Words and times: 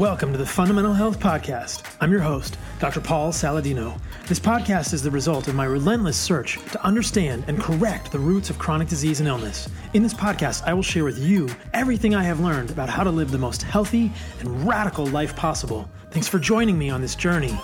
Welcome 0.00 0.32
to 0.32 0.38
the 0.38 0.46
Fundamental 0.46 0.94
Health 0.94 1.20
Podcast. 1.20 1.82
I'm 2.00 2.10
your 2.10 2.20
host, 2.20 2.56
Dr. 2.78 3.00
Paul 3.00 3.32
Saladino. 3.32 4.00
This 4.26 4.40
podcast 4.40 4.94
is 4.94 5.02
the 5.02 5.10
result 5.10 5.48
of 5.48 5.54
my 5.54 5.64
relentless 5.64 6.16
search 6.16 6.58
to 6.72 6.82
understand 6.82 7.44
and 7.48 7.60
correct 7.60 8.10
the 8.10 8.18
roots 8.18 8.48
of 8.48 8.58
chronic 8.58 8.88
disease 8.88 9.20
and 9.20 9.28
illness. 9.28 9.68
In 9.92 10.02
this 10.02 10.14
podcast, 10.14 10.62
I 10.64 10.72
will 10.72 10.82
share 10.82 11.04
with 11.04 11.18
you 11.18 11.48
everything 11.74 12.14
I 12.14 12.22
have 12.22 12.40
learned 12.40 12.70
about 12.70 12.88
how 12.88 13.04
to 13.04 13.10
live 13.10 13.30
the 13.30 13.38
most 13.38 13.62
healthy 13.62 14.12
and 14.40 14.66
radical 14.66 15.06
life 15.06 15.36
possible. 15.36 15.90
Thanks 16.10 16.28
for 16.28 16.38
joining 16.38 16.78
me 16.78 16.88
on 16.88 17.02
this 17.02 17.14
journey. 17.14 17.58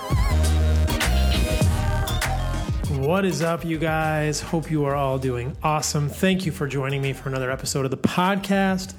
What 3.07 3.25
is 3.25 3.41
up, 3.41 3.64
you 3.64 3.79
guys? 3.79 4.41
Hope 4.41 4.68
you 4.68 4.84
are 4.86 4.96
all 4.96 5.16
doing 5.16 5.56
awesome. 5.62 6.09
Thank 6.09 6.45
you 6.45 6.50
for 6.50 6.66
joining 6.66 7.00
me 7.00 7.12
for 7.12 7.29
another 7.29 7.52
episode 7.52 7.84
of 7.84 7.93
the 7.93 7.96
podcast. 7.96 8.95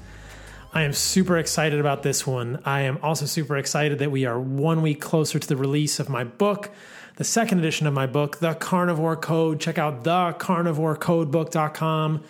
I 0.72 0.84
am 0.84 0.94
super 0.94 1.36
excited 1.36 1.78
about 1.78 2.02
this 2.02 2.26
one. 2.26 2.62
I 2.64 2.80
am 2.80 2.98
also 3.02 3.26
super 3.26 3.58
excited 3.58 3.98
that 3.98 4.10
we 4.10 4.24
are 4.24 4.40
one 4.40 4.80
week 4.80 5.02
closer 5.02 5.38
to 5.38 5.46
the 5.46 5.58
release 5.58 6.00
of 6.00 6.08
my 6.08 6.24
book, 6.24 6.70
the 7.16 7.24
second 7.24 7.58
edition 7.58 7.86
of 7.86 7.92
my 7.92 8.06
book, 8.06 8.38
The 8.38 8.54
Carnivore 8.54 9.14
Code. 9.14 9.60
Check 9.60 9.76
out 9.76 10.04
thecarnivorecodebook.com. 10.04 12.24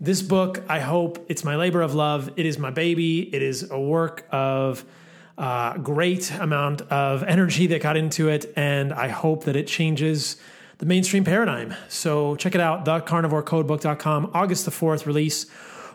This 0.00 0.22
book, 0.22 0.64
I 0.70 0.80
hope 0.80 1.26
it's 1.28 1.44
my 1.44 1.56
labor 1.56 1.82
of 1.82 1.94
love. 1.94 2.30
It 2.36 2.46
is 2.46 2.58
my 2.58 2.70
baby. 2.70 3.28
It 3.34 3.42
is 3.42 3.70
a 3.70 3.78
work 3.78 4.26
of 4.30 4.86
uh, 5.36 5.76
great 5.76 6.32
amount 6.40 6.80
of 6.80 7.24
energy 7.24 7.66
that 7.66 7.82
got 7.82 7.98
into 7.98 8.30
it, 8.30 8.50
and 8.56 8.94
I 8.94 9.08
hope 9.08 9.44
that 9.44 9.56
it 9.56 9.66
changes 9.66 10.38
the 10.80 10.86
mainstream 10.86 11.24
paradigm. 11.24 11.74
So 11.88 12.36
check 12.36 12.54
it 12.54 12.60
out, 12.60 12.86
thecarnivorecodebook.com, 12.86 14.30
August 14.32 14.64
the 14.64 14.70
4th 14.70 15.04
release 15.04 15.44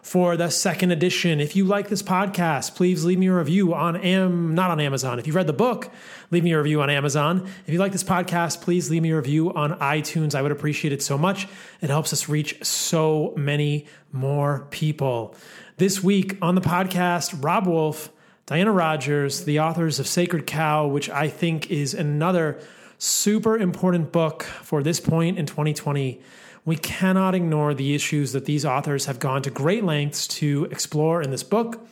for 0.03 0.37
the 0.37 0.51
second 0.51 0.91
edition. 0.91 1.39
If 1.39 1.55
you 1.55 1.65
like 1.65 1.89
this 1.89 2.03
podcast, 2.03 2.75
please 2.75 3.03
leave 3.03 3.17
me 3.17 3.25
a 3.25 3.33
review 3.33 3.73
on 3.73 3.95
Am 3.95 4.53
not 4.53 4.69
on 4.69 4.79
Amazon. 4.79 5.17
If 5.17 5.25
you've 5.25 5.35
read 5.35 5.47
the 5.47 5.53
book, 5.53 5.91
leave 6.29 6.43
me 6.43 6.51
a 6.51 6.59
review 6.59 6.83
on 6.83 6.91
Amazon. 6.91 7.49
If 7.65 7.73
you 7.73 7.79
like 7.79 7.93
this 7.93 8.03
podcast, 8.03 8.61
please 8.61 8.91
leave 8.91 9.01
me 9.01 9.09
a 9.09 9.15
review 9.15 9.51
on 9.51 9.73
iTunes. 9.79 10.35
I 10.35 10.43
would 10.43 10.51
appreciate 10.51 10.93
it 10.93 11.01
so 11.01 11.17
much. 11.17 11.47
It 11.81 11.89
helps 11.89 12.13
us 12.13 12.29
reach 12.29 12.63
so 12.63 13.33
many 13.35 13.87
more 14.11 14.67
people. 14.69 15.35
This 15.77 16.03
week 16.03 16.37
on 16.43 16.53
the 16.53 16.61
podcast, 16.61 17.43
Robb 17.43 17.65
Wolf, 17.65 18.11
Diana 18.45 18.71
Rodgers, 18.71 19.45
the 19.45 19.61
authors 19.61 19.99
of 19.99 20.05
Sacred 20.05 20.45
Cow, 20.45 20.85
which 20.85 21.09
I 21.09 21.27
think 21.27 21.71
is 21.71 21.95
another 21.95 22.59
super 22.97 23.57
important 23.57 24.11
book 24.11 24.43
for 24.43 24.81
this 24.83 24.99
point 24.99 25.37
in 25.37 25.45
2020. 25.45 26.21
We 26.65 26.75
cannot 26.77 27.35
ignore 27.35 27.73
the 27.73 27.93
issues 27.93 28.31
that 28.33 28.45
these 28.45 28.65
authors 28.65 29.05
have 29.05 29.19
gone 29.19 29.41
to 29.43 29.51
great 29.51 29.83
lengths 29.83 30.27
to 30.39 30.65
explore 30.71 31.21
in 31.21 31.29
this 31.29 31.43
book. 31.43 31.85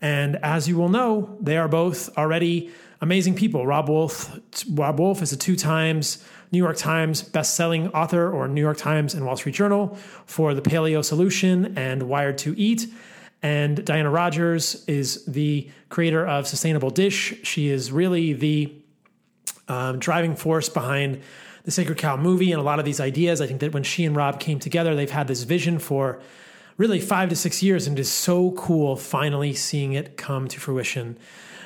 And 0.00 0.36
as 0.36 0.68
you 0.68 0.76
will 0.76 0.88
know, 0.88 1.36
they 1.40 1.56
are 1.56 1.68
both 1.68 2.16
already 2.16 2.70
amazing 3.00 3.34
people. 3.34 3.66
Robb 3.66 3.88
Wolf, 3.88 4.38
Robb 4.70 4.98
Wolf 4.98 5.22
is 5.22 5.32
a 5.32 5.36
two 5.36 5.56
times 5.56 6.22
New 6.52 6.58
York 6.58 6.76
Times 6.76 7.22
best-selling 7.22 7.88
author 7.88 8.30
or 8.30 8.48
New 8.48 8.60
York 8.60 8.76
Times 8.76 9.14
and 9.14 9.24
Wall 9.24 9.36
Street 9.36 9.54
Journal 9.54 9.96
for 10.26 10.52
The 10.52 10.62
Paleo 10.62 11.04
Solution 11.04 11.78
and 11.78 12.04
Wired 12.04 12.38
to 12.38 12.58
Eat. 12.58 12.88
And 13.42 13.84
Diana 13.84 14.10
Rodgers 14.10 14.84
is 14.86 15.24
the 15.24 15.70
creator 15.88 16.26
of 16.26 16.46
Sustainable 16.46 16.90
Dish. 16.90 17.34
She 17.42 17.68
is 17.68 17.90
really 17.90 18.32
the 18.32 18.74
um, 19.70 20.00
driving 20.00 20.34
force 20.34 20.68
behind 20.68 21.22
the 21.62 21.70
Sacred 21.70 21.96
Cow 21.96 22.16
movie 22.16 22.50
and 22.50 22.60
a 22.60 22.64
lot 22.64 22.78
of 22.80 22.84
these 22.84 22.98
ideas. 23.00 23.40
I 23.40 23.46
think 23.46 23.60
that 23.60 23.72
when 23.72 23.84
she 23.84 24.04
and 24.04 24.16
Robb 24.16 24.40
came 24.40 24.58
together, 24.58 24.94
they've 24.94 25.10
had 25.10 25.28
this 25.28 25.44
vision 25.44 25.78
for 25.78 26.20
really 26.76 26.98
five 27.00 27.28
to 27.28 27.36
six 27.36 27.62
years, 27.62 27.86
and 27.86 27.96
it 27.98 28.00
is 28.00 28.10
so 28.10 28.50
cool 28.52 28.96
finally 28.96 29.54
seeing 29.54 29.92
it 29.92 30.16
come 30.16 30.48
to 30.48 30.58
fruition. 30.58 31.16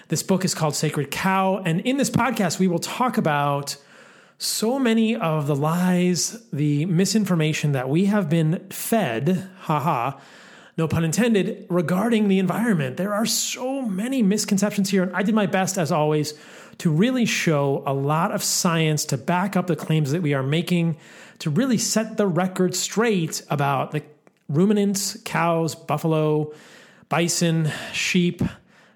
This 0.08 0.22
book 0.22 0.44
is 0.44 0.54
called 0.54 0.74
Sacred 0.74 1.10
Cow, 1.10 1.62
and 1.64 1.80
in 1.80 1.96
this 1.96 2.10
podcast, 2.10 2.58
we 2.58 2.68
will 2.68 2.78
talk 2.78 3.16
about 3.16 3.76
so 4.36 4.78
many 4.78 5.16
of 5.16 5.46
the 5.46 5.56
lies, 5.56 6.44
the 6.52 6.84
misinformation 6.86 7.72
that 7.72 7.88
we 7.88 8.06
have 8.06 8.28
been 8.28 8.66
fed, 8.68 9.48
haha, 9.60 10.18
no 10.76 10.88
pun 10.88 11.04
intended, 11.04 11.64
regarding 11.70 12.28
the 12.28 12.40
environment. 12.40 12.96
There 12.96 13.14
are 13.14 13.24
so 13.24 13.80
many 13.82 14.22
misconceptions 14.22 14.90
here, 14.90 15.04
and 15.04 15.16
I 15.16 15.22
did 15.22 15.34
my 15.34 15.46
best, 15.46 15.78
as 15.78 15.92
always, 15.92 16.34
to 16.78 16.90
really 16.90 17.24
show 17.24 17.82
a 17.86 17.94
lot 17.94 18.32
of 18.32 18.42
science 18.42 19.04
to 19.06 19.16
back 19.16 19.56
up 19.56 19.66
the 19.66 19.76
claims 19.76 20.12
that 20.12 20.22
we 20.22 20.34
are 20.34 20.42
making, 20.42 20.96
to 21.38 21.50
really 21.50 21.78
set 21.78 22.16
the 22.16 22.26
record 22.26 22.74
straight 22.74 23.42
about 23.50 23.92
the 23.92 24.02
ruminants, 24.48 25.16
cows, 25.24 25.74
buffalo, 25.74 26.52
bison, 27.08 27.70
sheep, 27.92 28.42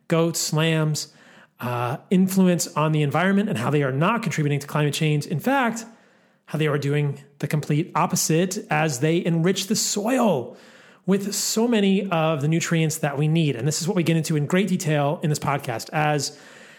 goats, 0.09 0.53
lambs, 0.53 1.12
uh, 1.61 1.97
influence 2.11 2.67
on 2.77 2.93
the 2.93 3.03
environment 3.03 3.49
and 3.49 3.59
how 3.59 3.71
they 3.71 3.83
are 3.83 3.93
not 3.93 4.22
contributing 4.22 4.61
to 4.61 4.67
climate 4.67 4.94
change. 4.94 5.27
In 5.27 5.41
fact, 5.41 5.84
how 6.47 6.59
they 6.59 6.67
are 6.67 6.78
doing 6.78 7.22
the 7.41 7.47
complete 7.47 7.91
opposite 7.94 8.59
as 8.71 9.00
they 9.00 9.25
enrich 9.25 9.67
the 9.67 9.77
soil 9.77 10.56
with 11.05 11.34
so 11.34 11.67
many 11.67 12.09
of 12.11 12.43
the 12.43 12.49
nutrients 12.49 12.99
that 12.99 13.19
we 13.19 13.28
need. 13.28 13.56
And 13.56 13.67
this 13.67 13.81
is 13.81 13.88
what 13.88 13.97
we 13.97 14.03
get 14.03 14.17
into 14.17 14.37
in 14.37 14.47
great 14.47 14.69
detail 14.69 15.21
in 15.22 15.31
this 15.31 15.38
podcast, 15.38 15.88
as 15.91 16.38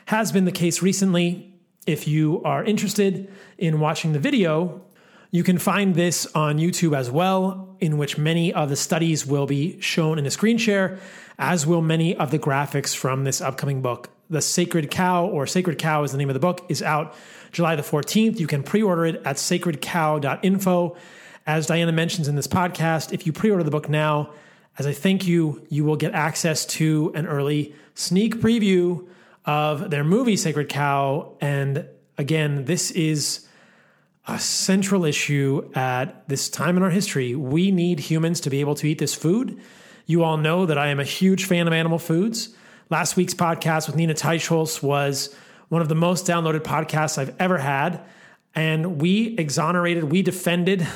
has 0.09 0.31
been 0.31 0.45
the 0.45 0.51
case 0.51 0.81
recently. 0.81 1.53
If 1.85 2.07
you 2.07 2.41
are 2.43 2.63
interested 2.63 3.31
in 3.59 3.79
watching 3.79 4.11
the 4.11 4.17
video, 4.17 4.81
you 5.29 5.43
can 5.43 5.59
find 5.59 5.93
this 5.93 6.25
on 6.33 6.57
YouTube 6.57 6.97
as 6.97 7.11
well, 7.11 7.77
in 7.79 7.99
which 7.99 8.17
many 8.17 8.51
of 8.51 8.69
the 8.69 8.75
studies 8.75 9.27
will 9.27 9.45
be 9.45 9.79
shown 9.81 10.17
in 10.17 10.25
a 10.25 10.31
screen 10.31 10.57
share, 10.57 10.97
as 11.37 11.67
will 11.67 11.83
many 11.83 12.15
of 12.15 12.31
the 12.31 12.39
graphics 12.39 12.95
from 12.95 13.23
this 13.23 13.39
upcoming 13.39 13.83
book. 13.83 14.09
The 14.31 14.41
Sacred 14.41 14.89
Cow, 14.89 15.27
or 15.27 15.45
Sacred 15.45 15.77
Cow 15.77 16.01
is 16.01 16.11
the 16.11 16.17
name 16.17 16.31
of 16.31 16.33
the 16.33 16.39
book, 16.39 16.65
is 16.69 16.81
out 16.81 17.13
July 17.51 17.75
the 17.75 17.83
14th. 17.83 18.39
You 18.39 18.47
can 18.47 18.63
pre 18.63 18.81
order 18.81 19.05
it 19.05 19.21
at 19.25 19.35
sacredcow.info. 19.35 20.97
As 21.45 21.67
Diana 21.67 21.91
mentions 21.91 22.27
in 22.27 22.35
this 22.35 22.47
podcast, 22.47 23.13
if 23.13 23.27
you 23.27 23.31
pre 23.31 23.51
order 23.51 23.63
the 23.63 23.69
book 23.69 23.87
now, 23.87 24.33
as 24.79 24.87
a 24.87 24.91
thank 24.91 25.27
you, 25.27 25.63
you 25.69 25.85
will 25.85 25.97
get 25.97 26.13
access 26.13 26.65
to 26.65 27.11
an 27.13 27.27
early 27.27 27.75
sneak 27.93 28.37
preview 28.37 29.05
of 29.49 29.89
their 29.89 30.03
movie 30.03 30.37
Sacred 30.37 30.69
Cow. 30.69 31.35
And 31.41 31.87
again, 32.19 32.65
this 32.65 32.91
is 32.91 33.47
a 34.27 34.37
central 34.37 35.05
issue 35.05 35.71
at 35.73 36.29
this 36.29 36.49
time 36.49 36.77
in 36.77 36.83
our 36.83 36.91
history. 36.91 37.33
We 37.33 37.71
need 37.71 37.99
humans 37.99 38.41
to 38.41 38.51
be 38.51 38.59
able 38.59 38.75
to 38.75 38.85
eat 38.85 38.99
this 38.99 39.15
food. 39.15 39.59
You 40.05 40.23
all 40.23 40.37
know 40.37 40.67
that 40.67 40.77
I 40.77 40.89
am 40.89 40.99
a 40.99 41.03
huge 41.03 41.45
fan 41.45 41.65
of 41.65 41.73
animal 41.73 41.97
foods. 41.97 42.49
Last 42.91 43.15
week's 43.15 43.33
podcast 43.33 43.87
with 43.87 43.95
Nina 43.95 44.13
Teicholz 44.13 44.83
was 44.83 45.33
one 45.69 45.81
of 45.81 45.89
the 45.89 45.95
most 45.95 46.27
downloaded 46.27 46.59
podcasts 46.59 47.17
I've 47.17 47.35
ever 47.39 47.57
had. 47.57 48.03
And 48.53 49.01
we 49.01 49.35
exonerated, 49.35 50.03
we 50.03 50.21
defended, 50.21 50.87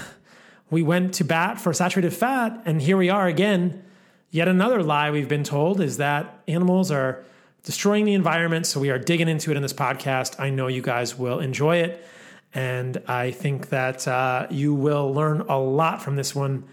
we 0.70 0.84
went 0.84 1.16
to 1.16 1.24
bat 1.24 1.60
for 1.60 1.74
saturated 1.74 2.14
fat. 2.14 2.62
And 2.66 2.80
here 2.80 2.98
we 2.98 3.10
are 3.10 3.26
again. 3.26 3.84
Yet 4.30 4.48
another 4.48 4.84
lie 4.84 5.10
we've 5.10 5.28
been 5.28 5.44
told 5.44 5.82
is 5.82 5.98
that 5.98 6.44
animals 6.48 6.92
are 6.92 7.26
destroying 7.64 8.06
the 8.06 8.14
environment. 8.14 8.68
So 8.68 8.80
we 8.80 8.90
are 8.90 9.00
digging 9.00 9.28
into 9.28 9.52
it 9.52 9.58
in 9.58 9.64
this 9.64 9.74
podcast. 9.74 10.40
I 10.40 10.50
know 10.50 10.68
you 10.68 10.82
guys 10.82 11.18
will 11.18 11.40
enjoy 11.40 11.78
it. 11.78 12.06
And 12.54 13.02
I 13.08 13.32
think 13.32 13.70
that 13.70 14.08
uh, 14.08 14.48
you 14.52 14.74
will 14.76 15.12
learn 15.12 15.42
a 15.42 15.58
lot 15.58 16.02
from 16.02 16.16
this 16.18 16.36
one. 16.36 16.66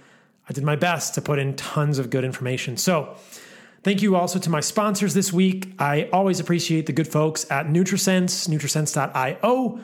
I 0.49 0.53
did 0.53 0.65
my 0.65 0.77
best 0.77 1.15
to 1.15 1.23
put 1.23 1.39
in 1.39 1.57
tons 1.57 1.99
of 1.99 2.11
good 2.11 2.25
information. 2.25 2.77
So, 2.77 3.17
thank 3.83 4.03
you 4.03 4.17
also 4.17 4.39
to 4.41 4.51
my 4.51 4.61
sponsors 4.61 5.15
this 5.15 5.33
week. 5.33 5.73
I 5.79 6.11
always 6.13 6.39
appreciate 6.39 6.87
the 6.87 6.93
good 6.93 7.09
folks 7.09 7.51
at 7.51 7.67
NutriSense, 7.67 8.49
nutrisense.io. 8.49 9.81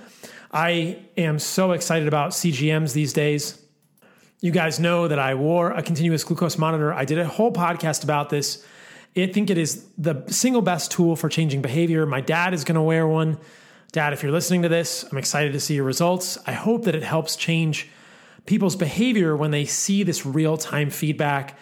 I 0.52 0.98
am 1.16 1.38
so 1.38 1.72
excited 1.72 2.08
about 2.08 2.32
CGMs 2.32 2.92
these 2.92 3.12
days. 3.12 3.62
You 4.40 4.50
guys 4.50 4.78
know 4.78 5.08
that 5.08 5.18
I 5.18 5.34
wore 5.34 5.70
a 5.70 5.82
continuous 5.82 6.24
glucose 6.24 6.58
monitor. 6.58 6.92
I 6.92 7.06
did 7.06 7.18
a 7.18 7.26
whole 7.26 7.52
podcast 7.52 8.04
about 8.04 8.28
this 8.28 8.64
I 9.16 9.26
think 9.26 9.48
it 9.48 9.56
is 9.56 9.86
the 9.96 10.22
single 10.28 10.60
best 10.60 10.90
tool 10.90 11.16
for 11.16 11.30
changing 11.30 11.62
behavior. 11.62 12.04
My 12.04 12.20
dad 12.20 12.52
is 12.52 12.64
going 12.64 12.74
to 12.74 12.82
wear 12.82 13.06
one. 13.06 13.38
Dad, 13.92 14.12
if 14.12 14.22
you're 14.22 14.32
listening 14.32 14.62
to 14.62 14.68
this, 14.68 15.04
I'm 15.10 15.16
excited 15.16 15.54
to 15.54 15.60
see 15.60 15.74
your 15.74 15.84
results. 15.84 16.36
I 16.46 16.52
hope 16.52 16.84
that 16.84 16.94
it 16.94 17.02
helps 17.02 17.34
change 17.34 17.88
people's 18.44 18.76
behavior 18.76 19.34
when 19.34 19.52
they 19.52 19.64
see 19.64 20.02
this 20.02 20.26
real 20.26 20.58
time 20.58 20.90
feedback. 20.90 21.58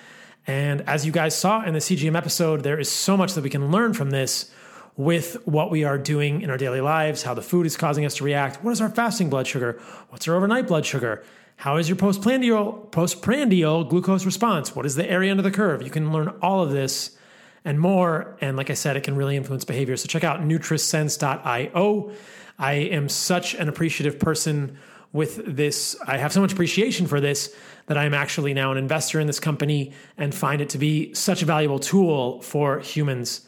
And 0.49 0.81
as 0.83 1.07
you 1.07 1.13
guys 1.13 1.37
saw 1.37 1.65
in 1.65 1.75
the 1.75 1.81
CGM 1.81 2.17
episode, 2.17 2.65
there 2.65 2.79
is 2.79 2.91
so 2.91 3.17
much 3.17 3.35
that 3.35 3.45
we 3.45 3.51
can 3.51 3.71
learn 3.71 3.95
from 3.95 4.11
this 4.11 4.51
with 4.97 5.37
what 5.47 5.71
we 5.71 5.85
are 5.85 5.99
doing 5.99 6.43
in 6.43 6.51
our 6.51 6.57
daily 6.57 6.81
lives, 6.81 7.23
how 7.23 7.35
the 7.35 7.43
food 7.43 7.67
is 7.67 7.77
causing 7.77 8.05
us 8.05 8.17
to 8.17 8.25
react. 8.25 8.65
What 8.65 8.73
is 8.73 8.81
our 8.81 8.89
fasting 8.89 9.31
blood 9.31 9.47
sugar? 9.47 9.81
What's 10.09 10.27
our 10.27 10.35
overnight 10.35 10.67
blood 10.67 10.87
sugar? 10.87 11.23
How 11.57 11.77
is 11.77 11.89
your 11.89 11.97
postprandial 11.97 12.73
postprandial 12.91 13.85
glucose 13.85 14.27
response? 14.27 14.75
What 14.75 14.87
is 14.87 14.97
the 14.97 15.09
area 15.09 15.31
under 15.31 15.43
the 15.43 15.53
curve? 15.53 15.83
You 15.83 15.91
can 15.91 16.13
learn 16.13 16.29
all 16.43 16.61
of 16.61 16.73
this 16.73 17.17
and 17.65 17.81
more. 17.81 18.37
And 18.41 18.57
like 18.57 18.71
I 18.71 18.75
said, 18.75 18.97
it 18.97 19.03
can 19.03 19.17
really 19.17 19.37
influence 19.37 19.65
behavior. 19.65 19.97
So 19.97 20.07
check 20.07 20.25
out 20.25 20.41
NutriSense.io. 20.41 22.13
I 22.59 22.73
am 22.73 23.09
such 23.09 23.55
an 23.55 23.69
appreciative 23.69 24.19
person 24.19 24.79
with 25.13 25.57
this. 25.57 25.97
I 26.07 26.19
have 26.19 26.33
so 26.33 26.41
much 26.41 26.53
appreciation 26.53 27.07
for 27.07 27.21
this 27.21 27.55
that 27.87 27.97
I'm 27.97 28.15
actually 28.15 28.55
now 28.55 28.73
an 28.73 28.79
investor 28.79 29.21
in 29.21 29.27
this 29.27 29.41
company 29.41 29.93
and 30.17 30.35
find 30.35 30.61
it 30.61 30.71
to 30.71 30.79
be 30.79 31.15
such 31.15 31.43
a 31.43 31.45
valuable 31.45 31.79
tool 31.79 32.41
for 32.43 32.81
humans. 32.81 33.47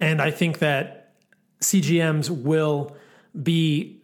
And 0.00 0.20
I 0.20 0.30
think 0.30 0.58
that 0.58 1.12
CGMs 1.60 2.30
will 2.30 2.96
be 3.40 4.02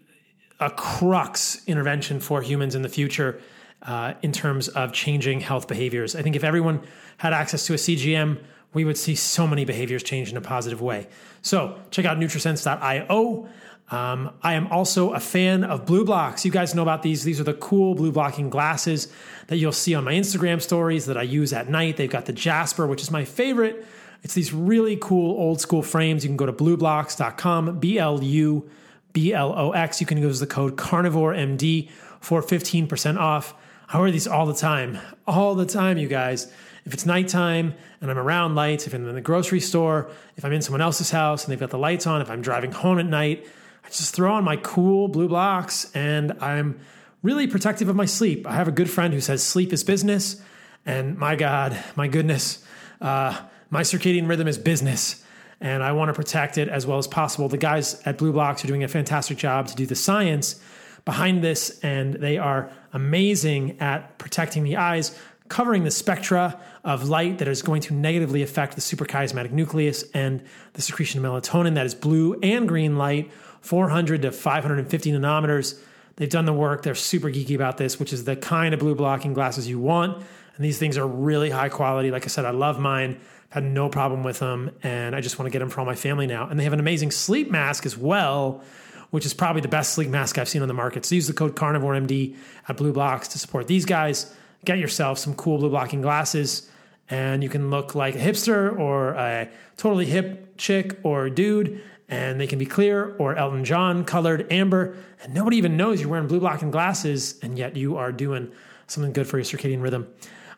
a 0.58 0.70
crux 0.70 1.62
intervention 1.66 2.20
for 2.20 2.42
humans 2.42 2.74
in 2.74 2.82
the 2.82 2.88
future 2.88 3.40
uh, 3.82 4.14
in 4.22 4.32
terms 4.32 4.68
of 4.68 4.92
changing 4.92 5.40
health 5.40 5.66
behaviors. 5.68 6.14
I 6.14 6.22
think 6.22 6.36
if 6.36 6.44
everyone 6.44 6.82
had 7.16 7.32
access 7.32 7.66
to 7.66 7.74
a 7.74 7.76
CGM, 7.76 8.38
we 8.72 8.84
would 8.84 8.96
see 8.96 9.14
so 9.14 9.46
many 9.46 9.64
behaviors 9.64 10.02
change 10.02 10.30
in 10.30 10.36
a 10.36 10.40
positive 10.40 10.80
way. 10.80 11.08
So 11.42 11.78
check 11.90 12.04
out 12.04 12.18
NutriSense.io. 12.18 13.48
Um, 13.90 14.30
I 14.42 14.54
am 14.54 14.68
also 14.68 15.12
a 15.12 15.20
fan 15.20 15.64
of 15.64 15.84
BLUblox. 15.84 16.44
You 16.44 16.52
guys 16.52 16.74
know 16.76 16.82
about 16.82 17.02
these. 17.02 17.24
These 17.24 17.40
are 17.40 17.44
the 17.44 17.54
cool 17.54 17.96
blue 17.96 18.12
blocking 18.12 18.48
glasses 18.48 19.08
that 19.48 19.56
you'll 19.56 19.72
see 19.72 19.94
on 19.96 20.04
my 20.04 20.12
Instagram 20.12 20.62
stories 20.62 21.06
that 21.06 21.16
I 21.16 21.22
use 21.22 21.52
at 21.52 21.68
night. 21.68 21.96
They've 21.96 22.10
got 22.10 22.26
the 22.26 22.32
Jasper, 22.32 22.86
which 22.86 23.02
is 23.02 23.10
my 23.10 23.24
favorite. 23.24 23.84
It's 24.22 24.34
these 24.34 24.52
really 24.52 24.96
cool 25.00 25.36
old 25.40 25.60
school 25.60 25.82
frames. 25.82 26.22
You 26.22 26.28
can 26.28 26.36
go 26.36 26.46
to 26.46 26.52
blublox.com, 26.52 27.80
B 27.80 27.98
L 27.98 28.22
U 28.22 28.70
B 29.12 29.32
L 29.32 29.52
O 29.56 29.72
X. 29.72 30.00
You 30.00 30.06
can 30.06 30.18
use 30.18 30.38
the 30.38 30.46
code 30.46 30.76
CarnivoreMD 30.76 31.90
for 32.20 32.42
15% 32.42 33.18
off. 33.18 33.54
I 33.88 33.98
wear 33.98 34.12
these 34.12 34.28
all 34.28 34.46
the 34.46 34.54
time, 34.54 34.98
all 35.26 35.56
the 35.56 35.66
time, 35.66 35.98
you 35.98 36.06
guys. 36.06 36.52
If 36.84 36.94
it's 36.94 37.06
nighttime 37.06 37.74
and 38.00 38.10
I'm 38.10 38.18
around 38.18 38.54
lights, 38.54 38.86
if 38.86 38.94
I'm 38.94 39.06
in 39.08 39.14
the 39.14 39.20
grocery 39.20 39.60
store, 39.60 40.10
if 40.36 40.44
I'm 40.44 40.52
in 40.52 40.62
someone 40.62 40.80
else's 40.80 41.10
house 41.10 41.44
and 41.44 41.52
they've 41.52 41.60
got 41.60 41.70
the 41.70 41.78
lights 41.78 42.06
on, 42.06 42.20
if 42.20 42.30
I'm 42.30 42.42
driving 42.42 42.72
home 42.72 42.98
at 42.98 43.06
night, 43.06 43.46
I 43.84 43.88
just 43.88 44.14
throw 44.14 44.32
on 44.32 44.44
my 44.44 44.56
cool 44.56 45.08
BLUblox 45.08 45.94
and 45.94 46.32
I'm 46.40 46.80
really 47.22 47.46
protective 47.46 47.88
of 47.88 47.96
my 47.96 48.06
sleep. 48.06 48.46
I 48.46 48.54
have 48.54 48.68
a 48.68 48.72
good 48.72 48.90
friend 48.90 49.12
who 49.12 49.20
says 49.20 49.42
sleep 49.42 49.72
is 49.72 49.84
business. 49.84 50.40
And 50.86 51.18
my 51.18 51.36
God, 51.36 51.78
my 51.96 52.08
goodness, 52.08 52.64
uh, 53.00 53.38
my 53.68 53.82
circadian 53.82 54.28
rhythm 54.28 54.48
is 54.48 54.58
business. 54.58 55.22
And 55.60 55.82
I 55.82 55.92
want 55.92 56.08
to 56.08 56.14
protect 56.14 56.56
it 56.56 56.68
as 56.68 56.86
well 56.86 56.96
as 56.96 57.06
possible. 57.06 57.48
The 57.48 57.58
guys 57.58 58.00
at 58.06 58.16
BLUblox 58.16 58.64
are 58.64 58.66
doing 58.66 58.82
a 58.82 58.88
fantastic 58.88 59.36
job 59.36 59.68
to 59.68 59.74
do 59.74 59.84
the 59.84 59.94
science 59.94 60.58
behind 61.04 61.42
this, 61.42 61.78
and 61.80 62.14
they 62.14 62.38
are 62.38 62.70
amazing 62.92 63.80
at 63.80 64.18
protecting 64.18 64.64
the 64.64 64.76
eyes, 64.76 65.18
covering 65.50 65.84
the 65.84 65.90
spectra 65.90 66.58
of 66.84 67.08
light 67.08 67.38
that 67.38 67.48
is 67.48 67.60
going 67.60 67.82
to 67.82 67.92
negatively 67.92 68.42
affect 68.42 68.76
the 68.76 68.80
suprachiasmatic 68.80 69.50
nucleus 69.50 70.04
and 70.14 70.42
the 70.72 70.80
secretion 70.80 71.22
of 71.22 71.30
melatonin. 71.30 71.74
That 71.74 71.84
is 71.84 71.94
blue 71.94 72.38
and 72.40 72.66
green 72.66 72.96
light, 72.96 73.30
400 73.60 74.22
to 74.22 74.32
550 74.32 75.12
nanometers. 75.12 75.78
They've 76.16 76.30
done 76.30 76.46
the 76.46 76.52
work. 76.52 76.82
They're 76.82 76.94
super 76.94 77.28
geeky 77.28 77.54
about 77.54 77.76
this, 77.76 77.98
which 77.98 78.12
is 78.12 78.24
the 78.24 78.36
kind 78.36 78.72
of 78.72 78.80
blue 78.80 78.94
blocking 78.94 79.34
glasses 79.34 79.68
you 79.68 79.80
want. 79.80 80.16
And 80.56 80.64
these 80.64 80.78
things 80.78 80.96
are 80.96 81.06
really 81.06 81.50
high 81.50 81.68
quality. 81.68 82.10
Like 82.10 82.24
I 82.24 82.28
said, 82.28 82.44
I 82.44 82.50
love 82.50 82.78
mine. 82.78 83.20
Had 83.48 83.64
no 83.64 83.88
problem 83.88 84.22
with 84.22 84.38
them, 84.38 84.70
and 84.84 85.16
I 85.16 85.20
just 85.20 85.36
want 85.36 85.48
to 85.48 85.50
get 85.50 85.58
them 85.58 85.70
for 85.70 85.80
all 85.80 85.86
my 85.86 85.96
family 85.96 86.28
now. 86.28 86.46
And 86.48 86.60
they 86.60 86.62
have 86.62 86.72
an 86.72 86.78
amazing 86.78 87.10
sleep 87.10 87.50
mask 87.50 87.84
as 87.84 87.96
well, 87.96 88.62
which 89.10 89.26
is 89.26 89.34
probably 89.34 89.60
the 89.60 89.68
best 89.68 89.92
sleep 89.92 90.08
mask 90.08 90.38
I've 90.38 90.48
seen 90.48 90.62
on 90.62 90.68
the 90.68 90.74
market. 90.74 91.04
So 91.04 91.16
use 91.16 91.26
the 91.26 91.32
code 91.32 91.56
CarnivoreMD 91.56 92.36
at 92.68 92.76
BLUblox 92.76 93.26
to 93.32 93.40
support 93.40 93.66
these 93.66 93.84
guys 93.84 94.32
get 94.64 94.78
yourself 94.78 95.18
some 95.18 95.34
cool 95.34 95.58
blue 95.58 95.70
blocking 95.70 96.02
glasses 96.02 96.68
and 97.08 97.42
you 97.42 97.48
can 97.48 97.70
look 97.70 97.94
like 97.94 98.14
a 98.14 98.18
hipster 98.18 98.78
or 98.78 99.10
a 99.14 99.48
totally 99.76 100.06
hip 100.06 100.56
chick 100.56 100.98
or 101.02 101.28
dude 101.28 101.82
and 102.08 102.40
they 102.40 102.46
can 102.46 102.58
be 102.58 102.66
clear 102.66 103.14
or 103.18 103.36
Elton 103.36 103.64
John 103.64 104.04
colored 104.04 104.50
amber 104.52 104.96
and 105.22 105.34
nobody 105.34 105.56
even 105.56 105.76
knows 105.76 106.00
you're 106.00 106.10
wearing 106.10 106.28
blue 106.28 106.40
blocking 106.40 106.70
glasses 106.70 107.38
and 107.42 107.58
yet 107.58 107.76
you 107.76 107.96
are 107.96 108.12
doing 108.12 108.50
something 108.86 109.12
good 109.12 109.26
for 109.26 109.38
your 109.38 109.44
circadian 109.44 109.82
rhythm. 109.82 110.08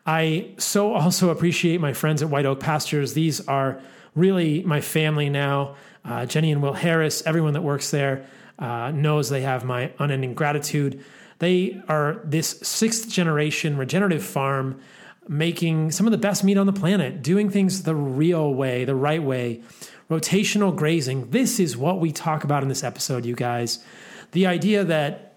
I 0.04 0.54
so 0.58 0.94
also 0.94 1.31
appreciate 1.31 1.81
my 1.81 1.93
friends 1.93 2.22
at 2.22 2.28
White 2.28 2.46
Oak 2.46 2.60
Pastures. 2.60 3.14
These 3.14 3.46
are 3.46 3.81
really 4.14 4.62
my 4.64 4.81
family 4.81 5.31
now. 5.31 5.76
Uh, 6.04 6.26
Jenny 6.26 6.50
and 6.50 6.60
Will 6.60 6.72
Harris, 6.72 7.22
everyone 7.25 7.52
that 7.52 7.62
works 7.62 7.90
there 7.90 8.26
uh, 8.58 8.90
knows 8.90 9.28
they 9.28 9.43
have 9.43 9.64
my 9.64 9.93
unending 9.99 10.34
gratitude. 10.34 11.04
They 11.43 11.83
are 11.89 12.21
this 12.23 12.61
sixth 12.62 13.09
generation 13.09 13.77
regenerative 13.77 14.23
farm 14.23 14.81
making 15.27 15.91
some 15.91 16.06
of 16.06 16.12
the 16.12 16.19
best 16.19 16.44
meat 16.44 16.56
on 16.56 16.67
the 16.67 16.73
planet, 16.73 17.21
doing 17.21 17.50
things 17.50 17.83
the 17.83 17.97
real 17.97 18.55
way, 18.55 18.85
the 18.85 18.94
right 18.94 19.21
way. 19.21 19.61
Rotational 20.09 20.75
grazing. 20.75 21.31
This 21.31 21.59
is 21.59 21.77
what 21.77 21.99
we 21.99 22.12
talk 22.12 22.44
about 22.44 22.62
in 22.62 22.69
this 22.69 22.85
episode, 22.85 23.27
you 23.27 23.35
guys. 23.35 23.85
The 24.31 24.47
idea 24.47 24.85
that 24.85 25.35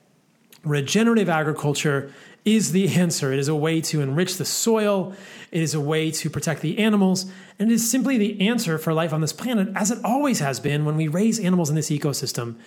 regenerative 0.63 1.28
agriculture 1.28 2.13
is 2.46 2.72
the 2.72 2.88
answer. 2.96 3.34
It 3.34 3.40
is 3.40 3.48
a 3.48 3.56
way 3.56 3.81
to 3.81 4.01
enrich 4.01 4.38
the 4.38 4.46
soil, 4.46 5.16
it 5.51 5.63
is 5.63 5.74
a 5.74 5.81
way 5.81 6.12
to 6.12 6.30
protect 6.30 6.62
the 6.62 6.78
animals, 6.78 7.25
and 7.58 7.72
it 7.72 7.74
is 7.74 7.90
simply 7.90 8.19
the 8.19 8.48
answer 8.48 8.78
for 8.78 8.94
life 8.94 9.12
on 9.12 9.22
this 9.22 9.34
planet, 9.34 9.69
as 9.74 9.90
it 9.90 10.06
always 10.06 10.38
has 10.38 10.60
been 10.60 10.86
when 10.86 10.98
we 10.98 11.08
raise 11.08 11.40
animals 11.40 11.72
in 11.72 11.75
this 11.75 11.90
ecosystem 11.90 12.58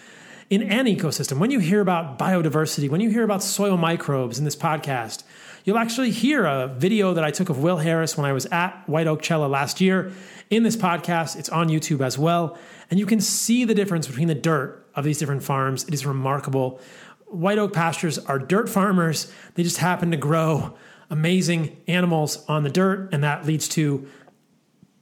in 0.50 0.62
an 0.62 0.86
ecosystem, 0.86 1.38
when 1.38 1.50
you 1.50 1.58
hear 1.58 1.80
about 1.80 2.18
biodiversity, 2.18 2.88
when 2.88 3.00
you 3.00 3.10
hear 3.10 3.22
about 3.22 3.42
soil 3.42 3.76
microbes 3.76 4.38
in 4.38 4.44
this 4.44 4.56
podcast, 4.56 5.22
you'll 5.64 5.76
actually 5.76 6.10
hear 6.10 6.46
a 6.46 6.68
video 6.68 7.12
that 7.14 7.24
I 7.24 7.30
took 7.30 7.50
of 7.50 7.58
Will 7.58 7.76
Harris 7.76 8.16
when 8.16 8.24
I 8.24 8.32
was 8.32 8.46
at 8.46 8.88
White 8.88 9.06
Oak 9.06 9.22
Cella 9.22 9.46
last 9.46 9.80
year 9.80 10.10
in 10.48 10.62
this 10.62 10.76
podcast. 10.76 11.38
It's 11.38 11.50
on 11.50 11.68
YouTube 11.68 12.00
as 12.00 12.18
well. 12.18 12.56
And 12.90 12.98
you 12.98 13.04
can 13.04 13.20
see 13.20 13.64
the 13.64 13.74
difference 13.74 14.06
between 14.06 14.28
the 14.28 14.34
dirt 14.34 14.86
of 14.94 15.04
these 15.04 15.18
different 15.18 15.42
farms. 15.42 15.84
It 15.84 15.92
is 15.92 16.06
remarkable. 16.06 16.80
White 17.26 17.58
Oak 17.58 17.74
Pastures 17.74 18.18
are 18.18 18.38
dirt 18.38 18.70
farmers, 18.70 19.30
they 19.54 19.62
just 19.62 19.76
happen 19.76 20.10
to 20.12 20.16
grow 20.16 20.74
amazing 21.10 21.76
animals 21.86 22.42
on 22.48 22.62
the 22.62 22.70
dirt, 22.70 23.10
and 23.12 23.22
that 23.22 23.44
leads 23.44 23.68
to 23.68 24.08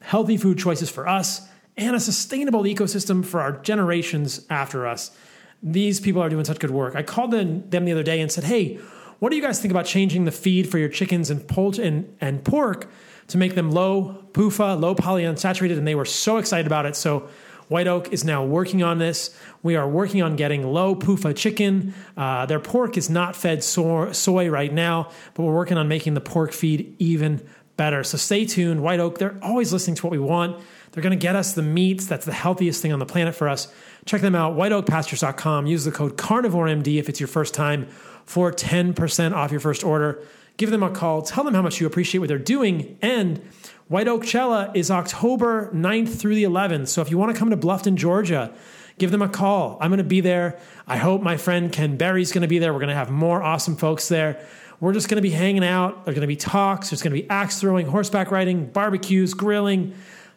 healthy 0.00 0.36
food 0.36 0.58
choices 0.58 0.90
for 0.90 1.06
us 1.08 1.48
and 1.76 1.94
a 1.94 2.00
sustainable 2.00 2.64
ecosystem 2.64 3.24
for 3.24 3.40
our 3.40 3.52
generations 3.52 4.44
after 4.50 4.86
us 4.86 5.16
these 5.62 6.00
people 6.00 6.22
are 6.22 6.28
doing 6.28 6.44
such 6.44 6.58
good 6.58 6.70
work. 6.70 6.94
I 6.94 7.02
called 7.02 7.30
them, 7.30 7.68
them 7.70 7.84
the 7.84 7.92
other 7.92 8.02
day 8.02 8.20
and 8.20 8.30
said, 8.30 8.44
hey, 8.44 8.78
what 9.18 9.30
do 9.30 9.36
you 9.36 9.42
guys 9.42 9.60
think 9.60 9.70
about 9.70 9.86
changing 9.86 10.24
the 10.24 10.32
feed 10.32 10.68
for 10.70 10.78
your 10.78 10.88
chickens 10.88 11.30
and, 11.30 11.50
and, 11.78 12.16
and 12.20 12.44
pork 12.44 12.90
to 13.28 13.38
make 13.38 13.54
them 13.54 13.70
low 13.70 14.24
PUFA, 14.32 14.78
low 14.80 14.94
polyunsaturated? 14.94 15.78
And 15.78 15.86
they 15.86 15.94
were 15.94 16.04
so 16.04 16.36
excited 16.36 16.66
about 16.66 16.86
it. 16.86 16.96
So 16.96 17.28
White 17.68 17.88
Oak 17.88 18.12
is 18.12 18.24
now 18.24 18.44
working 18.44 18.82
on 18.82 18.98
this. 18.98 19.36
We 19.62 19.74
are 19.74 19.88
working 19.88 20.22
on 20.22 20.36
getting 20.36 20.70
low 20.72 20.94
PUFA 20.94 21.34
chicken. 21.34 21.94
Uh, 22.16 22.46
their 22.46 22.60
pork 22.60 22.96
is 22.96 23.10
not 23.10 23.34
fed 23.34 23.64
so- 23.64 24.12
soy 24.12 24.48
right 24.48 24.72
now, 24.72 25.10
but 25.34 25.42
we're 25.42 25.54
working 25.54 25.76
on 25.76 25.88
making 25.88 26.14
the 26.14 26.20
pork 26.20 26.52
feed 26.52 26.94
even 26.98 27.44
better. 27.76 28.04
So 28.04 28.18
stay 28.18 28.44
tuned. 28.44 28.82
White 28.82 29.00
Oak, 29.00 29.18
they're 29.18 29.36
always 29.42 29.72
listening 29.72 29.96
to 29.96 30.06
what 30.06 30.12
we 30.12 30.18
want. 30.18 30.62
They're 30.92 31.02
going 31.02 31.18
to 31.18 31.22
get 31.22 31.36
us 31.36 31.52
the 31.52 31.62
meats. 31.62 32.06
That's 32.06 32.24
the 32.24 32.32
healthiest 32.32 32.80
thing 32.80 32.92
on 32.92 32.98
the 32.98 33.06
planet 33.06 33.34
for 33.34 33.48
us. 33.48 33.72
Check 34.06 34.20
them 34.20 34.36
out, 34.36 34.56
whiteoakpastures.com. 34.56 35.66
Use 35.66 35.84
the 35.84 35.90
code 35.90 36.16
CarnivoreMD 36.16 36.98
if 36.98 37.08
it's 37.08 37.18
your 37.18 37.26
first 37.26 37.54
time 37.54 37.88
for 38.24 38.52
10% 38.52 39.34
off 39.34 39.50
your 39.50 39.60
first 39.60 39.82
order. 39.82 40.22
Give 40.56 40.70
them 40.70 40.84
a 40.84 40.90
call. 40.90 41.22
Tell 41.22 41.42
them 41.42 41.54
how 41.54 41.62
much 41.62 41.80
you 41.80 41.86
appreciate 41.88 42.20
what 42.20 42.28
they're 42.28 42.38
doing. 42.38 42.96
And 43.02 43.42
White 43.88 44.06
Oak 44.06 44.24
Cella 44.24 44.70
is 44.74 44.92
October 44.92 45.70
9th 45.72 46.18
through 46.18 46.36
the 46.36 46.44
11th. 46.44 46.86
So 46.88 47.02
if 47.02 47.10
you 47.10 47.18
want 47.18 47.34
to 47.34 47.38
come 47.38 47.50
to 47.50 47.56
Bluffton, 47.56 47.96
Georgia, 47.96 48.54
give 48.96 49.10
them 49.10 49.22
a 49.22 49.28
call. 49.28 49.76
I'm 49.80 49.90
going 49.90 49.98
to 49.98 50.04
be 50.04 50.20
there. 50.20 50.58
I 50.86 50.98
hope 50.98 51.20
my 51.20 51.36
friend 51.36 51.72
Ken 51.72 51.96
Berry's 51.96 52.30
going 52.30 52.42
to 52.42 52.48
be 52.48 52.60
there. 52.60 52.72
We're 52.72 52.78
going 52.78 52.88
to 52.88 52.94
have 52.94 53.10
more 53.10 53.42
awesome 53.42 53.76
folks 53.76 54.08
there. 54.08 54.40
We're 54.78 54.92
just 54.92 55.08
going 55.08 55.16
to 55.16 55.22
be 55.22 55.30
hanging 55.30 55.64
out. 55.64 56.04
There's 56.04 56.14
going 56.14 56.20
to 56.22 56.28
be 56.28 56.36
talks. 56.36 56.90
There's 56.90 57.02
going 57.02 57.14
to 57.14 57.22
be 57.22 57.28
axe 57.28 57.60
throwing, 57.60 57.86
horseback 57.86 58.30
riding, 58.30 58.66
barbecues, 58.66 59.34
grilling 59.34 59.94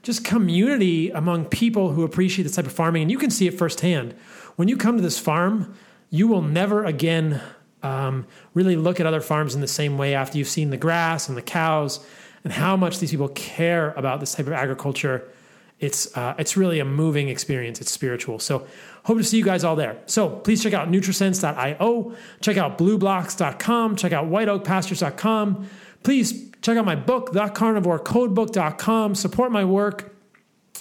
just 0.09 0.25
community 0.25 1.11
among 1.11 1.45
people 1.45 1.91
who 1.91 2.03
appreciate 2.03 2.43
this 2.43 2.55
type 2.55 2.65
of 2.65 2.71
farming. 2.71 3.03
And 3.03 3.11
you 3.11 3.19
can 3.19 3.29
see 3.29 3.45
it 3.45 3.53
firsthand. 3.53 4.13
When 4.55 4.67
you 4.67 4.75
come 4.75 4.95
to 4.95 5.03
this 5.03 5.19
farm, 5.19 5.75
you 6.09 6.27
will 6.27 6.41
never 6.41 6.83
again 6.83 7.41
um, 7.83 8.25
really 8.55 8.75
look 8.75 8.99
at 8.99 9.05
other 9.05 9.21
farms 9.21 9.53
in 9.53 9.61
the 9.61 9.67
same 9.67 9.99
way 9.99 10.15
after 10.15 10.39
you've 10.39 10.47
seen 10.47 10.71
the 10.71 10.77
grass 10.77 11.29
and 11.29 11.37
the 11.37 11.43
cows 11.43 12.03
and 12.43 12.51
how 12.51 12.75
much 12.75 12.97
these 12.97 13.11
people 13.11 13.29
care 13.29 13.91
about 13.91 14.19
this 14.19 14.33
type 14.33 14.47
of 14.47 14.53
agriculture. 14.53 15.29
It's 15.79 16.17
uh, 16.17 16.33
it's 16.39 16.57
really 16.57 16.79
a 16.79 16.85
moving 16.85 17.29
experience. 17.29 17.79
It's 17.79 17.91
spiritual. 17.91 18.39
So 18.39 18.65
hope 19.03 19.19
to 19.19 19.23
see 19.23 19.37
you 19.37 19.45
guys 19.45 19.63
all 19.63 19.75
there. 19.75 19.97
So 20.07 20.27
please 20.27 20.63
check 20.63 20.73
out 20.73 20.89
Nutrisense.io, 20.89 22.15
check 22.41 22.57
out 22.57 22.79
blublox.com, 22.79 23.95
check 23.95 24.11
out 24.11 24.25
WhiteOakPastures.com. 24.25 25.69
Please 26.03 26.49
Check 26.61 26.77
out 26.77 26.85
my 26.85 26.95
book, 26.95 27.31
thecarnivorecodebook.com. 27.31 29.15
Support 29.15 29.51
my 29.51 29.63
work. 29.63 30.15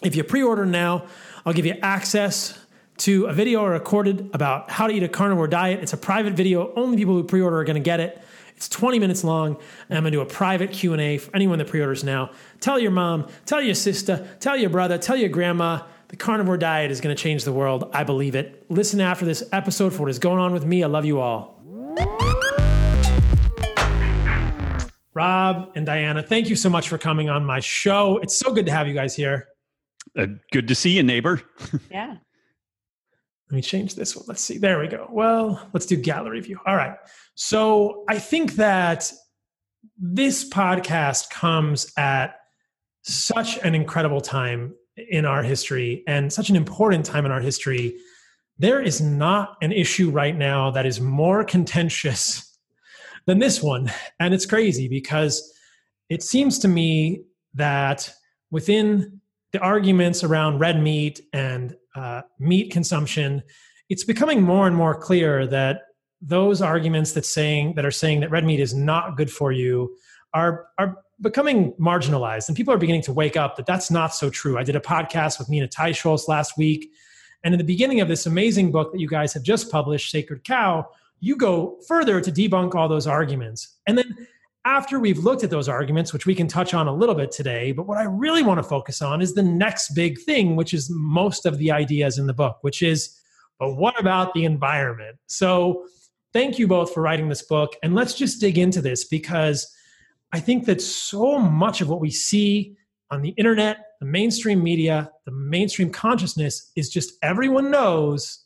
If 0.02 0.16
you 0.16 0.24
pre 0.24 0.42
order 0.42 0.66
now, 0.66 1.06
I'll 1.46 1.52
give 1.52 1.66
you 1.66 1.76
access 1.82 2.58
to 2.98 3.26
a 3.26 3.32
video 3.32 3.64
I 3.64 3.68
recorded 3.68 4.30
about 4.32 4.70
how 4.70 4.88
to 4.88 4.92
eat 4.92 5.04
a 5.04 5.08
carnivore 5.08 5.46
diet. 5.46 5.80
It's 5.80 5.92
a 5.92 5.96
private 5.96 6.34
video. 6.34 6.72
Only 6.74 6.96
people 6.96 7.14
who 7.14 7.24
pre 7.24 7.40
order 7.40 7.58
are 7.58 7.64
going 7.64 7.74
to 7.74 7.80
get 7.80 8.00
it. 8.00 8.20
It's 8.56 8.68
20 8.68 8.98
minutes 8.98 9.22
long, 9.22 9.56
and 9.88 9.96
I'm 9.96 10.02
going 10.02 10.12
to 10.12 10.18
do 10.18 10.20
a 10.20 10.26
private 10.26 10.72
Q&A 10.72 11.18
for 11.18 11.34
anyone 11.34 11.58
that 11.58 11.68
pre-orders 11.68 12.02
now. 12.02 12.32
Tell 12.58 12.76
your 12.76 12.90
mom, 12.90 13.28
tell 13.46 13.62
your 13.62 13.76
sister, 13.76 14.28
tell 14.40 14.56
your 14.56 14.68
brother, 14.68 14.98
tell 14.98 15.14
your 15.14 15.28
grandma. 15.28 15.82
The 16.08 16.16
carnivore 16.16 16.56
diet 16.56 16.90
is 16.90 17.00
going 17.00 17.14
to 17.14 17.22
change 17.22 17.44
the 17.44 17.52
world. 17.52 17.88
I 17.92 18.02
believe 18.02 18.34
it. 18.34 18.66
Listen 18.68 19.00
after 19.00 19.24
this 19.24 19.44
episode 19.52 19.92
for 19.92 20.02
what 20.02 20.10
is 20.10 20.18
going 20.18 20.40
on 20.40 20.52
with 20.52 20.64
me. 20.64 20.82
I 20.82 20.88
love 20.88 21.04
you 21.04 21.20
all. 21.20 22.26
Rob 25.18 25.72
and 25.74 25.84
Diana, 25.84 26.22
thank 26.22 26.48
you 26.48 26.54
so 26.54 26.70
much 26.70 26.88
for 26.88 26.96
coming 26.96 27.28
on 27.28 27.44
my 27.44 27.58
show. 27.58 28.18
It's 28.18 28.38
so 28.38 28.52
good 28.52 28.66
to 28.66 28.72
have 28.72 28.86
you 28.86 28.94
guys 28.94 29.16
here. 29.16 29.48
Uh, 30.16 30.26
good 30.52 30.68
to 30.68 30.76
see 30.76 30.90
you, 30.90 31.02
neighbor. 31.02 31.42
yeah. 31.90 32.18
Let 33.50 33.56
me 33.56 33.60
change 33.60 33.96
this 33.96 34.14
one. 34.14 34.26
Let's 34.28 34.40
see. 34.40 34.58
There 34.58 34.78
we 34.78 34.86
go. 34.86 35.08
Well, 35.10 35.68
let's 35.72 35.86
do 35.86 35.96
gallery 35.96 36.40
view. 36.40 36.60
All 36.64 36.76
right. 36.76 36.94
So 37.34 38.04
I 38.08 38.20
think 38.20 38.52
that 38.52 39.12
this 39.96 40.48
podcast 40.48 41.30
comes 41.30 41.92
at 41.96 42.36
such 43.02 43.58
an 43.58 43.74
incredible 43.74 44.20
time 44.20 44.72
in 44.96 45.24
our 45.24 45.42
history 45.42 46.04
and 46.06 46.32
such 46.32 46.48
an 46.48 46.54
important 46.54 47.04
time 47.04 47.26
in 47.26 47.32
our 47.32 47.40
history. 47.40 47.96
There 48.56 48.80
is 48.80 49.00
not 49.00 49.56
an 49.62 49.72
issue 49.72 50.10
right 50.10 50.36
now 50.36 50.70
that 50.70 50.86
is 50.86 51.00
more 51.00 51.42
contentious 51.42 52.47
than 53.28 53.38
this 53.38 53.62
one. 53.62 53.92
And 54.18 54.32
it's 54.32 54.46
crazy 54.46 54.88
because 54.88 55.52
it 56.08 56.22
seems 56.22 56.58
to 56.60 56.68
me 56.68 57.24
that 57.52 58.10
within 58.50 59.20
the 59.52 59.60
arguments 59.60 60.24
around 60.24 60.58
red 60.60 60.82
meat 60.82 61.20
and 61.34 61.76
uh, 61.94 62.22
meat 62.38 62.72
consumption, 62.72 63.42
it's 63.90 64.02
becoming 64.02 64.40
more 64.42 64.66
and 64.66 64.74
more 64.74 64.98
clear 64.98 65.46
that 65.46 65.82
those 66.22 66.62
arguments 66.62 67.12
that 67.12 67.26
saying 67.26 67.74
that 67.74 67.84
are 67.84 67.90
saying 67.90 68.20
that 68.20 68.30
red 68.30 68.46
meat 68.46 68.60
is 68.60 68.74
not 68.74 69.18
good 69.18 69.30
for 69.30 69.52
you 69.52 69.94
are 70.32 70.66
are 70.78 70.96
becoming 71.20 71.72
marginalized, 71.74 72.48
and 72.48 72.56
people 72.56 72.72
are 72.72 72.78
beginning 72.78 73.02
to 73.02 73.12
wake 73.12 73.36
up 73.36 73.56
that 73.56 73.66
that's 73.66 73.90
not 73.90 74.14
so 74.14 74.30
true. 74.30 74.56
I 74.56 74.62
did 74.62 74.74
a 74.74 74.80
podcast 74.80 75.38
with 75.38 75.50
Nina 75.50 75.68
Teicholz 75.68 76.28
last 76.28 76.56
week, 76.56 76.90
and 77.44 77.52
in 77.52 77.58
the 77.58 77.64
beginning 77.64 78.00
of 78.00 78.08
this 78.08 78.24
amazing 78.24 78.72
book 78.72 78.92
that 78.92 79.00
you 79.00 79.08
guys 79.08 79.34
have 79.34 79.42
just 79.42 79.70
published, 79.70 80.10
Sacred 80.10 80.44
Cow, 80.44 80.88
you 81.20 81.36
go 81.36 81.78
further 81.86 82.20
to 82.20 82.30
debunk 82.30 82.74
all 82.74 82.88
those 82.88 83.06
arguments. 83.06 83.76
And 83.86 83.98
then 83.98 84.26
after 84.64 85.00
we've 85.00 85.18
looked 85.18 85.44
at 85.44 85.50
those 85.50 85.68
arguments, 85.68 86.12
which 86.12 86.26
we 86.26 86.34
can 86.34 86.46
touch 86.46 86.74
on 86.74 86.88
a 86.88 86.94
little 86.94 87.14
bit 87.14 87.30
today, 87.30 87.72
but 87.72 87.86
what 87.86 87.98
I 87.98 88.04
really 88.04 88.42
want 88.42 88.58
to 88.58 88.62
focus 88.62 89.00
on 89.00 89.22
is 89.22 89.34
the 89.34 89.42
next 89.42 89.94
big 89.94 90.20
thing, 90.20 90.56
which 90.56 90.74
is 90.74 90.90
most 90.90 91.46
of 91.46 91.58
the 91.58 91.70
ideas 91.70 92.18
in 92.18 92.26
the 92.26 92.34
book, 92.34 92.58
which 92.60 92.82
is, 92.82 93.18
but 93.58 93.74
what 93.74 93.98
about 93.98 94.34
the 94.34 94.44
environment? 94.44 95.16
So 95.26 95.84
thank 96.32 96.58
you 96.58 96.66
both 96.66 96.92
for 96.92 97.02
writing 97.02 97.28
this 97.28 97.42
book. 97.42 97.74
And 97.82 97.94
let's 97.94 98.14
just 98.14 98.40
dig 98.40 98.58
into 98.58 98.82
this 98.82 99.04
because 99.04 99.66
I 100.32 100.40
think 100.40 100.66
that 100.66 100.82
so 100.82 101.38
much 101.38 101.80
of 101.80 101.88
what 101.88 102.00
we 102.00 102.10
see 102.10 102.76
on 103.10 103.22
the 103.22 103.30
internet, 103.30 103.78
the 104.00 104.06
mainstream 104.06 104.62
media, 104.62 105.10
the 105.24 105.32
mainstream 105.32 105.90
consciousness 105.90 106.70
is 106.76 106.90
just 106.90 107.14
everyone 107.22 107.70
knows 107.70 108.44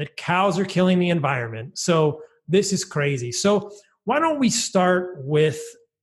that 0.00 0.16
cows 0.16 0.58
are 0.58 0.64
killing 0.64 0.98
the 0.98 1.10
environment. 1.10 1.78
So 1.78 2.22
this 2.48 2.72
is 2.72 2.84
crazy. 2.84 3.30
So 3.30 3.70
why 4.04 4.18
don't 4.18 4.38
we 4.38 4.48
start 4.48 5.18
with 5.18 5.60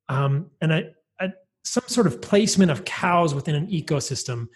um, 0.08 0.52
an, 0.62 0.72
a, 0.72 0.84
a, 1.20 1.30
some 1.64 1.84
sort 1.88 2.06
of 2.06 2.22
placement 2.22 2.70
of 2.70 2.86
cows 2.86 3.34
within 3.34 3.56
an 3.56 3.66
ecosystem? 3.68 4.48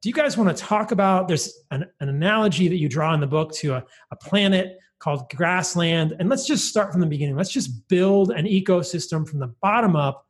Do 0.00 0.08
you 0.08 0.14
guys 0.14 0.36
want 0.36 0.56
to 0.56 0.62
talk 0.62 0.92
about? 0.92 1.26
There's 1.26 1.52
an, 1.72 1.86
an 1.98 2.08
analogy 2.08 2.68
that 2.68 2.76
you 2.76 2.88
draw 2.88 3.12
in 3.14 3.20
the 3.20 3.26
book 3.26 3.52
to 3.56 3.74
a, 3.74 3.84
a 4.12 4.16
planet 4.16 4.78
called 5.00 5.28
grassland. 5.30 6.14
And 6.20 6.28
let's 6.28 6.46
just 6.46 6.68
start 6.68 6.92
from 6.92 7.00
the 7.00 7.06
beginning. 7.08 7.34
Let's 7.34 7.52
just 7.52 7.88
build 7.88 8.30
an 8.30 8.46
ecosystem 8.46 9.28
from 9.28 9.40
the 9.40 9.52
bottom 9.60 9.96
up 9.96 10.26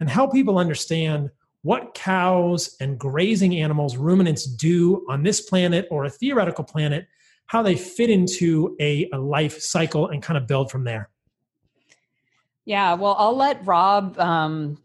and 0.00 0.10
help 0.10 0.32
people 0.32 0.58
understand 0.58 1.30
what 1.62 1.94
cows 1.94 2.74
and 2.80 2.98
grazing 2.98 3.54
animals, 3.56 3.96
ruminants 3.96 4.46
do 4.46 5.06
on 5.08 5.22
this 5.22 5.42
planet 5.42 5.86
or 5.92 6.06
a 6.06 6.10
theoretical 6.10 6.64
planet 6.64 7.06
how 7.50 7.64
they 7.64 7.74
fit 7.74 8.08
into 8.08 8.76
a, 8.78 9.08
a 9.12 9.18
life 9.18 9.60
cycle 9.60 10.06
and 10.06 10.22
kind 10.22 10.38
of 10.38 10.46
build 10.46 10.70
from 10.70 10.84
there. 10.84 11.10
Yeah, 12.64 12.94
well, 12.94 13.16
I'll 13.18 13.36
let 13.36 13.66
Robb 13.66 14.16
um, 14.20 14.78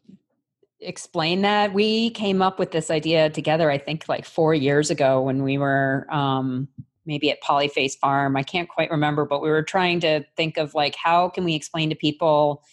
explain 0.79 1.43
that. 1.43 1.75
We 1.75 2.09
came 2.09 2.41
up 2.41 2.57
with 2.57 2.71
this 2.71 2.89
idea 2.89 3.29
together, 3.29 3.69
I 3.69 3.77
think, 3.77 4.09
like 4.09 4.25
four 4.25 4.55
years 4.55 4.89
ago 4.89 5.21
when 5.21 5.43
we 5.43 5.59
were 5.59 6.07
um, 6.09 6.67
maybe 7.05 7.29
at 7.29 7.39
Polyface 7.43 7.99
Farm. 7.99 8.35
I 8.35 8.41
can't 8.41 8.67
quite 8.67 8.89
remember, 8.89 9.25
but 9.25 9.43
we 9.43 9.49
were 9.49 9.61
trying 9.61 9.99
to 9.99 10.25
think 10.35 10.57
of 10.57 10.73
like 10.73 10.95
how 10.95 11.29
can 11.29 11.43
we 11.43 11.53
explain 11.53 11.91
to 11.91 11.95
people 11.95 12.63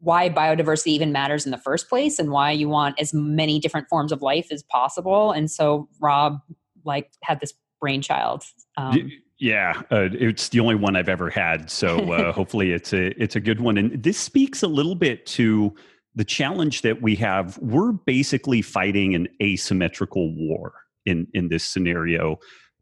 why 0.00 0.28
biodiversity 0.30 0.88
even 0.88 1.12
matters 1.12 1.44
in 1.44 1.52
the 1.52 1.58
first 1.58 1.88
place 1.88 2.18
and 2.18 2.32
why 2.32 2.50
you 2.50 2.68
want 2.68 2.98
as 2.98 3.14
many 3.14 3.60
different 3.60 3.88
forms 3.88 4.10
of 4.10 4.20
life 4.20 4.48
as 4.50 4.64
possible. 4.64 5.30
And 5.30 5.48
so 5.48 5.88
Robb 6.00 6.40
like 6.84 7.12
had 7.22 7.38
this 7.38 7.54
brainchild. 7.80 8.42
Um, 8.76 9.12
yeah, 9.38 9.82
uh, 9.90 10.08
it's 10.12 10.48
the 10.48 10.60
only 10.60 10.74
one 10.74 10.96
I've 10.96 11.08
ever 11.08 11.30
had, 11.30 11.70
so 11.70 12.12
uh, 12.12 12.32
hopefully 12.38 12.72
it's 12.72 12.92
a 12.92 13.10
it's 13.22 13.36
a 13.36 13.40
good 13.40 13.60
one. 13.60 13.78
And 13.78 14.02
this 14.02 14.18
speaks 14.18 14.62
a 14.62 14.68
little 14.68 14.94
bit 14.94 15.26
to 15.26 15.74
the 16.14 16.24
challenge 16.24 16.82
that 16.82 17.00
we 17.00 17.14
have. 17.16 17.56
We're 17.58 17.92
basically 17.92 18.62
fighting 18.62 19.14
an 19.14 19.28
asymmetrical 19.40 20.34
war 20.34 20.72
in 21.06 21.28
in 21.34 21.48
this 21.48 21.64
scenario. 21.64 22.38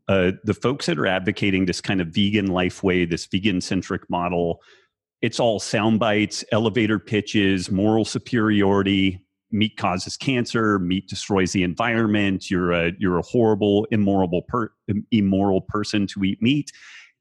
Uh, 0.09 0.33
the 0.45 0.55
folks 0.55 0.87
that 0.87 0.99
are 0.99 1.07
advocating 1.07 1.67
this 1.67 1.81
kind 1.81 2.01
of 2.01 2.09
vegan 2.09 2.47
life 2.47 2.83
way, 2.83 3.05
this 3.05 3.27
vegan 3.27 3.61
centric 3.61 4.09
model, 4.09 4.61
it's 5.21 5.41
all 5.41 5.59
sound 5.59 5.99
bites, 5.99 6.45
elevator 6.53 6.99
pitches, 6.99 7.71
moral 7.71 8.05
superiority, 8.05 9.26
meat 9.51 9.77
causes 9.77 10.17
cancer, 10.17 10.79
meat 10.79 11.09
destroys 11.09 11.53
the 11.53 11.63
environment, 11.63 12.51
you're 12.51 12.73
a 12.73 12.93
you're 12.99 13.19
a 13.19 13.23
horrible, 13.23 13.87
immoral 13.91 14.43
per, 14.43 14.71
immoral 15.11 15.61
person 15.63 16.07
to 16.09 16.25
eat 16.25 16.43
meat. 16.43 16.73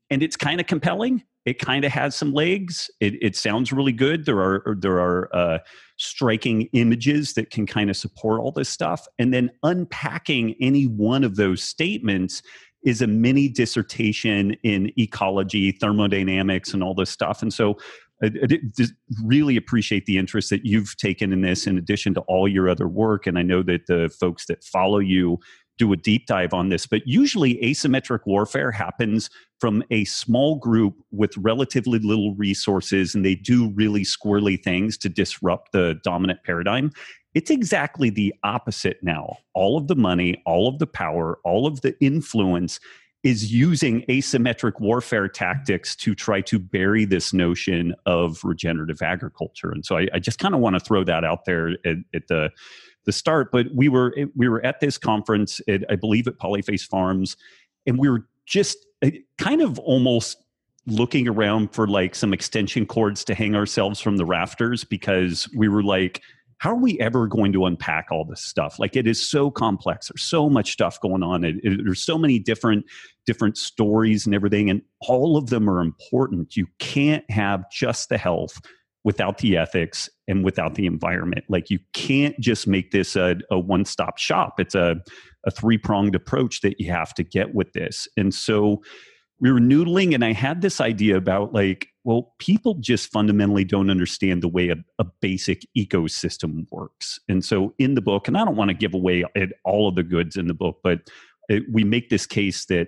And 0.10 0.22
it's 0.22 0.36
kind 0.36 0.60
of 0.60 0.67
compelling. 0.67 1.24
It 1.46 1.60
kind 1.60 1.86
of 1.86 1.91
has 1.91 2.15
some 2.15 2.34
legs. 2.34 2.89
It, 3.00 3.22
it 3.22 3.36
sounds 3.36 3.72
really 3.72 3.91
good. 3.91 4.25
There 4.25 4.39
are 4.39 4.75
there 4.79 5.00
are 5.00 5.36
uh, 5.36 5.60
striking 5.98 6.63
images 6.74 7.34
that 7.34 7.51
can 7.51 7.65
kind 7.65 7.89
of 7.89 7.98
support 7.98 8.41
all 8.41 8.51
this 8.51 8.70
stuff. 8.70 9.08
And 9.20 9.34
then 9.34 9.51
unpacking 9.63 10.55
any 10.60 10.86
one 10.86 11.24
of 11.24 11.36
those 11.36 11.62
statements 11.62 12.41
is 12.84 13.01
a 13.01 13.08
mini 13.08 13.50
dissertation 13.50 14.55
in 14.63 14.91
ecology, 14.98 15.72
thermodynamics, 15.72 16.74
and 16.74 16.84
all 16.84 16.94
this 16.94 17.10
stuff. 17.10 17.41
And 17.41 17.51
so 17.51 17.77
I, 18.25 18.29
I 18.79 18.86
really 19.24 19.58
appreciate 19.58 20.05
the 20.05 20.17
interest 20.17 20.50
that 20.50 20.65
you've 20.65 20.96
taken 20.98 21.32
in 21.34 21.41
this 21.41 21.67
in 21.67 21.77
addition 21.77 22.13
to 22.15 22.22
all 22.22 22.48
your 22.48 22.70
other 22.70 22.88
work. 22.88 23.27
And 23.27 23.38
I 23.38 23.41
know 23.41 23.63
that 23.63 23.88
the 23.88 24.10
folks 24.20 24.46
that 24.48 24.63
follow 24.63 25.00
you 25.00 25.39
do 25.77 25.91
a 25.91 25.98
deep 25.98 26.25
dive 26.25 26.53
on 26.53 26.70
this, 26.70 26.86
but 26.88 27.05
usually 27.05 27.55
asymmetric 27.55 28.22
warfare 28.25 28.72
happens 28.72 29.29
from 29.60 29.84
a 29.91 30.05
small 30.05 30.55
group 30.55 30.96
with 31.12 31.36
relatively 31.38 32.00
little 32.00 32.34
resources, 32.36 33.13
and 33.13 33.25
they 33.25 33.36
do 33.36 33.72
really 33.72 34.03
squirrely 34.03 34.62
things 34.62 34.98
to 34.98 35.10
disrupt 35.10 35.72
the 35.74 36.00
dominant 36.03 36.39
paradigm. 36.44 36.91
It's 37.34 37.51
exactly 37.51 38.10
the 38.10 38.34
opposite 38.44 39.00
now. 39.01 39.38
All 39.53 39.77
of 39.77 39.88
the 39.88 39.96
money, 39.96 40.41
all 40.46 40.70
of 40.70 40.79
the 40.79 40.88
power, 40.88 41.39
all 41.44 41.67
of 41.67 41.82
the 41.82 41.94
influence 42.00 42.79
is 43.25 43.51
using 43.51 44.03
asymmetric 44.03 44.79
warfare 44.79 45.27
tactics 45.27 45.96
to 45.96 46.13
try 46.13 46.41
to 46.41 46.60
bury 46.60 47.05
this 47.05 47.34
notion 47.34 47.96
of 48.05 48.39
regenerative 48.44 49.01
agriculture. 49.01 49.72
And 49.72 49.84
so 49.84 49.98
I, 49.98 50.08
I 50.13 50.20
just 50.20 50.38
kind 50.38 50.53
of 50.53 50.62
want 50.62 50.75
to 50.75 50.79
throw 50.79 51.03
that 51.03 51.24
out 51.24 51.44
there 51.46 51.70
at, 51.70 51.98
at, 52.13 52.27
the 52.27 52.51
the 53.05 53.12
start. 53.12 53.51
But 53.51 53.65
we 53.74 53.89
were 53.89 54.15
we 54.36 54.48
were 54.48 54.63
at 54.63 54.79
this 54.79 55.00
conference, 55.00 55.60
at, 55.67 55.84
I 55.89 55.96
believe, 55.96 56.27
at 56.27 56.38
Polyface 56.38 56.84
Farms, 56.84 57.36
and 57.88 57.98
we 57.98 58.10
were 58.10 58.27
just 58.46 58.77
uh, 59.03 59.10
kind 59.39 59.63
of 59.63 59.79
almost 59.79 60.38
looking 60.86 61.27
around 61.27 61.74
for 61.74 61.88
like 61.88 62.13
some 62.13 62.32
extension 62.32 62.86
cords 62.86 63.24
to 63.24 63.34
hang 63.34 63.55
ourselves 63.55 64.00
from 64.00 64.17
the 64.17 64.25
rafters 64.25 64.84
because 64.84 65.50
we 65.55 65.67
were 65.67 65.82
like 65.82 66.22
how 66.60 66.72
are 66.72 66.80
we 66.80 67.00
ever 67.00 67.28
going 67.28 67.52
to 67.54 67.66
unpack 67.66 68.08
all 68.12 68.26
this 68.26 68.42
stuff? 68.42 68.80
Like 68.80 68.96
it 68.96 69.08
is 69.08 69.28
so 69.28 69.52
complex. 69.52 70.08
There's 70.08 70.24
so 70.24 70.50
much 70.50 70.72
stuff 70.72 71.00
going 71.02 71.24
on. 71.24 71.44
It, 71.44 71.56
it, 71.64 71.82
there's 71.84 72.02
so 72.02 72.18
many 72.18 72.40
different 72.40 72.86
different 73.26 73.58
stories 73.58 74.26
and 74.26 74.36
everything 74.36 74.70
and 74.70 74.82
all 75.02 75.36
of 75.38 75.50
them 75.50 75.70
are 75.70 75.82
important. 75.82 76.56
You 76.56 76.68
can't 76.80 77.30
have 77.30 77.70
just 77.72 78.10
the 78.10 78.18
health 78.18 78.62
without 79.04 79.38
the 79.40 79.58
ethics 79.58 80.10
and 80.28 80.44
without 80.44 80.76
the 80.76 80.86
environment. 80.86 81.46
Like 81.50 81.70
you 81.70 81.80
can't 81.94 82.40
just 82.40 82.68
make 82.68 82.92
this 82.92 83.16
a, 83.16 83.36
a 83.52 83.60
one-stop 83.60 84.18
shop. 84.18 84.60
It's 84.60 84.76
a, 84.76 84.96
a 85.46 85.52
three-pronged 85.52 86.16
approach 86.16 86.62
that 86.62 86.80
you 86.80 86.92
have 86.92 87.14
to 87.14 87.24
get 87.24 87.54
with 87.54 87.74
this. 87.74 88.08
And 88.18 88.34
so 88.34 88.82
we 89.39 89.51
were 89.51 89.60
noodling 89.60 90.13
and 90.13 90.24
i 90.24 90.32
had 90.32 90.62
this 90.62 90.80
idea 90.80 91.18
about 91.18 91.54
like 91.54 91.88
well 92.04 92.34
people 92.39 92.75
just 92.75 93.12
fundamentally 93.12 93.65
don't 93.65 93.89
understand 93.89 94.42
the 94.42 94.48
way 94.48 94.70
a, 94.70 94.75
a, 95.00 95.06
basic 95.22 95.65
ecosystem 95.77 96.65
works. 96.72 97.20
And 97.27 97.44
so 97.44 97.74
in 97.80 97.96
the 97.96 98.01
book 98.01 98.27
and 98.27 98.38
i 98.38 98.46
don't 98.46 98.56
want 98.56 98.70
to 98.70 98.75
give 98.75 98.94
away 98.94 99.25
all 99.63 99.88
of 99.88 99.96
the 99.96 100.04
goods 100.04 100.38
in 100.38 100.48
the 100.48 100.54
book 100.54 100.80
but 100.84 101.10
it, 101.50 101.63
we 101.72 101.84
make 101.84 102.10
this 102.10 102.25
case 102.25 102.65
that 102.65 102.88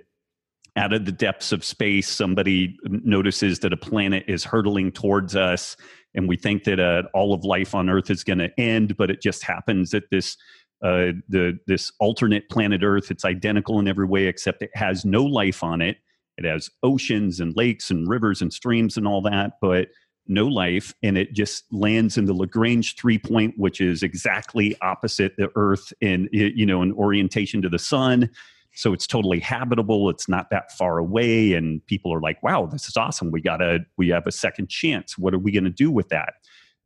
out 0.75 0.93
of 0.93 1.05
the 1.05 1.11
depths 1.11 1.51
of 1.51 1.65
space 1.65 2.07
somebody 2.07 2.77
notices 2.83 3.59
that 3.59 3.73
a 3.73 3.77
planet 3.77 4.23
is 4.27 4.43
hurtling 4.43 4.91
towards 4.91 5.35
us 5.35 5.75
and 6.15 6.27
we 6.27 6.37
think 6.37 6.63
that 6.63 6.79
uh, 6.79 7.03
all 7.13 7.33
of 7.33 7.43
life 7.43 7.75
on 7.75 7.89
earth 7.89 8.09
is 8.09 8.23
going 8.23 8.39
to 8.39 8.59
end 8.59 8.95
but 8.97 9.11
it 9.11 9.21
just 9.21 9.43
happens 9.43 9.91
that 9.91 10.09
this 10.11 10.37
uh, 10.83 11.09
the 11.27 11.57
this 11.65 11.91
alternate 11.99 12.47
planet 12.49 12.83
earth 12.83 13.09
it's 13.09 13.25
identical 13.25 13.79
in 13.79 13.87
every 13.87 14.05
way 14.05 14.27
except 14.27 14.61
it 14.61 14.69
has 14.75 15.03
no 15.03 15.23
life 15.23 15.63
on 15.63 15.81
it 15.81 15.97
it 16.37 16.45
has 16.45 16.69
oceans 16.83 17.39
and 17.39 17.55
lakes 17.55 17.89
and 17.89 18.07
rivers 18.07 18.41
and 18.41 18.53
streams 18.53 18.97
and 18.97 19.07
all 19.07 19.21
that, 19.21 19.53
but 19.61 19.89
no 20.27 20.45
life. 20.45 20.93
And 21.03 21.17
it 21.17 21.33
just 21.33 21.63
lands 21.71 22.17
in 22.17 22.25
the 22.25 22.33
Lagrange 22.33 22.95
three 22.95 23.17
point, 23.17 23.53
which 23.57 23.81
is 23.81 24.03
exactly 24.03 24.75
opposite 24.81 25.35
the 25.37 25.49
Earth 25.55 25.93
in, 26.01 26.29
you 26.31 26.65
know, 26.65 26.81
in 26.81 26.91
orientation 26.91 27.61
to 27.61 27.69
the 27.69 27.79
sun. 27.79 28.29
So 28.73 28.93
it's 28.93 29.07
totally 29.07 29.39
habitable. 29.39 30.09
It's 30.09 30.29
not 30.29 30.49
that 30.51 30.71
far 30.73 30.99
away. 30.99 31.53
And 31.53 31.83
people 31.87 32.13
are 32.13 32.21
like, 32.21 32.43
wow, 32.43 32.67
this 32.67 32.87
is 32.87 32.95
awesome. 32.95 33.31
We 33.31 33.41
got 33.41 33.61
a, 33.61 33.79
we 33.97 34.09
have 34.09 34.27
a 34.27 34.31
second 34.31 34.69
chance. 34.69 35.17
What 35.17 35.33
are 35.33 35.39
we 35.39 35.51
going 35.51 35.63
to 35.63 35.69
do 35.69 35.89
with 35.89 36.09
that? 36.09 36.33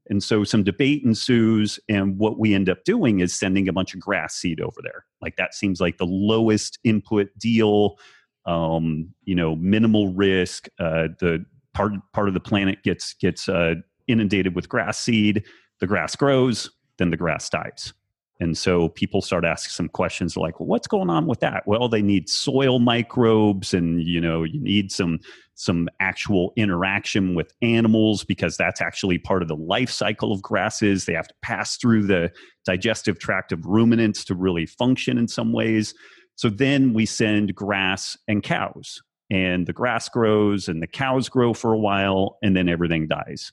And 0.10 0.24
so 0.24 0.43
some 0.43 0.63
debate 0.63 1.03
ensues, 1.03 1.79
and 1.88 2.17
what 2.17 2.39
we 2.39 2.53
end 2.53 2.70
up 2.70 2.84
doing 2.86 3.20
is 3.20 3.38
sending 3.38 3.67
a 3.67 3.74
bunch 3.74 3.93
of 3.93 4.00
grass 4.00 4.36
seed 4.36 4.60
over 4.60 4.79
there. 4.81 5.05
Like 5.22 5.36
that 5.38 5.53
seems 5.53 5.79
like 5.79 5.98
the 5.98 6.05
lowest 6.05 6.79
input 6.84 7.29
deal 7.38 7.98
um, 8.45 9.13
you 9.24 9.36
know, 9.36 9.55
minimal 9.55 10.13
risk. 10.13 10.67
Uh, 10.79 11.10
the 11.19 11.45
part 11.74 11.93
part 12.13 12.27
of 12.27 12.33
the 12.33 12.39
planet 12.39 12.83
gets 12.83 13.13
gets 13.13 13.48
uh, 13.48 13.75
inundated 14.07 14.55
with 14.55 14.69
grass 14.69 15.00
seed. 15.00 15.43
The 15.79 15.88
grass 15.88 16.15
grows, 16.15 16.69
then 16.98 17.10
the 17.10 17.17
grass 17.17 17.50
dies. 17.50 17.93
And 18.41 18.57
so 18.57 18.89
people 18.89 19.21
start 19.21 19.45
asking 19.45 19.69
some 19.69 19.88
questions 19.88 20.36
like, 20.36 20.60
well, 20.60 20.65
what's 20.65 20.88
going 20.88 21.12
on 21.12 21.27
with 21.27 21.41
that? 21.41 21.62
Well, 21.67 21.88
they 21.88 22.01
need 22.01 22.27
soil 22.27 22.79
microbes 22.79 23.71
and 23.71 24.01
you 24.01 24.19
know, 24.19 24.43
you 24.43 24.60
need 24.60 24.91
some 24.91 25.19
some 25.53 25.88
actual 26.00 26.51
interaction 26.55 27.36
with 27.36 27.53
animals 27.62 28.24
because 28.24 28.57
that's 28.57 28.81
actually 28.81 29.19
part 29.19 29.43
of 29.43 29.48
the 29.48 29.55
life 29.55 29.91
cycle 29.91 30.31
of 30.31 30.41
grasses. 30.41 31.05
They 31.05 31.13
have 31.13 31.27
to 31.27 31.36
pass 31.43 31.77
through 31.77 32.07
the 32.07 32.31
digestive 32.65 33.19
tract 33.19 33.51
of 33.51 33.63
ruminants 33.67 34.24
to 34.25 34.33
really 34.33 34.65
function 34.65 35.19
in 35.19 35.27
some 35.27 35.53
ways. 35.53 35.93
So 36.36 36.50
then 36.50 36.94
we 36.94 37.06
send 37.06 37.54
grass 37.56 38.18
and 38.28 38.42
cows, 38.42 39.02
and 39.30 39.68
the 39.68 39.74
grass 39.74 40.10
grows 40.10 40.68
and 40.68 40.82
the 40.82 40.88
cows 40.88 41.30
grow 41.30 41.54
for 41.54 41.74
a 41.74 41.78
while, 41.78 42.38
and 42.42 42.56
then 42.56 42.68
everything 42.68 43.08
dies 43.08 43.52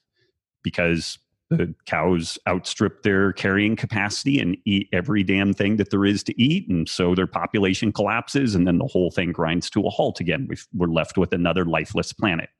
because 0.63 1.19
the 1.51 1.75
cows 1.87 2.39
outstrip 2.47 3.03
their 3.03 3.33
carrying 3.33 3.75
capacity 3.75 4.39
and 4.39 4.57
eat 4.67 4.89
every 4.93 5.23
damn 5.23 5.55
thing 5.55 5.77
that 5.77 5.91
there 5.91 6.05
is 6.05 6.23
to 6.25 6.43
eat. 6.43 6.69
And 6.69 6.89
so 6.89 7.15
their 7.15 7.27
population 7.27 7.93
collapses, 7.93 8.55
and 8.55 8.67
then 8.67 8.79
the 8.79 8.87
whole 8.87 9.11
thing 9.11 9.33
grinds 9.33 9.71
to 9.71 9.87
a 9.87 9.91
halt 9.91 10.21
again. 10.21 10.49
we 10.49 10.85
are 10.85 10.89
left 10.89 11.17
with 11.17 11.33
another 11.33 11.65
lifeless 11.65 12.13
planet. 12.13 12.51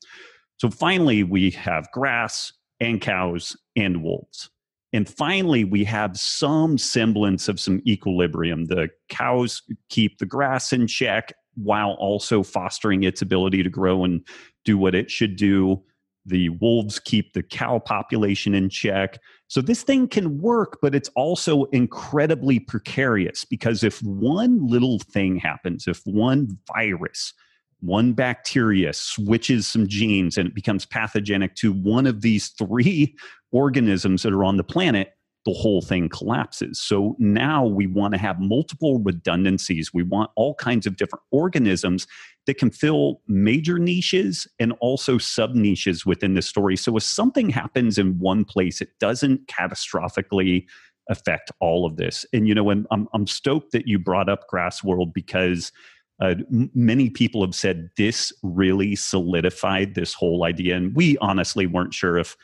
So 0.57 0.71
finally, 0.71 1.23
we 1.23 1.51
have 1.51 1.91
grass 1.93 2.53
and 2.81 3.01
cows 3.01 3.57
and 3.77 4.03
wolves. 4.03 4.51
And 4.93 5.09
finally, 5.09 5.65
we 5.65 5.85
have 5.85 6.19
some 6.19 6.79
semblance 6.79 7.49
of 7.49 7.61
some 7.61 7.83
equilibrium. 7.87 8.67
The 8.67 8.89
cows 9.09 9.63
keep 9.91 10.19
the 10.19 10.27
grass 10.27 10.73
in 10.73 10.87
check 10.87 11.33
while 11.57 11.93
also 11.99 12.43
fostering 12.43 13.03
its 13.03 13.21
ability 13.21 13.63
to 13.63 13.71
grow 13.71 14.05
and 14.05 14.27
do 14.65 14.79
what 14.79 14.95
it 14.95 15.11
should 15.11 15.37
do. 15.37 15.83
The 16.25 16.51
wolves 16.51 16.99
keep 16.99 17.33
the 17.33 17.43
cow 17.43 17.79
population 17.79 18.55
in 18.55 18.69
check. 18.69 19.19
So 19.49 19.61
this 19.61 19.83
thing 19.83 20.09
can 20.09 20.39
work, 20.39 20.79
but 20.81 20.95
it's 20.95 21.11
also 21.17 21.65
incredibly 21.67 22.59
precarious 22.59 23.45
because 23.45 23.83
if 23.83 24.03
one 24.03 24.67
little 24.67 24.99
thing 24.99 25.37
happens, 25.37 25.87
if 25.87 26.01
one 26.05 26.59
virus, 26.75 27.33
one 27.81 28.13
bacteria 28.13 28.93
switches 28.93 29.67
some 29.67 29.87
genes 29.87 30.37
and 30.37 30.49
it 30.49 30.55
becomes 30.55 30.85
pathogenic 30.87 31.55
to 31.57 31.73
one 31.73 32.07
of 32.07 32.23
these 32.23 32.49
three 32.49 33.15
organisms 33.53 34.23
that 34.23 34.33
are 34.33 34.45
on 34.45 34.57
the 34.57 34.65
planet, 34.65 35.15
the 35.47 35.53
whole 35.53 35.81
thing 35.81 36.09
collapses. 36.09 36.79
So 36.79 37.17
now 37.19 37.65
we 37.65 37.87
want 37.87 38.13
to 38.15 38.19
have 38.19 38.41
multiple 38.41 38.99
redundancies. 38.99 39.95
We 39.95 40.03
want 40.03 40.31
all 40.37 40.55
kinds 40.55 40.87
of 40.87 40.97
different 40.97 41.23
organisms 41.31 42.07
that 42.47 42.59
can 42.59 42.71
fill 42.71 43.23
major 43.29 43.79
niches 43.79 44.47
and 44.59 44.73
also 44.81 45.17
sub 45.17 45.55
niches 45.55 46.05
within 46.05 46.35
the 46.35 46.43
story. 46.43 46.77
So 46.77 46.97
if 46.97 47.03
something 47.05 47.49
happens 47.49 47.97
in 47.97 48.19
one 48.19 48.45
place, 48.45 48.81
it 48.81 48.91
doesn't 48.99 49.47
catastrophically 49.47 50.67
affect 51.09 51.51
all 51.61 51.87
of 51.87 51.97
this. 51.97 52.27
And 52.33 52.47
you 52.47 52.55
know, 52.55 52.71
I'm, 52.71 52.87
I'm 52.91 53.27
stoked 53.27 53.73
that 53.73 53.87
you 53.87 53.99
brought 53.99 54.29
up 54.29 54.47
Grass 54.49 54.85
World 54.85 55.15
because 55.15 55.73
uh, 56.21 56.35
many 56.75 57.11
people 57.11 57.43
have 57.43 57.55
said 57.55 57.91
this 57.97 58.33
really 58.43 58.97
solidified 58.97 59.95
this 59.95 60.15
whole 60.15 60.45
idea. 60.45 60.77
And 60.77 60.95
we 60.95 61.17
honestly 61.19 61.67
weren't 61.67 61.95
sure 61.95 62.19
if 62.19 62.37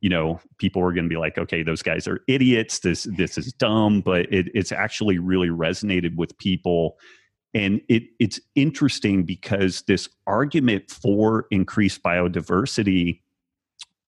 you 0.00 0.08
know 0.08 0.40
people 0.58 0.82
were 0.82 0.92
going 0.92 1.04
to 1.04 1.10
be 1.10 1.18
like 1.18 1.36
okay 1.38 1.62
those 1.62 1.82
guys 1.82 2.08
are 2.08 2.20
idiots 2.26 2.78
this 2.78 3.06
this 3.16 3.36
is 3.36 3.52
dumb 3.52 4.00
but 4.00 4.20
it, 4.32 4.48
it's 4.54 4.72
actually 4.72 5.18
really 5.18 5.48
resonated 5.48 6.16
with 6.16 6.36
people 6.38 6.96
and 7.52 7.80
it, 7.88 8.04
it's 8.18 8.40
interesting 8.54 9.24
because 9.24 9.82
this 9.82 10.08
argument 10.26 10.90
for 10.90 11.46
increased 11.50 12.02
biodiversity 12.02 13.20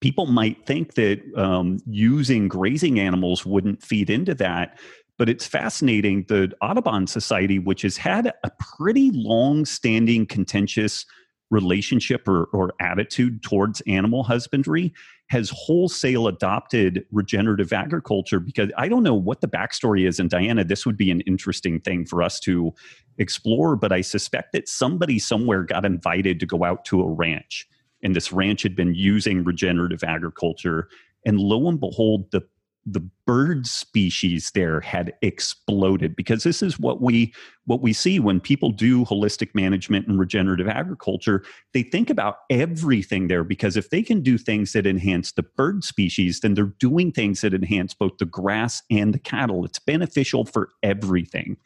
people 0.01 0.27
might 0.27 0.67
think 0.67 0.95
that 0.95 1.21
um, 1.37 1.79
using 1.87 2.49
grazing 2.49 2.99
animals 2.99 3.47
wouldn't 3.47 3.83
feed 3.83 4.11
into 4.11 4.35
that 4.35 4.79
but 5.23 5.29
it's 5.29 5.47
fascinating 5.47 6.25
the 6.27 6.53
audubon 6.61 7.07
society 7.07 7.61
which 7.61 7.83
has 7.83 7.97
had 7.97 8.33
a 8.43 8.51
pretty 8.59 9.13
long 9.13 9.65
standing 9.65 10.27
contentious 10.27 11.07
relationship 11.49 12.27
or, 12.27 12.47
or 12.47 12.73
attitude 12.81 13.41
towards 13.41 13.81
animal 13.83 14.25
husbandry 14.25 14.93
has 15.29 15.49
wholesale 15.55 16.27
adopted 16.27 17.07
regenerative 17.13 17.73
agriculture 17.73 18.41
because 18.41 18.73
I 18.77 18.89
don't 18.89 19.05
know 19.05 19.15
what 19.15 19.41
the 19.41 19.47
backstory 19.47 20.09
is. 20.09 20.19
And 20.19 20.29
Diana, 20.29 20.65
this 20.65 20.85
would 20.85 20.97
be 20.97 21.13
an 21.13 21.21
interesting 21.21 21.79
thing 21.79 22.05
for 22.05 22.21
us 22.21 22.41
to 22.41 22.75
explore, 23.19 23.77
but 23.77 23.93
I 23.93 24.01
suspect 24.01 24.51
that 24.55 24.69
somebody 24.69 25.21
somewhere 25.21 25.63
got 25.63 25.85
invited 25.85 26.41
to 26.41 26.47
go 26.47 26.65
out 26.65 26.85
to 26.87 27.01
a 27.01 27.09
ranch, 27.09 27.69
and 28.03 28.17
this 28.17 28.33
ranch 28.33 28.65
had 28.65 28.75
been 28.75 28.97
using 28.97 29.45
regenerative 29.45 30.03
agriculture. 30.03 30.89
And 31.25 31.39
lo 31.39 31.69
and 31.69 31.79
behold, 31.79 32.29
the 32.33 32.43
the 32.85 33.01
bird 33.27 33.66
species 33.66 34.51
there 34.55 34.81
had 34.81 35.12
exploded 35.23 36.16
because 36.16 36.42
this 36.42 36.62
is 36.62 36.79
what 36.79 37.01
we 37.01 37.33
what 37.66 37.81
we 37.81 37.92
see 37.92 38.18
when 38.18 38.40
people 38.40 38.71
do 38.71 39.05
holistic 39.05 39.55
management 39.55 40.09
and 40.09 40.18
regenerative 40.18 40.66
agriculture. 40.66 41.45
They 41.73 41.85
think 41.85 42.11
about 42.11 42.38
everything 42.51 43.29
there 43.29 43.45
because 43.45 43.77
if 43.77 43.90
they 43.90 44.03
can 44.03 44.21
do 44.21 44.37
things 44.37 44.73
that 44.73 44.87
enhance 44.87 45.33
the 45.33 45.45
bird 45.45 45.85
species 45.85 46.40
then 46.40 46.55
they're 46.55 46.75
doing 46.81 47.12
things 47.12 47.40
that 47.42 47.55
enhance 47.55 47.95
both 47.95 48.18
the 48.18 48.25
grass 48.27 48.83
and 48.90 49.14
the 49.14 49.18
cattle. 49.18 49.64
It's 49.64 49.79
beneficial 49.79 50.45
for 50.45 50.71
everything. 50.83 51.57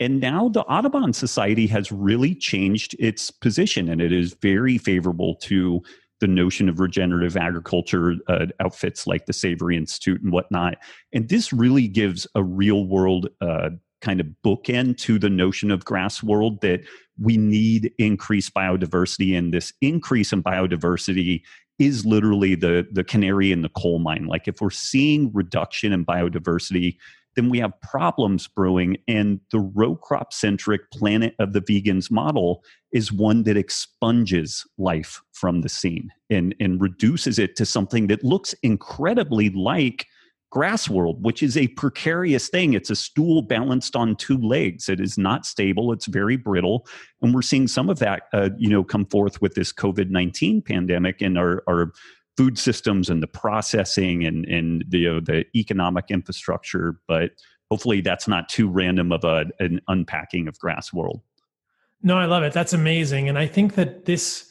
And 0.00 0.18
now 0.18 0.48
the 0.48 0.62
Audubon 0.62 1.12
Society 1.12 1.66
has 1.68 1.92
really 1.92 2.34
changed 2.34 2.96
its 2.98 3.30
position 3.30 3.88
and 3.88 4.00
it 4.00 4.12
is 4.12 4.34
very 4.34 4.78
favorable 4.78 5.36
to 5.42 5.82
the 6.20 6.26
notion 6.26 6.68
of 6.68 6.80
regenerative 6.80 7.36
agriculture 7.36 8.14
uh, 8.28 8.46
outfits 8.60 9.06
like 9.06 9.26
the 9.26 9.32
Savory 9.32 9.76
Institute 9.76 10.22
and 10.22 10.32
whatnot. 10.32 10.78
And 11.12 11.28
this 11.28 11.52
really 11.52 11.88
gives 11.88 12.26
a 12.34 12.42
real 12.42 12.86
world 12.86 13.28
uh, 13.40 13.70
kind 14.00 14.20
of 14.20 14.26
bookend 14.44 14.98
to 14.98 15.18
the 15.18 15.30
notion 15.30 15.70
of 15.70 15.84
grass 15.84 16.22
world 16.22 16.60
that 16.60 16.80
we 17.18 17.36
need 17.36 17.92
increased 17.98 18.54
biodiversity, 18.54 19.36
and 19.36 19.52
this 19.52 19.72
increase 19.80 20.32
in 20.32 20.42
biodiversity 20.42 21.42
is 21.78 22.04
literally 22.04 22.54
the 22.54 22.86
the 22.92 23.04
canary 23.04 23.50
in 23.50 23.62
the 23.62 23.68
coal 23.70 23.98
mine. 23.98 24.26
Like 24.26 24.46
if 24.46 24.60
we're 24.60 24.70
seeing 24.70 25.32
reduction 25.32 25.92
in 25.92 26.04
biodiversity, 26.04 26.96
then 27.36 27.50
we 27.50 27.58
have 27.58 27.80
problems 27.80 28.46
brewing. 28.48 28.96
And 29.08 29.40
the 29.50 29.60
row 29.60 29.96
crop 29.96 30.32
centric 30.32 30.90
planet 30.90 31.34
of 31.38 31.52
the 31.52 31.60
vegans 31.60 32.10
model 32.10 32.62
is 32.92 33.12
one 33.12 33.42
that 33.44 33.56
expunges 33.56 34.66
life 34.78 35.20
from 35.32 35.62
the 35.62 35.68
scene 35.68 36.10
and, 36.30 36.54
and 36.60 36.80
reduces 36.80 37.38
it 37.38 37.56
to 37.56 37.66
something 37.66 38.06
that 38.08 38.24
looks 38.24 38.54
incredibly 38.62 39.50
like 39.50 40.06
grass 40.50 40.88
world, 40.88 41.20
which 41.24 41.42
is 41.42 41.56
a 41.56 41.66
precarious 41.68 42.48
thing. 42.48 42.74
It's 42.74 42.90
a 42.90 42.94
stool 42.94 43.42
balanced 43.42 43.96
on 43.96 44.14
two 44.14 44.38
legs. 44.38 44.88
It 44.88 45.00
is 45.00 45.18
not 45.18 45.44
stable. 45.44 45.92
It's 45.92 46.06
very 46.06 46.36
brittle, 46.36 46.86
and 47.20 47.34
we're 47.34 47.42
seeing 47.42 47.66
some 47.66 47.90
of 47.90 47.98
that, 47.98 48.28
uh, 48.32 48.50
you 48.56 48.68
know, 48.68 48.84
come 48.84 49.04
forth 49.06 49.42
with 49.42 49.54
this 49.54 49.72
COVID 49.72 50.10
nineteen 50.10 50.62
pandemic 50.62 51.20
and 51.20 51.36
our, 51.36 51.64
our 51.68 51.90
food 52.36 52.58
systems 52.58 53.08
and 53.08 53.22
the 53.22 53.26
processing 53.26 54.24
and 54.24 54.44
and 54.46 54.84
the 54.88 54.98
you 54.98 55.14
know, 55.14 55.20
the 55.20 55.44
economic 55.54 56.06
infrastructure. 56.08 56.96
But 57.06 57.30
hopefully, 57.70 58.00
that's 58.00 58.28
not 58.28 58.48
too 58.48 58.68
random 58.68 59.12
of 59.12 59.24
a, 59.24 59.46
an 59.60 59.80
unpacking 59.88 60.48
of 60.48 60.58
grass 60.58 60.92
world. 60.92 61.20
No, 62.02 62.18
I 62.18 62.26
love 62.26 62.42
it. 62.42 62.52
That's 62.52 62.72
amazing, 62.72 63.28
and 63.28 63.38
I 63.38 63.46
think 63.46 63.76
that 63.76 64.04
this, 64.04 64.50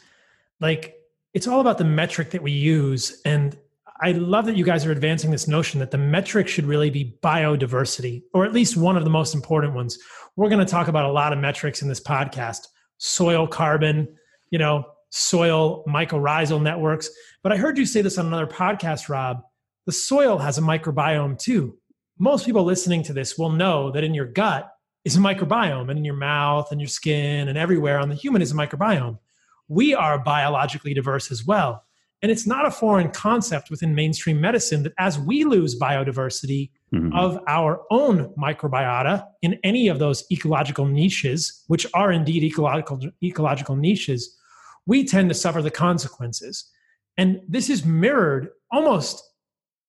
like, 0.60 0.96
it's 1.34 1.48
all 1.48 1.62
about 1.62 1.78
the 1.78 1.84
metric 1.84 2.32
that 2.32 2.42
we 2.42 2.52
use, 2.52 3.22
and 3.26 3.56
I 4.02 4.14
love 4.14 4.46
that 4.48 4.58
you 4.58 4.66
guys 4.66 4.86
are 4.86 4.92
advancing 4.92 5.30
this 5.30 5.48
notion 5.48 5.80
that 5.80 5.92
the 5.92 5.98
metric 5.98 6.48
should 6.48 6.66
really 6.66 6.90
be 6.90 7.18
biodiversity, 7.22 8.24
or 8.34 8.44
at 8.44 8.54
least 8.54 8.76
one 8.76 8.98
of 8.98 9.04
the 9.04 9.10
most 9.10 9.36
important 9.36 9.76
ones. 9.76 10.00
We're 10.36 10.50
going 10.50 10.66
to 10.66 10.72
talk 10.72 10.88
about 10.88 11.06
a 11.06 11.12
lot 11.12 11.32
of 11.32 11.38
metrics 11.38 11.82
in 11.84 11.90
this 11.90 12.00
podcast: 12.00 12.68
soil 12.98 13.46
carbon, 13.46 14.08
you 14.50 14.58
know, 14.58 14.86
soil 15.16 15.84
mycorrhizal 15.88 16.60
networks. 16.60 17.08
But 17.44 17.52
I 17.52 17.58
heard 17.58 17.78
you 17.78 17.86
say 17.86 18.02
this 18.02 18.18
on 18.18 18.26
another 18.26 18.48
podcast, 18.48 19.10
Robb. 19.10 19.42
The 19.86 19.92
soil 19.92 20.40
has 20.40 20.58
a 20.58 20.62
microbiome 20.62 21.38
too. 21.38 21.78
Most 22.18 22.46
people 22.48 22.64
listening 22.64 23.04
to 23.04 23.14
this 23.14 23.38
will 23.38 23.52
know 23.52 23.92
that 23.92 24.04
in 24.04 24.16
your 24.16 24.26
gut 24.26 24.68
is 25.06 25.16
a 25.16 25.20
microbiome, 25.20 25.90
and 25.90 26.00
in 26.00 26.06
your 26.06 26.16
mouth 26.16 26.72
and 26.72 26.82
your 26.82 26.88
skin 26.88 27.48
and 27.48 27.58
everywhere 27.58 28.00
on 28.00 28.10
the 28.10 28.16
human 28.16 28.42
is 28.42 28.52
a 28.52 28.56
microbiome. 28.56 29.20
we 29.68 29.94
are 29.94 30.18
biologically 30.18 30.94
diverse 30.94 31.32
as 31.32 31.46
well. 31.46 31.84
And 32.22 32.32
it's 32.32 32.48
not 32.48 32.66
a 32.66 32.72
foreign 32.72 33.10
concept 33.12 33.70
within 33.70 33.94
mainstream 33.94 34.42
medicine 34.42 34.84
that 34.84 34.94
as 34.98 35.20
we 35.20 35.44
lose 35.44 35.78
biodiversity 35.78 36.72
mm-hmm. 36.94 37.14
of 37.14 37.38
our 37.48 37.82
own 37.92 38.34
microbiota 38.36 39.26
in 39.42 39.60
any 39.64 39.90
of 39.90 40.00
those 40.00 40.24
ecological 40.32 40.86
niches, 40.86 41.64
which 41.68 41.86
are 41.94 42.12
indeed 42.12 42.44
ecological, 42.44 43.00
ecological 43.22 43.76
niches, 43.76 44.38
we 44.86 45.06
tend 45.06 45.30
to 45.30 45.36
suffer 45.36 45.62
the 45.62 45.72
consequences. 45.72 46.70
And 47.18 47.42
this 47.48 47.70
is 47.70 47.86
mirrored 47.86 48.50
almost 48.72 49.24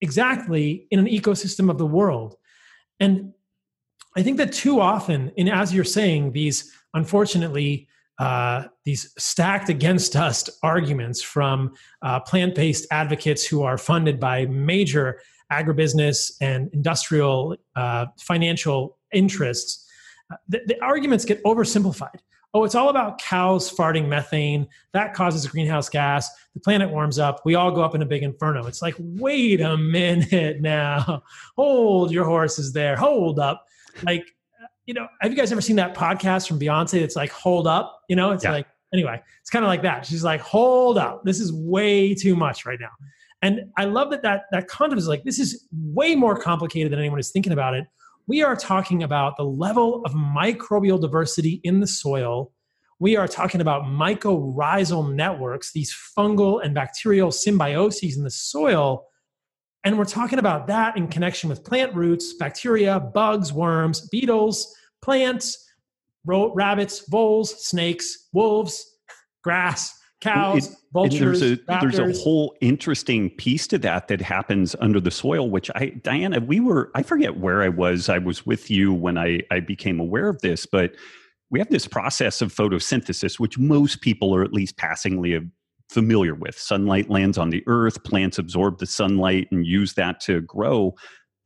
exactly 0.01 0.87
in 0.91 0.99
an 0.99 1.07
ecosystem 1.07 1.69
of 1.69 1.77
the 1.77 1.85
world. 1.85 2.35
And 2.99 3.33
I 4.15 4.23
think 4.23 4.37
that 4.37 4.53
too 4.53 4.79
often, 4.79 5.31
and 5.37 5.49
as 5.49 5.73
you're 5.73 5.83
saying, 5.83 6.31
these 6.31 6.71
unfortunately 6.93 7.87
uh, 8.17 8.63
these 8.85 9.13
stacked 9.17 9.67
against 9.67 10.15
us 10.15 10.49
arguments 10.63 11.21
from 11.21 11.73
uh, 12.01 12.19
plant 12.21 12.55
based 12.55 12.87
advocates 12.91 13.45
who 13.45 13.63
are 13.63 13.77
funded 13.77 14.19
by 14.19 14.45
major 14.45 15.19
agribusiness 15.51 16.31
and 16.39 16.69
industrial 16.73 17.57
uh, 17.75 18.05
financial 18.19 18.97
interests. 19.11 19.85
Uh, 20.31 20.37
the, 20.47 20.61
the, 20.65 20.81
arguments 20.81 21.25
get 21.25 21.43
oversimplified. 21.43 22.19
Oh, 22.55 22.63
it's 22.63 22.73
all 22.73 22.87
about 22.87 23.19
cows 23.19 23.69
farting 23.69 24.07
methane. 24.07 24.65
That 24.93 25.13
causes 25.13 25.43
a 25.43 25.49
greenhouse 25.49 25.89
gas. 25.89 26.29
The 26.53 26.61
planet 26.61 26.89
warms 26.89 27.19
up. 27.19 27.41
We 27.43 27.55
all 27.55 27.69
go 27.69 27.81
up 27.81 27.95
in 27.95 28.01
a 28.01 28.05
big 28.05 28.23
inferno. 28.23 28.65
It's 28.65 28.81
like, 28.81 28.95
wait 28.97 29.59
a 29.59 29.75
minute 29.75 30.61
now. 30.61 31.21
Hold 31.57 32.11
your 32.11 32.23
horses 32.23 32.71
there. 32.71 32.95
Hold 32.95 33.39
up. 33.39 33.65
Like, 34.03 34.25
you 34.85 34.93
know, 34.93 35.05
have 35.19 35.33
you 35.33 35.37
guys 35.37 35.51
ever 35.51 35.59
seen 35.59 35.75
that 35.75 35.95
podcast 35.95 36.47
from 36.47 36.57
Beyonce? 36.57 37.01
It's 37.01 37.17
like, 37.17 37.29
hold 37.29 37.67
up. 37.67 38.03
You 38.07 38.15
know, 38.15 38.31
it's 38.31 38.45
yeah. 38.45 38.51
like, 38.51 38.67
anyway, 38.93 39.21
it's 39.41 39.49
kind 39.49 39.65
of 39.65 39.67
like 39.67 39.81
that. 39.81 40.05
She's 40.05 40.23
like, 40.23 40.39
hold 40.39 40.97
up. 40.97 41.25
This 41.25 41.41
is 41.41 41.51
way 41.51 42.15
too 42.15 42.37
much 42.37 42.65
right 42.65 42.79
now. 42.79 42.91
And 43.41 43.69
I 43.77 43.83
love 43.83 44.11
that 44.11 44.21
that, 44.21 44.43
that 44.53 44.69
concept 44.69 44.97
is 44.97 45.09
like, 45.09 45.25
this 45.25 45.39
is 45.39 45.67
way 45.73 46.15
more 46.15 46.39
complicated 46.39 46.93
than 46.93 46.99
anyone 46.99 47.19
is 47.19 47.31
thinking 47.31 47.51
about 47.51 47.73
it. 47.73 47.85
We 48.27 48.43
are 48.43 48.55
talking 48.55 49.03
about 49.03 49.37
the 49.37 49.43
level 49.43 50.01
of 50.05 50.13
microbial 50.13 50.99
diversity 50.99 51.61
in 51.63 51.79
the 51.79 51.87
soil. 51.87 52.51
We 52.99 53.17
are 53.17 53.27
talking 53.27 53.61
about 53.61 53.83
mycorrhizal 53.83 55.13
networks, 55.13 55.73
these 55.73 55.95
fungal 56.17 56.63
and 56.63 56.73
bacterial 56.73 57.29
symbioses 57.29 58.17
in 58.17 58.23
the 58.23 58.31
soil 58.31 59.05
and 59.85 59.99
we're 59.99 60.05
talking 60.05 60.39
about 60.39 60.65
that 60.65 60.97
in 60.97 61.07
connection 61.07 61.47
with 61.47 61.63
plant 61.63 61.93
roots, 61.93 62.33
bacteria, 62.33 62.99
bugs, 62.99 63.53
worms, 63.53 64.09
beetles, 64.09 64.75
plants, 65.03 65.63
rabbits, 66.25 67.07
voles, 67.07 67.63
snakes, 67.63 68.27
wolves, 68.33 68.83
grass, 69.43 69.95
cows, 70.21 70.69
it, 70.69 70.77
vultures. 70.93 71.39
There's 71.39 71.59
a, 71.59 71.79
there's 71.81 71.99
a 71.99 72.11
whole 72.21 72.55
interesting 72.61 73.29
piece 73.31 73.67
to 73.67 73.77
that 73.79 74.07
that 74.07 74.21
happens 74.21 74.75
under 74.79 74.99
the 74.99 75.11
soil, 75.11 75.49
which 75.49 75.69
I, 75.75 75.87
Diana, 76.01 76.39
we 76.39 76.59
were, 76.59 76.91
I 76.95 77.03
forget 77.03 77.37
where 77.37 77.61
I 77.61 77.69
was. 77.69 78.09
I 78.09 78.17
was 78.17 78.45
with 78.45 78.71
you 78.71 78.93
when 78.93 79.17
I, 79.17 79.41
I 79.51 79.59
became 79.59 79.99
aware 79.99 80.29
of 80.29 80.41
this, 80.41 80.65
but 80.65 80.93
we 81.49 81.59
have 81.59 81.69
this 81.69 81.87
process 81.87 82.41
of 82.41 82.53
photosynthesis, 82.53 83.39
which 83.39 83.57
most 83.57 84.01
people 84.01 84.35
are 84.35 84.43
at 84.43 84.53
least 84.53 84.77
passingly 84.77 85.39
familiar 85.89 86.33
with. 86.33 86.57
Sunlight 86.57 87.09
lands 87.09 87.37
on 87.37 87.49
the 87.49 87.63
earth, 87.67 88.03
plants 88.03 88.39
absorb 88.39 88.79
the 88.79 88.87
sunlight 88.87 89.47
and 89.51 89.65
use 89.65 89.93
that 89.93 90.19
to 90.21 90.41
grow. 90.41 90.95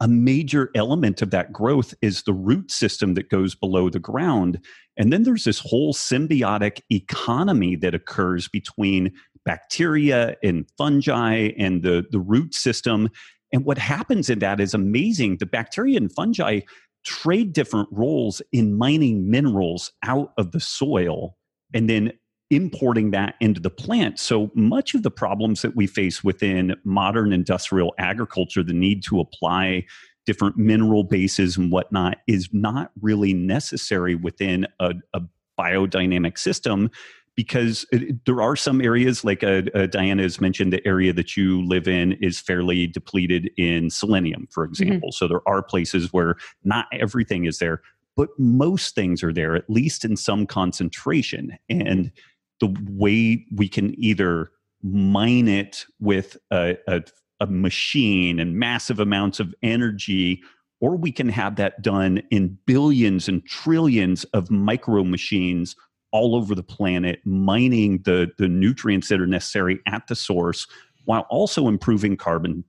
A 0.01 0.07
major 0.07 0.69
element 0.75 1.21
of 1.21 1.31
that 1.31 1.51
growth 1.51 1.93
is 2.01 2.23
the 2.23 2.33
root 2.33 2.71
system 2.71 3.15
that 3.15 3.29
goes 3.29 3.53
below 3.53 3.89
the 3.89 3.99
ground. 3.99 4.63
And 4.97 5.11
then 5.11 5.23
there's 5.23 5.43
this 5.43 5.59
whole 5.59 5.93
symbiotic 5.93 6.81
economy 6.89 7.75
that 7.77 7.93
occurs 7.93 8.47
between 8.47 9.11
bacteria 9.45 10.35
and 10.41 10.65
fungi 10.77 11.51
and 11.57 11.83
the, 11.83 12.05
the 12.11 12.19
root 12.19 12.53
system. 12.53 13.09
And 13.51 13.65
what 13.65 13.77
happens 13.77 14.29
in 14.29 14.39
that 14.39 14.59
is 14.59 14.73
amazing. 14.73 15.37
The 15.37 15.45
bacteria 15.45 15.97
and 15.97 16.11
fungi 16.13 16.61
trade 17.05 17.53
different 17.53 17.89
roles 17.91 18.41
in 18.51 18.77
mining 18.77 19.29
minerals 19.29 19.91
out 20.05 20.31
of 20.37 20.51
the 20.51 20.59
soil 20.59 21.35
and 21.73 21.89
then 21.89 22.13
importing 22.49 23.11
that 23.11 23.35
into 23.39 23.61
the 23.61 23.69
plant. 23.69 24.19
So 24.19 24.51
much 24.55 24.95
of 24.95 25.03
the 25.03 25.11
problems 25.11 25.61
that 25.61 25.75
we 25.75 25.87
face 25.87 26.23
within 26.23 26.75
modern 26.83 27.31
industrial 27.31 27.93
agriculture, 27.97 28.63
the 28.63 28.73
need 28.73 29.03
to 29.03 29.19
apply 29.19 29.85
different 30.25 30.57
mineral 30.57 31.03
bases 31.03 31.57
and 31.57 31.71
whatnot, 31.71 32.17
is 32.27 32.49
not 32.51 32.91
really 33.01 33.33
necessary 33.33 34.15
within 34.15 34.67
a, 34.79 34.93
a 35.13 35.21
biodynamic 35.59 36.37
system. 36.37 36.89
Because 37.35 37.85
it, 37.93 38.25
there 38.25 38.41
are 38.41 38.57
some 38.57 38.81
areas, 38.81 39.23
like 39.23 39.43
uh, 39.43 39.61
uh, 39.73 39.85
Diana 39.85 40.23
has 40.23 40.41
mentioned, 40.41 40.73
the 40.73 40.85
area 40.85 41.13
that 41.13 41.37
you 41.37 41.65
live 41.65 41.87
in 41.87 42.13
is 42.13 42.37
fairly 42.37 42.85
depleted 42.85 43.49
in 43.55 43.89
selenium, 43.89 44.47
for 44.51 44.65
mm-hmm. 44.65 44.71
example. 44.71 45.09
Mm-hmm. 45.09 45.25
So 45.25 45.27
there 45.29 45.47
are 45.47 45.63
places 45.63 46.11
where 46.11 46.35
not 46.65 46.87
everything 46.91 47.45
is 47.45 47.59
there, 47.59 47.81
but 48.17 48.27
most 48.37 48.93
things 48.93 49.23
are 49.23 49.31
there, 49.31 49.55
at 49.55 49.69
least 49.69 50.03
in 50.03 50.17
some 50.17 50.45
concentration. 50.45 51.57
And 51.69 52.11
the 52.59 52.75
way 52.89 53.45
we 53.55 53.67
can 53.67 53.93
either 54.01 54.51
mine 54.81 55.47
it 55.47 55.85
with 55.99 56.37
a, 56.51 56.77
a, 56.87 57.01
a 57.39 57.47
machine 57.47 58.39
and 58.39 58.55
massive 58.55 58.99
amounts 58.99 59.39
of 59.39 59.53
energy 59.61 60.41
or 60.81 60.95
we 60.95 61.11
can 61.11 61.29
have 61.29 61.55
that 61.57 61.81
done 61.81 62.21
in 62.31 62.57
billions 62.65 63.27
and 63.27 63.45
trillions 63.45 64.23
of 64.25 64.49
micro 64.49 65.03
machines 65.03 65.75
all 66.11 66.35
over 66.35 66.55
the 66.55 66.63
planet, 66.63 67.19
mining 67.25 68.01
the, 68.03 68.31
the 68.37 68.47
nutrients 68.47 69.09
that 69.09 69.19
are 69.19 69.27
necessary 69.27 69.79
at 69.87 70.07
the 70.07 70.15
source 70.15 70.67
while 71.05 71.25
also 71.29 71.67
improving 71.67 72.15
carbon 72.17 72.63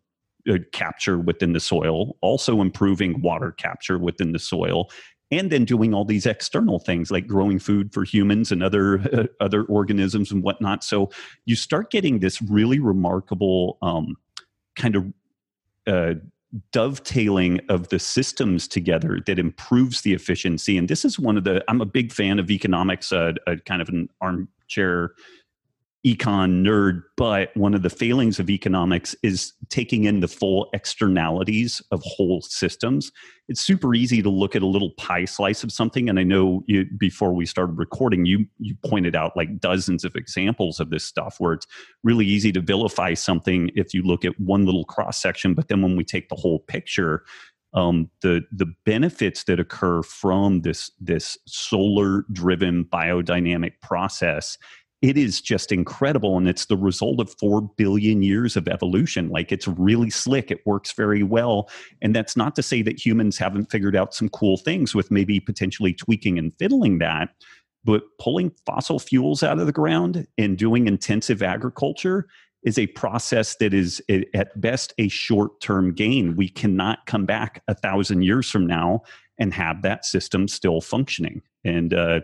uh, 0.51 0.59
capture 0.73 1.19
within 1.19 1.53
the 1.53 1.61
soil, 1.61 2.17
also 2.21 2.61
improving 2.61 3.21
water 3.23 3.53
capture 3.53 3.99
within 3.99 4.33
the 4.33 4.39
soil, 4.39 4.91
and 5.31 5.51
then 5.51 5.65
doing 5.65 5.95
all 5.95 6.05
these 6.05 6.27
external 6.27 6.79
things 6.79 7.11
like 7.11 7.27
growing 7.27 7.59
food 7.59 7.93
for 7.93 8.05
humans 8.05 8.51
and 8.51 8.63
other 8.63 9.01
uh, 9.13 9.27
other 9.45 9.65
organisms 9.65 10.31
and 10.31 10.43
whatnot. 10.43 10.85
So 10.85 11.11
you 11.45 11.57
start 11.57 11.91
getting 11.91 12.19
this 12.19 12.43
really 12.43 12.79
remarkable 12.79 13.79
um, 13.83 14.17
kind 14.77 14.97
of 14.97 15.13
uh, 15.87 16.15
dovetailing 16.73 17.61
of 17.69 17.89
the 17.89 17.99
systems 17.99 18.67
together 18.67 19.21
that 19.27 19.39
improves 19.39 20.01
the 20.01 20.15
efficiency. 20.15 20.77
And 20.77 20.89
this 20.89 21.05
is 21.05 21.19
one 21.19 21.37
of 21.37 21.45
the 21.45 21.65
I'm 21.69 21.81
a 21.81 21.87
big 21.87 22.13
fan 22.13 22.39
of 22.39 22.51
economics, 22.51 23.13
uh, 23.13 23.35
a 23.47 23.57
kind 23.57 23.81
of 23.81 23.89
an 23.89 24.09
armchair 24.21 25.13
econ 26.07 26.63
nerd, 26.65 27.03
but 27.17 27.55
one 27.57 27.75
of 27.75 27.83
the 27.83 27.91
failings 27.91 28.39
of 28.39 28.49
economics 28.49 29.15
is 29.23 29.53
taking 29.69 30.05
in 30.05 30.21
the 30.21 30.29
full 30.29 30.71
externalities 30.73 31.83
of 31.91 32.01
whole 32.03 32.41
systems. 32.41 33.13
It's 33.49 33.61
super 33.61 33.95
easy 33.95 34.23
to 34.23 34.31
look 34.31 34.57
at 34.57 34.63
a 34.63 34.67
little 34.67 34.93
pie 34.93 35.27
slice 35.27 35.63
of 35.63 35.71
something, 35.71 36.09
and 36.09 36.19
I 36.19 36.23
know 36.23 36.65
you, 36.67 36.87
before 36.99 37.35
we 37.35 37.45
started 37.45 37.77
recording, 37.77 38.25
you 38.25 38.47
you 38.59 38.75
pointed 38.87 39.15
out 39.15 39.37
like 39.37 39.61
dozens 39.61 40.05
of 40.05 40.17
examples 40.17 40.81
of 40.81 40.89
this 40.89 41.05
stuff 41.05 41.37
where 41.39 41.53
it's 41.53 41.67
really 42.03 42.27
easy 42.27 42.51
to 42.53 42.61
vilify 42.61 43.13
something 43.13 43.71
if 43.75 43.93
you 43.93 44.03
look 44.03 44.25
at 44.25 44.39
one 44.41 44.65
little 44.65 44.87
cross 44.87 45.21
section, 45.21 45.53
but 45.53 45.69
then 45.69 45.83
when 45.83 45.97
we 45.97 46.05
take 46.05 46.29
the 46.29 46.37
whole 46.37 46.61
picture. 46.61 47.25
Um, 47.73 48.11
the 48.23 48.43
the 48.51 48.67
benefits 48.85 49.45
that 49.45 49.61
occur 49.61 50.03
from 50.03 50.63
this 50.63 50.91
this 50.99 51.39
solar 51.47 52.25
driven 52.33 52.85
biodynamic 52.85 53.75
process 53.81 54.59
it 55.03 55.17
is 55.17 55.41
just 55.41 55.73
incredible 55.73 56.37
and 56.37 56.47
it's 56.47 56.67
the 56.67 56.77
result 56.77 57.21
of 57.21 57.35
4 57.39 57.63
billion 57.77 58.23
years 58.23 58.57
of 58.57 58.69
evolution. 58.69 59.31
Like 59.31 59.51
it's 59.51 59.67
really 59.67 60.11
slick 60.11 60.51
it 60.51 60.67
works 60.67 60.93
very 60.93 61.23
well 61.23 61.71
and 62.03 62.15
that's 62.15 62.37
not 62.37 62.55
to 62.57 62.63
say 62.63 62.83
that 62.83 63.05
humans 63.05 63.39
haven't 63.39 63.71
figured 63.71 63.97
out 63.97 64.15
some 64.15 64.29
cool 64.29 64.57
things 64.57 64.95
with 64.95 65.11
maybe 65.11 65.41
potentially 65.41 65.95
tweaking 65.95 66.39
and 66.39 66.53
fiddling 66.59 66.99
that 66.99 67.31
but 67.85 68.03
pulling 68.19 68.53
fossil 68.67 68.99
fuels 68.99 69.43
out 69.43 69.59
of 69.59 69.67
the 69.67 69.73
ground 69.73 70.27
and 70.39 70.59
doing 70.59 70.87
intensive 70.87 71.43
agriculture 71.43 72.27
is 72.63 72.79
a 72.79 72.87
process 72.89 73.57
that 73.57 73.73
is 73.73 74.03
at 74.35 74.61
best 74.61 74.93
a 74.99 75.09
short 75.09 75.61
term 75.61 75.95
gain. 75.95 76.37
We 76.37 76.49
cannot 76.49 77.07
come 77.07 77.25
back 77.25 77.63
a 77.69 77.75
thousand 77.75 78.23
years 78.23 78.51
from 78.51 78.67
now 78.67 79.03
and 79.39 79.55
have 79.55 79.81
that 79.83 80.05
system 80.05 80.47
still 80.47 80.83
functioning. 80.83 81.41
And 81.65 81.95
uh, 81.95 82.21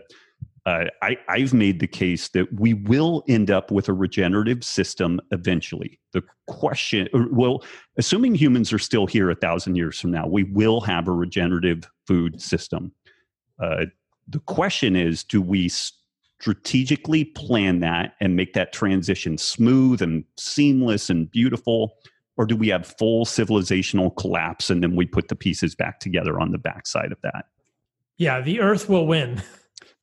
uh, 0.67 0.83
I, 1.01 1.15
I've 1.29 1.53
made 1.53 1.79
the 1.79 1.87
case 1.87 2.27
that 2.29 2.59
we 2.59 2.73
will 2.73 3.23
end 3.29 3.49
up 3.49 3.71
with 3.71 3.87
a 3.87 3.93
regenerative 3.93 4.65
system 4.65 5.21
eventually. 5.31 5.97
The 6.11 6.21
question, 6.47 7.07
well, 7.31 7.63
assuming 7.97 8.35
humans 8.35 8.73
are 8.73 8.79
still 8.79 9.07
here 9.07 9.29
a 9.29 9.35
thousand 9.35 9.77
years 9.77 9.97
from 9.97 10.11
now, 10.11 10.27
we 10.27 10.43
will 10.43 10.81
have 10.81 11.07
a 11.07 11.13
regenerative 11.13 11.89
food 12.05 12.41
system. 12.41 12.91
Uh, 13.63 13.85
the 14.27 14.39
question 14.39 14.97
is 14.97 15.23
do 15.23 15.41
we 15.41 15.69
strategically 15.69 17.23
plan 17.23 17.79
that 17.79 18.15
and 18.19 18.35
make 18.35 18.51
that 18.53 18.73
transition 18.73 19.37
smooth 19.37 20.01
and 20.01 20.25
seamless 20.37 21.09
and 21.09 21.31
beautiful? 21.31 21.95
Or 22.35 22.45
do 22.45 22.57
we 22.57 22.67
have 22.67 22.85
full 22.85 23.25
civilizational 23.25 24.13
collapse 24.17 24.69
and 24.69 24.83
then 24.83 24.97
we 24.97 25.05
put 25.05 25.29
the 25.29 25.35
pieces 25.35 25.75
back 25.75 26.01
together 26.01 26.41
on 26.41 26.51
the 26.51 26.57
backside 26.57 27.13
of 27.13 27.21
that? 27.21 27.45
Yeah, 28.17 28.41
the 28.41 28.59
earth 28.59 28.89
will 28.89 29.07
win. 29.07 29.41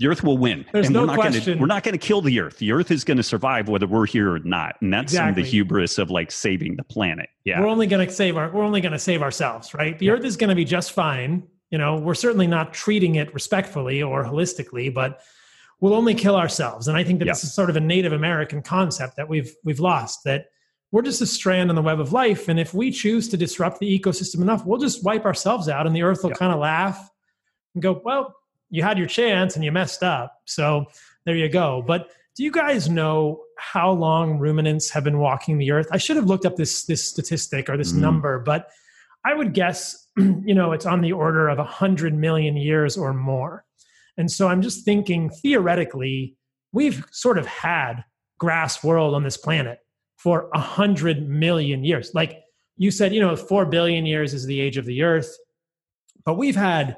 the 0.05 0.11
earth 0.11 0.23
will 0.23 0.37
win. 0.37 0.67
There's 0.71 0.87
and 0.88 0.93
no 0.95 1.01
we're 1.01 1.07
not 1.07 1.17
question. 1.17 1.45
Gonna, 1.55 1.61
we're 1.62 1.67
not 1.67 1.83
going 1.83 1.95
to 1.95 1.99
kill 1.99 2.21
the 2.21 2.38
earth. 2.38 2.59
The 2.59 2.73
earth 2.73 2.90
is 2.90 3.05
going 3.05 3.17
to 3.17 3.23
survive 3.23 3.69
whether 3.71 3.87
we're 3.87 4.05
here 4.07 4.35
or 4.35 4.38
not. 4.40 4.77
And 4.83 4.93
that's 4.93 5.17
of 5.17 5.35
the 5.35 5.43
hubris 5.43 5.97
of 5.97 6.11
like 6.11 6.31
saving 6.31 6.77
the 6.77 6.85
planet. 6.85 7.31
Yeah. 7.45 7.61
We're 7.61 7.69
only 7.69 7.87
going 7.87 8.07
to 8.07 8.12
save 8.12 8.37
our. 8.37 8.51
We're 8.51 8.64
only 8.64 8.83
going 8.83 8.93
to 8.93 8.99
save 8.99 9.23
ourselves, 9.23 9.73
right? 9.73 9.99
The 9.99 10.07
Yeah. 10.07 10.12
Earth 10.12 10.25
is 10.25 10.37
going 10.37 10.51
to 10.51 10.55
be 10.55 10.67
just 10.67 10.93
fine. 10.93 11.49
You 11.71 11.79
know, 11.79 11.97
we're 11.97 12.14
certainly 12.14 12.47
not 12.47 12.75
treating 12.75 13.14
it 13.14 13.33
respectfully 13.33 14.03
or 14.03 14.25
holistically, 14.25 14.93
but 14.93 15.23
we'll 15.81 15.95
only 15.95 16.14
kill 16.14 16.37
ourselves. 16.37 16.87
And 16.87 16.99
I 16.99 17.03
think 17.03 17.19
that 17.21 17.25
Yeah. 17.27 17.33
this 17.33 17.45
is 17.45 17.55
sort 17.55 17.71
of 17.71 17.77
a 17.77 17.81
Native 17.81 18.12
American 18.12 18.61
concept 18.61 19.17
that 19.17 19.29
we've 19.29 19.55
we've 19.64 19.81
lost. 19.81 20.25
That 20.25 20.49
we're 20.93 21.03
just 21.03 21.23
a 21.23 21.27
strand 21.27 21.71
on 21.71 21.77
the 21.77 21.83
web 21.83 21.99
of 21.99 22.12
life, 22.12 22.49
and 22.49 22.61
if 22.61 22.75
we 22.75 22.90
choose 22.90 23.29
to 23.31 23.38
disrupt 23.38 23.79
the 23.81 23.99
ecosystem 23.99 24.43
enough, 24.43 24.67
we'll 24.67 24.79
just 24.79 25.03
wipe 25.03 25.25
ourselves 25.25 25.69
out, 25.69 25.87
and 25.87 25.97
the 25.97 26.03
Earth 26.03 26.23
will 26.23 26.31
Yeah. 26.31 26.37
kind 26.37 26.53
of 26.53 26.61
laugh 26.61 27.11
and 27.75 27.83
go, 27.83 28.01
"Well, 28.05 28.35
you 28.75 28.83
had 28.83 28.99
your 28.99 29.07
chance 29.07 29.55
and 29.57 29.65
you 29.65 29.73
messed 29.73 30.03
up." 30.03 30.29
So 30.45 30.87
there 31.25 31.37
you 31.37 31.49
go. 31.49 31.83
But 31.87 32.11
do 32.37 32.43
you 32.45 32.51
guys 32.51 32.89
know 32.89 33.41
how 33.59 33.91
long 33.93 34.39
ruminants 34.39 34.91
have 34.91 35.05
been 35.05 35.19
walking 35.19 35.59
the 35.59 35.71
earth? 35.71 35.89
I 35.93 35.99
should 35.99 36.17
have 36.17 36.27
looked 36.27 36.47
up 36.47 36.57
this 36.57 36.85
this 36.85 37.03
statistic 37.13 37.69
or 37.71 37.77
this 37.77 37.93
Mm. 37.93 37.99
number, 38.07 38.39
but 38.41 38.69
I 39.25 39.33
would 39.35 39.55
guess, 39.55 40.07
you 40.17 40.55
know, 40.55 40.73
it's 40.73 40.87
on 40.87 41.01
the 41.01 41.13
order 41.13 41.49
of 41.49 41.59
a 41.59 41.63
100 41.63 42.15
million 42.15 42.57
years 42.57 42.97
or 42.97 43.15
more. 43.15 43.65
And 44.19 44.31
so 44.31 44.49
I'm 44.49 44.61
just 44.63 44.85
thinking 44.85 45.31
theoretically, 45.31 46.37
we've 46.73 47.05
sort 47.11 47.39
of 47.39 47.47
had 47.47 48.05
grass 48.39 48.85
world 48.85 49.15
on 49.15 49.23
this 49.23 49.37
planet 49.37 49.79
for 50.17 50.51
a 50.55 50.59
100 50.59 51.29
million 51.29 51.85
years. 51.85 52.11
Like 52.15 52.41
you 52.77 52.91
said, 52.91 53.15
you 53.15 53.21
know, 53.21 53.35
4 53.37 53.67
billion 53.67 54.05
years 54.07 54.35
is 54.35 54.47
the 54.47 54.61
age 54.61 54.77
of 54.77 54.85
the 54.85 55.03
earth, 55.03 55.31
but 56.27 56.35
we've 56.37 56.57
had 56.57 56.97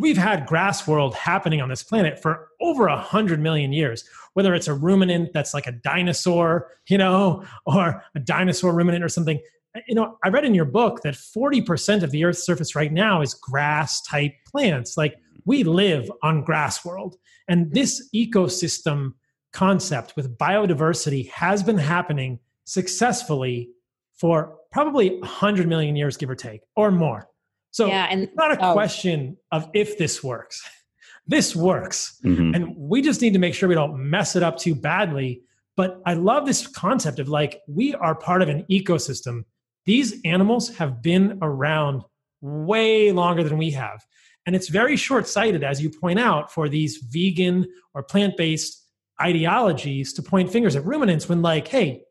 we've 0.00 0.16
had 0.16 0.46
grass 0.46 0.86
world 0.86 1.14
happening 1.14 1.60
on 1.60 1.68
this 1.68 1.82
planet 1.82 2.20
for 2.20 2.48
over 2.60 2.86
a 2.86 2.94
100 2.94 3.40
million 3.40 3.72
years 3.72 4.04
whether 4.34 4.54
it's 4.54 4.68
a 4.68 4.74
ruminant 4.74 5.32
that's 5.32 5.54
like 5.54 5.66
a 5.66 5.72
dinosaur 5.72 6.70
you 6.88 6.98
know 6.98 7.44
or 7.66 8.02
a 8.14 8.20
dinosaur 8.20 8.74
ruminant 8.74 9.02
or 9.04 9.08
something. 9.08 9.40
You 9.88 9.94
know 9.94 10.18
i 10.22 10.28
read 10.28 10.44
in 10.44 10.54
your 10.54 10.66
book 10.66 11.02
that 11.02 11.14
40% 11.14 12.02
of 12.02 12.10
the 12.10 12.24
earth's 12.24 12.44
surface 12.44 12.74
right 12.74 12.92
now 12.92 13.22
is 13.22 13.34
grass 13.34 14.02
type 14.02 14.32
plants. 14.46 14.96
Like 14.96 15.16
we 15.44 15.64
live 15.64 16.10
on 16.22 16.44
grass 16.44 16.84
world. 16.84 17.16
And 17.48 17.72
this 17.72 18.08
ecosystem 18.14 19.14
concept 19.52 20.14
with 20.16 20.38
biodiversity 20.38 21.28
has 21.30 21.62
been 21.62 21.78
happening 21.78 22.38
successfully 22.64 23.70
for 24.14 24.56
probably 24.70 25.18
100 25.18 25.68
million 25.68 25.96
years 25.96 26.16
give 26.16 26.30
or 26.30 26.34
take 26.34 26.62
or 26.76 26.90
more 26.90 27.28
so 27.74 27.86
yeah, 27.86 28.06
and 28.08 28.22
it's 28.22 28.36
not 28.36 28.52
a 28.52 28.68
oh. 28.68 28.72
question 28.72 29.36
of 29.50 29.68
if 29.74 29.98
this 29.98 30.22
works. 30.22 30.62
This 31.26 31.56
works. 31.56 32.20
Mhm. 32.22 32.54
And 32.54 32.76
we 32.76 33.00
just 33.00 33.22
need 33.22 33.32
to 33.32 33.38
make 33.38 33.54
sure 33.54 33.66
we 33.66 33.74
don't 33.74 34.10
mess 34.10 34.36
it 34.36 34.42
up 34.42 34.58
too 34.58 34.74
badly. 34.74 35.40
But 35.74 36.02
I 36.04 36.12
love 36.12 36.44
this 36.44 36.66
concept 36.66 37.18
of 37.18 37.30
like, 37.30 37.62
we 37.66 37.94
are 37.94 38.14
part 38.14 38.42
of 38.42 38.50
an 38.50 38.66
ecosystem. 38.70 39.44
These 39.86 40.20
animals 40.26 40.68
have 40.76 41.00
been 41.00 41.38
around 41.40 42.02
way 42.42 43.10
longer 43.10 43.42
than 43.42 43.56
we 43.56 43.70
have. 43.70 44.04
And 44.44 44.54
it's 44.54 44.68
very 44.68 44.96
short 44.96 45.26
sighted, 45.26 45.64
as 45.64 45.80
you 45.80 45.88
point 45.88 46.18
out, 46.18 46.52
for 46.52 46.68
these 46.68 46.98
vegan 46.98 47.66
or 47.94 48.02
plant 48.02 48.36
based 48.36 48.86
ideologies 49.18 50.12
to 50.12 50.22
point 50.22 50.52
fingers 50.52 50.76
at 50.76 50.84
ruminants 50.84 51.26
when, 51.26 51.40
like, 51.40 51.68
hey, 51.68 52.02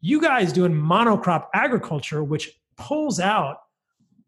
you 0.00 0.18
guys 0.18 0.50
doing 0.50 0.72
monocrop 0.72 1.48
agriculture, 1.52 2.24
which 2.24 2.50
pulls 2.78 3.20
out 3.20 3.58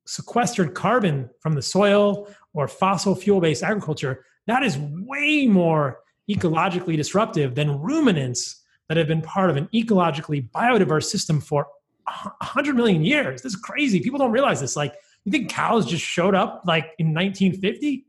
sequestered 0.07 0.75
carbon 0.75 1.31
from 1.40 1.55
the 1.55 1.62
soil 1.62 2.29
or 2.53 2.69
fossil 2.69 3.14
fuel 3.14 3.40
based 3.40 3.62
agriculture, 3.62 4.25
that 4.47 4.62
is 4.62 4.79
way 4.79 5.47
more 5.47 6.01
ecologically 6.31 6.97
disruptive 6.97 7.55
than 7.55 7.81
ruminants 7.81 8.62
that 8.88 8.97
have 8.97 9.09
been 9.09 9.23
part 9.23 9.51
of 9.51 9.57
an 9.57 9.69
ecologically 9.75 10.51
biodiverse 10.51 11.05
system 11.05 11.40
for 11.40 11.67
100 12.05 12.77
million 12.77 13.05
years. 13.05 13.43
This 13.43 13.55
is 13.55 13.61
crazy. 13.61 14.01
People 14.01 14.19
don't 14.19 14.33
realize 14.33 14.61
this. 14.61 14.77
Like, 14.77 14.95
you 15.25 15.33
think 15.33 15.51
cows 15.51 15.87
just 15.87 16.05
showed 16.05 16.35
up 16.35 16.62
like 16.67 16.90
in 16.99 17.14
1950? 17.14 18.07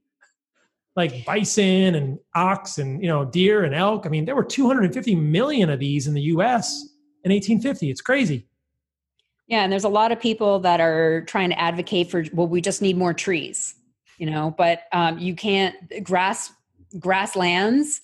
Like 0.97 1.25
bison 1.25 1.95
and 1.95 2.19
ox 2.35 2.77
and 2.77 3.01
you 3.01 3.09
know 3.09 3.25
deer 3.25 3.65
and 3.65 3.75
elk. 3.75 4.05
I 4.05 4.09
mean, 4.09 4.23
there 4.23 4.35
were 4.35 4.45
250 4.45 5.15
million 5.15 5.69
of 5.69 5.79
these 5.79 6.07
in 6.07 6.13
the 6.13 6.21
U.S. 6.21 6.81
in 7.25 7.31
1850. 7.31 7.89
It's 7.89 7.99
crazy. 7.99 8.47
Yeah, 9.47 9.63
and 9.63 9.71
there's 9.71 9.83
a 9.83 9.89
lot 9.89 10.11
of 10.11 10.19
people 10.19 10.59
that 10.61 10.79
are 10.79 11.21
trying 11.25 11.49
to 11.49 11.59
advocate 11.59 12.09
for 12.09 12.25
well, 12.33 12.47
we 12.47 12.61
just 12.61 12.81
need 12.81 12.97
more 12.97 13.13
trees, 13.13 13.75
you 14.17 14.29
know. 14.29 14.55
But 14.57 14.83
um, 14.91 15.19
you 15.19 15.35
can't 15.35 15.75
grass 16.03 16.51
grasslands 16.97 18.01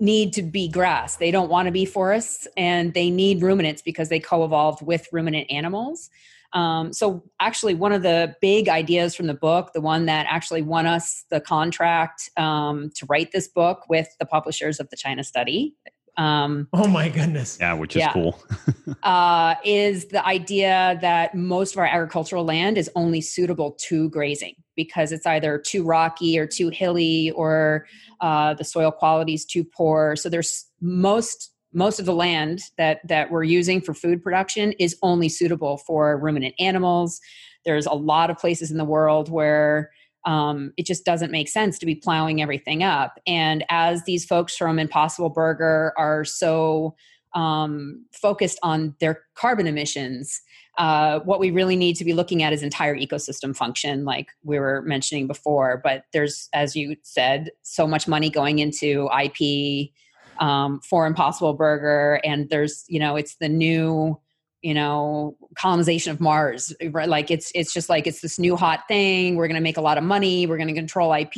need 0.00 0.32
to 0.34 0.42
be 0.42 0.68
grass. 0.68 1.16
They 1.16 1.30
don't 1.30 1.48
want 1.48 1.66
to 1.66 1.72
be 1.72 1.84
forests, 1.84 2.48
and 2.56 2.94
they 2.94 3.10
need 3.10 3.42
ruminants 3.42 3.82
because 3.82 4.08
they 4.08 4.20
co-evolved 4.20 4.84
with 4.84 5.08
ruminant 5.12 5.50
animals. 5.50 6.10
Um, 6.52 6.92
so 6.92 7.24
actually, 7.40 7.74
one 7.74 7.92
of 7.92 8.02
the 8.02 8.36
big 8.40 8.68
ideas 8.68 9.14
from 9.14 9.26
the 9.26 9.34
book, 9.34 9.72
the 9.72 9.80
one 9.80 10.06
that 10.06 10.26
actually 10.28 10.62
won 10.62 10.86
us 10.86 11.24
the 11.30 11.40
contract 11.40 12.28
um, 12.36 12.90
to 12.96 13.06
write 13.06 13.32
this 13.32 13.48
book 13.48 13.88
with 13.88 14.08
the 14.18 14.26
publishers 14.26 14.78
of 14.78 14.90
the 14.90 14.96
China 14.96 15.24
Study. 15.24 15.74
Um, 16.16 16.68
Oh 16.72 16.86
my 16.86 17.08
goodness. 17.08 17.58
Yeah, 17.60 17.74
which 17.74 17.96
is 17.96 18.00
Yeah. 18.00 18.12
cool. 18.12 18.38
uh, 19.02 19.54
is 19.64 20.06
the 20.06 20.24
idea 20.26 20.98
that 21.00 21.34
most 21.34 21.72
of 21.74 21.78
our 21.78 21.86
agricultural 21.86 22.44
land 22.44 22.78
is 22.78 22.90
only 22.94 23.20
suitable 23.20 23.72
to 23.88 24.10
grazing 24.10 24.54
because 24.76 25.12
it's 25.12 25.26
either 25.26 25.58
too 25.58 25.84
rocky 25.84 26.38
or 26.38 26.46
too 26.46 26.68
hilly 26.68 27.30
or 27.32 27.86
uh, 28.20 28.54
the 28.54 28.64
soil 28.64 28.90
quality 28.90 29.34
is 29.34 29.44
too 29.44 29.64
poor. 29.64 30.16
So 30.16 30.28
there's 30.28 30.66
most 30.80 31.50
most 31.74 31.98
of 31.98 32.04
the 32.04 32.14
land 32.14 32.60
that 32.76 33.00
that 33.08 33.30
we're 33.30 33.44
using 33.44 33.80
for 33.80 33.94
food 33.94 34.22
production 34.22 34.72
is 34.72 34.96
only 35.02 35.28
suitable 35.28 35.78
for 35.78 36.18
ruminant 36.18 36.54
animals. 36.58 37.18
There's 37.64 37.86
a 37.86 37.94
lot 37.94 38.28
of 38.28 38.36
places 38.38 38.70
in 38.70 38.76
the 38.76 38.84
world 38.84 39.30
where 39.30 39.90
um, 40.24 40.72
it 40.76 40.86
just 40.86 41.04
doesn't 41.04 41.30
make 41.30 41.48
sense 41.48 41.78
to 41.78 41.86
be 41.86 41.94
plowing 41.94 42.40
everything 42.40 42.82
up. 42.82 43.18
And 43.26 43.64
as 43.68 44.04
these 44.04 44.24
folks 44.24 44.56
from 44.56 44.78
Impossible 44.78 45.30
Burger 45.30 45.92
are 45.96 46.24
so 46.24 46.94
um, 47.34 48.04
focused 48.12 48.58
on 48.62 48.94
their 49.00 49.22
carbon 49.34 49.66
emissions, 49.66 50.40
uh, 50.78 51.20
what 51.20 51.40
we 51.40 51.50
really 51.50 51.76
need 51.76 51.96
to 51.96 52.04
be 52.04 52.12
looking 52.12 52.42
at 52.42 52.52
is 52.52 52.62
entire 52.62 52.96
ecosystem 52.96 53.54
function, 53.54 54.04
like 54.04 54.28
we 54.42 54.58
were 54.58 54.82
mentioning 54.82 55.26
before. 55.26 55.80
But 55.82 56.04
there's, 56.12 56.48
as 56.52 56.74
you 56.76 56.96
said, 57.02 57.50
so 57.62 57.86
much 57.86 58.08
money 58.08 58.30
going 58.30 58.58
into 58.58 59.08
IP 59.12 59.90
um, 60.38 60.80
for 60.80 61.06
Impossible 61.06 61.52
Burger, 61.52 62.20
and 62.24 62.48
there's, 62.48 62.84
you 62.88 62.98
know, 62.98 63.16
it's 63.16 63.36
the 63.36 63.48
new 63.48 64.18
you 64.62 64.74
know 64.74 65.36
colonization 65.56 66.12
of 66.12 66.20
mars 66.20 66.72
right? 66.90 67.08
like 67.08 67.30
it's 67.30 67.50
it's 67.54 67.72
just 67.72 67.88
like 67.88 68.06
it's 68.06 68.20
this 68.20 68.38
new 68.38 68.56
hot 68.56 68.80
thing. 68.88 69.36
We're 69.36 69.48
going 69.48 69.56
to 69.56 69.62
make 69.62 69.76
a 69.76 69.82
lot 69.82 69.98
of 69.98 70.04
money. 70.04 70.46
We're 70.46 70.56
going 70.56 70.68
to 70.68 70.74
control 70.74 71.12
ip 71.12 71.34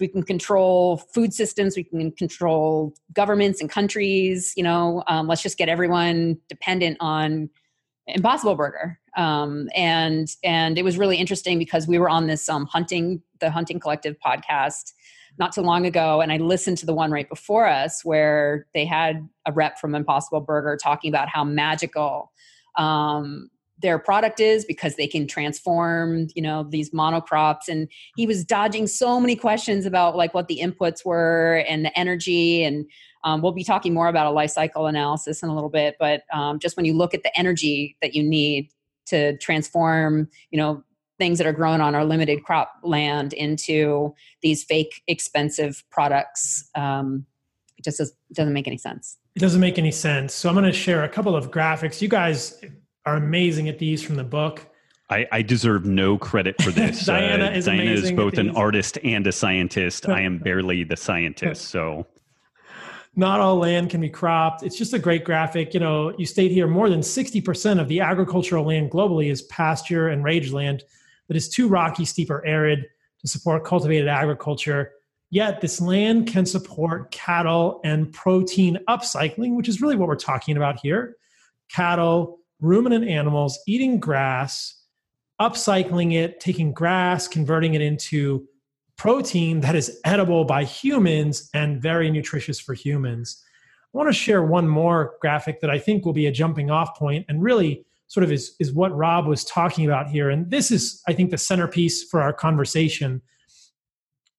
we 0.00 0.06
can 0.06 0.22
control 0.22 0.98
food 0.98 1.34
systems. 1.34 1.76
We 1.76 1.82
can 1.82 2.12
control 2.12 2.94
governments 3.12 3.60
and 3.60 3.70
countries 3.70 4.52
you 4.56 4.62
know? 4.62 5.02
Um, 5.08 5.26
let's 5.26 5.42
just 5.42 5.58
get 5.58 5.68
everyone 5.68 6.38
dependent 6.48 6.98
on 7.00 7.50
impossible 8.06 8.54
burger. 8.54 8.98
Um, 9.16 9.68
and 9.74 10.28
and 10.44 10.78
it 10.78 10.84
was 10.84 10.98
really 10.98 11.16
interesting 11.16 11.58
because 11.58 11.86
we 11.86 11.98
were 11.98 12.08
on 12.08 12.26
this 12.26 12.48
um, 12.48 12.66
hunting 12.66 13.22
the 13.40 13.50
hunting 13.50 13.80
collective 13.80 14.16
podcast 14.24 14.92
not 15.38 15.52
too 15.52 15.62
long 15.62 15.86
ago 15.86 16.20
and 16.20 16.32
i 16.32 16.36
listened 16.36 16.78
to 16.78 16.86
the 16.86 16.94
one 16.94 17.10
right 17.10 17.28
before 17.28 17.66
us 17.66 18.04
where 18.04 18.66
they 18.74 18.84
had 18.84 19.28
a 19.46 19.52
rep 19.52 19.78
from 19.78 19.94
impossible 19.94 20.40
burger 20.40 20.76
talking 20.80 21.08
about 21.08 21.28
how 21.28 21.44
magical 21.44 22.32
um, 22.76 23.50
their 23.80 23.98
product 23.98 24.40
is 24.40 24.64
because 24.64 24.96
they 24.96 25.06
can 25.06 25.26
transform 25.26 26.26
you 26.34 26.42
know 26.42 26.66
these 26.68 26.90
monocrops. 26.90 27.68
And 27.68 27.88
he 28.16 28.26
was 28.26 28.44
dodging 28.44 28.86
so 28.86 29.20
many 29.20 29.36
questions 29.36 29.86
about 29.86 30.16
like 30.16 30.34
what 30.34 30.48
the 30.48 30.60
inputs 30.60 31.04
were 31.04 31.64
and 31.68 31.84
the 31.84 31.98
energy. 31.98 32.64
And 32.64 32.86
um, 33.24 33.42
we'll 33.42 33.52
be 33.52 33.64
talking 33.64 33.94
more 33.94 34.08
about 34.08 34.26
a 34.26 34.30
life 34.30 34.50
cycle 34.50 34.86
analysis 34.86 35.42
in 35.42 35.48
a 35.48 35.54
little 35.54 35.70
bit 35.70 35.96
but 35.98 36.22
um, 36.32 36.58
just 36.58 36.76
when 36.76 36.86
you 36.86 36.94
look 36.94 37.14
at 37.14 37.24
the 37.24 37.36
energy 37.38 37.96
that 38.00 38.14
you 38.14 38.22
need 38.22 38.70
to 39.06 39.36
transform 39.38 40.28
you 40.50 40.58
know 40.58 40.82
things 41.18 41.38
that 41.38 41.46
are 41.46 41.52
grown 41.52 41.80
on 41.80 41.94
our 41.94 42.04
limited 42.04 42.44
crop 42.44 42.72
land 42.82 43.32
into 43.32 44.14
these 44.42 44.64
fake 44.64 45.02
expensive 45.06 45.84
products 45.90 46.68
um, 46.74 47.26
it 47.76 47.84
just 47.84 47.98
does, 47.98 48.12
doesn't 48.32 48.52
make 48.54 48.66
any 48.66 48.78
sense 48.78 49.18
It 49.34 49.40
doesn't 49.40 49.60
make 49.60 49.78
any 49.78 49.92
sense. 49.92 50.34
So 50.34 50.48
I'm 50.48 50.54
going 50.54 50.64
to 50.64 50.72
share 50.72 51.04
a 51.04 51.08
couple 51.08 51.36
of 51.36 51.50
graphics. 51.50 52.00
You 52.02 52.08
guys 52.08 52.60
are 53.06 53.16
amazing 53.16 53.68
at 53.68 53.78
these 53.78 54.02
from 54.02 54.16
the 54.16 54.24
book. 54.24 54.66
I, 55.10 55.26
I 55.32 55.42
deserve 55.42 55.86
no 55.86 56.18
credit 56.18 56.60
for 56.60 56.70
this. 56.80 57.06
Diana 57.06 57.46
Uh, 57.46 57.50
is 57.50 57.64
Diana 57.66 57.90
is 57.90 58.12
both 58.12 58.36
an 58.38 58.50
artist 58.50 58.98
and 59.04 59.26
a 59.26 59.32
scientist. 59.32 60.08
I 60.08 60.22
am 60.22 60.38
barely 60.38 60.84
the 60.84 60.96
scientist. 60.96 61.68
So 61.68 62.06
Not 63.16 63.40
all 63.40 63.56
land 63.56 63.90
can 63.90 64.00
be 64.00 64.08
cropped. 64.08 64.62
It's 64.62 64.76
just 64.78 64.94
a 64.94 64.98
great 64.98 65.24
graphic. 65.24 65.74
You 65.74 65.80
know, 65.80 66.16
you 66.18 66.24
state 66.24 66.52
here 66.52 66.68
more 66.68 66.88
than 66.88 67.00
60% 67.00 67.80
of 67.80 67.88
the 67.88 68.00
agricultural 68.00 68.64
land 68.64 68.92
globally 68.92 69.28
is 69.30 69.42
pasture 69.42 70.08
and 70.08 70.22
rangeland 70.22 70.84
that 71.28 71.36
is 71.36 71.48
too 71.48 71.68
rocky, 71.68 72.04
steep, 72.04 72.30
or 72.30 72.44
arid 72.44 72.86
to 73.20 73.28
support 73.28 73.64
cultivated 73.64 74.08
agriculture. 74.08 74.92
Yet 75.30 75.60
this 75.60 75.80
land 75.80 76.26
can 76.26 76.46
support 76.46 77.10
cattle 77.10 77.80
and 77.84 78.12
protein 78.12 78.78
upcycling, 78.88 79.56
which 79.56 79.68
is 79.68 79.82
really 79.82 79.96
what 79.96 80.08
we're 80.08 80.16
talking 80.16 80.56
about 80.56 80.80
here. 80.80 81.16
Cattle, 81.70 82.38
ruminant 82.60 83.06
animals 83.06 83.58
eating 83.66 84.00
grass, 84.00 84.74
upcycling 85.40 86.14
it, 86.14 86.40
taking 86.40 86.72
grass, 86.72 87.28
converting 87.28 87.74
it 87.74 87.82
into 87.82 88.46
protein 88.96 89.60
that 89.60 89.76
is 89.76 90.00
edible 90.04 90.44
by 90.44 90.64
humans 90.64 91.48
and 91.54 91.80
very 91.80 92.10
nutritious 92.10 92.58
for 92.58 92.74
humans. 92.74 93.42
I 93.94 93.96
want 93.96 94.08
to 94.08 94.12
share 94.12 94.42
one 94.42 94.66
more 94.66 95.14
graphic 95.20 95.60
that 95.60 95.70
I 95.70 95.78
think 95.78 96.04
will 96.04 96.12
be 96.12 96.26
a 96.26 96.32
jumping 96.32 96.70
off 96.70 96.96
point 96.96 97.24
and 97.28 97.42
really 97.42 97.86
sort 98.08 98.24
of 98.24 98.32
is, 98.32 98.56
is 98.58 98.72
what 98.72 98.96
Robb 98.96 99.26
was 99.26 99.44
talking 99.44 99.84
about 99.84 100.08
here. 100.08 100.30
And 100.30 100.50
this 100.50 100.70
is, 100.70 101.02
I 101.06 101.12
think, 101.12 101.30
the 101.30 101.38
centerpiece 101.38 102.04
for 102.04 102.20
our 102.20 102.32
conversation. 102.32 103.22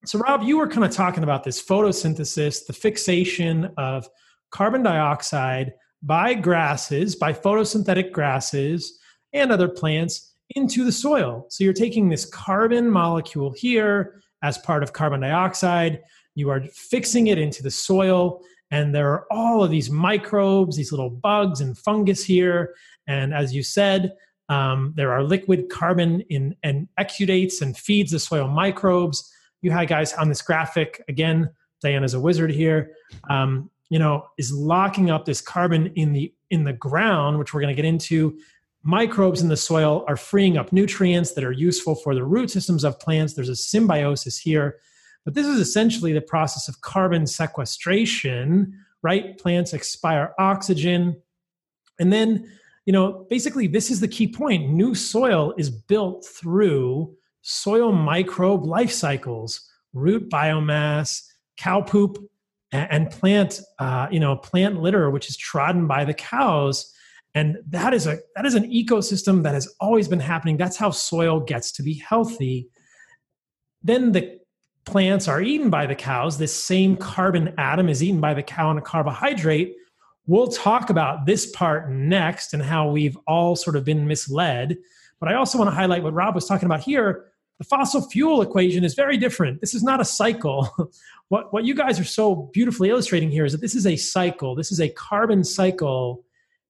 So, 0.05 0.19
Robb, 0.19 0.43
you 0.43 0.57
were 0.57 0.67
kind 0.67 0.85
of 0.85 0.91
talking 0.91 1.23
about 1.23 1.43
this 1.43 1.63
photosynthesis, 1.63 2.65
the 2.65 2.73
fixation 2.73 3.71
of 3.77 4.07
carbon 4.51 4.83
dioxide 4.83 5.73
by 6.01 6.33
grasses, 6.33 7.15
by 7.15 7.33
photosynthetic 7.33 8.11
grasses 8.11 8.99
and 9.33 9.51
other 9.51 9.67
plants 9.67 10.33
into 10.55 10.83
the 10.83 10.91
soil. 10.91 11.45
So, 11.49 11.63
you're 11.63 11.73
taking 11.73 12.09
this 12.09 12.25
carbon 12.25 12.89
molecule 12.89 13.53
here 13.55 14.21
as 14.41 14.57
part 14.57 14.83
of 14.83 14.93
carbon 14.93 15.21
dioxide, 15.21 16.01
you 16.35 16.49
are 16.49 16.61
fixing 16.73 17.27
it 17.27 17.37
into 17.37 17.61
the 17.61 17.71
soil, 17.71 18.41
and 18.71 18.93
there 18.93 19.11
are 19.11 19.25
all 19.31 19.63
of 19.63 19.71
these 19.71 19.89
microbes, 19.89 20.77
these 20.77 20.91
little 20.91 21.09
bugs 21.09 21.59
and 21.59 21.77
fungus 21.77 22.23
here. 22.23 22.75
And 23.09 23.33
as 23.33 23.53
you 23.53 23.63
said, 23.63 24.15
um, 24.47 24.93
there 24.95 25.11
are 25.11 25.23
liquid 25.23 25.69
carbon 25.69 26.21
in 26.29 26.55
and 26.63 26.87
exudates 26.99 27.61
and 27.61 27.75
feeds 27.75 28.11
the 28.11 28.19
soil 28.19 28.47
microbes. 28.47 29.29
You 29.61 29.71
had 29.71 29.89
guys 29.89 30.13
on 30.13 30.29
this 30.29 30.41
graphic 30.41 31.03
again. 31.09 31.49
Diana's 31.81 32.13
a 32.13 32.19
wizard 32.19 32.51
here. 32.51 32.91
Um, 33.29 33.69
you 33.89 33.97
know, 33.99 34.27
is 34.37 34.53
locking 34.53 35.09
up 35.09 35.25
this 35.25 35.41
carbon 35.41 35.87
in 35.95 36.13
the 36.13 36.33
in 36.51 36.63
the 36.63 36.73
ground, 36.73 37.39
which 37.39 37.53
we're 37.53 37.61
going 37.61 37.75
to 37.75 37.81
get 37.81 37.85
into. 37.85 38.37
Microbes 38.83 39.41
in 39.41 39.49
the 39.49 39.57
soil 39.57 40.05
are 40.07 40.15
freeing 40.15 40.57
up 40.57 40.71
nutrients 40.71 41.33
that 41.33 41.43
are 41.43 41.51
useful 41.51 41.95
for 41.95 42.15
the 42.15 42.23
root 42.23 42.49
systems 42.49 42.83
of 42.83 42.99
plants. 42.99 43.33
There's 43.33 43.49
a 43.49 43.55
symbiosis 43.55 44.37
here. 44.37 44.77
But 45.25 45.33
this 45.33 45.47
is 45.47 45.59
essentially 45.59 46.13
the 46.13 46.21
process 46.21 46.69
of 46.69 46.81
carbon 46.81 47.27
sequestration, 47.27 48.73
right? 49.01 49.37
Plants 49.37 49.73
expire 49.73 50.33
oxygen. 50.39 51.21
And 51.99 52.13
then, 52.13 52.49
you 52.85 52.93
know, 52.93 53.25
basically, 53.29 53.67
this 53.67 53.91
is 53.91 53.99
the 53.99 54.07
key 54.07 54.27
point. 54.27 54.69
New 54.69 54.95
soil 54.95 55.53
is 55.57 55.69
built 55.69 56.25
through 56.25 57.15
soil 57.41 57.91
microbe 57.91 58.65
life 58.65 58.91
cycles, 58.91 59.69
root 59.93 60.29
biomass, 60.29 61.23
cow 61.57 61.81
poop, 61.81 62.17
and 62.71 63.09
plant, 63.09 63.61
uh, 63.79 64.07
you 64.11 64.19
know, 64.19 64.35
plant 64.35 64.81
litter, 64.81 65.09
which 65.09 65.29
is 65.29 65.35
trodden 65.37 65.87
by 65.87 66.05
the 66.05 66.13
cows. 66.13 66.93
And 67.35 67.57
that 67.67 67.93
is 67.93 68.07
a 68.07 68.17
that 68.35 68.45
is 68.45 68.55
an 68.55 68.71
ecosystem 68.71 69.43
that 69.43 69.53
has 69.53 69.71
always 69.79 70.07
been 70.07 70.19
happening. 70.19 70.57
That's 70.57 70.77
how 70.77 70.91
soil 70.91 71.39
gets 71.39 71.71
to 71.73 71.83
be 71.83 71.93
healthy. 71.95 72.69
Then 73.83 74.11
the 74.11 74.39
plants 74.85 75.27
are 75.27 75.41
eaten 75.41 75.69
by 75.69 75.85
the 75.85 75.95
cows, 75.95 76.37
this 76.37 76.53
same 76.53 76.97
carbon 76.97 77.53
atom 77.57 77.89
is 77.89 78.03
eaten 78.03 78.19
by 78.19 78.33
the 78.33 78.43
cow 78.43 78.71
in 78.71 78.77
a 78.77 78.81
carbohydrate. 78.81 79.75
We'll 80.29 80.45
talk 80.45 80.91
about 80.91 81.25
this 81.25 81.47
part 81.47 81.89
next 81.89 82.53
and 82.53 82.61
how 82.61 82.87
we've 82.87 83.17
all 83.25 83.55
sort 83.55 83.75
of 83.75 83.83
been 83.83 84.05
misled. 84.05 84.77
But 85.19 85.27
I 85.27 85.33
also 85.33 85.57
want 85.57 85.71
to 85.71 85.75
highlight 85.75 86.03
what 86.03 86.13
Robb 86.13 86.35
was 86.35 86.45
talking 86.45 86.67
about 86.67 86.81
here. 86.81 87.25
The 87.57 87.63
fossil 87.63 88.07
fuel 88.07 88.43
equation 88.43 88.83
is 88.83 88.93
very 88.93 89.17
different. 89.17 89.59
This 89.59 89.73
is 89.73 89.81
not 89.81 89.99
a 89.99 90.05
cycle. 90.05 90.69
what, 91.29 91.51
what 91.51 91.65
you 91.65 91.73
guys 91.73 91.99
are 91.99 92.03
so 92.03 92.51
beautifully 92.53 92.91
illustrating 92.91 93.31
here 93.31 93.43
is 93.43 93.53
that 93.53 93.61
this 93.61 93.73
is 93.73 93.87
a 93.87 93.95
cycle. 93.95 94.53
This 94.53 94.71
is 94.71 94.79
a 94.79 94.89
carbon 94.89 95.43
cycle. 95.43 96.23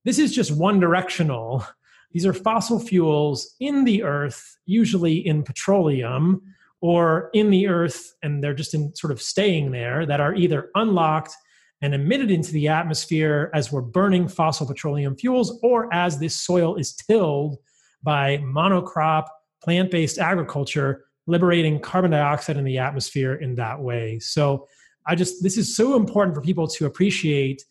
This 0.05 0.19
is 0.19 0.33
just 0.33 0.55
one 0.55 0.79
directional. 0.79 1.65
These 2.13 2.25
are 2.25 2.33
fossil 2.33 2.79
fuels 2.79 3.57
in 3.59 3.83
the 3.83 4.03
earth, 4.03 4.57
usually 4.67 5.17
in 5.17 5.43
petroleum 5.43 6.41
or 6.79 7.29
in 7.33 7.49
the 7.49 7.67
earth 7.67 8.15
and 8.23 8.41
they're 8.41 8.53
just 8.53 8.73
in 8.73 8.95
sort 8.95 9.11
of 9.11 9.21
staying 9.21 9.71
there 9.71 10.05
that 10.05 10.21
are 10.21 10.33
either 10.33 10.71
unlocked 10.75 11.33
and 11.81 11.93
emitted 11.93 12.29
into 12.29 12.51
the 12.51 12.67
atmosphere 12.67 13.49
as 13.53 13.71
we're 13.71 13.81
burning 13.81 14.27
fossil 14.27 14.67
petroleum 14.67 15.15
fuels 15.15 15.59
or 15.63 15.91
as 15.93 16.19
this 16.19 16.35
soil 16.35 16.75
is 16.75 16.93
tilled 16.93 17.57
by 18.03 18.37
monocrop 18.39 19.27
plant-based 19.63 20.19
agriculture 20.19 21.05
liberating 21.27 21.79
carbon 21.79 22.11
dioxide 22.11 22.57
in 22.57 22.63
the 22.63 22.77
atmosphere 22.77 23.35
in 23.35 23.55
that 23.55 23.79
way 23.79 24.17
so 24.19 24.67
i 25.05 25.15
just 25.15 25.43
this 25.43 25.57
is 25.57 25.75
so 25.75 25.95
important 25.95 26.35
for 26.35 26.41
people 26.41 26.67
to 26.67 26.85
appreciate 26.85 27.63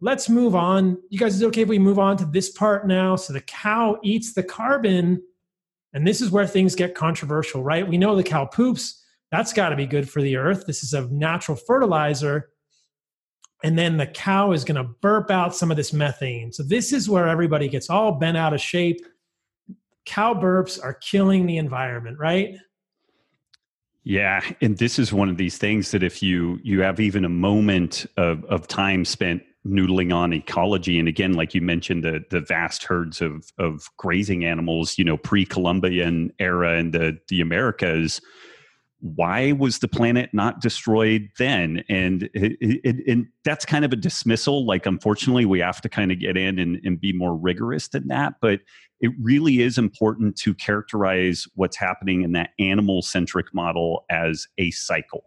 let's 0.00 0.28
move 0.28 0.54
on 0.54 0.96
you 1.10 1.18
guys 1.18 1.34
is 1.34 1.42
it 1.42 1.46
okay 1.46 1.62
if 1.62 1.68
we 1.68 1.78
move 1.78 1.98
on 1.98 2.16
to 2.16 2.24
this 2.26 2.50
part 2.50 2.86
now 2.86 3.16
so 3.16 3.32
the 3.32 3.40
cow 3.40 3.98
eats 4.02 4.32
the 4.34 4.42
carbon 4.42 5.20
and 5.92 6.06
this 6.06 6.20
is 6.20 6.30
where 6.30 6.46
things 6.46 6.74
get 6.74 6.94
controversial, 6.94 7.62
right? 7.62 7.86
We 7.86 7.98
know 7.98 8.16
the 8.16 8.22
cow 8.22 8.46
poops, 8.46 9.04
that's 9.30 9.52
got 9.52 9.70
to 9.70 9.76
be 9.76 9.86
good 9.86 10.08
for 10.08 10.22
the 10.22 10.36
earth. 10.36 10.64
This 10.66 10.82
is 10.82 10.94
a 10.94 11.06
natural 11.08 11.56
fertilizer. 11.56 12.50
And 13.62 13.78
then 13.78 13.96
the 13.96 14.06
cow 14.06 14.52
is 14.52 14.64
going 14.64 14.76
to 14.76 14.84
burp 15.00 15.30
out 15.30 15.54
some 15.54 15.70
of 15.70 15.76
this 15.76 15.92
methane. 15.92 16.52
So 16.52 16.62
this 16.62 16.92
is 16.92 17.08
where 17.08 17.28
everybody 17.28 17.68
gets 17.68 17.88
all 17.88 18.12
bent 18.12 18.36
out 18.36 18.52
of 18.52 18.60
shape. 18.60 19.00
Cow 20.04 20.34
burps 20.34 20.82
are 20.82 20.94
killing 20.94 21.46
the 21.46 21.58
environment, 21.58 22.18
right? 22.18 22.56
Yeah, 24.04 24.42
and 24.60 24.76
this 24.78 24.98
is 24.98 25.12
one 25.12 25.28
of 25.28 25.36
these 25.36 25.58
things 25.58 25.92
that 25.92 26.02
if 26.02 26.22
you 26.22 26.58
you 26.64 26.82
have 26.82 26.98
even 26.98 27.24
a 27.24 27.28
moment 27.28 28.04
of, 28.16 28.44
of 28.46 28.66
time 28.66 29.04
spent 29.04 29.42
noodling 29.64 30.12
on 30.12 30.32
ecology 30.32 30.98
and 30.98 31.06
again 31.06 31.34
like 31.34 31.54
you 31.54 31.60
mentioned 31.60 32.02
the 32.02 32.24
the 32.30 32.40
vast 32.40 32.82
herds 32.82 33.20
of 33.20 33.52
of 33.58 33.88
grazing 33.96 34.44
animals 34.44 34.98
you 34.98 35.04
know 35.04 35.16
pre-columbian 35.16 36.32
era 36.40 36.78
in 36.78 36.90
the 36.90 37.16
the 37.28 37.40
americas 37.40 38.20
why 39.02 39.50
was 39.50 39.80
the 39.80 39.88
planet 39.88 40.30
not 40.32 40.60
destroyed 40.60 41.28
then 41.36 41.82
and 41.88 42.30
it, 42.34 42.56
it, 42.60 42.96
it, 43.04 43.26
that's 43.44 43.64
kind 43.64 43.84
of 43.84 43.92
a 43.92 43.96
dismissal 43.96 44.64
like 44.64 44.86
unfortunately 44.86 45.44
we 45.44 45.58
have 45.58 45.80
to 45.80 45.88
kind 45.88 46.12
of 46.12 46.20
get 46.20 46.36
in 46.36 46.58
and, 46.60 46.80
and 46.84 47.00
be 47.00 47.12
more 47.12 47.36
rigorous 47.36 47.88
than 47.88 48.06
that 48.06 48.34
but 48.40 48.60
it 49.00 49.10
really 49.20 49.60
is 49.60 49.76
important 49.76 50.36
to 50.36 50.54
characterize 50.54 51.48
what's 51.56 51.76
happening 51.76 52.22
in 52.22 52.30
that 52.30 52.50
animal 52.60 53.02
centric 53.02 53.52
model 53.52 54.04
as 54.08 54.46
a 54.58 54.70
cycle 54.70 55.24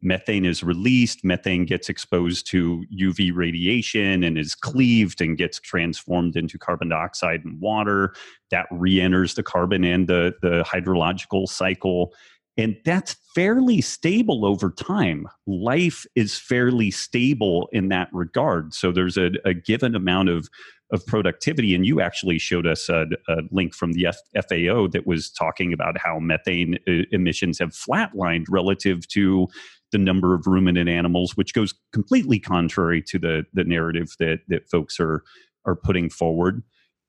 methane 0.00 0.44
is 0.44 0.62
released, 0.62 1.24
methane 1.24 1.64
gets 1.64 1.88
exposed 1.88 2.46
to 2.48 2.84
UV 2.96 3.34
radiation 3.34 4.22
and 4.22 4.38
is 4.38 4.54
cleaved 4.54 5.20
and 5.20 5.36
gets 5.36 5.58
transformed 5.58 6.36
into 6.36 6.58
carbon 6.58 6.88
dioxide 6.88 7.44
and 7.44 7.60
water. 7.60 8.14
That 8.50 8.66
re 8.70 9.00
enters 9.00 9.34
the 9.34 9.42
carbon 9.42 9.84
and 9.84 10.08
the, 10.08 10.34
the 10.42 10.64
hydrological 10.64 11.48
cycle. 11.48 12.14
And 12.58 12.76
that's 12.84 13.16
fairly 13.36 13.80
stable 13.80 14.44
over 14.44 14.70
time. 14.70 15.26
Life 15.46 16.04
is 16.16 16.36
fairly 16.36 16.90
stable 16.90 17.68
in 17.72 17.88
that 17.88 18.08
regard. 18.12 18.74
So 18.74 18.90
there's 18.90 19.16
a, 19.16 19.30
a 19.44 19.54
given 19.54 19.94
amount 19.94 20.28
of 20.28 20.48
of 20.90 21.04
productivity. 21.06 21.74
And 21.74 21.86
you 21.86 22.00
actually 22.00 22.38
showed 22.38 22.66
us 22.66 22.88
a, 22.88 23.04
a 23.28 23.42
link 23.50 23.74
from 23.74 23.92
the 23.92 24.06
F- 24.06 24.16
FAO 24.48 24.88
that 24.88 25.06
was 25.06 25.30
talking 25.30 25.72
about 25.74 25.98
how 25.98 26.18
methane 26.18 26.78
uh, 26.88 27.02
emissions 27.10 27.58
have 27.58 27.70
flatlined 27.70 28.46
relative 28.48 29.06
to 29.08 29.48
the 29.92 29.98
number 29.98 30.34
of 30.34 30.46
ruminant 30.46 30.88
animals, 30.88 31.36
which 31.36 31.52
goes 31.52 31.74
completely 31.92 32.38
contrary 32.38 33.02
to 33.02 33.18
the 33.18 33.44
the 33.52 33.64
narrative 33.64 34.14
that 34.18 34.40
that 34.48 34.68
folks 34.70 34.98
are 34.98 35.22
are 35.66 35.76
putting 35.76 36.08
forward. 36.10 36.62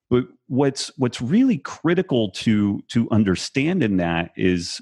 But 0.10 0.26
what's 0.48 0.92
what's 0.98 1.22
really 1.22 1.60
critical 1.60 2.32
to 2.32 2.82
to 2.90 3.08
understand 3.12 3.82
in 3.84 3.98
that 3.98 4.32
is 4.36 4.82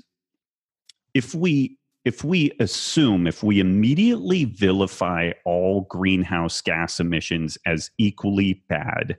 if 1.18 1.34
we 1.34 1.78
if 2.06 2.24
we 2.24 2.52
assume 2.60 3.28
if 3.28 3.44
we 3.44 3.60
immediately 3.60 4.46
vilify 4.46 5.32
all 5.46 5.82
greenhouse 5.90 6.62
gas 6.62 7.00
emissions 7.00 7.58
as 7.66 7.90
equally 7.98 8.64
bad 8.70 9.18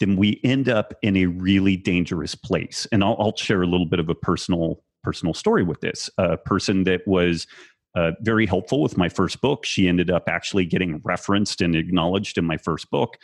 then 0.00 0.16
we 0.16 0.40
end 0.44 0.68
up 0.68 0.94
in 1.02 1.16
a 1.16 1.26
really 1.26 1.76
dangerous 1.76 2.34
place 2.34 2.86
and 2.92 3.02
i'll, 3.02 3.16
I'll 3.18 3.36
share 3.36 3.62
a 3.62 3.66
little 3.66 3.86
bit 3.86 3.98
of 3.98 4.08
a 4.08 4.14
personal 4.14 4.82
personal 5.02 5.34
story 5.34 5.64
with 5.64 5.80
this 5.80 6.08
a 6.18 6.36
person 6.36 6.84
that 6.84 7.06
was 7.06 7.46
uh, 7.96 8.12
very 8.22 8.46
helpful 8.46 8.82
with 8.82 8.96
my 8.96 9.08
first 9.08 9.40
book. 9.40 9.64
She 9.64 9.86
ended 9.86 10.10
up 10.10 10.24
actually 10.28 10.64
getting 10.64 11.00
referenced 11.04 11.60
and 11.60 11.76
acknowledged 11.76 12.36
in 12.38 12.44
my 12.44 12.56
first 12.56 12.90
book. 12.90 13.16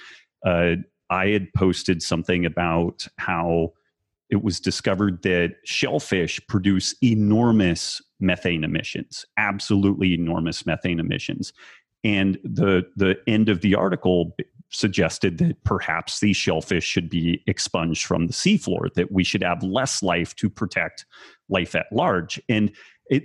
Uh, 0.47 0.77
I 1.11 1.29
had 1.29 1.53
posted 1.57 2.03
something 2.03 2.47
about 2.47 3.07
how 3.19 3.73
it 4.31 4.43
was 4.43 4.61
discovered 4.61 5.23
that 5.23 5.57
shellfish 5.65 6.41
produce 6.47 6.95
enormous 7.03 8.01
methane 8.21 8.65
emissions, 8.65 9.25
absolutely 9.37 10.15
enormous 10.15 10.65
methane 10.67 11.01
emissions. 11.01 11.53
And 12.05 12.39
the 12.45 12.83
the 12.97 13.17
end 13.27 13.49
of 13.49 13.61
the 13.61 13.75
article 13.75 14.37
suggested 14.71 15.39
that 15.39 15.63
perhaps 15.65 16.21
these 16.21 16.37
shellfish 16.37 16.85
should 16.85 17.11
be 17.11 17.43
expunged 17.47 18.07
from 18.07 18.29
the 18.29 18.33
seafloor, 18.33 18.93
that 18.95 19.11
we 19.11 19.25
should 19.25 19.43
have 19.43 19.63
less 19.63 20.03
life 20.03 20.35
to 20.37 20.49
protect 20.49 21.05
life 21.49 21.75
at 21.75 21.87
large. 21.93 22.41
And 22.49 22.73
it 23.11 23.25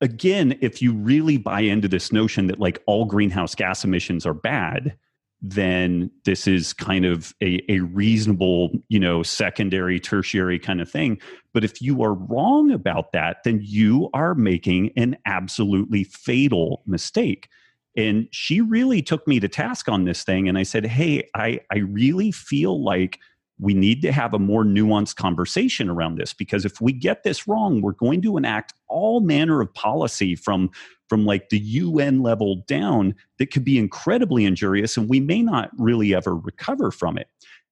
again, 0.00 0.58
if 0.60 0.82
you 0.82 0.92
really 0.92 1.38
buy 1.38 1.60
into 1.60 1.88
this 1.88 2.12
notion 2.12 2.48
that 2.48 2.60
like 2.60 2.82
all 2.86 3.04
greenhouse 3.04 3.54
gas 3.54 3.84
emissions 3.84 4.26
are 4.26 4.34
bad, 4.34 4.96
then 5.42 6.10
this 6.24 6.46
is 6.46 6.72
kind 6.72 7.04
of 7.04 7.34
a, 7.42 7.60
a 7.70 7.80
reasonable, 7.80 8.70
you 8.88 8.98
know, 8.98 9.22
secondary, 9.22 10.00
tertiary 10.00 10.58
kind 10.58 10.80
of 10.80 10.90
thing. 10.90 11.20
But 11.52 11.64
if 11.64 11.82
you 11.82 12.02
are 12.02 12.14
wrong 12.14 12.70
about 12.70 13.12
that, 13.12 13.38
then 13.44 13.60
you 13.62 14.08
are 14.14 14.34
making 14.34 14.90
an 14.96 15.16
absolutely 15.26 16.04
fatal 16.04 16.82
mistake. 16.86 17.48
And 17.96 18.28
she 18.30 18.60
really 18.60 19.02
took 19.02 19.26
me 19.26 19.40
to 19.40 19.48
task 19.48 19.88
on 19.88 20.04
this 20.04 20.22
thing. 20.22 20.48
And 20.48 20.58
I 20.58 20.62
said, 20.62 20.86
Hey, 20.86 21.28
I, 21.34 21.60
I 21.70 21.78
really 21.78 22.30
feel 22.30 22.82
like 22.82 23.18
we 23.58 23.72
need 23.72 24.02
to 24.02 24.12
have 24.12 24.34
a 24.34 24.38
more 24.38 24.64
nuanced 24.64 25.16
conversation 25.16 25.88
around 25.88 26.18
this 26.18 26.34
because 26.34 26.66
if 26.66 26.80
we 26.80 26.92
get 26.92 27.22
this 27.22 27.48
wrong, 27.48 27.80
we're 27.80 27.92
going 27.92 28.20
to 28.22 28.36
enact 28.36 28.74
all 28.88 29.20
manner 29.20 29.62
of 29.62 29.72
policy 29.72 30.34
from 30.34 30.70
from 31.08 31.24
like 31.24 31.48
the 31.48 31.58
UN 31.58 32.22
level 32.22 32.64
down 32.66 33.14
that 33.38 33.50
could 33.50 33.64
be 33.64 33.78
incredibly 33.78 34.44
injurious 34.44 34.96
and 34.96 35.08
we 35.08 35.20
may 35.20 35.42
not 35.42 35.70
really 35.78 36.14
ever 36.14 36.34
recover 36.34 36.90
from 36.90 37.16
it. 37.18 37.28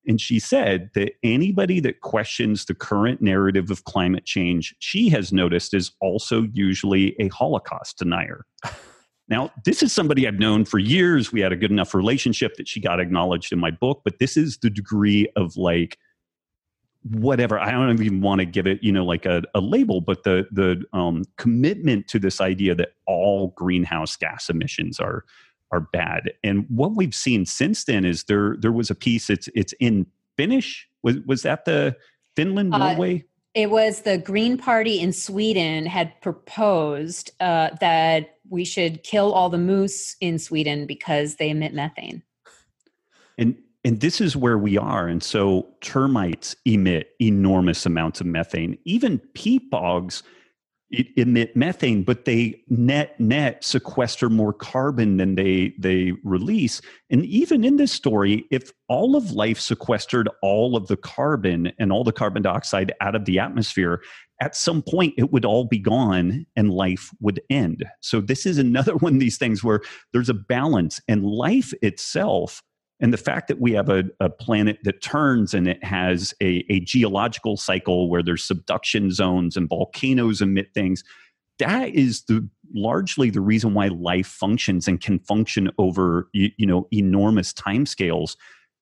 And 0.06 0.20
she 0.20 0.38
said 0.38 0.90
that 0.94 1.12
anybody 1.22 1.80
that 1.80 2.00
questions 2.02 2.66
the 2.66 2.74
current 2.74 3.22
narrative 3.22 3.70
of 3.70 3.84
climate 3.84 4.26
change, 4.26 4.74
she 4.78 5.08
has 5.08 5.32
noticed 5.32 5.72
is 5.72 5.92
also 6.00 6.42
usually 6.52 7.16
a 7.18 7.28
Holocaust 7.28 7.98
denier. 7.98 8.44
Now, 9.28 9.50
this 9.64 9.82
is 9.82 9.92
somebody 9.92 10.28
I've 10.28 10.38
known 10.38 10.64
for 10.64 10.78
years. 10.78 11.32
We 11.32 11.40
had 11.40 11.52
a 11.52 11.56
good 11.56 11.70
enough 11.70 11.94
relationship 11.94 12.56
that 12.56 12.68
she 12.68 12.80
got 12.80 13.00
acknowledged 13.00 13.52
in 13.52 13.58
my 13.58 13.70
book, 13.70 14.02
but 14.04 14.18
this 14.18 14.36
is 14.36 14.58
the 14.58 14.68
degree 14.68 15.28
of 15.34 15.56
like 15.56 15.98
whatever 17.10 17.58
i 17.58 17.70
don't 17.70 18.00
even 18.00 18.20
want 18.22 18.38
to 18.38 18.46
give 18.46 18.66
it 18.66 18.82
you 18.82 18.90
know 18.90 19.04
like 19.04 19.26
a, 19.26 19.42
a 19.54 19.60
label 19.60 20.00
but 20.00 20.22
the 20.22 20.46
the 20.52 20.82
um, 20.98 21.22
commitment 21.36 22.08
to 22.08 22.18
this 22.18 22.40
idea 22.40 22.74
that 22.74 22.94
all 23.06 23.48
greenhouse 23.48 24.16
gas 24.16 24.48
emissions 24.48 24.98
are 24.98 25.24
are 25.74 25.80
bad. 25.80 26.32
And 26.44 26.66
what 26.68 26.94
we've 26.94 27.14
seen 27.14 27.46
since 27.46 27.84
then 27.84 28.04
is 28.04 28.24
there 28.24 28.56
there 28.60 28.72
was 28.72 28.90
a 28.90 28.94
piece 28.94 29.28
it's 29.28 29.48
it's 29.54 29.74
in 29.80 30.06
finnish. 30.36 30.88
Was 31.02 31.16
was 31.26 31.42
that 31.42 31.64
the 31.64 31.96
finland 32.36 32.74
uh, 32.74 32.78
norway? 32.78 33.24
it 33.54 33.70
was 33.70 34.02
the 34.02 34.18
Green 34.18 34.58
Party 34.58 34.98
in 34.98 35.12
Sweden 35.12 35.86
had 35.86 36.20
proposed 36.20 37.30
uh, 37.38 37.70
that 37.80 38.38
we 38.48 38.64
should 38.64 39.04
kill 39.04 39.32
all 39.32 39.48
the 39.48 39.58
moose 39.58 40.16
in 40.20 40.40
Sweden 40.40 40.86
because 40.86 41.36
they 41.36 41.50
emit 41.50 41.72
methane. 41.72 42.22
And 43.38 43.56
and 43.84 44.00
this 44.00 44.20
is 44.20 44.34
where 44.34 44.58
we 44.58 44.78
are. 44.78 45.06
And 45.06 45.22
so 45.22 45.68
termites 45.82 46.56
emit 46.64 47.10
enormous 47.20 47.84
amounts 47.84 48.20
of 48.20 48.26
methane. 48.26 48.78
Even 48.84 49.18
peat 49.34 49.70
bogs 49.70 50.22
emit 51.16 51.56
methane, 51.56 52.02
but 52.02 52.24
they 52.24 52.60
net 52.68 53.18
net 53.18 53.64
sequester 53.64 54.30
more 54.30 54.52
carbon 54.52 55.16
than 55.16 55.34
they 55.34 55.74
they 55.78 56.12
release. 56.22 56.80
And 57.10 57.24
even 57.26 57.64
in 57.64 57.76
this 57.76 57.92
story, 57.92 58.44
if 58.50 58.70
all 58.88 59.16
of 59.16 59.32
life 59.32 59.58
sequestered 59.58 60.28
all 60.42 60.76
of 60.76 60.86
the 60.86 60.96
carbon 60.96 61.72
and 61.78 61.90
all 61.90 62.04
the 62.04 62.12
carbon 62.12 62.42
dioxide 62.42 62.92
out 63.00 63.14
of 63.14 63.24
the 63.24 63.38
atmosphere, 63.38 64.02
at 64.40 64.56
some 64.56 64.82
point 64.82 65.14
it 65.16 65.32
would 65.32 65.44
all 65.44 65.64
be 65.64 65.78
gone 65.78 66.46
and 66.56 66.70
life 66.70 67.10
would 67.20 67.40
end. 67.50 67.84
So 68.00 68.20
this 68.20 68.46
is 68.46 68.58
another 68.58 68.94
one 68.96 69.14
of 69.14 69.20
these 69.20 69.38
things 69.38 69.64
where 69.64 69.80
there's 70.12 70.30
a 70.30 70.34
balance 70.34 71.00
and 71.08 71.24
life 71.24 71.72
itself 71.82 72.62
and 73.00 73.12
the 73.12 73.18
fact 73.18 73.48
that 73.48 73.60
we 73.60 73.72
have 73.72 73.88
a, 73.88 74.04
a 74.20 74.30
planet 74.30 74.78
that 74.84 75.02
turns 75.02 75.52
and 75.52 75.66
it 75.66 75.82
has 75.82 76.32
a, 76.40 76.64
a 76.70 76.80
geological 76.80 77.56
cycle 77.56 78.08
where 78.08 78.22
there's 78.22 78.44
subduction 78.44 79.10
zones 79.10 79.56
and 79.56 79.68
volcanoes 79.68 80.40
emit 80.40 80.68
things, 80.74 81.02
that 81.58 81.90
is 81.90 82.22
the 82.24 82.48
largely 82.74 83.30
the 83.30 83.40
reason 83.40 83.74
why 83.74 83.88
life 83.88 84.26
functions 84.26 84.88
and 84.88 85.00
can 85.00 85.18
function 85.20 85.70
over 85.78 86.28
you, 86.32 86.50
you 86.56 86.66
know 86.66 86.88
enormous 86.92 87.52
timescales 87.52 88.36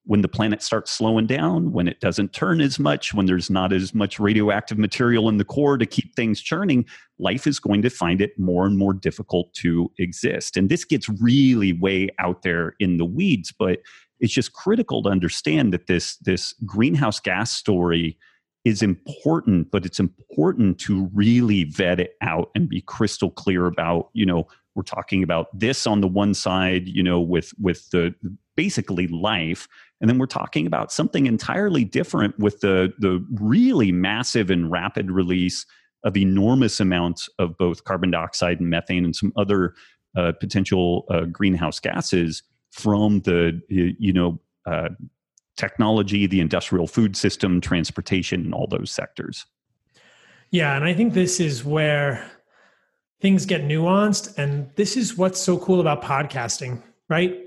when 0.04 0.20
the 0.20 0.28
planet 0.28 0.62
starts 0.62 0.90
slowing 0.90 1.26
down, 1.26 1.72
when 1.72 1.86
it 1.86 2.00
doesn't 2.00 2.32
turn 2.32 2.60
as 2.60 2.78
much, 2.78 3.14
when 3.14 3.26
there's 3.26 3.50
not 3.50 3.72
as 3.72 3.94
much 3.94 4.18
radioactive 4.18 4.78
material 4.78 5.28
in 5.28 5.36
the 5.36 5.44
core 5.44 5.78
to 5.78 5.86
keep 5.86 6.14
things 6.16 6.40
churning, 6.40 6.84
life 7.18 7.46
is 7.46 7.60
going 7.60 7.82
to 7.82 7.90
find 7.90 8.20
it 8.20 8.36
more 8.38 8.66
and 8.66 8.76
more 8.76 8.92
difficult 8.92 9.54
to 9.54 9.90
exist. 9.98 10.56
And 10.56 10.68
this 10.68 10.84
gets 10.84 11.08
really 11.08 11.72
way 11.72 12.08
out 12.18 12.42
there 12.42 12.74
in 12.80 12.96
the 12.96 13.04
weeds, 13.04 13.52
but 13.56 13.78
it's 14.18 14.32
just 14.32 14.52
critical 14.52 15.02
to 15.02 15.10
understand 15.10 15.72
that 15.72 15.86
this 15.86 16.16
this 16.18 16.54
greenhouse 16.64 17.20
gas 17.20 17.52
story 17.52 18.16
is 18.64 18.80
important 18.80 19.70
but 19.72 19.84
it's 19.84 19.98
important 19.98 20.78
to 20.78 21.10
really 21.12 21.64
vet 21.64 21.98
it 21.98 22.12
out 22.22 22.50
and 22.54 22.68
be 22.68 22.80
crystal 22.80 23.30
clear 23.30 23.66
about 23.66 24.08
you 24.12 24.24
know 24.24 24.46
we're 24.74 24.82
talking 24.82 25.22
about 25.22 25.46
this 25.58 25.86
on 25.86 26.00
the 26.00 26.08
one 26.08 26.34
side 26.34 26.86
you 26.86 27.02
know 27.02 27.20
with 27.20 27.52
with 27.60 27.88
the 27.90 28.14
basically 28.56 29.06
life 29.08 29.68
and 30.00 30.10
then 30.10 30.18
we're 30.18 30.26
talking 30.26 30.66
about 30.66 30.92
something 30.92 31.26
entirely 31.26 31.84
different 31.84 32.38
with 32.38 32.60
the 32.60 32.92
the 32.98 33.24
really 33.40 33.92
massive 33.92 34.50
and 34.50 34.70
rapid 34.70 35.10
release 35.10 35.64
of 36.04 36.16
enormous 36.16 36.80
amounts 36.80 37.28
of 37.38 37.56
both 37.58 37.84
carbon 37.84 38.10
dioxide 38.10 38.60
and 38.60 38.68
methane 38.68 39.04
and 39.04 39.14
some 39.14 39.32
other 39.36 39.74
uh, 40.16 40.32
potential 40.40 41.04
uh, 41.10 41.24
greenhouse 41.26 41.78
gases 41.80 42.42
from 42.70 43.20
the 43.20 43.60
you 43.68 44.12
know 44.12 44.40
uh, 44.66 44.88
technology, 45.56 46.26
the 46.26 46.40
industrial 46.40 46.86
food 46.86 47.16
system, 47.16 47.60
transportation, 47.60 48.40
and 48.42 48.54
all 48.54 48.66
those 48.66 48.90
sectors. 48.90 49.46
Yeah, 50.50 50.76
and 50.76 50.84
I 50.84 50.94
think 50.94 51.14
this 51.14 51.40
is 51.40 51.64
where 51.64 52.30
things 53.22 53.46
get 53.46 53.62
nuanced, 53.62 54.36
and 54.36 54.68
this 54.74 54.96
is 54.96 55.16
what's 55.16 55.40
so 55.40 55.56
cool 55.56 55.80
about 55.80 56.02
podcasting, 56.02 56.82
right? 57.08 57.38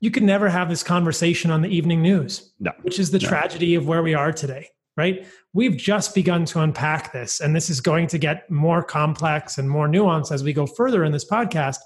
You 0.00 0.10
could 0.10 0.22
never 0.22 0.50
have 0.50 0.68
this 0.68 0.82
conversation 0.82 1.50
on 1.50 1.62
the 1.62 1.70
evening 1.70 2.02
news, 2.02 2.52
no. 2.60 2.70
which 2.82 2.98
is 2.98 3.10
the 3.10 3.18
no. 3.18 3.26
tragedy 3.26 3.74
of 3.74 3.88
where 3.88 4.02
we 4.02 4.12
are 4.12 4.30
today, 4.30 4.68
right? 4.94 5.26
We've 5.54 5.76
just 5.76 6.14
begun 6.14 6.44
to 6.46 6.60
unpack 6.60 7.14
this, 7.14 7.40
and 7.40 7.56
this 7.56 7.70
is 7.70 7.80
going 7.80 8.08
to 8.08 8.18
get 8.18 8.48
more 8.50 8.82
complex 8.82 9.56
and 9.56 9.70
more 9.70 9.88
nuanced 9.88 10.32
as 10.32 10.44
we 10.44 10.52
go 10.52 10.66
further 10.66 11.02
in 11.02 11.12
this 11.12 11.24
podcast. 11.24 11.78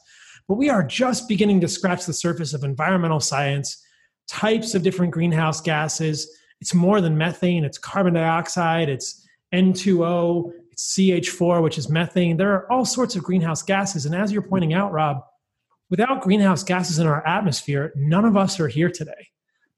But 0.48 0.56
we 0.56 0.68
are 0.68 0.82
just 0.82 1.28
beginning 1.28 1.60
to 1.60 1.68
scratch 1.68 2.06
the 2.06 2.12
surface 2.12 2.52
of 2.52 2.64
environmental 2.64 3.20
science, 3.20 3.80
types 4.26 4.74
of 4.74 4.82
different 4.82 5.12
greenhouse 5.12 5.60
gases. 5.60 6.36
It's 6.60 6.74
more 6.74 7.00
than 7.00 7.16
methane, 7.16 7.64
it's 7.64 7.78
carbon 7.78 8.14
dioxide, 8.14 8.88
it's 8.88 9.24
N2O, 9.54 10.52
it's 10.52 10.59
CH4, 10.80 11.62
which 11.62 11.76
is 11.76 11.88
methane. 11.88 12.36
There 12.36 12.52
are 12.52 12.72
all 12.72 12.84
sorts 12.84 13.14
of 13.14 13.22
greenhouse 13.22 13.62
gases. 13.62 14.06
And 14.06 14.14
as 14.14 14.32
you're 14.32 14.42
pointing 14.42 14.72
out, 14.72 14.92
Robb, 14.92 15.22
without 15.90 16.22
greenhouse 16.22 16.64
gases 16.64 16.98
in 16.98 17.06
our 17.06 17.26
atmosphere, 17.26 17.92
none 17.94 18.24
of 18.24 18.36
us 18.36 18.58
are 18.58 18.68
here 18.68 18.90
today 18.90 19.28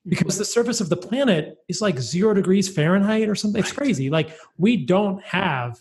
because 0.07 0.39
the 0.39 0.45
surface 0.45 0.81
of 0.81 0.89
the 0.89 0.97
planet 0.97 1.59
is 1.69 1.81
like 1.81 1.99
zero 1.99 2.35
degrees 2.35 2.69
Fahrenheit 2.69 3.29
or 3.29 3.35
something. 3.35 3.61
It's 3.61 3.73
crazy. 3.73 4.11
Like 4.11 4.37
we 4.59 4.77
don't 4.77 5.23
have 5.25 5.81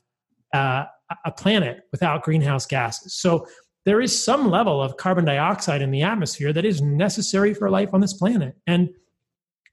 uh, 0.53 0.85
a 1.23 1.31
planet 1.31 1.81
without 1.91 2.23
greenhouse 2.23 2.65
gases. 2.65 3.13
So 3.13 3.47
there 3.85 4.01
is 4.01 4.23
some 4.23 4.49
level 4.49 4.81
of 4.81 4.97
carbon 4.97 5.25
dioxide 5.25 5.81
in 5.81 5.91
the 5.91 6.03
atmosphere 6.03 6.53
that 6.53 6.65
is 6.65 6.81
necessary 6.81 7.53
for 7.53 7.69
life 7.69 7.93
on 7.93 8.01
this 8.01 8.13
planet. 8.13 8.55
And 8.65 8.89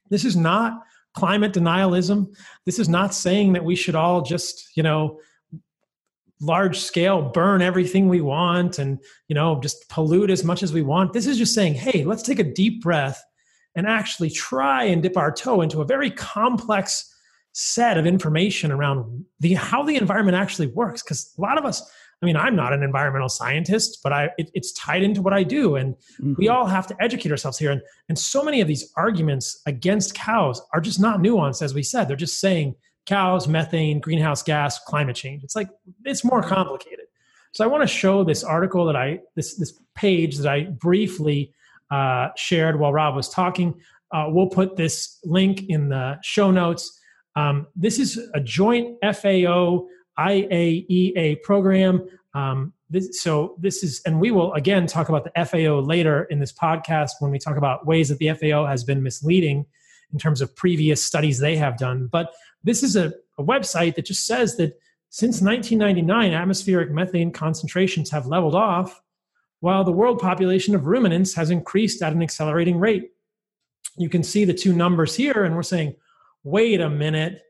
this 0.09 0.25
is 0.25 0.35
not 0.35 0.81
climate 1.13 1.53
denialism. 1.53 2.35
This 2.65 2.79
is 2.79 2.89
not 2.89 3.13
saying 3.13 3.53
that 3.53 3.63
we 3.63 3.75
should 3.75 3.95
all 3.95 4.21
just, 4.21 4.75
you 4.75 4.83
know, 4.83 5.19
large 6.41 6.79
scale 6.79 7.21
burn 7.21 7.61
everything 7.61 8.07
we 8.07 8.21
want 8.21 8.79
and, 8.79 8.99
you 9.27 9.35
know, 9.35 9.59
just 9.61 9.89
pollute 9.89 10.29
as 10.29 10.43
much 10.43 10.63
as 10.63 10.71
we 10.71 10.81
want. 10.81 11.13
This 11.13 11.27
is 11.27 11.37
just 11.37 11.53
saying, 11.53 11.73
hey, 11.73 12.03
let's 12.05 12.23
take 12.23 12.39
a 12.39 12.43
deep 12.43 12.81
breath 12.81 13.23
and 13.75 13.85
actually 13.85 14.29
try 14.29 14.83
and 14.85 15.03
dip 15.03 15.17
our 15.17 15.31
toe 15.31 15.61
into 15.61 15.81
a 15.81 15.85
very 15.85 16.11
complex 16.11 17.13
set 17.51 17.97
of 17.97 18.05
information 18.05 18.71
around 18.71 19.25
the 19.39 19.53
how 19.55 19.83
the 19.83 19.95
environment 19.95 20.37
actually 20.37 20.67
works 20.67 21.01
because 21.01 21.33
a 21.37 21.41
lot 21.41 21.57
of 21.57 21.65
us 21.65 21.91
I 22.21 22.25
mean, 22.25 22.35
I'm 22.35 22.55
not 22.55 22.73
an 22.73 22.83
environmental 22.83 23.29
scientist, 23.29 23.99
but 24.03 24.11
I 24.11 24.29
it, 24.37 24.51
it's 24.53 24.73
tied 24.73 25.03
into 25.03 25.21
what 25.21 25.33
I 25.33 25.43
do, 25.43 25.77
and 25.77 25.95
mm-hmm. 25.95 26.33
we 26.37 26.49
all 26.49 26.65
have 26.65 26.85
to 26.87 26.95
educate 27.01 27.31
ourselves 27.31 27.57
here. 27.57 27.71
And 27.71 27.81
and 28.09 28.19
so 28.19 28.43
many 28.43 28.59
of 28.59 28.67
these 28.67 28.91
arguments 28.97 29.61
against 29.65 30.15
cows 30.15 30.61
are 30.73 30.81
just 30.81 30.99
not 30.99 31.19
nuanced, 31.19 31.61
as 31.61 31.73
we 31.73 31.83
said. 31.83 32.07
They're 32.07 32.17
just 32.17 32.39
saying 32.39 32.75
cows, 33.05 33.47
methane, 33.47 33.99
greenhouse 33.99 34.43
gas, 34.43 34.79
climate 34.79 35.15
change. 35.15 35.43
It's 35.43 35.55
like 35.55 35.69
it's 36.05 36.23
more 36.23 36.41
complicated. 36.43 37.05
So 37.51 37.63
I 37.63 37.67
want 37.67 37.81
to 37.81 37.87
show 37.87 38.23
this 38.23 38.43
article 38.43 38.85
that 38.85 38.95
I 38.95 39.19
this 39.35 39.55
this 39.55 39.79
page 39.95 40.37
that 40.37 40.51
I 40.51 40.63
briefly 40.63 41.53
uh, 41.91 42.29
shared 42.35 42.79
while 42.79 42.93
Robb 42.93 43.15
was 43.15 43.29
talking. 43.29 43.79
Uh, 44.11 44.25
we'll 44.29 44.49
put 44.49 44.75
this 44.75 45.19
link 45.23 45.63
in 45.69 45.89
the 45.89 46.17
show 46.23 46.51
notes. 46.51 46.99
Um, 47.35 47.67
this 47.75 47.99
is 47.99 48.19
a 48.33 48.39
joint 48.39 48.97
FAO 49.01 49.87
IAEA 50.17 51.41
program. 51.43 52.07
Um, 52.33 52.73
this, 52.89 53.21
so 53.21 53.55
this 53.59 53.83
is, 53.83 54.01
and 54.05 54.19
we 54.19 54.31
will 54.31 54.53
again 54.53 54.87
talk 54.87 55.09
about 55.09 55.23
the 55.23 55.45
FAO 55.45 55.79
later 55.79 56.23
in 56.25 56.39
this 56.39 56.51
podcast 56.51 57.11
when 57.19 57.31
we 57.31 57.39
talk 57.39 57.57
about 57.57 57.85
ways 57.85 58.09
that 58.09 58.17
the 58.17 58.33
FAO 58.33 58.65
has 58.65 58.83
been 58.83 59.03
misleading 59.03 59.65
in 60.11 60.19
terms 60.19 60.41
of 60.41 60.55
previous 60.55 61.03
studies 61.03 61.39
they 61.39 61.55
have 61.55 61.77
done. 61.77 62.07
But 62.11 62.33
this 62.63 62.83
is 62.83 62.95
a, 62.95 63.13
a 63.37 63.43
website 63.43 63.95
that 63.95 64.05
just 64.05 64.25
says 64.25 64.57
that 64.57 64.79
since 65.09 65.41
1999, 65.41 66.33
atmospheric 66.33 66.91
methane 66.91 67.31
concentrations 67.31 68.11
have 68.11 68.27
leveled 68.27 68.55
off, 68.55 69.01
while 69.61 69.83
the 69.83 69.91
world 69.91 70.19
population 70.19 70.75
of 70.75 70.85
ruminants 70.85 71.33
has 71.33 71.49
increased 71.49 72.01
at 72.01 72.13
an 72.13 72.21
accelerating 72.21 72.77
rate. 72.77 73.11
You 73.97 74.09
can 74.09 74.23
see 74.23 74.45
the 74.45 74.53
two 74.53 74.73
numbers 74.73 75.15
here, 75.15 75.43
and 75.43 75.55
we're 75.55 75.63
saying, 75.63 75.95
wait 76.43 76.79
a 76.79 76.89
minute, 76.89 77.41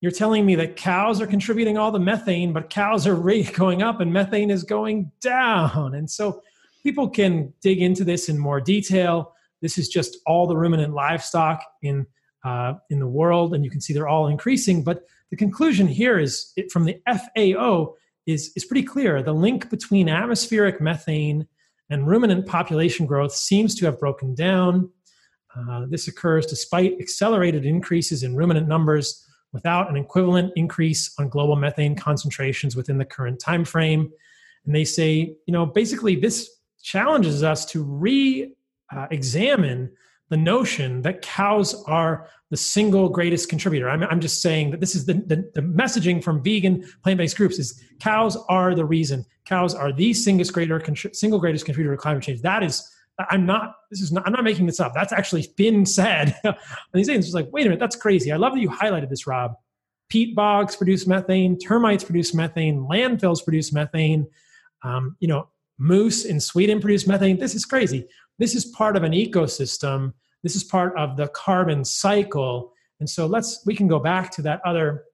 you're 0.00 0.12
telling 0.12 0.46
me 0.46 0.54
that 0.54 0.76
cows 0.76 1.20
are 1.20 1.26
contributing 1.26 1.76
all 1.76 1.90
the 1.90 1.98
methane, 1.98 2.52
but 2.52 2.70
cows 2.70 3.06
are 3.06 3.16
going 3.54 3.82
up 3.82 4.00
and 4.00 4.12
methane 4.12 4.50
is 4.50 4.62
going 4.62 5.10
down. 5.20 5.94
And 5.94 6.10
so 6.10 6.42
people 6.82 7.08
can 7.08 7.52
dig 7.60 7.82
into 7.82 8.04
this 8.04 8.28
in 8.28 8.38
more 8.38 8.60
detail. 8.60 9.34
This 9.60 9.76
is 9.76 9.88
just 9.88 10.18
all 10.26 10.46
the 10.46 10.56
ruminant 10.56 10.94
livestock 10.94 11.62
in 11.82 12.06
uh, 12.44 12.74
in 12.88 12.98
the 12.98 13.06
world, 13.06 13.54
and 13.54 13.64
you 13.64 13.70
can 13.70 13.80
see 13.80 13.92
they're 13.92 14.08
all 14.08 14.26
increasing. 14.26 14.82
But 14.82 15.04
the 15.30 15.36
conclusion 15.36 15.86
here 15.86 16.18
is 16.18 16.52
it, 16.56 16.72
from 16.72 16.84
the 16.84 17.00
FAO 17.06 17.94
is 18.26 18.52
is 18.56 18.64
pretty 18.64 18.82
clear. 18.82 19.22
The 19.22 19.32
link 19.32 19.70
between 19.70 20.08
atmospheric 20.08 20.80
methane 20.80 21.46
and 21.90 22.06
ruminant 22.06 22.46
population 22.46 23.06
growth 23.06 23.32
seems 23.32 23.74
to 23.76 23.86
have 23.86 23.98
broken 23.98 24.34
down. 24.34 24.90
Uh, 25.56 25.86
this 25.88 26.06
occurs 26.06 26.46
despite 26.46 27.00
accelerated 27.00 27.66
increases 27.66 28.22
in 28.22 28.36
ruminant 28.36 28.68
numbers 28.68 29.26
without 29.52 29.90
an 29.90 29.96
equivalent 29.96 30.52
increase 30.54 31.12
on 31.18 31.28
global 31.28 31.56
methane 31.56 31.96
concentrations 31.96 32.76
within 32.76 32.98
the 32.98 33.04
current 33.04 33.40
time 33.40 33.64
frame. 33.64 34.12
And 34.64 34.74
they 34.74 34.84
say, 34.84 35.34
you 35.46 35.52
know, 35.52 35.66
basically 35.66 36.14
this 36.14 36.48
challenges 36.82 37.42
us 37.42 37.66
to 37.66 37.82
re-examine 37.82 38.52
uh, 39.84 39.88
the 40.30 40.36
notion 40.36 41.02
that 41.02 41.22
cows 41.22 41.84
are 41.84 42.28
the 42.50 42.56
single 42.56 43.08
greatest 43.08 43.48
contributor. 43.48 43.90
I'm, 43.90 44.02
I'm 44.04 44.20
just 44.20 44.40
saying 44.40 44.70
that 44.70 44.80
this 44.80 44.94
is 44.94 45.04
the, 45.04 45.14
the, 45.14 45.50
the 45.54 45.60
messaging 45.60 46.22
from 46.22 46.42
vegan 46.42 46.84
plant-based 47.02 47.36
groups 47.36 47.58
is 47.58 47.82
cows 48.00 48.36
are 48.48 48.74
the 48.74 48.84
reason. 48.84 49.24
Cows 49.44 49.74
are 49.74 49.92
the 49.92 50.14
single 50.14 50.46
greatest, 50.50 51.16
single 51.16 51.38
greatest 51.38 51.64
contributor 51.64 51.94
to 51.94 52.00
climate 52.00 52.22
change. 52.22 52.42
That 52.42 52.62
is 52.62 52.88
I'm 53.28 53.44
not, 53.44 53.74
this 53.90 54.00
is 54.00 54.12
not, 54.12 54.26
I'm 54.26 54.32
not 54.32 54.44
making 54.44 54.66
this 54.66 54.80
up. 54.80 54.94
That's 54.94 55.12
actually 55.12 55.46
been 55.56 55.84
said. 55.86 56.34
and 56.44 56.56
he's 56.94 57.06
saying, 57.06 57.18
it's 57.18 57.34
like, 57.34 57.48
wait 57.52 57.66
a 57.66 57.68
minute, 57.68 57.80
that's 57.80 57.96
crazy. 57.96 58.32
I 58.32 58.36
love 58.36 58.54
that 58.54 58.60
you 58.60 58.70
highlighted 58.70 59.10
this, 59.10 59.26
Robb. 59.26 59.54
Peat 60.08 60.34
bogs 60.34 60.74
produce 60.74 61.06
methane, 61.06 61.58
termites 61.58 62.02
produce 62.02 62.34
methane, 62.34 62.86
landfills 62.90 63.44
produce 63.44 63.72
methane. 63.72 64.26
Um, 64.82 65.16
you 65.20 65.28
know, 65.28 65.48
moose 65.78 66.24
in 66.24 66.40
Sweden 66.40 66.80
produce 66.80 67.06
methane. 67.06 67.38
This 67.38 67.54
is 67.54 67.64
crazy. 67.64 68.08
This 68.40 68.56
is 68.56 68.64
part 68.64 68.96
of 68.96 69.04
an 69.04 69.12
ecosystem. 69.12 70.14
This 70.42 70.56
is 70.56 70.64
part 70.64 70.96
of 70.96 71.16
the 71.16 71.28
carbon 71.28 71.84
cycle. 71.84 72.72
And 72.98 73.08
so 73.08 73.26
let's, 73.26 73.64
we 73.64 73.76
can 73.76 73.86
go 73.86 74.00
back 74.00 74.32
to 74.32 74.42
that 74.42 74.60
other 74.64 75.04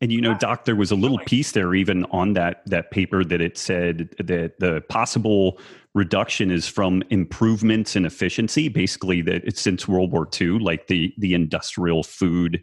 and 0.00 0.12
you 0.12 0.20
know, 0.20 0.34
Doc, 0.34 0.66
there 0.66 0.76
was 0.76 0.90
a 0.90 0.96
little 0.96 1.18
piece 1.20 1.52
there 1.52 1.74
even 1.74 2.04
on 2.06 2.34
that 2.34 2.62
that 2.66 2.90
paper 2.90 3.24
that 3.24 3.40
it 3.40 3.56
said 3.56 4.10
that 4.18 4.58
the 4.58 4.82
possible 4.90 5.58
reduction 5.94 6.50
is 6.50 6.68
from 6.68 7.02
improvements 7.08 7.96
in 7.96 8.04
efficiency. 8.04 8.68
Basically, 8.68 9.22
that 9.22 9.44
it's 9.44 9.62
since 9.62 9.88
World 9.88 10.12
War 10.12 10.28
II, 10.38 10.58
like 10.58 10.88
the 10.88 11.14
the 11.16 11.32
industrial 11.32 12.02
food 12.02 12.62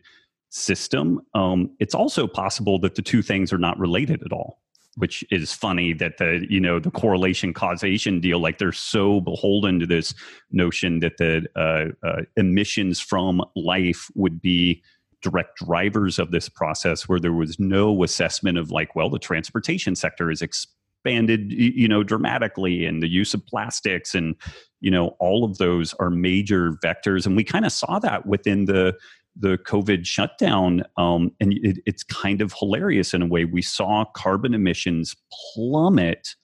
system. 0.50 1.22
Um, 1.34 1.72
it's 1.80 1.96
also 1.96 2.28
possible 2.28 2.78
that 2.80 2.96
the 2.96 3.02
two 3.02 3.22
things 3.22 3.52
are 3.54 3.58
not 3.58 3.80
related 3.80 4.22
at 4.24 4.34
all, 4.34 4.62
which 4.96 5.24
is 5.32 5.54
funny 5.54 5.94
that 5.94 6.18
the 6.18 6.46
you 6.50 6.60
know 6.60 6.80
the 6.80 6.92
correlation 6.92 7.54
causation 7.54 8.20
deal, 8.20 8.40
like 8.40 8.58
they're 8.58 8.72
so 8.72 9.22
beholden 9.22 9.80
to 9.80 9.86
this 9.86 10.14
notion 10.52 11.00
that 11.00 11.18
the 11.18 11.46
uh, 11.56 12.08
uh, 12.08 12.22
emissions 12.38 13.00
from 13.00 13.42
life 13.56 14.10
would 14.16 14.42
be 14.42 14.84
direct 15.22 15.58
drivers 15.58 16.18
of 16.18 16.32
this 16.32 16.50
process 16.50 17.08
where 17.08 17.20
there 17.20 17.34
was 17.34 17.60
no 17.60 18.04
assessment 18.04 18.58
of 18.58 18.72
like 18.72 18.96
well 18.96 19.10
the 19.10 19.20
transportation 19.20 19.96
sector 19.96 20.32
is 20.32 20.42
expanded 20.42 21.52
you 21.52 21.88
know 21.88 22.04
dramatically 22.04 22.86
and 22.86 23.02
the 23.02 23.08
use 23.08 23.34
of 23.34 23.46
plastics 23.46 24.14
and 24.14 24.36
you 24.82 24.92
know 24.92 25.16
all 25.20 25.46
of 25.46 25.58
those 25.58 25.94
are 25.96 26.10
major 26.10 26.74
vectors. 26.84 27.26
And 27.26 27.36
we 27.36 27.44
kind 27.44 27.66
of 27.66 27.72
saw 27.72 28.00
that 28.00 28.26
within 28.26 28.66
the 28.66 28.96
the 29.36 29.58
covid 29.58 30.06
shutdown 30.06 30.84
um, 30.98 31.32
and 31.40 31.54
it, 31.64 31.78
it's 31.86 32.04
kind 32.04 32.42
of 32.42 32.54
hilarious 32.54 33.14
in 33.14 33.22
a 33.22 33.28
way 33.28 33.46
we 33.46 33.62
saw 33.62 34.06
carbon 34.16 34.54
emissions 34.54 35.16
plummet 35.54 36.36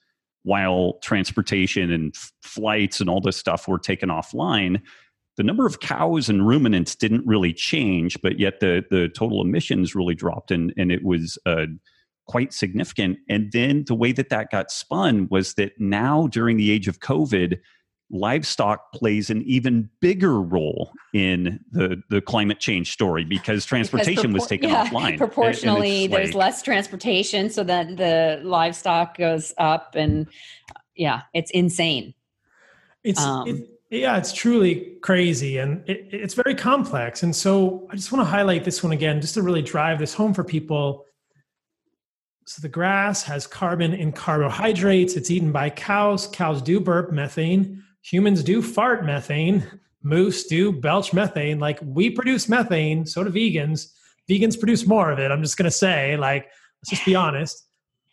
while 0.44 0.94
transportation 1.02 1.90
and 1.90 2.14
f- 2.16 2.32
flights 2.42 3.00
and 3.00 3.10
all 3.10 3.20
this 3.20 3.36
stuff 3.36 3.68
were 3.68 3.78
taken 3.78 4.08
offline 4.08 4.80
the 5.38 5.44
number 5.44 5.66
of 5.66 5.78
cows 5.78 6.28
and 6.28 6.46
ruminants 6.46 6.96
didn't 6.96 7.24
really 7.24 7.52
change, 7.52 8.20
but 8.20 8.40
yet 8.40 8.58
the 8.58 8.84
the 8.90 9.08
total 9.08 9.40
emissions 9.40 9.94
really 9.94 10.16
dropped, 10.16 10.50
and 10.50 10.74
and 10.76 10.90
it 10.90 11.04
was 11.04 11.38
uh, 11.46 11.66
quite 12.26 12.52
significant. 12.52 13.18
And 13.28 13.52
then 13.52 13.84
the 13.86 13.94
way 13.94 14.10
that 14.12 14.30
that 14.30 14.50
got 14.50 14.72
spun 14.72 15.28
was 15.30 15.54
that 15.54 15.72
now 15.78 16.26
during 16.26 16.56
the 16.56 16.72
age 16.72 16.88
of 16.88 16.98
COVID, 16.98 17.58
livestock 18.10 18.92
plays 18.92 19.30
an 19.30 19.42
even 19.42 19.88
bigger 20.00 20.40
role 20.40 20.92
in 21.12 21.60
the 21.72 22.02
the 22.08 22.20
climate 22.20 22.58
change 22.58 22.92
story 22.92 23.24
because 23.24 23.64
transportation 23.64 24.32
because 24.32 24.42
was 24.42 24.46
taken 24.46 24.70
yeah, 24.70 24.86
offline. 24.86 25.18
Proportionally, 25.18 26.04
and, 26.04 26.14
and 26.14 26.22
there's 26.22 26.34
like, 26.34 26.46
less 26.46 26.62
transportation, 26.62 27.50
so 27.50 27.62
then 27.64 27.96
the 27.96 28.40
livestock 28.42 29.16
goes 29.18 29.52
up, 29.58 29.94
and 29.94 30.26
yeah, 30.96 31.22
it's 31.34 31.50
insane. 31.50 32.14
It's 33.04 33.20
um, 33.20 33.48
it, 33.48 33.68
yeah, 33.90 34.18
it's 34.18 34.32
truly 34.32 34.96
crazy 35.00 35.58
and 35.58 35.82
it, 35.88 36.08
it's 36.10 36.34
very 36.34 36.54
complex. 36.54 37.22
And 37.22 37.34
so 37.34 37.88
I 37.90 37.96
just 37.96 38.12
want 38.12 38.20
to 38.20 38.30
highlight 38.30 38.64
this 38.64 38.82
one 38.82 38.92
again, 38.92 39.20
just 39.20 39.34
to 39.34 39.42
really 39.42 39.62
drive 39.62 39.98
this 39.98 40.12
home 40.12 40.34
for 40.34 40.44
people. 40.44 41.06
So 42.46 42.60
the 42.60 42.68
grass 42.68 43.22
has 43.24 43.46
carbon 43.46 43.94
in 43.94 44.12
carbohydrates. 44.12 45.16
It's 45.16 45.30
eaten 45.30 45.52
by 45.52 45.70
cows. 45.70 46.26
Cows 46.26 46.60
do 46.60 46.80
burp 46.80 47.12
methane. 47.12 47.82
Humans 48.02 48.42
do 48.42 48.62
fart 48.62 49.04
methane. 49.04 49.64
Moose 50.02 50.46
do 50.46 50.72
belch 50.72 51.12
methane. 51.12 51.58
Like 51.58 51.78
we 51.82 52.10
produce 52.10 52.48
methane, 52.48 53.04
so 53.06 53.24
do 53.24 53.30
vegans. 53.30 53.92
Vegans 54.28 54.58
produce 54.58 54.86
more 54.86 55.10
of 55.10 55.18
it. 55.18 55.30
I'm 55.30 55.42
just 55.42 55.56
going 55.56 55.64
to 55.64 55.70
say, 55.70 56.16
like, 56.16 56.48
let's 56.80 56.90
just 56.90 57.04
be 57.04 57.14
honest. 57.14 57.64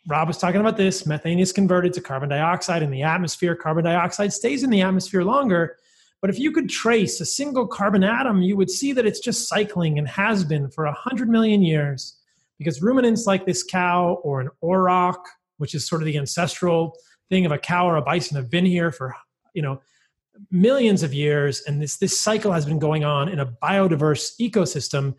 Robb 0.08 0.28
was 0.28 0.38
talking 0.38 0.60
about 0.60 0.76
this. 0.76 1.06
Methane 1.06 1.40
is 1.40 1.52
converted 1.52 1.92
to 1.94 2.00
carbon 2.00 2.28
dioxide 2.28 2.82
in 2.82 2.90
the 2.90 3.02
atmosphere. 3.02 3.54
Carbon 3.56 3.84
dioxide 3.84 4.32
stays 4.32 4.62
in 4.62 4.70
the 4.70 4.82
atmosphere 4.82 5.24
longer. 5.24 5.76
But 6.20 6.30
if 6.30 6.38
you 6.38 6.52
could 6.52 6.68
trace 6.68 7.20
a 7.20 7.26
single 7.26 7.66
carbon 7.66 8.02
atom, 8.02 8.40
you 8.40 8.56
would 8.56 8.70
see 8.70 8.92
that 8.92 9.06
it's 9.06 9.20
just 9.20 9.48
cycling 9.48 9.98
and 9.98 10.08
has 10.08 10.44
been 10.44 10.70
for 10.70 10.84
100 10.84 11.28
million 11.28 11.62
years. 11.62 12.16
Because 12.58 12.80
ruminants 12.80 13.26
like 13.26 13.44
this 13.44 13.62
cow 13.62 14.18
or 14.22 14.40
an 14.40 14.48
auroch, 14.62 15.22
which 15.58 15.74
is 15.74 15.86
sort 15.86 16.00
of 16.02 16.06
the 16.06 16.16
ancestral 16.16 16.94
thing 17.28 17.44
of 17.44 17.52
a 17.52 17.58
cow 17.58 17.86
or 17.86 17.96
a 17.96 18.02
bison, 18.02 18.36
have 18.36 18.50
been 18.50 18.64
here 18.64 18.90
for, 18.90 19.14
you 19.56 19.62
know, 19.62 19.80
millions 20.52 21.02
of 21.02 21.12
years. 21.12 21.62
And 21.66 21.82
this, 21.82 21.96
this 21.96 22.20
cycle 22.20 22.52
has 22.52 22.64
been 22.64 22.78
going 22.78 23.04
on 23.04 23.28
in 23.28 23.40
a 23.40 23.46
biodiverse 23.46 24.34
ecosystem. 24.40 25.14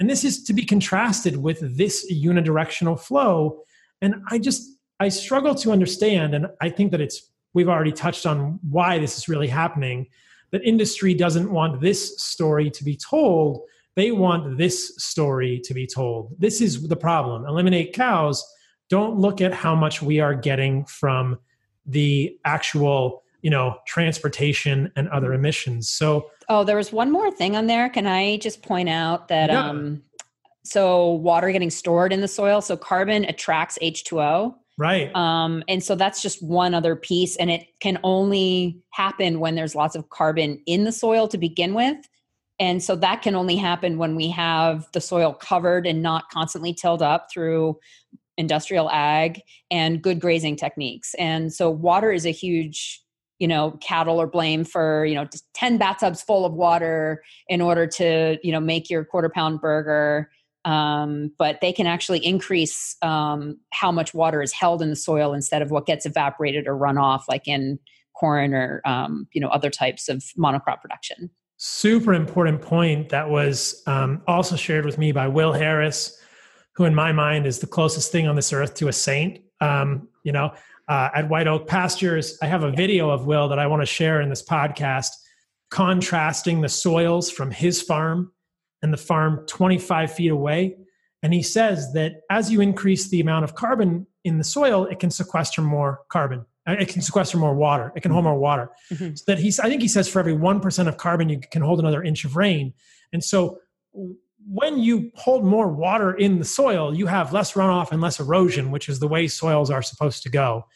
And 0.00 0.10
this 0.10 0.24
is 0.24 0.42
to 0.44 0.52
be 0.52 0.64
contrasted 0.64 1.36
with 1.36 1.76
this 1.76 2.10
unidirectional 2.10 2.98
flow 2.98 3.62
and 4.02 4.16
I 4.28 4.38
just, 4.38 4.76
I 5.00 5.08
struggle 5.08 5.54
to 5.54 5.72
understand, 5.72 6.34
and 6.34 6.48
I 6.60 6.68
think 6.68 6.90
that 6.90 7.00
it's, 7.00 7.30
we've 7.54 7.68
already 7.68 7.92
touched 7.92 8.26
on 8.26 8.58
why 8.68 8.98
this 8.98 9.16
is 9.16 9.28
really 9.28 9.46
happening, 9.46 10.08
that 10.50 10.62
industry 10.64 11.14
doesn't 11.14 11.50
want 11.50 11.80
this 11.80 12.20
story 12.20 12.68
to 12.70 12.84
be 12.84 12.96
told. 12.96 13.62
They 13.94 14.10
want 14.10 14.58
this 14.58 14.96
story 14.98 15.60
to 15.64 15.72
be 15.72 15.86
told. 15.86 16.34
This 16.38 16.60
is 16.60 16.86
the 16.88 16.96
problem. 16.96 17.46
Eliminate 17.46 17.94
cows. 17.94 18.44
Don't 18.90 19.18
look 19.18 19.40
at 19.40 19.54
how 19.54 19.74
much 19.74 20.02
we 20.02 20.20
are 20.20 20.34
getting 20.34 20.84
from 20.84 21.38
the 21.86 22.36
actual 22.44 23.21
you 23.42 23.50
know 23.50 23.76
transportation 23.86 24.90
and 24.96 25.08
other 25.08 25.32
emissions. 25.34 25.88
So 25.88 26.30
oh 26.48 26.64
there 26.64 26.76
was 26.76 26.92
one 26.92 27.10
more 27.10 27.30
thing 27.30 27.56
on 27.56 27.66
there. 27.66 27.88
Can 27.88 28.06
i 28.06 28.38
just 28.38 28.62
point 28.62 28.88
out 28.88 29.28
that 29.28 29.50
yeah. 29.50 29.68
um 29.68 30.02
so 30.64 31.10
water 31.10 31.50
getting 31.50 31.70
stored 31.70 32.12
in 32.12 32.20
the 32.20 32.28
soil 32.28 32.60
so 32.60 32.76
carbon 32.76 33.24
attracts 33.24 33.76
h2o 33.82 34.54
right. 34.78 35.14
Um, 35.14 35.64
and 35.68 35.82
so 35.82 35.96
that's 35.96 36.22
just 36.22 36.42
one 36.42 36.72
other 36.72 36.96
piece 36.96 37.36
and 37.36 37.50
it 37.50 37.66
can 37.80 37.98
only 38.04 38.80
happen 38.90 39.40
when 39.40 39.54
there's 39.54 39.74
lots 39.74 39.96
of 39.96 40.08
carbon 40.08 40.62
in 40.66 40.84
the 40.84 40.92
soil 40.92 41.28
to 41.28 41.38
begin 41.38 41.74
with. 41.74 41.96
And 42.60 42.82
so 42.82 42.94
that 42.96 43.22
can 43.22 43.34
only 43.34 43.56
happen 43.56 43.98
when 43.98 44.14
we 44.14 44.28
have 44.28 44.86
the 44.92 45.00
soil 45.00 45.32
covered 45.34 45.86
and 45.86 46.00
not 46.00 46.30
constantly 46.30 46.72
tilled 46.72 47.02
up 47.02 47.26
through 47.32 47.78
industrial 48.36 48.90
ag 48.90 49.42
and 49.70 50.02
good 50.02 50.20
grazing 50.20 50.56
techniques. 50.56 51.14
And 51.14 51.52
so 51.52 51.70
water 51.70 52.12
is 52.12 52.24
a 52.24 52.30
huge 52.30 53.02
you 53.42 53.48
know 53.48 53.72
cattle 53.80 54.22
or 54.22 54.28
blame 54.28 54.62
for 54.64 55.04
you 55.04 55.16
know 55.16 55.26
10 55.54 55.76
bathtubs 55.76 56.22
full 56.22 56.46
of 56.46 56.52
water 56.52 57.24
in 57.48 57.60
order 57.60 57.88
to 57.88 58.38
you 58.44 58.52
know 58.52 58.60
make 58.60 58.88
your 58.88 59.04
quarter 59.04 59.28
pound 59.28 59.60
burger 59.60 60.30
um, 60.64 61.32
but 61.38 61.60
they 61.60 61.72
can 61.72 61.86
actually 61.86 62.24
increase 62.24 62.96
um, 63.02 63.58
how 63.72 63.90
much 63.90 64.14
water 64.14 64.42
is 64.42 64.52
held 64.52 64.80
in 64.80 64.90
the 64.90 64.96
soil 64.96 65.34
instead 65.34 65.60
of 65.60 65.70
what 65.70 65.86
gets 65.86 66.06
evaporated 66.06 66.68
or 66.68 66.76
run 66.76 66.98
off, 66.98 67.24
like 67.28 67.48
in 67.48 67.78
corn 68.14 68.54
or 68.54 68.80
um, 68.84 69.26
you 69.32 69.40
know 69.40 69.48
other 69.48 69.70
types 69.70 70.08
of 70.08 70.22
monocrop 70.38 70.80
production. 70.80 71.30
Super 71.56 72.14
important 72.14 72.62
point 72.62 73.08
that 73.08 73.28
was 73.28 73.82
um, 73.86 74.22
also 74.26 74.56
shared 74.56 74.84
with 74.84 74.98
me 74.98 75.12
by 75.12 75.28
Will 75.28 75.52
Harris. 75.52 76.18
who 76.74 76.84
in 76.84 76.94
my 76.94 77.12
mind 77.12 77.46
is 77.46 77.58
the 77.58 77.66
closest 77.66 78.12
thing 78.12 78.26
on 78.26 78.36
this 78.36 78.52
earth 78.52 78.74
to 78.74 78.88
a 78.88 78.92
saint. 78.92 79.40
Um, 79.60 80.08
you 80.22 80.32
know, 80.32 80.52
uh, 80.88 81.08
at 81.14 81.28
White 81.28 81.46
Oak 81.46 81.66
Pastures, 81.66 82.38
I 82.42 82.46
have 82.46 82.62
a 82.62 82.70
video 82.70 83.10
of 83.10 83.26
Will 83.26 83.48
that 83.48 83.58
I 83.58 83.66
want 83.66 83.82
to 83.82 83.86
share 83.86 84.20
in 84.20 84.28
this 84.28 84.42
podcast, 84.42 85.10
contrasting 85.70 86.60
the 86.60 86.68
soils 86.68 87.30
from 87.30 87.50
his 87.50 87.80
farm 87.80 88.32
and 88.82 88.92
the 88.92 88.98
farm 88.98 89.44
25 89.46 90.12
feet 90.12 90.30
away. 90.30 90.76
And 91.22 91.32
he 91.32 91.42
says 91.42 91.92
that 91.94 92.14
as 92.30 92.50
you 92.50 92.60
increase 92.60 93.08
the 93.08 93.20
amount 93.20 93.44
of 93.44 93.54
carbon 93.54 94.06
in 94.24 94.38
the 94.38 94.44
soil, 94.44 94.86
it 94.86 94.98
can 94.98 95.10
sequester 95.10 95.62
more 95.62 96.00
carbon. 96.08 96.44
Uh, 96.66 96.76
it 96.78 96.88
can 96.88 97.00
sequester 97.00 97.38
more 97.38 97.54
water. 97.54 97.92
It 97.96 98.02
can 98.02 98.10
hold 98.10 98.24
more 98.24 98.38
water. 98.38 98.70
Mm-hmm. 98.92 99.14
So 99.14 99.24
that 99.28 99.38
he's, 99.38 99.60
I 99.60 99.68
think 99.68 99.82
he 99.82 99.88
says 99.88 100.08
for 100.08 100.18
every 100.18 100.34
1% 100.34 100.88
of 100.88 100.96
carbon, 100.96 101.28
you 101.28 101.40
can 101.40 101.62
hold 101.62 101.78
another 101.78 102.02
inch 102.02 102.24
of 102.24 102.36
rain. 102.36 102.74
And 103.12 103.22
so 103.22 103.58
when 104.46 104.78
you 104.78 105.10
hold 105.14 105.44
more 105.44 105.68
water 105.68 106.14
in 106.14 106.38
the 106.38 106.44
soil, 106.44 106.94
you 106.94 107.06
have 107.06 107.32
less 107.32 107.52
runoff 107.52 107.92
and 107.92 108.00
less 108.00 108.20
erosion, 108.20 108.70
which 108.70 108.88
is 108.88 108.98
the 108.98 109.08
way 109.08 109.28
soils 109.28 109.70
are 109.70 109.82
supposed 109.82 110.22
to 110.22 110.30
go. 110.30 110.66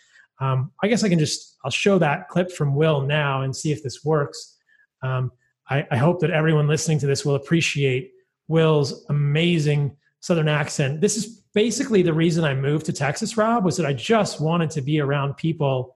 Um, 0.40 0.72
I 0.82 0.88
guess 0.88 1.02
I 1.02 1.08
can 1.08 1.18
just 1.18 1.56
I'll 1.64 1.70
show 1.70 1.98
that 1.98 2.28
clip 2.28 2.52
from 2.52 2.74
Will 2.74 3.00
now 3.00 3.42
and 3.42 3.56
see 3.56 3.72
if 3.72 3.82
this 3.82 4.04
works. 4.04 4.58
Um, 5.02 5.32
I, 5.68 5.86
I, 5.90 5.96
hope 5.96 6.20
that 6.20 6.30
everyone 6.30 6.68
listening 6.68 6.98
to 7.00 7.06
this 7.06 7.24
will 7.24 7.34
appreciate 7.34 8.12
Will's 8.48 9.04
amazing 9.08 9.96
Southern 10.20 10.48
accent. 10.48 11.00
This 11.00 11.16
is 11.16 11.42
basically 11.54 12.02
the 12.02 12.12
reason 12.12 12.44
I 12.44 12.54
moved 12.54 12.86
to 12.86 12.92
Texas, 12.92 13.36
Robb, 13.36 13.64
was 13.64 13.76
that 13.76 13.86
I 13.86 13.92
just 13.92 14.40
wanted 14.40 14.70
to 14.70 14.82
be 14.82 15.00
around 15.00 15.36
people 15.36 15.95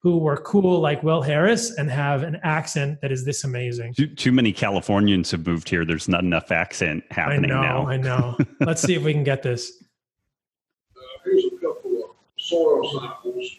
who 0.00 0.18
were 0.18 0.36
cool 0.36 0.80
like 0.80 1.02
Will 1.02 1.22
Harris 1.22 1.76
and 1.76 1.90
have 1.90 2.22
an 2.22 2.38
accent 2.42 3.00
that 3.00 3.10
is 3.10 3.24
this 3.24 3.44
amazing. 3.44 3.94
Too, 3.94 4.06
too 4.06 4.32
many 4.32 4.52
Californians 4.52 5.30
have 5.30 5.46
moved 5.46 5.68
here. 5.68 5.84
There's 5.84 6.08
not 6.08 6.22
enough 6.22 6.52
accent 6.52 7.04
happening 7.10 7.50
I 7.50 7.54
know, 7.54 7.62
now. 7.62 7.88
I 7.88 7.96
know. 7.96 8.38
Let's 8.60 8.82
see 8.82 8.94
if 8.94 9.02
we 9.02 9.12
can 9.12 9.24
get 9.24 9.42
this. 9.42 9.82
Uh, 10.96 11.00
here's 11.24 11.44
a 11.46 11.56
couple 11.56 12.04
of 12.04 12.10
soil 12.38 13.00
samples. 13.00 13.50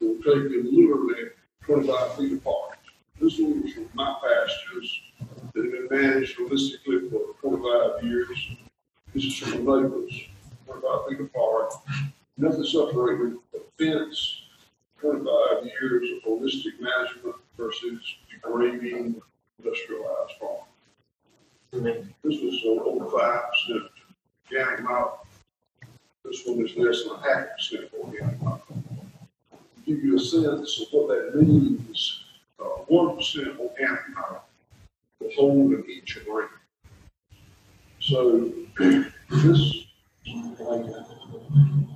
We'll 0.00 0.14
take 0.16 0.24
them 0.24 0.68
literally 0.70 1.30
25 1.62 2.14
feet 2.16 2.32
apart. 2.34 2.78
This 3.20 3.38
one 3.38 3.62
was 3.62 3.72
from 3.72 3.88
my 3.94 4.16
pastures 4.22 5.00
that 5.54 5.64
have 5.64 5.88
been 5.88 5.88
managed 5.90 6.38
holistically 6.38 7.10
for 7.10 7.34
25 7.40 8.04
years. 8.04 8.50
This 9.14 9.24
is 9.24 9.36
from 9.38 9.64
the 9.64 9.80
neighbors, 9.80 10.22
25 10.66 11.08
feet 11.08 11.20
apart. 11.20 11.72
Nothing 12.36 12.64
separated 12.64 13.36
the 13.52 13.62
fence 13.78 14.42
25 15.00 15.64
years 15.64 16.08
of 16.10 16.22
holistic 16.24 16.80
management 16.80 17.36
versus 17.56 18.16
degrading 18.30 19.20
industrialized 19.58 20.32
farming. 20.40 22.14
This 22.24 22.40
was 22.40 22.62
over 22.66 23.10
five 23.10 23.42
percent 23.50 23.90
organic 24.50 24.82
matter. 24.82 25.10
This 26.24 26.42
one 26.46 26.64
is 26.64 26.76
less 26.76 27.04
than 27.04 27.16
half 27.20 27.46
percent 27.56 27.90
organic 27.98 28.42
matter. 28.42 28.62
To 28.70 29.80
give 29.86 30.02
you 30.02 30.16
a 30.16 30.20
sense 30.20 30.80
of 30.80 30.88
what 30.90 31.08
that 31.08 31.40
means, 31.40 32.24
uh, 32.58 32.64
one 32.88 33.10
uh, 33.10 33.62
organic 33.62 34.08
matter 34.14 34.40
will 35.20 35.30
hold 35.36 35.72
an 35.72 35.84
inch 35.88 36.16
of 36.16 36.26
rain. 36.26 36.48
So 38.00 38.52
this 39.30 39.86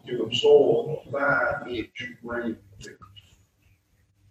can 0.06 0.20
absorb 0.20 0.98
a 1.06 1.10
five 1.10 1.68
inch 1.68 2.12
rain 2.22 2.56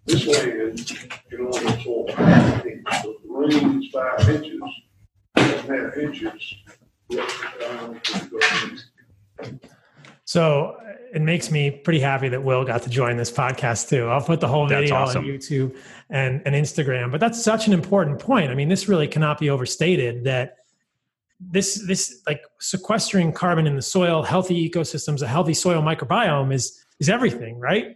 this 0.05 0.27
land 0.27 0.87
can 1.29 1.41
only 1.41 1.73
absorb 1.73 2.09
half 2.09 2.65
an 2.65 2.71
inch. 2.71 2.87
So 3.01 3.15
the 3.23 3.29
rain 3.29 3.83
is 3.83 3.89
five 3.91 4.29
inches, 4.29 4.61
half 5.35 5.97
inches. 5.97 6.55
So 10.25 10.77
it 11.13 11.21
makes 11.21 11.51
me 11.51 11.70
pretty 11.83 11.99
happy 11.99 12.29
that 12.29 12.43
Will 12.43 12.63
got 12.63 12.83
to 12.83 12.89
join 12.89 13.17
this 13.17 13.31
podcast 13.31 13.89
too. 13.89 14.07
I'll 14.07 14.21
put 14.21 14.39
the 14.39 14.47
whole 14.47 14.67
video 14.67 14.95
awesome. 14.95 15.23
on 15.23 15.29
YouTube 15.29 15.75
and, 16.09 16.41
and 16.45 16.55
Instagram. 16.55 17.11
But 17.11 17.19
that's 17.19 17.41
such 17.41 17.67
an 17.67 17.73
important 17.73 18.19
point. 18.19 18.51
I 18.51 18.55
mean, 18.55 18.69
this 18.69 18.87
really 18.87 19.07
cannot 19.07 19.39
be 19.39 19.49
overstated 19.49 20.23
that 20.25 20.57
this 21.39 21.83
this 21.87 22.21
like 22.27 22.43
sequestering 22.59 23.33
carbon 23.33 23.65
in 23.65 23.75
the 23.75 23.81
soil, 23.81 24.21
healthy 24.21 24.69
ecosystems, 24.69 25.21
a 25.21 25.27
healthy 25.27 25.53
soil 25.53 25.81
microbiome 25.81 26.53
is 26.53 26.85
is 26.99 27.09
everything, 27.09 27.59
right? 27.59 27.95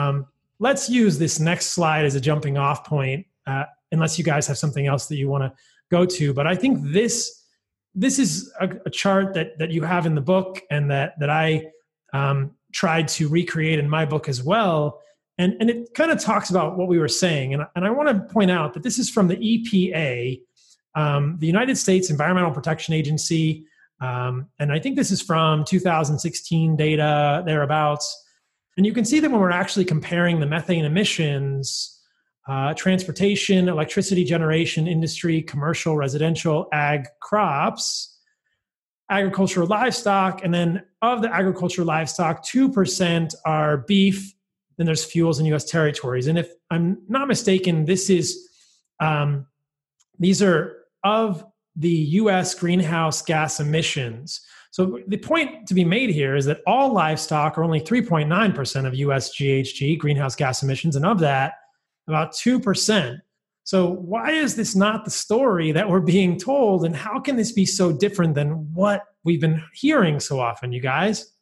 Um, 0.00 0.26
let's 0.58 0.88
use 0.88 1.18
this 1.18 1.40
next 1.40 1.66
slide 1.66 2.04
as 2.04 2.14
a 2.14 2.20
jumping 2.20 2.56
off 2.56 2.84
point, 2.84 3.26
uh, 3.46 3.64
unless 3.92 4.18
you 4.18 4.24
guys 4.24 4.46
have 4.46 4.58
something 4.58 4.86
else 4.86 5.06
that 5.08 5.16
you 5.16 5.28
want 5.28 5.42
to 5.42 5.52
go 5.90 6.04
to. 6.04 6.32
But 6.32 6.46
I 6.46 6.54
think 6.54 6.78
this 6.82 7.44
this 7.94 8.18
is 8.18 8.52
a, 8.60 8.68
a, 8.84 8.90
chart 8.90 9.34
that 9.34 9.58
that 9.58 9.70
you 9.70 9.82
have 9.82 10.06
in 10.06 10.14
the 10.14 10.20
book 10.20 10.62
and 10.70 10.90
that 10.90 11.18
that 11.18 11.30
I 11.30 11.66
um, 12.12 12.55
tried 12.76 13.08
to 13.08 13.26
recreate 13.26 13.78
in 13.78 13.88
my 13.88 14.04
book 14.04 14.28
as 14.28 14.44
well. 14.44 15.00
And, 15.38 15.56
and 15.60 15.70
it 15.70 15.94
kind 15.94 16.10
of 16.10 16.20
talks 16.20 16.50
about 16.50 16.76
what 16.76 16.88
we 16.88 16.98
were 16.98 17.08
saying. 17.08 17.54
And, 17.54 17.64
and 17.74 17.86
I 17.86 17.90
want 17.90 18.08
to 18.10 18.32
point 18.34 18.50
out 18.50 18.74
that 18.74 18.82
this 18.82 18.98
is 18.98 19.08
from 19.08 19.28
the 19.28 19.36
EPA, 19.36 20.42
um, 20.94 21.38
the 21.38 21.46
United 21.46 21.78
States 21.78 22.10
Environmental 22.10 22.50
Protection 22.50 22.92
Agency. 22.92 23.64
Um, 24.02 24.50
and 24.58 24.70
I 24.70 24.78
think 24.78 24.96
this 24.96 25.10
is 25.10 25.22
from 25.22 25.64
2016 25.64 26.76
data, 26.76 27.42
thereabouts. 27.46 28.24
And 28.76 28.84
you 28.84 28.92
can 28.92 29.06
see 29.06 29.20
that 29.20 29.30
when 29.30 29.40
we're 29.40 29.50
actually 29.50 29.86
comparing 29.86 30.40
the 30.40 30.46
methane 30.46 30.84
emissions, 30.84 31.98
uh, 32.46 32.74
transportation, 32.74 33.70
electricity 33.70 34.22
generation, 34.22 34.86
industry, 34.86 35.40
commercial, 35.40 35.96
residential, 35.96 36.68
ag 36.74 37.06
crops, 37.22 38.15
agricultural 39.10 39.66
livestock, 39.66 40.42
and 40.44 40.52
then 40.52 40.82
of 41.02 41.22
the 41.22 41.32
agricultural 41.32 41.86
livestock, 41.86 42.44
2% 42.44 43.34
are 43.44 43.78
beef, 43.78 44.34
then 44.76 44.86
there's 44.86 45.04
fuels 45.04 45.38
in 45.38 45.46
US 45.46 45.64
territories. 45.64 46.26
And 46.26 46.38
if 46.38 46.50
I'm 46.70 46.98
not 47.08 47.28
mistaken, 47.28 47.84
this 47.84 48.10
is, 48.10 48.48
um, 49.00 49.46
these 50.18 50.42
are 50.42 50.84
of 51.04 51.44
the 51.76 51.90
US 51.90 52.54
greenhouse 52.54 53.22
gas 53.22 53.60
emissions. 53.60 54.40
So 54.70 55.00
the 55.06 55.16
point 55.16 55.66
to 55.68 55.74
be 55.74 55.84
made 55.84 56.10
here 56.10 56.36
is 56.36 56.44
that 56.46 56.60
all 56.66 56.92
livestock 56.92 57.56
are 57.56 57.64
only 57.64 57.80
3.9% 57.80 58.86
of 58.86 58.94
US 58.94 59.34
GHG, 59.36 59.98
greenhouse 59.98 60.34
gas 60.34 60.62
emissions, 60.62 60.96
and 60.96 61.06
of 61.06 61.18
that, 61.20 61.54
about 62.08 62.32
2%. 62.32 63.18
So 63.66 63.90
why 63.90 64.30
is 64.30 64.54
this 64.54 64.76
not 64.76 65.04
the 65.04 65.10
story 65.10 65.72
that 65.72 65.90
we're 65.90 65.98
being 65.98 66.38
told? 66.38 66.84
And 66.84 66.94
how 66.94 67.18
can 67.18 67.34
this 67.34 67.50
be 67.50 67.66
so 67.66 67.92
different 67.92 68.36
than 68.36 68.72
what 68.72 69.02
we've 69.24 69.40
been 69.40 69.60
hearing 69.74 70.20
so 70.20 70.38
often, 70.38 70.70
you 70.70 70.80
guys? 70.80 71.32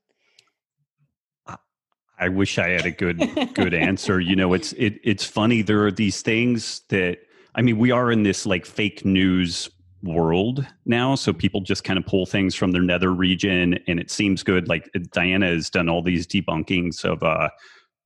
I 2.18 2.30
wish 2.30 2.58
I 2.58 2.70
had 2.70 2.86
a 2.86 2.90
good 2.90 3.18
good 3.54 3.74
answer. 3.74 4.20
You 4.20 4.36
know, 4.36 4.54
it's 4.54 4.72
it, 4.72 4.94
it's 5.04 5.26
funny. 5.26 5.60
There 5.60 5.84
are 5.84 5.92
these 5.92 6.22
things 6.22 6.80
that 6.88 7.18
I 7.56 7.60
mean, 7.60 7.76
we 7.76 7.90
are 7.90 8.10
in 8.10 8.22
this 8.22 8.46
like 8.46 8.64
fake 8.64 9.04
news 9.04 9.68
world 10.02 10.66
now. 10.86 11.16
So 11.16 11.34
people 11.34 11.60
just 11.60 11.84
kind 11.84 11.98
of 11.98 12.06
pull 12.06 12.24
things 12.24 12.54
from 12.54 12.72
their 12.72 12.82
nether 12.82 13.12
region 13.12 13.78
and 13.86 14.00
it 14.00 14.10
seems 14.10 14.42
good. 14.42 14.66
Like 14.66 14.88
Diana 15.12 15.48
has 15.48 15.68
done 15.68 15.90
all 15.90 16.02
these 16.02 16.26
debunkings 16.26 17.04
of 17.04 17.22
uh, 17.22 17.50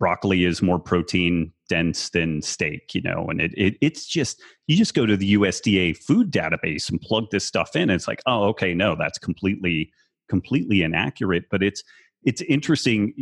broccoli 0.00 0.44
is 0.44 0.60
more 0.60 0.80
protein 0.80 1.52
dense 1.68 2.10
than 2.10 2.42
steak, 2.42 2.94
you 2.94 3.02
know, 3.02 3.26
and 3.28 3.40
it, 3.40 3.52
it 3.56 3.76
it's 3.80 4.06
just 4.06 4.40
you 4.66 4.76
just 4.76 4.94
go 4.94 5.06
to 5.06 5.16
the 5.16 5.34
USDA 5.34 5.96
food 5.96 6.30
database 6.30 6.88
and 6.90 7.00
plug 7.00 7.26
this 7.30 7.46
stuff 7.46 7.76
in. 7.76 7.82
And 7.82 7.92
it's 7.92 8.08
like, 8.08 8.22
oh, 8.26 8.44
okay, 8.48 8.74
no, 8.74 8.96
that's 8.98 9.18
completely 9.18 9.90
completely 10.28 10.82
inaccurate. 10.82 11.44
But 11.50 11.62
it's 11.62 11.82
it's 12.24 12.42
interesting. 12.42 13.14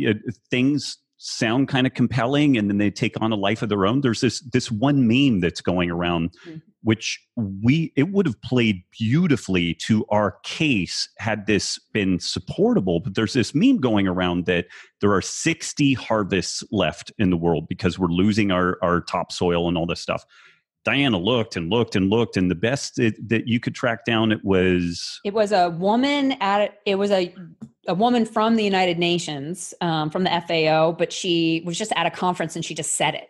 things 0.49 0.97
sound 1.17 1.67
kind 1.67 1.87
of 1.87 1.93
compelling 1.93 2.57
and 2.57 2.69
then 2.69 2.77
they 2.77 2.91
take 2.91 3.19
on 3.21 3.31
a 3.31 3.35
life 3.35 3.61
of 3.61 3.69
their 3.69 3.85
own 3.85 4.01
there's 4.01 4.21
this 4.21 4.41
this 4.51 4.71
one 4.71 5.07
meme 5.07 5.39
that's 5.39 5.61
going 5.61 5.89
around 5.89 6.31
mm-hmm. 6.45 6.57
which 6.83 7.19
we 7.35 7.91
it 7.95 8.09
would 8.11 8.27
have 8.27 8.39
played 8.41 8.83
beautifully 8.91 9.73
to 9.73 10.05
our 10.09 10.37
case 10.43 11.09
had 11.17 11.47
this 11.47 11.79
been 11.91 12.19
supportable 12.19 12.99
but 12.99 13.15
there's 13.15 13.33
this 13.33 13.55
meme 13.55 13.77
going 13.77 14.07
around 14.07 14.45
that 14.45 14.65
there 15.01 15.11
are 15.11 15.21
60 15.21 15.93
harvests 15.95 16.63
left 16.71 17.11
in 17.17 17.31
the 17.31 17.37
world 17.37 17.67
because 17.67 17.97
we're 17.97 18.07
losing 18.07 18.51
our 18.51 18.77
our 18.83 19.01
topsoil 19.01 19.67
and 19.67 19.75
all 19.75 19.87
this 19.87 20.01
stuff 20.01 20.23
Diana 20.85 21.17
looked 21.17 21.55
and 21.55 21.69
looked 21.69 21.95
and 21.95 22.09
looked, 22.09 22.37
and 22.37 22.49
the 22.49 22.55
best 22.55 22.97
it, 22.99 23.29
that 23.29 23.47
you 23.47 23.59
could 23.59 23.75
track 23.75 24.05
down 24.05 24.31
it 24.31 24.43
was 24.43 25.19
it 25.25 25.33
was 25.33 25.51
a 25.51 25.69
woman 25.71 26.33
at 26.41 26.79
it 26.85 26.95
was 26.95 27.11
a 27.11 27.33
a 27.87 27.93
woman 27.93 28.25
from 28.25 28.55
the 28.55 28.63
United 28.63 28.97
Nations 28.97 29.73
um, 29.81 30.09
from 30.09 30.23
the 30.23 30.43
FAO, 30.47 30.91
but 30.91 31.11
she 31.11 31.61
was 31.65 31.77
just 31.77 31.91
at 31.95 32.05
a 32.05 32.11
conference 32.11 32.55
and 32.55 32.63
she 32.63 32.73
just 32.73 32.93
said 32.93 33.15
it 33.15 33.29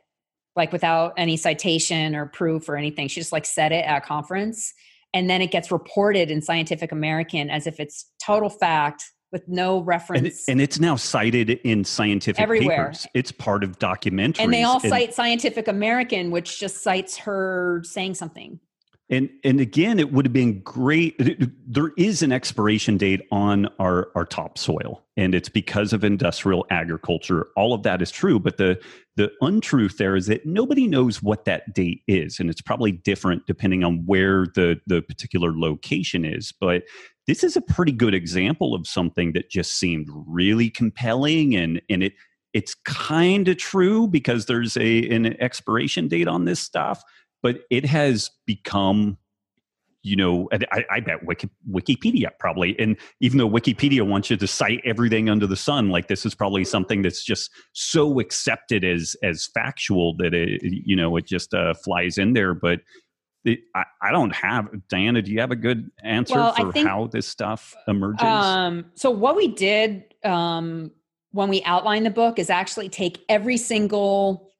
like 0.55 0.71
without 0.71 1.13
any 1.17 1.37
citation 1.37 2.15
or 2.15 2.25
proof 2.25 2.67
or 2.67 2.75
anything. 2.75 3.07
She 3.07 3.19
just 3.19 3.31
like 3.31 3.45
said 3.45 3.71
it 3.71 3.85
at 3.85 3.97
a 3.97 4.01
conference, 4.01 4.73
and 5.13 5.29
then 5.29 5.41
it 5.41 5.51
gets 5.51 5.71
reported 5.71 6.29
in 6.29 6.41
Scientific 6.41 6.91
American 6.91 7.49
as 7.49 7.67
if 7.67 7.79
it's 7.79 8.11
total 8.23 8.49
fact 8.49 9.03
with 9.31 9.47
no 9.47 9.81
reference. 9.81 10.47
And, 10.47 10.53
and, 10.53 10.61
it's 10.61 10.79
now 10.79 10.95
cited 10.95 11.49
in 11.49 11.83
scientific 11.83 12.41
Everywhere. 12.41 12.85
papers. 12.85 13.07
It's 13.13 13.31
part 13.31 13.63
of 13.63 13.77
documentaries. 13.79 14.39
And 14.39 14.53
they 14.53 14.63
all 14.63 14.79
cite 14.79 15.13
Scientific 15.13 15.67
American, 15.67 16.31
which 16.31 16.59
just 16.59 16.81
cites 16.81 17.17
her 17.17 17.81
saying 17.83 18.15
something. 18.15 18.59
And 19.09 19.29
and 19.45 19.61
again, 19.61 19.99
it 19.99 20.11
would 20.11 20.25
have 20.25 20.33
been 20.33 20.59
great. 20.63 21.15
There 21.65 21.91
is 21.97 22.21
an 22.21 22.33
expiration 22.33 22.97
date 22.97 23.21
on 23.31 23.69
our 23.79 24.09
our 24.15 24.25
topsoil, 24.25 25.05
and 25.15 25.33
it's 25.33 25.47
because 25.47 25.93
of 25.93 26.03
industrial 26.03 26.65
agriculture. 26.71 27.47
All 27.55 27.73
of 27.73 27.83
that 27.83 28.01
is 28.01 28.11
true, 28.11 28.37
but 28.37 28.57
the 28.57 28.77
the 29.15 29.31
untruth 29.39 29.97
there 29.97 30.17
is 30.17 30.27
that 30.27 30.45
nobody 30.45 30.87
knows 30.87 31.23
what 31.23 31.45
that 31.45 31.73
date 31.73 32.01
is, 32.07 32.37
and 32.41 32.49
it's 32.49 32.61
probably 32.61 32.91
different 32.91 33.45
depending 33.47 33.85
on 33.85 34.03
where 34.05 34.45
the 34.55 34.77
the 34.87 35.01
particular 35.01 35.57
location 35.57 36.25
is. 36.25 36.53
But 36.59 36.83
this 37.27 37.43
is 37.43 37.55
a 37.57 37.61
pretty 37.61 37.91
good 37.91 38.13
example 38.13 38.73
of 38.73 38.87
something 38.87 39.33
that 39.33 39.49
just 39.49 39.77
seemed 39.77 40.07
really 40.27 40.69
compelling, 40.69 41.55
and 41.55 41.81
and 41.89 42.03
it 42.03 42.13
it's 42.53 42.73
kind 42.73 43.47
of 43.47 43.57
true 43.57 44.07
because 44.07 44.45
there's 44.45 44.77
a 44.77 45.07
an 45.09 45.39
expiration 45.41 46.07
date 46.07 46.27
on 46.27 46.45
this 46.45 46.59
stuff 46.59 47.03
but 47.43 47.61
it 47.69 47.85
has 47.85 48.31
become 48.45 49.17
you 50.03 50.15
know, 50.15 50.47
I, 50.71 50.85
I 50.89 50.99
bet 51.01 51.25
Wiki, 51.25 51.49
Wikipedia 51.69 52.29
probably, 52.39 52.79
and 52.79 52.95
even 53.19 53.39
though 53.39 53.49
Wikipedia 53.49 54.07
wants 54.07 54.29
you 54.29 54.37
to 54.37 54.47
cite 54.47 54.79
everything 54.85 55.29
under 55.29 55.45
the 55.45 55.57
sun, 55.57 55.89
like 55.89 56.07
this 56.07 56.25
is 56.25 56.33
probably 56.33 56.63
something 56.63 57.01
that's 57.01 57.25
just 57.25 57.51
so 57.73 58.21
accepted 58.21 58.85
as 58.85 59.17
as 59.21 59.47
factual 59.53 60.15
that 60.17 60.33
it, 60.33 60.61
you 60.63 60.95
know, 60.95 61.17
it 61.17 61.25
just 61.25 61.53
uh, 61.53 61.73
flies 61.73 62.17
in 62.17 62.33
there. 62.33 62.53
But 62.53 62.79
I, 63.75 63.83
I, 64.01 64.11
don't 64.11 64.35
have 64.35 64.69
Diana. 64.89 65.21
Do 65.21 65.31
you 65.31 65.39
have 65.39 65.51
a 65.51 65.55
good 65.55 65.89
answer 66.03 66.35
well, 66.35 66.53
for 66.53 66.71
think, 66.71 66.87
how 66.87 67.07
this 67.07 67.27
stuff 67.27 67.75
emerges? 67.87 68.21
Um, 68.21 68.85
so 68.95 69.09
what 69.11 69.35
we 69.35 69.47
did 69.47 70.03
um, 70.23 70.91
when 71.31 71.49
we 71.49 71.63
outlined 71.63 72.05
the 72.05 72.11
book 72.11 72.39
is 72.39 72.49
actually 72.49 72.89
take 72.89 73.23
every 73.29 73.57
single 73.57 74.51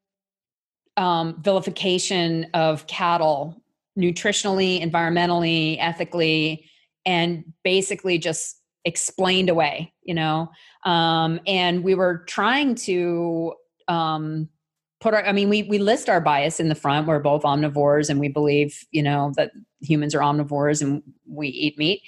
um, 0.95 1.41
vilification 1.41 2.47
of 2.53 2.87
cattle 2.87 3.61
nutritionally, 3.97 4.81
environmentally, 4.81 5.77
ethically, 5.79 6.69
and 7.05 7.43
basically 7.63 8.17
just 8.17 8.61
explained 8.85 9.49
away, 9.49 9.93
you 10.03 10.13
know. 10.13 10.49
Um, 10.85 11.39
and 11.47 11.83
we 11.83 11.95
were 11.95 12.23
trying 12.27 12.75
to 12.75 13.53
um, 13.87 14.49
put 14.99 15.13
our, 15.13 15.25
I 15.25 15.31
mean, 15.31 15.49
we 15.49 15.63
we 15.63 15.77
list 15.77 16.09
our 16.09 16.21
bias 16.21 16.59
in 16.59 16.69
the 16.69 16.75
front. 16.75 17.07
We're 17.07 17.19
both 17.19 17.43
omnivores, 17.43 18.09
and 18.09 18.19
we 18.19 18.29
believe, 18.29 18.85
you 18.91 19.03
know, 19.03 19.33
that 19.35 19.51
humans 19.81 20.15
are 20.15 20.21
omnivores 20.21 20.81
and 20.81 21.03
we 21.27 21.49
eat 21.49 21.77
meat. 21.77 22.01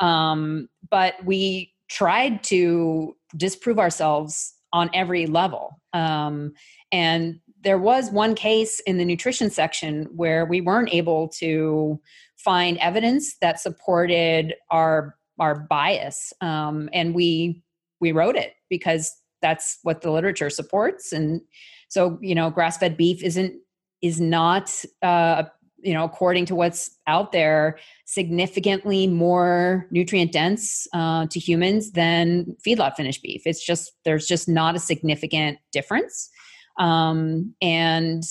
Um, 0.00 0.68
but 0.90 1.14
we 1.24 1.72
tried 1.88 2.44
to 2.44 3.16
disprove 3.36 3.78
ourselves 3.78 4.54
on 4.72 4.90
every 4.92 5.26
level. 5.26 5.80
Um, 5.92 6.52
and 6.92 7.40
there 7.62 7.78
was 7.78 8.10
one 8.10 8.34
case 8.34 8.80
in 8.80 8.98
the 8.98 9.04
nutrition 9.04 9.50
section 9.50 10.04
where 10.14 10.44
we 10.44 10.60
weren't 10.60 10.92
able 10.92 11.28
to 11.28 12.00
find 12.36 12.78
evidence 12.78 13.36
that 13.40 13.60
supported 13.60 14.54
our 14.70 15.16
our 15.38 15.54
bias, 15.54 16.32
um, 16.40 16.88
and 16.92 17.14
we 17.14 17.62
we 18.00 18.12
wrote 18.12 18.36
it 18.36 18.54
because 18.68 19.12
that's 19.42 19.78
what 19.82 20.00
the 20.00 20.10
literature 20.10 20.50
supports. 20.50 21.12
And 21.12 21.40
so, 21.88 22.18
you 22.20 22.34
know, 22.34 22.50
grass 22.50 22.78
fed 22.78 22.96
beef 22.96 23.22
isn't 23.22 23.54
is 24.02 24.20
not 24.20 24.72
uh, 25.02 25.44
you 25.78 25.94
know 25.94 26.04
according 26.04 26.44
to 26.46 26.54
what's 26.54 26.96
out 27.06 27.32
there 27.32 27.78
significantly 28.04 29.06
more 29.06 29.86
nutrient 29.90 30.32
dense 30.32 30.86
uh, 30.92 31.26
to 31.30 31.38
humans 31.38 31.92
than 31.92 32.56
feedlot 32.66 32.94
finished 32.96 33.22
beef 33.22 33.42
it's 33.46 33.64
just 33.64 33.92
there's 34.04 34.26
just 34.26 34.48
not 34.48 34.74
a 34.74 34.78
significant 34.78 35.58
difference 35.72 36.30
um, 36.78 37.54
and, 37.60 38.22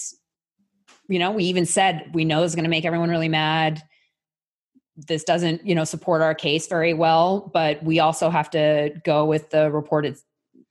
you 1.08 1.20
know, 1.20 1.32
we 1.32 1.46
even 1.46 1.66
said, 1.66 2.10
we 2.14 2.26
know 2.26 2.44
is 2.44 2.56
going 2.56 2.64
to 2.64 2.70
make 2.70 2.86
everyone 2.86 3.10
really 3.10 3.30
mad. 3.30 3.82
This 4.96 5.24
doesn't, 5.24 5.66
you 5.66 5.76
know, 5.76 5.84
support 5.84 6.22
our 6.22 6.36
case 6.36 6.68
very 6.68 6.94
well, 6.94 7.50
but 7.54 7.84
we 7.84 8.00
also 8.00 8.30
have 8.30 8.50
to 8.52 8.92
go 9.04 9.26
with 9.26 9.50
the 9.50 9.72
reported 9.72 10.18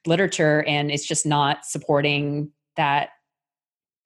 literature 0.07 0.63
and 0.67 0.91
it's 0.91 1.07
just 1.07 1.27
not 1.27 1.65
supporting 1.65 2.51
that 2.77 3.11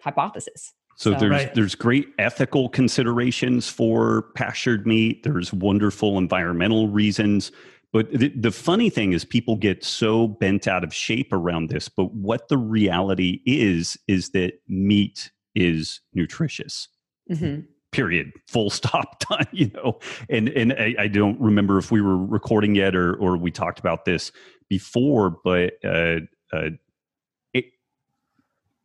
hypothesis. 0.00 0.72
So, 0.96 1.12
so 1.12 1.18
there's 1.18 1.30
right. 1.30 1.54
there's 1.54 1.74
great 1.74 2.08
ethical 2.18 2.68
considerations 2.68 3.68
for 3.68 4.22
pastured 4.34 4.86
meat. 4.86 5.22
There's 5.22 5.52
wonderful 5.52 6.18
environmental 6.18 6.88
reasons. 6.88 7.52
But 7.92 8.12
the, 8.12 8.28
the, 8.28 8.50
funny 8.50 8.90
thing 8.90 9.14
is, 9.14 9.24
people 9.24 9.56
get 9.56 9.82
so 9.82 10.28
bent 10.28 10.68
out 10.68 10.84
of 10.84 10.92
shape 10.92 11.32
around 11.32 11.70
this. 11.70 11.88
But 11.88 12.12
what 12.12 12.48
the 12.48 12.58
reality 12.58 13.40
is, 13.46 13.96
is 14.06 14.30
that 14.30 14.60
meat 14.68 15.30
is 15.54 16.00
nutritious. 16.12 16.88
Mm-hmm. 17.30 17.62
Period. 17.92 18.32
Full 18.48 18.68
stop. 18.68 19.20
Done. 19.30 19.46
You 19.52 19.70
know, 19.74 20.00
and 20.28 20.48
and 20.50 20.74
I, 20.74 20.94
I, 20.98 21.08
don't 21.08 21.40
remember 21.40 21.78
if 21.78 21.90
we 21.90 22.02
were 22.02 22.18
recording 22.18 22.74
yet 22.74 22.94
or 22.94 23.14
or 23.14 23.36
we 23.38 23.50
talked 23.50 23.78
about 23.78 24.04
this 24.04 24.32
before, 24.68 25.30
but 25.42 25.74
uh, 25.82 26.20
uh, 26.52 26.70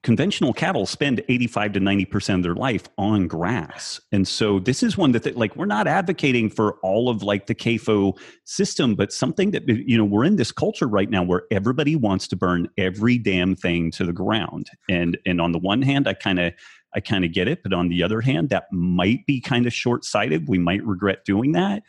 conventional 0.03 0.51
cattle 0.51 0.85
spend 0.85 1.23
85 1.29 1.73
to 1.73 1.79
90% 1.79 2.35
of 2.35 2.43
their 2.43 2.55
life 2.55 2.89
on 2.97 3.27
grass. 3.27 4.01
And 4.11 4.27
so 4.27 4.59
this 4.59 4.83
is 4.83 4.97
one 4.97 5.13
that, 5.13 5.23
that, 5.23 5.37
like 5.37 5.55
we're 5.55 5.65
not 5.65 5.87
advocating 5.87 6.49
for 6.49 6.73
all 6.83 7.09
of 7.09 7.23
like 7.23 7.47
the 7.47 7.55
CAFO 7.55 8.17
system, 8.43 8.95
but 8.95 9.13
something 9.13 9.51
that 9.51 9.67
you 9.67 9.97
know, 9.97 10.03
we're 10.03 10.25
in 10.25 10.35
this 10.35 10.51
culture 10.51 10.87
right 10.87 11.09
now 11.09 11.23
where 11.23 11.43
everybody 11.51 11.95
wants 11.95 12.27
to 12.27 12.35
burn 12.35 12.69
every 12.77 13.17
damn 13.17 13.55
thing 13.55 13.91
to 13.91 14.05
the 14.05 14.13
ground. 14.13 14.69
And 14.89 15.17
and 15.25 15.39
on 15.39 15.53
the 15.53 15.59
one 15.59 15.81
hand, 15.81 16.07
I 16.07 16.13
kind 16.13 16.39
of 16.39 16.53
I 16.95 16.99
kind 16.99 17.25
of 17.25 17.31
get 17.31 17.47
it, 17.47 17.63
but 17.63 17.73
on 17.73 17.87
the 17.87 18.03
other 18.03 18.21
hand, 18.21 18.49
that 18.49 18.65
might 18.71 19.25
be 19.25 19.41
kind 19.41 19.65
of 19.65 19.73
short-sighted. 19.73 20.47
We 20.47 20.59
might 20.59 20.85
regret 20.85 21.25
doing 21.25 21.53
that. 21.53 21.81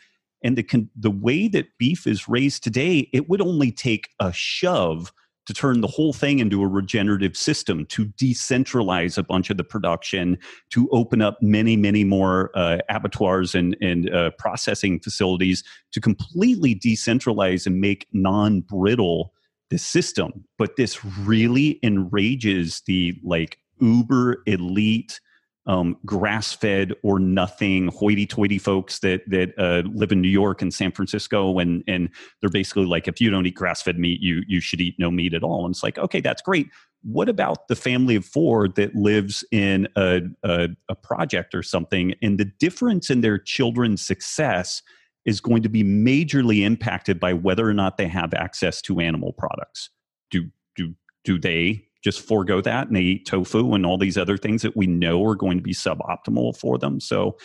And 0.43 0.57
the 0.57 0.63
con- 0.63 0.89
the 0.95 1.11
way 1.11 1.47
that 1.49 1.77
beef 1.77 2.07
is 2.07 2.29
raised 2.29 2.63
today, 2.63 3.09
it 3.13 3.29
would 3.29 3.41
only 3.41 3.71
take 3.71 4.09
a 4.19 4.31
shove 4.31 5.11
to 5.45 5.53
turn 5.53 5.81
the 5.81 5.87
whole 5.87 6.13
thing 6.13 6.39
into 6.39 6.61
a 6.61 6.67
regenerative 6.67 7.37
system, 7.37 7.85
to 7.87 8.05
decentralize 8.05 9.17
a 9.17 9.23
bunch 9.23 9.49
of 9.49 9.57
the 9.57 9.63
production, 9.63 10.37
to 10.71 10.89
open 10.91 11.21
up 11.21 11.37
many, 11.41 11.77
many 11.77 12.03
more 12.03 12.51
uh, 12.55 12.79
abattoirs 12.89 13.55
and, 13.55 13.77
and 13.81 14.13
uh, 14.13 14.31
processing 14.37 14.99
facilities, 14.99 15.63
to 15.91 16.01
completely 16.01 16.75
decentralize 16.75 17.65
and 17.65 17.79
make 17.79 18.07
non 18.11 18.61
brittle 18.61 19.33
the 19.69 19.77
system. 19.77 20.45
But 20.57 20.75
this 20.75 21.03
really 21.03 21.79
enrages 21.83 22.81
the 22.85 23.19
like 23.23 23.59
uber 23.79 24.41
elite 24.45 25.19
um, 25.67 25.97
grass 26.05 26.53
fed 26.53 26.93
or 27.03 27.19
nothing 27.19 27.87
hoity 27.87 28.27
toity 28.27 28.59
folks 28.59 28.99
that 28.99 29.21
that 29.29 29.53
uh, 29.57 29.87
live 29.93 30.11
in 30.11 30.21
New 30.21 30.29
York 30.29 30.61
and 30.61 30.73
San 30.73 30.91
Francisco, 30.91 31.59
and 31.59 31.83
and 31.87 32.09
they're 32.39 32.49
basically 32.49 32.85
like, 32.85 33.07
if 33.07 33.19
you 33.19 33.29
don't 33.29 33.45
eat 33.45 33.55
grass 33.55 33.81
fed 33.81 33.97
meat, 33.97 34.21
you 34.21 34.43
you 34.47 34.61
should 34.61 34.81
eat 34.81 34.95
no 34.99 35.09
meat 35.09 35.33
at 35.33 35.43
all. 35.43 35.65
And 35.65 35.73
it's 35.73 35.83
like, 35.83 35.97
okay, 35.97 36.21
that's 36.21 36.41
great. 36.41 36.67
What 37.03 37.29
about 37.29 37.67
the 37.67 37.75
family 37.75 38.15
of 38.15 38.25
four 38.25 38.67
that 38.69 38.95
lives 38.95 39.43
in 39.51 39.87
a, 39.95 40.21
a, 40.43 40.69
a 40.89 40.95
project 40.95 41.53
or 41.53 41.63
something, 41.63 42.13
and 42.21 42.39
the 42.39 42.45
difference 42.45 43.09
in 43.09 43.21
their 43.21 43.37
children's 43.37 44.05
success 44.05 44.81
is 45.25 45.41
going 45.41 45.63
to 45.63 45.69
be 45.69 45.83
majorly 45.83 46.63
impacted 46.63 47.19
by 47.19 47.33
whether 47.33 47.67
or 47.67 47.73
not 47.73 47.97
they 47.97 48.07
have 48.07 48.33
access 48.33 48.81
to 48.83 48.99
animal 48.99 49.33
products? 49.33 49.89
Do 50.29 50.49
do 50.75 50.93
do 51.23 51.39
they 51.39 51.87
just 52.05 52.21
forego 52.21 52.61
that 52.61 52.85
and 52.85 52.95
they 52.95 53.01
eat 53.01 53.25
tofu 53.25 53.73
and 53.73 53.83
all 53.83 53.97
these 53.97 54.15
other 54.15 54.37
things 54.37 54.61
that 54.61 54.77
we 54.77 54.85
know 54.85 55.25
are 55.25 55.33
going 55.33 55.57
to 55.57 55.63
be 55.63 55.73
suboptimal 55.73 56.55
for 56.55 56.77
them. 56.77 56.99
So, 56.99 57.35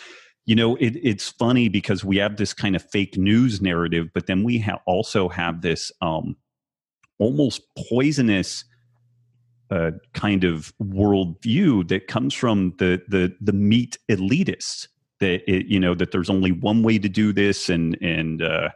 you 0.45 0.55
know, 0.55 0.75
it, 0.75 0.95
it's 1.01 1.29
funny 1.29 1.67
because 1.67 2.05
we 2.05 2.17
have 2.17 2.37
this 2.37 2.53
kind 2.53 2.75
of 2.75 2.87
fake 2.91 3.17
news 3.17 3.59
narrative, 3.59 4.09
but 4.13 4.27
then 4.27 4.43
we 4.43 4.59
ha- 4.59 4.79
also 4.85 5.29
have 5.29 5.63
this 5.63 5.91
um, 6.03 6.35
almost 7.17 7.63
poisonous 7.89 8.63
uh, 9.71 9.91
kind 10.13 10.43
of 10.43 10.71
worldview 10.79 11.87
that 11.87 12.07
comes 12.07 12.35
from 12.35 12.75
the 12.77 13.01
the 13.07 13.33
the 13.41 13.53
meat 13.53 13.97
elitists. 14.09 14.87
That 15.21 15.49
it, 15.49 15.67
you 15.67 15.79
know 15.79 15.95
that 15.95 16.11
there's 16.11 16.29
only 16.29 16.51
one 16.51 16.83
way 16.83 16.99
to 16.99 17.07
do 17.07 17.31
this, 17.31 17.69
and 17.69 17.97
and 18.01 18.41
uh, 18.41 18.69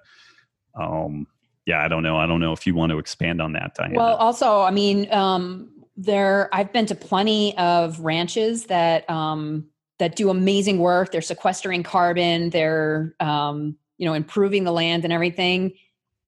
um, 0.80 1.28
yeah, 1.66 1.84
I 1.84 1.88
don't 1.88 2.04
know. 2.04 2.18
I 2.18 2.28
don't 2.28 2.40
know 2.40 2.54
if 2.54 2.68
you 2.68 2.76
want 2.76 2.92
to 2.92 3.00
expand 3.00 3.42
on 3.42 3.54
that, 3.54 3.74
Diana. 3.76 3.96
Well, 3.96 4.16
also, 4.18 4.62
I 4.62 4.72
mean, 4.72 5.12
um, 5.12 5.70
there 5.98 6.50
I've 6.54 6.74
been 6.74 6.86
to 6.88 6.96
plenty 6.96 7.58
of 7.58 8.00
ranches 8.00 8.66
that 8.66 9.10
um, 9.10 9.68
that 10.00 10.16
do 10.16 10.30
amazing 10.30 10.80
work. 10.80 11.12
They're 11.12 11.22
sequestering 11.22 11.84
carbon. 11.84 12.50
They're 12.50 13.16
um, 13.20 13.78
you 13.98 14.06
know 14.06 14.14
improving 14.14 14.64
the 14.64 14.72
land 14.72 15.04
and 15.04 15.14
everything. 15.14 15.74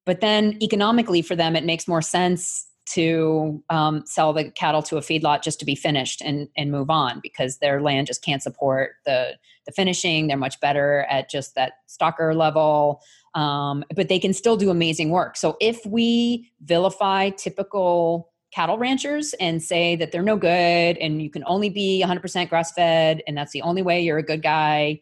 But 0.05 0.22
then 0.22 0.57
economically 0.61 1.22
for 1.22 1.36
them, 1.36 1.55
it 1.55 1.65
makes 1.65 1.88
more 1.88 2.01
sense 2.01 2.65
to 2.93 3.61
um, 3.70 4.03
sell 4.05 4.32
the 4.32 4.49
cattle 4.51 4.82
to 4.82 4.95
a 4.95 5.01
feedlot 5.01 5.43
just 5.43 5.59
to 5.59 5.65
be 5.65 5.76
finished 5.76 6.22
and 6.22 6.47
and 6.55 6.72
move 6.72 6.89
on 6.89 7.20
because 7.22 7.57
their 7.57 7.82
land 7.82 8.07
just 8.07 8.24
can't 8.24 8.41
support 8.41 8.91
the 9.05 9.34
the 9.65 9.74
finishing. 9.74 10.28
They're 10.28 10.38
much 10.38 10.59
better 10.61 11.05
at 11.09 11.30
just 11.30 11.55
that 11.55 11.74
stocker 11.89 12.34
level. 12.36 13.01
Um, 13.36 13.84
but 13.95 14.07
they 14.07 14.18
can 14.18 14.34
still 14.34 14.57
do 14.57 14.72
amazing 14.72 15.11
work. 15.11 15.38
So 15.38 15.57
if 15.59 15.86
we 15.86 16.49
vilify 16.63 17.30
typical 17.30 18.32
cattle 18.54 18.78
ranchers 18.78 19.34
and 19.39 19.62
say 19.62 19.95
that 19.95 20.12
they're 20.12 20.24
no 20.24 20.38
good 20.38 20.98
and 20.98 21.22
you 21.22 21.30
can 21.30 21.43
only 21.45 21.70
be 21.70 22.04
100% 22.06 22.50
grass 22.50 22.72
fed 22.72 23.22
and 23.28 23.38
that's 23.38 23.52
the 23.52 23.62
only 23.62 23.82
way 23.82 24.02
you're 24.02 24.18
a 24.18 24.24
good 24.24 24.41
guy 24.41 25.00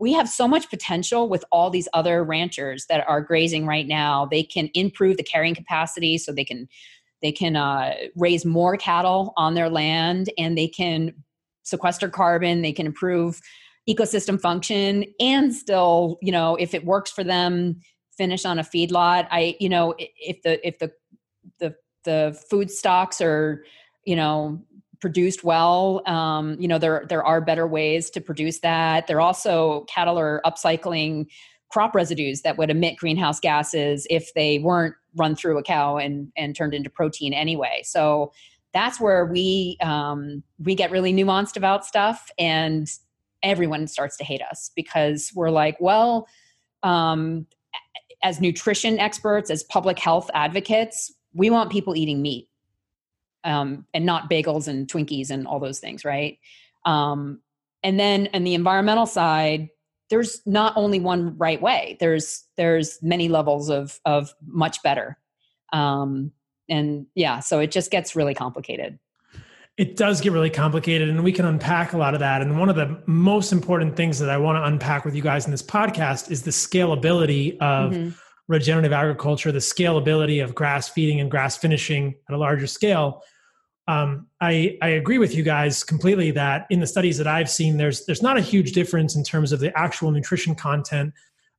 we 0.00 0.14
have 0.14 0.28
so 0.28 0.48
much 0.48 0.70
potential 0.70 1.28
with 1.28 1.44
all 1.52 1.68
these 1.70 1.86
other 1.92 2.24
ranchers 2.24 2.86
that 2.86 3.06
are 3.06 3.20
grazing 3.20 3.66
right 3.66 3.86
now. 3.86 4.24
They 4.24 4.42
can 4.42 4.70
improve 4.72 5.18
the 5.18 5.22
carrying 5.22 5.54
capacity 5.54 6.16
so 6.18 6.32
they 6.32 6.44
can 6.44 6.68
they 7.20 7.30
can 7.30 7.54
uh, 7.54 7.92
raise 8.16 8.46
more 8.46 8.78
cattle 8.78 9.34
on 9.36 9.52
their 9.52 9.68
land 9.68 10.30
and 10.38 10.56
they 10.56 10.68
can 10.68 11.12
sequester 11.64 12.08
carbon. 12.08 12.62
They 12.62 12.72
can 12.72 12.86
improve 12.86 13.42
ecosystem 13.86 14.40
function 14.40 15.04
and 15.20 15.54
still, 15.54 16.16
you 16.22 16.32
know, 16.32 16.56
if 16.56 16.72
it 16.72 16.86
works 16.86 17.10
for 17.10 17.22
them, 17.22 17.78
finish 18.16 18.46
on 18.46 18.58
a 18.58 18.62
feedlot. 18.62 19.28
I, 19.30 19.54
you 19.60 19.68
know, 19.68 19.94
if 19.98 20.40
the 20.42 20.66
if 20.66 20.78
the 20.78 20.92
the 21.58 21.74
the 22.04 22.38
food 22.48 22.70
stocks 22.70 23.20
are, 23.20 23.64
you 24.04 24.16
know, 24.16 24.62
produced 25.00 25.44
well. 25.44 26.02
Um, 26.06 26.56
you 26.60 26.68
know, 26.68 26.78
there 26.78 27.04
there 27.08 27.24
are 27.24 27.40
better 27.40 27.66
ways 27.66 28.10
to 28.10 28.20
produce 28.20 28.60
that. 28.60 29.06
There 29.06 29.20
also 29.20 29.84
cattle 29.88 30.18
are 30.18 30.40
upcycling 30.44 31.26
crop 31.70 31.94
residues 31.94 32.42
that 32.42 32.58
would 32.58 32.68
emit 32.70 32.96
greenhouse 32.96 33.40
gases 33.40 34.06
if 34.10 34.34
they 34.34 34.58
weren't 34.58 34.94
run 35.16 35.34
through 35.34 35.58
a 35.58 35.62
cow 35.62 35.96
and 35.96 36.30
and 36.36 36.54
turned 36.54 36.74
into 36.74 36.90
protein 36.90 37.32
anyway. 37.32 37.80
So 37.84 38.32
that's 38.72 39.00
where 39.00 39.26
we 39.26 39.76
um, 39.82 40.42
we 40.58 40.74
get 40.74 40.90
really 40.90 41.12
nuanced 41.12 41.56
about 41.56 41.84
stuff, 41.84 42.30
and 42.38 42.88
everyone 43.42 43.86
starts 43.86 44.16
to 44.18 44.24
hate 44.24 44.42
us 44.42 44.70
because 44.76 45.32
we're 45.34 45.50
like, 45.50 45.76
well, 45.80 46.28
um, 46.82 47.46
as 48.22 48.40
nutrition 48.40 48.98
experts, 48.98 49.50
as 49.50 49.62
public 49.64 49.98
health 49.98 50.30
advocates, 50.34 51.12
we 51.34 51.50
want 51.50 51.70
people 51.70 51.96
eating 51.96 52.22
meat 52.22 52.48
um, 53.44 53.86
and 53.94 54.04
not 54.04 54.30
bagels 54.30 54.68
and 54.68 54.86
Twinkies 54.86 55.30
and 55.30 55.46
all 55.46 55.60
those 55.60 55.78
things, 55.78 56.04
right? 56.04 56.38
Um, 56.84 57.40
and 57.82 57.98
then 57.98 58.28
on 58.34 58.44
the 58.44 58.54
environmental 58.54 59.06
side, 59.06 59.68
there's 60.10 60.42
not 60.44 60.76
only 60.76 61.00
one 61.00 61.38
right 61.38 61.60
way. 61.60 61.96
There's 62.00 62.44
there's 62.56 63.00
many 63.02 63.28
levels 63.28 63.70
of 63.70 64.00
of 64.04 64.34
much 64.44 64.82
better, 64.82 65.16
um, 65.72 66.32
and 66.68 67.06
yeah, 67.14 67.40
so 67.40 67.60
it 67.60 67.70
just 67.70 67.90
gets 67.90 68.16
really 68.16 68.34
complicated. 68.34 68.98
It 69.76 69.96
does 69.96 70.20
get 70.20 70.32
really 70.32 70.50
complicated, 70.50 71.08
and 71.08 71.24
we 71.24 71.32
can 71.32 71.46
unpack 71.46 71.92
a 71.92 71.96
lot 71.96 72.14
of 72.14 72.20
that. 72.20 72.42
And 72.42 72.58
one 72.58 72.68
of 72.68 72.76
the 72.76 73.00
most 73.06 73.52
important 73.52 73.96
things 73.96 74.18
that 74.18 74.28
I 74.28 74.36
want 74.36 74.56
to 74.56 74.64
unpack 74.64 75.04
with 75.04 75.14
you 75.14 75.22
guys 75.22 75.46
in 75.46 75.52
this 75.52 75.62
podcast 75.62 76.30
is 76.30 76.42
the 76.42 76.50
scalability 76.50 77.56
of 77.58 77.92
mm-hmm. 77.92 78.10
Regenerative 78.50 78.92
agriculture, 78.92 79.52
the 79.52 79.58
scalability 79.58 80.42
of 80.42 80.54
grass 80.54 80.88
feeding 80.88 81.20
and 81.20 81.30
grass 81.30 81.56
finishing 81.56 82.14
at 82.28 82.34
a 82.34 82.38
larger 82.38 82.66
scale 82.66 83.22
um, 83.90 84.28
I, 84.40 84.78
I 84.82 84.88
agree 84.90 85.18
with 85.18 85.34
you 85.34 85.42
guys 85.42 85.82
completely 85.82 86.30
that 86.32 86.66
in 86.70 86.78
the 86.78 86.86
studies 86.86 87.18
that 87.18 87.26
I've 87.26 87.50
seen, 87.50 87.76
there's 87.76 88.06
there's 88.06 88.22
not 88.22 88.36
a 88.36 88.40
huge 88.40 88.70
difference 88.70 89.16
in 89.16 89.24
terms 89.24 89.50
of 89.50 89.58
the 89.58 89.76
actual 89.76 90.12
nutrition 90.12 90.54
content 90.54 91.12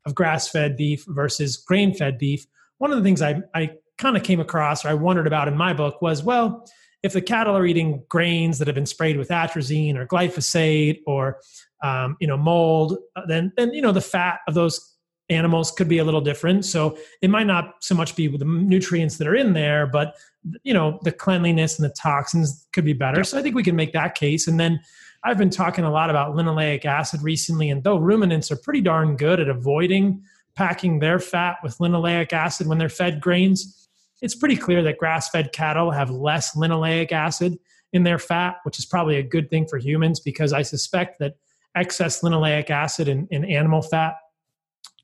of 0.05 0.15
grass-fed 0.15 0.77
beef 0.77 1.03
versus 1.09 1.57
grain-fed 1.57 2.17
beef. 2.17 2.45
One 2.77 2.91
of 2.91 2.97
the 2.97 3.03
things 3.03 3.21
I, 3.21 3.41
I 3.53 3.71
kind 3.97 4.15
of 4.15 4.23
came 4.23 4.39
across 4.39 4.85
or 4.85 4.87
I 4.87 4.93
wondered 4.93 5.27
about 5.27 5.49
in 5.49 5.57
my 5.57 5.73
book 5.73 6.01
was, 6.01 6.23
well, 6.23 6.65
if 7.03 7.11
the 7.11 7.21
cattle 7.21 7.55
are 7.55 7.65
eating 7.65 8.03
grains 8.07 8.59
that 8.59 8.67
have 8.67 8.75
been 8.75 8.85
sprayed 8.85 9.17
with 9.17 9.27
atrazine 9.27 9.97
or 9.97 10.07
glyphosate 10.07 11.01
or 11.05 11.39
um, 11.83 12.15
you 12.21 12.27
know 12.27 12.37
mold, 12.37 12.97
uh, 13.17 13.23
then 13.27 13.51
then 13.57 13.73
you 13.73 13.81
know 13.81 13.91
the 13.91 13.99
fat 13.99 14.39
of 14.47 14.53
those 14.53 14.90
animals 15.31 15.71
could 15.71 15.87
be 15.87 15.97
a 15.97 16.03
little 16.03 16.21
different. 16.21 16.65
So 16.65 16.97
it 17.21 17.29
might 17.29 17.47
not 17.47 17.75
so 17.79 17.95
much 17.95 18.15
be 18.15 18.27
the 18.27 18.45
nutrients 18.45 19.17
that 19.17 19.27
are 19.27 19.35
in 19.35 19.53
there, 19.53 19.87
but 19.87 20.15
you 20.63 20.73
know 20.73 20.99
the 21.03 21.11
cleanliness 21.11 21.79
and 21.79 21.89
the 21.89 21.93
toxins 21.93 22.67
could 22.73 22.85
be 22.85 22.93
better. 22.93 23.19
Yep. 23.19 23.25
So 23.25 23.39
I 23.39 23.41
think 23.41 23.55
we 23.55 23.63
can 23.63 23.75
make 23.75 23.93
that 23.93 24.15
case. 24.15 24.47
And 24.47 24.59
then 24.59 24.79
I've 25.23 25.37
been 25.37 25.49
talking 25.49 25.83
a 25.83 25.91
lot 25.91 26.09
about 26.09 26.35
linoleic 26.35 26.85
acid 26.85 27.21
recently, 27.21 27.69
and 27.69 27.83
though 27.83 27.97
ruminants 27.97 28.51
are 28.51 28.55
pretty 28.55 28.81
darn 28.81 29.15
good 29.15 29.39
at 29.39 29.49
avoiding 29.49 30.23
packing 30.55 30.99
their 30.99 31.19
fat 31.19 31.57
with 31.63 31.77
linoleic 31.77 32.33
acid 32.33 32.67
when 32.67 32.77
they're 32.77 32.89
fed 32.89 33.21
grains, 33.21 33.87
it's 34.21 34.35
pretty 34.35 34.57
clear 34.57 34.83
that 34.83 34.97
grass-fed 34.97 35.51
cattle 35.53 35.91
have 35.91 36.09
less 36.09 36.55
linoleic 36.55 37.11
acid 37.11 37.57
in 37.93 38.03
their 38.03 38.19
fat, 38.19 38.57
which 38.63 38.77
is 38.77 38.85
probably 38.85 39.17
a 39.17 39.23
good 39.23 39.49
thing 39.49 39.65
for 39.65 39.77
humans 39.77 40.19
because 40.19 40.53
I 40.53 40.61
suspect 40.61 41.19
that 41.19 41.35
excess 41.75 42.21
linoleic 42.21 42.69
acid 42.69 43.07
in, 43.07 43.27
in 43.31 43.45
animal 43.45 43.81
fat 43.81 44.15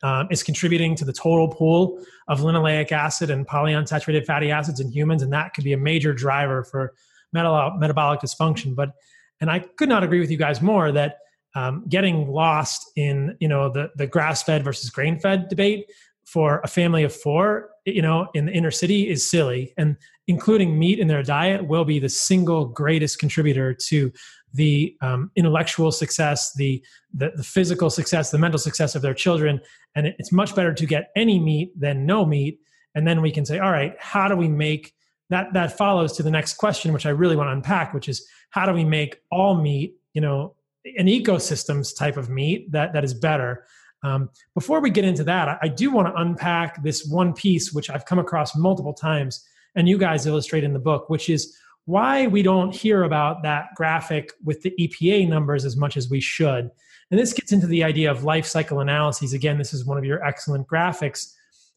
um, 0.03 0.27
is 0.29 0.43
contributing 0.43 0.95
to 0.95 1.05
the 1.05 1.13
total 1.13 1.47
pool 1.47 2.03
of 2.27 2.41
linoleic 2.41 2.91
acid 2.91 3.29
and 3.29 3.47
polyunsaturated 3.47 4.25
fatty 4.25 4.51
acids 4.51 4.79
in 4.79 4.91
humans, 4.91 5.21
and 5.21 5.33
that 5.33 5.53
could 5.53 5.63
be 5.63 5.73
a 5.73 5.77
major 5.77 6.13
driver 6.13 6.63
for 6.63 6.93
metabolic 7.33 8.19
dysfunction. 8.19 8.75
But 8.75 8.91
and 9.39 9.49
I 9.51 9.59
could 9.59 9.89
not 9.89 10.03
agree 10.03 10.19
with 10.19 10.31
you 10.31 10.37
guys 10.37 10.61
more 10.61 10.91
that 10.91 11.17
um, 11.55 11.85
getting 11.89 12.27
lost 12.27 12.91
in 12.95 13.35
you 13.39 13.47
know 13.47 13.69
the 13.69 13.91
the 13.95 14.07
grass 14.07 14.43
fed 14.43 14.63
versus 14.63 14.89
grain 14.89 15.19
fed 15.19 15.49
debate 15.49 15.85
for 16.27 16.59
a 16.65 16.67
family 16.67 17.03
of 17.03 17.15
four, 17.15 17.69
you 17.85 18.01
know, 18.01 18.27
in 18.33 18.47
the 18.47 18.51
inner 18.51 18.69
city 18.69 19.09
is 19.09 19.29
silly, 19.29 19.73
and 19.77 19.95
including 20.27 20.77
meat 20.77 20.99
in 20.99 21.07
their 21.07 21.23
diet 21.23 21.65
will 21.65 21.85
be 21.85 21.99
the 21.99 22.09
single 22.09 22.65
greatest 22.65 23.17
contributor 23.17 23.73
to 23.73 24.11
the 24.57 24.95
um, 25.01 25.31
intellectual 25.35 25.91
success, 25.91 26.53
the, 26.55 26.83
the, 27.13 27.31
the 27.35 27.43
physical 27.43 27.89
success, 27.89 28.31
the 28.31 28.37
mental 28.37 28.59
success 28.59 28.95
of 28.95 29.01
their 29.01 29.13
children. 29.13 29.61
And 29.95 30.07
it, 30.07 30.15
it's 30.19 30.31
much 30.31 30.55
better 30.55 30.73
to 30.73 30.85
get 30.85 31.11
any 31.15 31.39
meat 31.39 31.79
than 31.79 32.05
no 32.05 32.25
meat. 32.25 32.59
And 32.93 33.07
then 33.07 33.21
we 33.21 33.31
can 33.31 33.45
say, 33.45 33.59
all 33.59 33.71
right, 33.71 33.95
how 33.99 34.27
do 34.27 34.35
we 34.35 34.47
make 34.47 34.93
that? 35.29 35.53
That 35.53 35.77
follows 35.77 36.13
to 36.17 36.23
the 36.23 36.31
next 36.31 36.55
question, 36.55 36.93
which 36.93 37.05
I 37.05 37.11
really 37.11 37.35
want 37.35 37.47
to 37.47 37.53
unpack, 37.53 37.93
which 37.93 38.09
is 38.09 38.27
how 38.49 38.65
do 38.65 38.73
we 38.73 38.83
make 38.83 39.21
all 39.31 39.55
meat, 39.61 39.95
you 40.13 40.21
know, 40.21 40.55
an 40.97 41.07
ecosystems 41.07 41.95
type 41.95 42.17
of 42.17 42.29
meat 42.29 42.71
that 42.71 42.93
that 42.93 43.03
is 43.03 43.13
better. 43.13 43.65
Um, 44.03 44.29
before 44.53 44.79
we 44.81 44.89
get 44.89 45.05
into 45.05 45.23
that, 45.25 45.47
I, 45.49 45.57
I 45.63 45.67
do 45.67 45.91
want 45.91 46.07
to 46.07 46.21
unpack 46.21 46.81
this 46.83 47.05
one 47.05 47.33
piece, 47.33 47.73
which 47.73 47.89
I've 47.89 48.05
come 48.05 48.19
across 48.19 48.55
multiple 48.55 48.93
times, 48.93 49.45
and 49.75 49.87
you 49.87 49.97
guys 49.97 50.25
illustrate 50.25 50.63
in 50.63 50.73
the 50.73 50.79
book, 50.79 51.09
which 51.09 51.29
is 51.29 51.57
why 51.88 52.27
we 52.27 52.43
don't 52.43 52.75
hear 52.75 53.03
about 53.03 53.43
that 53.43 53.67
graphic 53.73 54.33
with 54.43 54.61
the 54.61 54.73
EPA 54.77 55.27
numbers 55.27 55.63
as 55.63 55.77
much 55.77 55.95
as 55.95 56.09
we 56.09 56.19
should. 56.19 56.69
And 57.09 57.17
this 57.17 57.31
gets 57.31 57.53
into 57.53 57.65
the 57.65 57.81
idea 57.81 58.11
of 58.11 58.25
life 58.25 58.45
cycle 58.45 58.81
analyses. 58.81 59.31
Again, 59.31 59.57
this 59.57 59.73
is 59.73 59.85
one 59.85 59.97
of 59.97 60.03
your 60.03 60.21
excellent 60.21 60.67
graphics. 60.67 61.31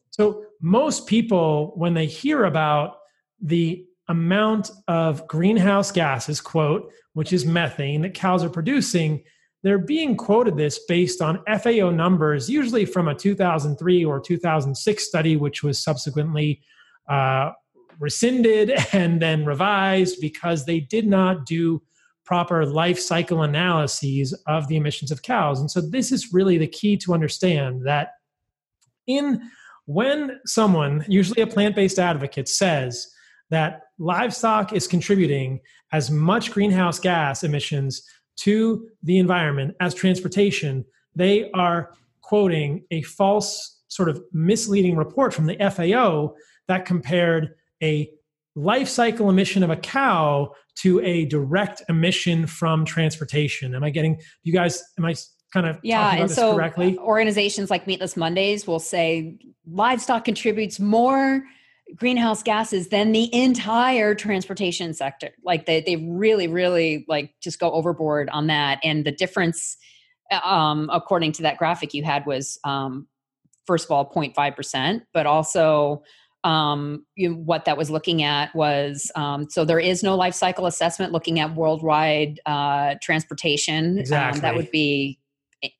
So, 0.09 0.43
most 0.59 1.07
people, 1.07 1.71
when 1.75 1.93
they 1.93 2.07
hear 2.07 2.43
about 2.43 2.97
the 3.41 3.85
amount 4.09 4.69
of 4.89 5.25
greenhouse 5.29 5.93
gases, 5.93 6.41
quote, 6.41 6.91
which 7.13 7.31
is 7.31 7.45
methane 7.45 8.01
that 8.01 8.13
cows 8.13 8.43
are 8.43 8.49
producing, 8.49 9.23
they're 9.63 9.77
being 9.77 10.17
quoted 10.17 10.57
this 10.57 10.77
based 10.89 11.21
on 11.21 11.41
FAO 11.45 11.89
numbers, 11.89 12.49
usually 12.49 12.83
from 12.83 13.07
a 13.07 13.15
2003 13.15 14.03
or 14.03 14.19
2006 14.19 15.07
study, 15.07 15.37
which 15.37 15.63
was 15.63 15.81
subsequently 15.81 16.61
uh, 17.07 17.51
rescinded 18.01 18.71
and 18.93 19.21
then 19.21 19.45
revised 19.45 20.19
because 20.19 20.65
they 20.65 20.81
did 20.81 21.07
not 21.07 21.45
do 21.45 21.81
proper 22.25 22.65
life 22.65 22.99
cycle 22.99 23.43
analyses 23.43 24.33
of 24.47 24.67
the 24.67 24.75
emissions 24.75 25.11
of 25.11 25.21
cows. 25.21 25.59
And 25.59 25.69
so 25.69 25.81
this 25.81 26.11
is 26.11 26.33
really 26.33 26.57
the 26.57 26.67
key 26.67 26.97
to 26.97 27.13
understand 27.13 27.85
that 27.85 28.09
in 29.07 29.41
when 29.85 30.39
someone, 30.45 31.03
usually 31.07 31.41
a 31.41 31.47
plant-based 31.47 31.99
advocate 31.99 32.47
says 32.47 33.11
that 33.49 33.81
livestock 33.99 34.71
is 34.71 34.87
contributing 34.87 35.59
as 35.91 36.09
much 36.09 36.51
greenhouse 36.51 36.99
gas 36.99 37.43
emissions 37.43 38.03
to 38.37 38.87
the 39.03 39.17
environment 39.17 39.75
as 39.81 39.93
transportation, 39.93 40.85
they 41.15 41.51
are 41.51 41.91
quoting 42.21 42.85
a 42.91 43.01
false 43.01 43.81
sort 43.89 44.07
of 44.07 44.23
misleading 44.31 44.95
report 44.95 45.33
from 45.33 45.47
the 45.47 45.57
FAO 45.69 46.33
that 46.67 46.85
compared 46.85 47.55
a 47.81 48.09
life 48.55 48.87
cycle 48.87 49.29
emission 49.29 49.63
of 49.63 49.69
a 49.69 49.75
cow 49.75 50.53
to 50.75 50.99
a 51.01 51.25
direct 51.25 51.83
emission 51.89 52.47
from 52.47 52.85
transportation. 52.85 53.75
Am 53.75 53.83
I 53.83 53.89
getting 53.89 54.19
you 54.43 54.53
guys? 54.53 54.83
Am 54.97 55.05
I 55.05 55.15
kind 55.53 55.67
of 55.67 55.77
yeah? 55.83 56.15
and 56.15 56.31
so 56.31 56.55
correctly? 56.55 56.97
organizations 56.97 57.69
like 57.69 57.87
Meatless 57.87 58.15
Mondays 58.15 58.65
will 58.65 58.79
say 58.79 59.37
livestock 59.65 60.25
contributes 60.25 60.79
more 60.79 61.43
greenhouse 61.95 62.41
gases 62.41 62.87
than 62.87 63.11
the 63.11 63.33
entire 63.35 64.15
transportation 64.15 64.93
sector. 64.93 65.29
Like 65.43 65.65
they 65.65 65.81
they 65.81 65.97
really 65.97 66.47
really 66.47 67.05
like 67.07 67.33
just 67.41 67.59
go 67.59 67.71
overboard 67.71 68.29
on 68.29 68.47
that. 68.47 68.79
And 68.83 69.05
the 69.05 69.11
difference, 69.11 69.77
um, 70.43 70.89
according 70.91 71.33
to 71.33 71.41
that 71.43 71.57
graphic 71.57 71.93
you 71.93 72.03
had, 72.03 72.25
was 72.25 72.59
um, 72.63 73.07
first 73.65 73.85
of 73.85 73.91
all 73.91 74.09
0.5 74.09 74.55
percent, 74.55 75.03
but 75.13 75.25
also 75.25 76.03
um, 76.43 77.05
you 77.15 77.29
know, 77.29 77.35
what 77.35 77.65
that 77.65 77.77
was 77.77 77.89
looking 77.89 78.23
at 78.23 78.53
was 78.55 79.11
um, 79.15 79.49
so 79.49 79.63
there 79.63 79.79
is 79.79 80.03
no 80.03 80.15
life 80.15 80.33
cycle 80.33 80.65
assessment 80.65 81.11
looking 81.11 81.39
at 81.39 81.55
worldwide 81.55 82.39
uh, 82.45 82.95
transportation. 83.01 83.99
Exactly. 83.99 84.39
Um, 84.39 84.41
that 84.41 84.55
would 84.55 84.71
be 84.71 85.19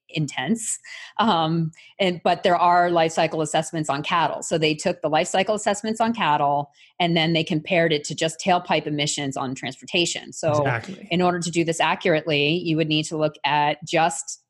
intense 0.10 0.78
um, 1.20 1.72
and 2.00 2.22
but 2.24 2.44
there 2.44 2.56
are 2.56 2.92
life 2.92 3.12
cycle 3.12 3.42
assessments 3.42 3.90
on 3.90 4.04
cattle 4.04 4.44
so 4.44 4.58
they 4.58 4.76
took 4.76 5.02
the 5.02 5.10
life 5.10 5.28
cycle 5.28 5.56
assessments 5.56 6.00
on 6.02 6.14
cattle 6.14 6.70
and 7.00 7.16
then 7.16 7.34
they 7.34 7.44
compared 7.44 7.92
it 7.94 8.04
to 8.04 8.14
just 8.14 8.40
tailpipe 8.40 8.86
emissions 8.86 9.38
on 9.38 9.56
transportation 9.56 10.32
so 10.34 10.52
exactly. 10.52 11.08
in 11.10 11.22
order 11.22 11.40
to 11.40 11.50
do 11.50 11.64
this 11.64 11.80
accurately 11.80 12.56
you 12.58 12.76
would 12.76 12.88
need 12.88 13.04
to 13.04 13.18
look 13.18 13.36
at 13.46 13.78
just 13.86 14.42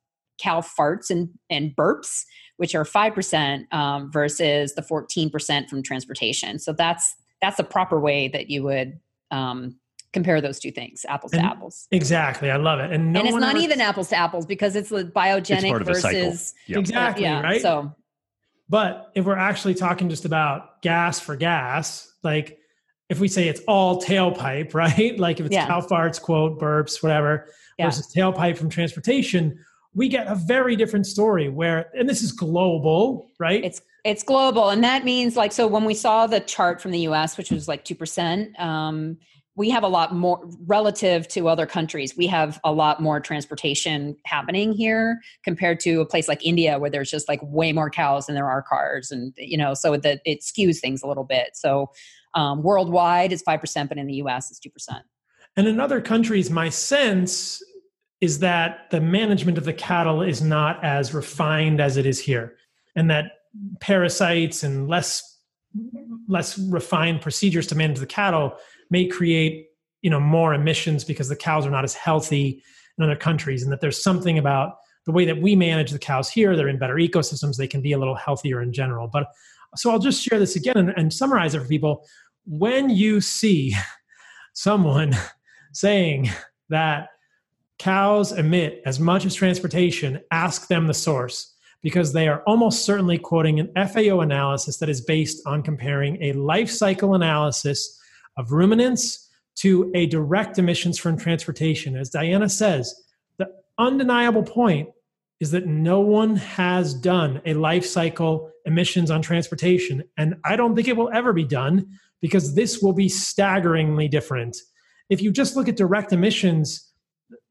cow 0.41 0.61
farts 0.61 1.09
and, 1.09 1.29
and 1.49 1.75
burps, 1.75 2.25
which 2.57 2.75
are 2.75 2.83
5% 2.83 3.71
um, 3.73 4.11
versus 4.11 4.73
the 4.75 4.81
14% 4.81 5.69
from 5.69 5.83
transportation. 5.83 6.59
So 6.59 6.73
that's, 6.73 7.15
that's 7.41 7.57
the 7.57 7.63
proper 7.63 7.99
way 7.99 8.27
that 8.29 8.49
you 8.49 8.63
would 8.63 8.99
um, 9.31 9.75
compare 10.13 10.41
those 10.41 10.59
two 10.59 10.71
things, 10.71 11.05
apples 11.07 11.33
and 11.33 11.41
to 11.41 11.47
apples. 11.47 11.87
Exactly. 11.91 12.51
I 12.51 12.57
love 12.57 12.79
it. 12.79 12.91
And, 12.91 13.13
no 13.13 13.19
and 13.19 13.29
it's 13.29 13.37
not 13.37 13.55
ever, 13.55 13.63
even 13.63 13.81
apples 13.81 14.09
to 14.09 14.15
apples 14.15 14.45
because 14.45 14.75
it's 14.75 14.89
the 14.89 15.05
biogenic 15.05 15.79
it's 15.79 15.87
versus. 15.87 16.53
Yep. 16.67 16.79
Exactly. 16.79 17.23
Yeah. 17.23 17.41
Right. 17.41 17.61
So, 17.61 17.95
but 18.69 19.11
if 19.15 19.25
we're 19.25 19.37
actually 19.37 19.73
talking 19.73 20.09
just 20.09 20.25
about 20.25 20.81
gas 20.81 21.19
for 21.19 21.35
gas, 21.35 22.13
like 22.23 22.59
if 23.09 23.19
we 23.19 23.27
say 23.27 23.47
it's 23.47 23.61
all 23.67 24.01
tailpipe, 24.01 24.73
right? 24.73 25.17
Like 25.17 25.39
if 25.39 25.45
it's 25.45 25.55
Yeah. 25.55 25.67
cow 25.67 25.81
farts, 25.81 26.21
quote, 26.21 26.59
burps, 26.59 27.01
whatever, 27.01 27.47
Yeah. 27.77 27.87
versus 27.87 28.13
tailpipe 28.13 28.57
from 28.57 28.69
transportation, 28.69 29.59
we 29.93 30.07
get 30.07 30.27
a 30.27 30.35
very 30.35 30.75
different 30.75 31.05
story 31.05 31.49
where, 31.49 31.89
and 31.93 32.07
this 32.07 32.21
is 32.21 32.31
global, 32.31 33.27
right? 33.39 33.63
it's 33.63 33.81
it's 34.03 34.23
global 34.23 34.69
and 34.69 34.83
that 34.83 35.03
means 35.03 35.35
like 35.35 35.51
so 35.51 35.67
when 35.67 35.85
we 35.85 35.93
saw 35.93 36.25
the 36.25 36.39
chart 36.39 36.81
from 36.81 36.91
the 36.91 36.99
us 36.99 37.37
which 37.37 37.51
was 37.51 37.67
like 37.67 37.85
2% 37.85 38.59
um, 38.59 39.17
we 39.55 39.69
have 39.69 39.83
a 39.83 39.87
lot 39.87 40.15
more 40.15 40.41
relative 40.65 41.27
to 41.27 41.47
other 41.47 41.65
countries 41.65 42.17
we 42.17 42.25
have 42.25 42.59
a 42.63 42.71
lot 42.71 43.01
more 43.01 43.19
transportation 43.19 44.15
happening 44.25 44.73
here 44.73 45.19
compared 45.43 45.79
to 45.79 46.01
a 46.01 46.05
place 46.05 46.27
like 46.27 46.43
india 46.45 46.79
where 46.79 46.89
there's 46.89 47.11
just 47.11 47.27
like 47.27 47.39
way 47.43 47.71
more 47.71 47.89
cows 47.89 48.25
than 48.25 48.35
there 48.35 48.49
are 48.49 48.61
cars 48.61 49.11
and 49.11 49.33
you 49.37 49.57
know 49.57 49.73
so 49.73 49.97
that 49.97 50.21
it 50.25 50.41
skews 50.41 50.79
things 50.79 51.03
a 51.03 51.07
little 51.07 51.25
bit 51.25 51.51
so 51.53 51.91
um, 52.33 52.63
worldwide 52.63 53.31
it's 53.31 53.43
5% 53.43 53.89
but 53.89 53.97
in 53.97 54.07
the 54.07 54.15
us 54.15 54.49
it's 54.49 54.59
2% 54.59 55.01
And 55.57 55.67
in 55.67 55.79
other 55.81 55.99
countries, 55.99 56.49
my 56.49 56.69
sense 56.69 57.61
is 58.21 58.39
that 58.39 58.89
the 58.91 59.01
management 59.01 59.57
of 59.57 59.65
the 59.65 59.73
cattle 59.73 60.21
is 60.21 60.41
not 60.41 60.81
as 60.83 61.13
refined 61.13 61.81
as 61.81 61.97
it 61.97 62.05
is 62.05 62.19
here, 62.19 62.55
and 62.95 63.09
that 63.09 63.31
parasites 63.79 64.63
and 64.63 64.87
less 64.87 65.27
less 66.27 66.57
refined 66.57 67.21
procedures 67.21 67.65
to 67.65 67.75
manage 67.75 67.99
the 67.99 68.05
cattle 68.05 68.53
may 68.89 69.07
create 69.07 69.67
you 70.01 70.09
know 70.09 70.19
more 70.19 70.53
emissions 70.53 71.03
because 71.03 71.29
the 71.29 71.35
cows 71.35 71.65
are 71.65 71.71
not 71.71 71.83
as 71.83 71.93
healthy 71.93 72.63
in 72.97 73.03
other 73.03 73.15
countries, 73.15 73.63
and 73.63 73.71
that 73.71 73.81
there's 73.81 74.01
something 74.01 74.37
about 74.37 74.75
the 75.05 75.11
way 75.11 75.25
that 75.25 75.41
we 75.41 75.55
manage 75.55 75.91
the 75.91 75.99
cows 75.99 76.29
here. 76.29 76.55
They're 76.55 76.67
in 76.67 76.79
better 76.79 76.95
ecosystems; 76.95 77.57
they 77.57 77.67
can 77.67 77.81
be 77.81 77.93
a 77.93 77.97
little 77.97 78.15
healthier 78.15 78.61
in 78.61 78.71
general. 78.71 79.07
But 79.07 79.27
so 79.75 79.89
I'll 79.89 79.99
just 79.99 80.21
share 80.21 80.37
this 80.37 80.55
again 80.55 80.77
and, 80.77 80.93
and 80.95 81.13
summarize 81.13 81.55
it 81.55 81.61
for 81.61 81.67
people. 81.67 82.05
When 82.45 82.89
you 82.89 83.19
see 83.21 83.75
someone 84.53 85.15
saying 85.73 86.29
that 86.69 87.07
cows 87.81 88.31
emit 88.31 88.79
as 88.85 88.99
much 88.99 89.25
as 89.25 89.33
transportation, 89.33 90.19
ask 90.29 90.67
them 90.67 90.85
the 90.85 90.93
source 90.93 91.55
because 91.81 92.13
they 92.13 92.27
are 92.27 92.43
almost 92.43 92.85
certainly 92.85 93.17
quoting 93.17 93.59
an 93.59 93.71
FAO 93.87 94.19
analysis 94.19 94.77
that 94.77 94.87
is 94.87 95.01
based 95.01 95.41
on 95.47 95.63
comparing 95.63 96.21
a 96.21 96.33
life 96.33 96.69
cycle 96.69 97.15
analysis 97.15 97.99
of 98.37 98.51
ruminants 98.51 99.27
to 99.55 99.91
a 99.95 100.05
direct 100.05 100.59
emissions 100.59 100.99
from 100.99 101.17
transportation. 101.17 101.97
As 101.97 102.11
Diana 102.11 102.49
says, 102.49 102.93
the 103.37 103.47
undeniable 103.79 104.43
point 104.43 104.89
is 105.39 105.49
that 105.49 105.65
no 105.65 106.01
one 106.01 106.35
has 106.35 106.93
done 106.93 107.41
a 107.47 107.55
life 107.55 107.83
cycle 107.83 108.51
emissions 108.67 109.09
on 109.09 109.23
transportation. 109.23 110.03
And 110.17 110.35
I 110.45 110.55
don't 110.55 110.75
think 110.75 110.87
it 110.87 110.95
will 110.95 111.09
ever 111.11 111.33
be 111.33 111.45
done 111.45 111.97
because 112.21 112.53
this 112.53 112.79
will 112.79 112.93
be 112.93 113.09
staggeringly 113.09 114.07
different. 114.07 114.55
If 115.09 115.23
you 115.23 115.31
just 115.31 115.55
look 115.55 115.67
at 115.67 115.77
direct 115.77 116.13
emissions, 116.13 116.90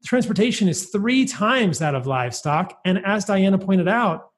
transportation 0.05 0.67
is 0.67 0.85
three 0.89 1.25
times 1.25 1.79
that 1.79 1.95
of 1.95 2.07
livestock. 2.07 2.79
And 2.85 3.03
as 3.05 3.25
Diana 3.25 3.57
pointed 3.57 3.87
out, 3.87 4.29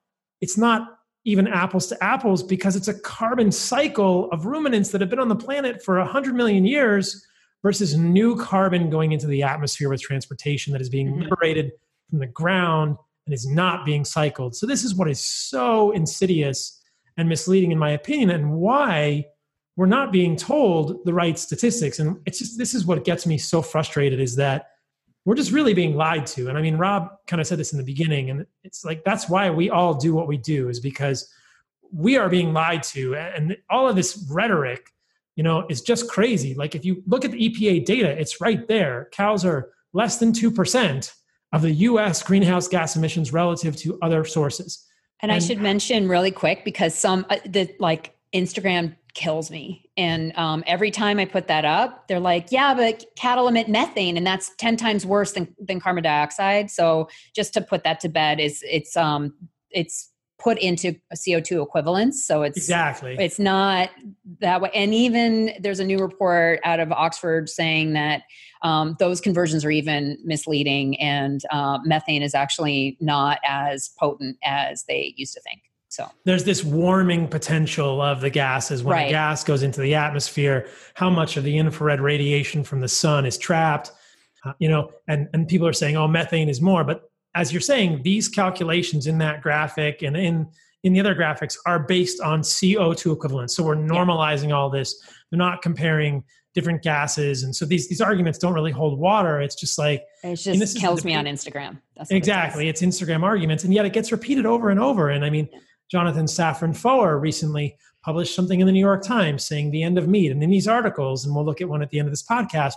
it's 0.42 0.58
not 0.58 0.88
even 1.26 1.48
apples 1.48 1.88
to 1.88 2.04
apples 2.04 2.44
because 2.44 2.76
it's 2.76 2.90
a 2.90 3.00
carbon 3.00 3.52
cycle 3.52 4.30
of 4.32 4.46
ruminants 4.46 4.90
that 4.92 5.02
have 5.02 5.10
been 5.10 5.20
on 5.20 5.30
the 5.30 5.36
planet 5.36 5.82
for 5.84 5.98
100 5.98 6.36
million 6.36 6.66
years 6.66 7.26
versus 7.62 7.96
new 7.96 8.36
carbon 8.36 8.90
going 8.90 9.14
into 9.14 9.28
the 9.28 9.42
atmosphere 9.42 9.90
with 9.90 10.02
transportation 10.02 10.74
that 10.74 10.82
is 10.82 10.90
being 10.90 11.14
Mhm. 11.14 11.24
liberated 11.24 11.72
from 12.10 12.20
the 12.20 12.28
ground 12.28 12.98
and 13.26 13.34
is 13.34 13.48
not 13.48 13.86
being 13.86 14.04
cycled. 14.04 14.54
So, 14.54 14.66
this 14.66 14.84
is 14.84 14.96
what 14.96 15.10
is 15.10 15.22
so 15.22 15.92
insidious 15.92 16.82
and 17.16 17.30
misleading, 17.30 17.72
in 17.72 17.80
my 17.80 17.92
opinion, 17.92 18.30
and 18.32 18.52
why 18.56 19.26
we're 19.78 19.86
not 19.86 20.12
being 20.12 20.36
told 20.36 21.06
the 21.06 21.14
right 21.14 21.40
statistics. 21.40 22.00
And 22.00 22.18
it's 22.26 22.38
just 22.40 22.58
this 22.58 22.74
is 22.74 22.86
what 22.86 23.06
gets 23.06 23.26
me 23.26 23.38
so 23.38 23.62
frustrated 23.62 24.20
is 24.20 24.36
that 24.36 24.68
we're 25.26 25.36
just 25.36 25.52
really 25.52 25.74
being 25.74 25.96
lied 25.96 26.26
to. 26.28 26.50
And 26.50 26.58
I 26.58 26.62
mean, 26.62 26.78
Robb 26.78 27.10
kind 27.28 27.40
of 27.40 27.48
said 27.48 27.58
this 27.58 27.72
in 27.72 27.78
the 27.78 27.84
beginning, 27.84 28.30
and 28.30 28.46
it's 28.64 28.84
like 28.84 29.04
that's 29.04 29.30
why 29.30 29.50
we 29.50 29.70
all 29.70 29.94
do 29.94 30.14
what 30.14 30.28
we 30.28 30.38
do, 30.38 30.70
is 30.70 30.80
because 30.80 31.32
we 31.92 32.18
are 32.18 32.30
being 32.30 32.54
lied 32.54 32.84
to. 32.84 33.16
And 33.16 33.56
all 33.70 33.88
of 33.88 33.96
this 33.96 34.28
rhetoric, 34.30 34.90
you 35.36 35.44
know, 35.44 35.66
is 35.70 35.82
just 35.82 36.10
crazy. 36.10 36.54
Like 36.56 36.76
if 36.76 36.84
you 36.84 37.04
look 37.08 37.24
at 37.24 37.32
the 37.32 37.50
EPA 37.50 37.86
data, 37.86 38.10
it's 38.10 38.42
right 38.42 38.68
there. 38.68 39.10
Cows 39.12 39.46
are 39.46 39.70
less 39.94 40.18
than 40.18 40.34
2% 40.34 41.14
of 41.54 41.62
the 41.62 41.72
US 41.72 42.24
greenhouse 42.24 42.68
gas 42.68 42.96
emissions 42.96 43.32
relative 43.32 43.76
to 43.78 44.00
other 44.02 44.26
sources. 44.26 44.86
And, 45.22 45.32
I 45.32 45.40
should 45.40 45.62
mention 45.62 46.10
really 46.10 46.32
quick 46.32 46.66
because 46.66 46.94
some 46.94 47.26
uh, 47.30 47.38
the 47.46 47.74
like 47.80 48.14
Instagram 48.34 48.96
kills 49.14 49.52
me, 49.52 49.90
and 49.96 50.36
um, 50.38 50.64
every 50.68 50.92
time 50.92 51.20
I 51.20 51.26
put 51.26 51.48
that 51.48 51.66
up, 51.66 52.08
they're 52.08 52.20
like, 52.20 52.52
"Yeah, 52.52 52.74
but 52.74 53.06
cattle 53.16 53.48
emit 53.48 53.70
methane, 53.70 54.18
and 54.18 54.26
that's 54.26 54.52
ten 54.58 54.78
times 54.78 55.06
worse 55.06 55.34
than 55.34 55.54
than 55.60 55.80
carbon 55.80 56.04
dioxide." 56.04 56.72
So 56.72 57.10
just 57.36 57.54
to 57.54 57.62
put 57.62 57.84
that 57.84 58.00
to 58.02 58.10
bed 58.10 58.40
is 58.40 58.64
it's 58.68 58.96
um 58.98 59.34
it's 59.72 60.10
put 60.44 60.58
into 60.58 60.94
a 61.12 61.16
CO 61.16 61.40
two 61.40 61.62
equivalence, 61.62 62.26
so 62.26 62.44
it's 62.44 62.58
Exactly. 62.58 63.16
it's 63.18 63.40
not 63.40 63.90
that 64.40 64.62
way. 64.62 64.70
And 64.74 64.94
even 64.94 65.54
there's 65.60 65.80
a 65.80 65.86
new 65.86 66.00
report 66.00 66.60
out 66.66 66.80
of 66.80 66.92
Oxford 66.92 67.50
saying 67.50 67.94
that 67.94 68.24
um, 68.62 68.96
those 69.00 69.22
conversions 69.22 69.64
are 69.64 69.72
even 69.72 70.18
misleading, 70.24 71.00
and 71.00 71.42
uh, 71.52 71.80
methane 71.86 72.22
is 72.22 72.36
actually 72.36 72.98
not 73.00 73.40
as 73.48 73.90
potent 74.00 74.38
as 74.44 74.84
they 74.84 75.14
used 75.18 75.34
to 75.34 75.42
think. 75.42 75.62
So. 75.94 76.10
There's 76.26 76.44
this 76.44 76.64
warming 76.64 77.28
potential 77.28 78.02
of 78.02 78.20
the 78.20 78.32
gases. 78.32 78.84
When 78.84 78.94
Right. 78.94 79.08
a 79.10 79.12
gas 79.12 79.44
goes 79.44 79.62
into 79.62 79.80
the 79.80 79.94
atmosphere 79.94 80.68
how 80.96 81.12
much 81.12 81.38
of 81.38 81.44
the 81.44 81.56
infrared 81.56 82.02
radiation 82.02 82.64
from 82.64 82.80
the 82.80 82.88
sun 82.88 83.28
is 83.28 83.38
trapped? 83.38 83.92
Uh, 84.44 84.54
you 84.58 84.68
know 84.68 84.90
and 85.08 85.30
and 85.34 85.48
people 85.48 85.68
are 85.68 85.74
saying 85.74 85.96
oh 85.96 86.08
methane 86.08 86.50
is 86.50 86.62
more. 86.62 86.84
But 86.84 87.04
as 87.36 87.54
you're 87.54 87.62
saying 87.62 88.02
these 88.02 88.28
calculations 88.28 89.06
in 89.06 89.20
that 89.20 89.44
graphic 89.44 90.02
and 90.02 90.18
in 90.18 90.48
in 90.82 90.94
the 90.94 91.00
other 91.00 91.14
graphics 91.14 91.58
are 91.68 91.80
based 91.80 92.20
on 92.22 92.42
co2 92.42 93.14
equivalents. 93.14 93.56
So 93.56 93.64
we're 93.64 93.76
normalizing 93.76 94.52
all 94.52 94.72
this. 94.72 95.00
They're 95.30 95.38
not 95.38 95.62
comparing 95.62 96.24
different 96.56 96.82
gases. 96.82 97.44
And 97.44 97.56
so 97.56 97.66
these 97.66 97.88
these 97.88 98.02
arguments 98.02 98.40
don't 98.40 98.54
really 98.54 98.72
hold 98.72 98.98
water. 98.98 99.42
It's 99.42 99.56
just 99.56 99.78
like 99.78 100.04
it 100.24 100.38
just 100.38 100.60
this 100.60 100.76
is 100.76 100.82
kills 100.82 101.04
the 101.04 101.10
me 101.10 101.16
on 101.16 101.26
Instagram. 101.26 101.78
That's 101.96 102.10
what 102.10 102.16
it 102.16 102.18
Exactly. 102.18 102.68
It's 102.68 102.82
Instagram 102.82 103.22
arguments, 103.22 103.64
and 103.64 103.72
yet 103.72 103.86
it 103.86 103.94
gets 103.94 104.12
repeated 104.12 104.48
over 104.48 104.72
and 104.72 104.80
over. 104.80 105.10
And 105.10 105.24
I 105.24 105.30
mean, 105.30 105.50
Jonathan 105.94 106.26
Safran 106.26 106.76
Foer 106.76 107.20
recently 107.20 107.78
published 108.02 108.34
something 108.34 108.60
in 108.60 108.66
the 108.66 108.74
New 108.74 108.80
York 108.80 109.04
Times 109.04 109.46
saying 109.46 109.70
the 109.70 109.84
end 109.84 110.00
of 110.00 110.08
meat. 110.08 110.32
And 110.32 110.42
in 110.42 110.50
these 110.50 110.68
articles, 110.68 111.24
and 111.24 111.36
we'll 111.36 111.46
look 111.46 111.62
at 111.62 111.70
one 111.70 111.84
at 111.84 111.92
the 111.92 112.00
end 112.00 112.08
of 112.08 112.12
this 112.12 112.24
podcast, 112.24 112.74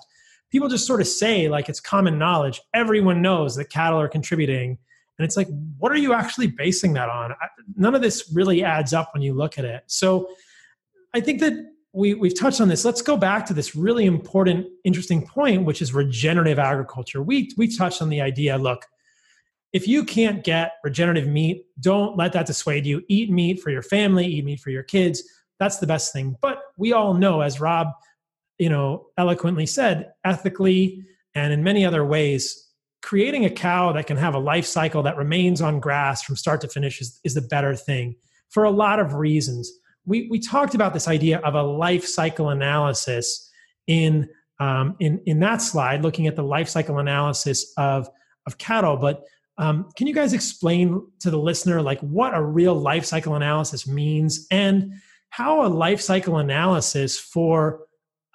people 0.50 0.68
just 0.68 0.86
sort 0.86 1.00
of 1.00 1.06
say, 1.06 1.48
like 1.48 1.70
it's 1.70 1.80
common 1.80 2.18
knowledge, 2.18 2.60
everyone 2.74 3.22
knows 3.22 3.56
that 3.56 3.70
cattle 3.70 3.98
are 3.98 4.06
contributing. 4.06 4.76
And 5.18 5.24
it's 5.24 5.34
like, 5.34 5.48
what 5.78 5.92
are 5.92 5.96
you 5.96 6.12
actually 6.12 6.48
basing 6.48 6.92
that 6.92 7.08
on? 7.08 7.34
None 7.74 7.94
of 7.94 8.02
this 8.02 8.30
really 8.34 8.62
adds 8.62 8.92
up 8.92 9.14
when 9.14 9.22
you 9.22 9.32
look 9.32 9.58
at 9.58 9.64
it. 9.64 9.84
So 9.86 10.28
I 11.14 11.20
think 11.20 11.40
that 11.40 11.54
we, 11.94 12.12
we've 12.12 12.38
touched 12.38 12.60
on 12.60 12.68
this. 12.68 12.84
Let's 12.84 13.00
go 13.00 13.16
back 13.16 13.46
to 13.46 13.54
this 13.54 13.74
really 13.74 14.04
important, 14.04 14.66
interesting 14.84 15.26
point, 15.26 15.64
which 15.64 15.80
is 15.80 15.94
regenerative 15.94 16.58
agriculture. 16.58 17.22
We, 17.22 17.50
we 17.56 17.74
touched 17.74 18.02
on 18.02 18.10
the 18.10 18.20
idea 18.20 18.58
look, 18.58 18.84
if 19.76 19.86
you 19.86 20.04
can't 20.04 20.42
get 20.42 20.72
regenerative 20.82 21.28
meat, 21.28 21.66
don't 21.80 22.16
let 22.16 22.32
that 22.32 22.46
dissuade 22.46 22.86
you. 22.86 23.02
Eat 23.08 23.30
meat 23.30 23.60
for 23.60 23.68
your 23.68 23.82
family, 23.82 24.26
eat 24.26 24.42
meat 24.42 24.58
for 24.58 24.70
your 24.70 24.82
kids. 24.82 25.22
That's 25.58 25.76
the 25.76 25.86
best 25.86 26.14
thing. 26.14 26.34
But 26.40 26.62
we 26.78 26.94
all 26.94 27.12
know, 27.12 27.42
as 27.42 27.60
Robb, 27.60 27.88
you 28.56 28.70
know, 28.70 29.08
eloquently 29.18 29.66
said, 29.66 30.14
ethically 30.24 31.04
and 31.34 31.52
in 31.52 31.62
many 31.62 31.84
other 31.84 32.06
ways, 32.06 32.70
creating 33.02 33.44
a 33.44 33.50
cow 33.50 33.92
that 33.92 34.06
can 34.06 34.16
have 34.16 34.32
a 34.32 34.38
life 34.38 34.64
cycle 34.64 35.02
that 35.02 35.18
remains 35.18 35.60
on 35.60 35.78
grass 35.78 36.22
from 36.22 36.36
start 36.36 36.62
to 36.62 36.68
finish 36.68 37.02
is, 37.02 37.20
is 37.22 37.34
the 37.34 37.42
better 37.42 37.76
thing 37.76 38.16
for 38.48 38.64
a 38.64 38.70
lot 38.70 38.98
of 38.98 39.12
reasons. 39.12 39.70
We, 40.06 40.26
we 40.30 40.38
talked 40.38 40.74
about 40.74 40.94
this 40.94 41.06
idea 41.06 41.38
of 41.40 41.54
a 41.54 41.62
life 41.62 42.06
cycle 42.06 42.48
analysis 42.48 43.50
in, 43.86 44.30
um, 44.58 44.96
in, 45.00 45.20
in 45.26 45.40
that 45.40 45.60
slide, 45.60 46.02
looking 46.02 46.26
at 46.28 46.34
the 46.34 46.42
life 46.42 46.70
cycle 46.70 46.98
analysis 46.98 47.74
of, 47.76 48.08
of 48.46 48.56
cattle. 48.56 48.96
But 48.96 49.22
um, 49.58 49.88
can 49.96 50.06
you 50.06 50.14
guys 50.14 50.32
explain 50.32 51.06
to 51.20 51.30
the 51.30 51.38
listener 51.38 51.80
like 51.80 52.00
what 52.00 52.36
a 52.36 52.42
real 52.42 52.74
life 52.74 53.04
cycle 53.04 53.34
analysis 53.34 53.86
means 53.86 54.46
and 54.50 54.92
how 55.30 55.66
a 55.66 55.68
life 55.68 56.00
cycle 56.00 56.38
analysis 56.38 57.18
for 57.18 57.86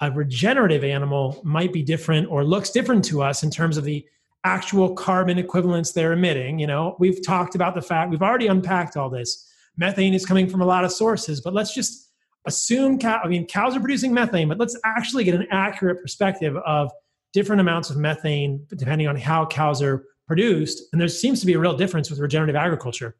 a 0.02 0.12
regenerative 0.12 0.84
animal 0.84 1.40
might 1.44 1.72
be 1.72 1.84
different 1.84 2.28
or 2.30 2.44
looks 2.44 2.72
different 2.72 3.06
to 3.06 3.22
us 3.22 3.44
in 3.44 3.52
terms 3.52 3.78
of 3.78 3.84
the 3.84 4.06
actual 4.44 4.96
carbon 4.96 5.38
equivalents 5.38 5.92
they're 5.92 6.14
emitting. 6.14 6.58
You 6.58 6.66
know, 6.66 6.96
we've 7.00 7.24
talked 7.24 7.54
about 7.54 7.76
the 7.76 7.82
fact 7.82 8.10
we've 8.10 8.24
already 8.24 8.48
unpacked 8.48 8.98
all 8.98 9.10
this. 9.10 9.48
Methane 9.78 10.16
is 10.16 10.26
coming 10.26 10.50
from 10.50 10.62
a 10.62 10.66
lot 10.66 10.84
of 10.84 10.92
sources, 10.92 11.40
but 11.40 11.54
let's 11.54 11.74
just 11.74 12.10
assume 12.46 12.98
cow, 12.98 13.22
I 13.24 13.28
mean 13.28 13.46
cows 13.46 13.76
are 13.76 13.80
producing 13.80 14.14
methane, 14.14 14.48
but 14.48 14.58
let's 14.58 14.78
actually 14.84 15.24
get 15.24 15.36
an 15.36 15.46
accurate 15.52 16.02
perspective 16.02 16.58
of 16.58 16.92
different 17.34 17.62
amounts 17.62 17.92
of 17.92 17.98
methane 17.98 18.66
depending 18.68 19.08
on 19.08 19.16
how 19.16 19.46
cows 19.46 19.82
are 19.82 20.04
produced. 20.32 20.84
And 20.94 21.02
there 21.02 21.10
seems 21.10 21.42
to 21.42 21.46
be 21.46 21.52
a 21.52 21.60
real 21.60 21.76
difference 21.76 22.10
with 22.10 22.18
regenerative 22.20 22.56
agriculture. 22.56 23.18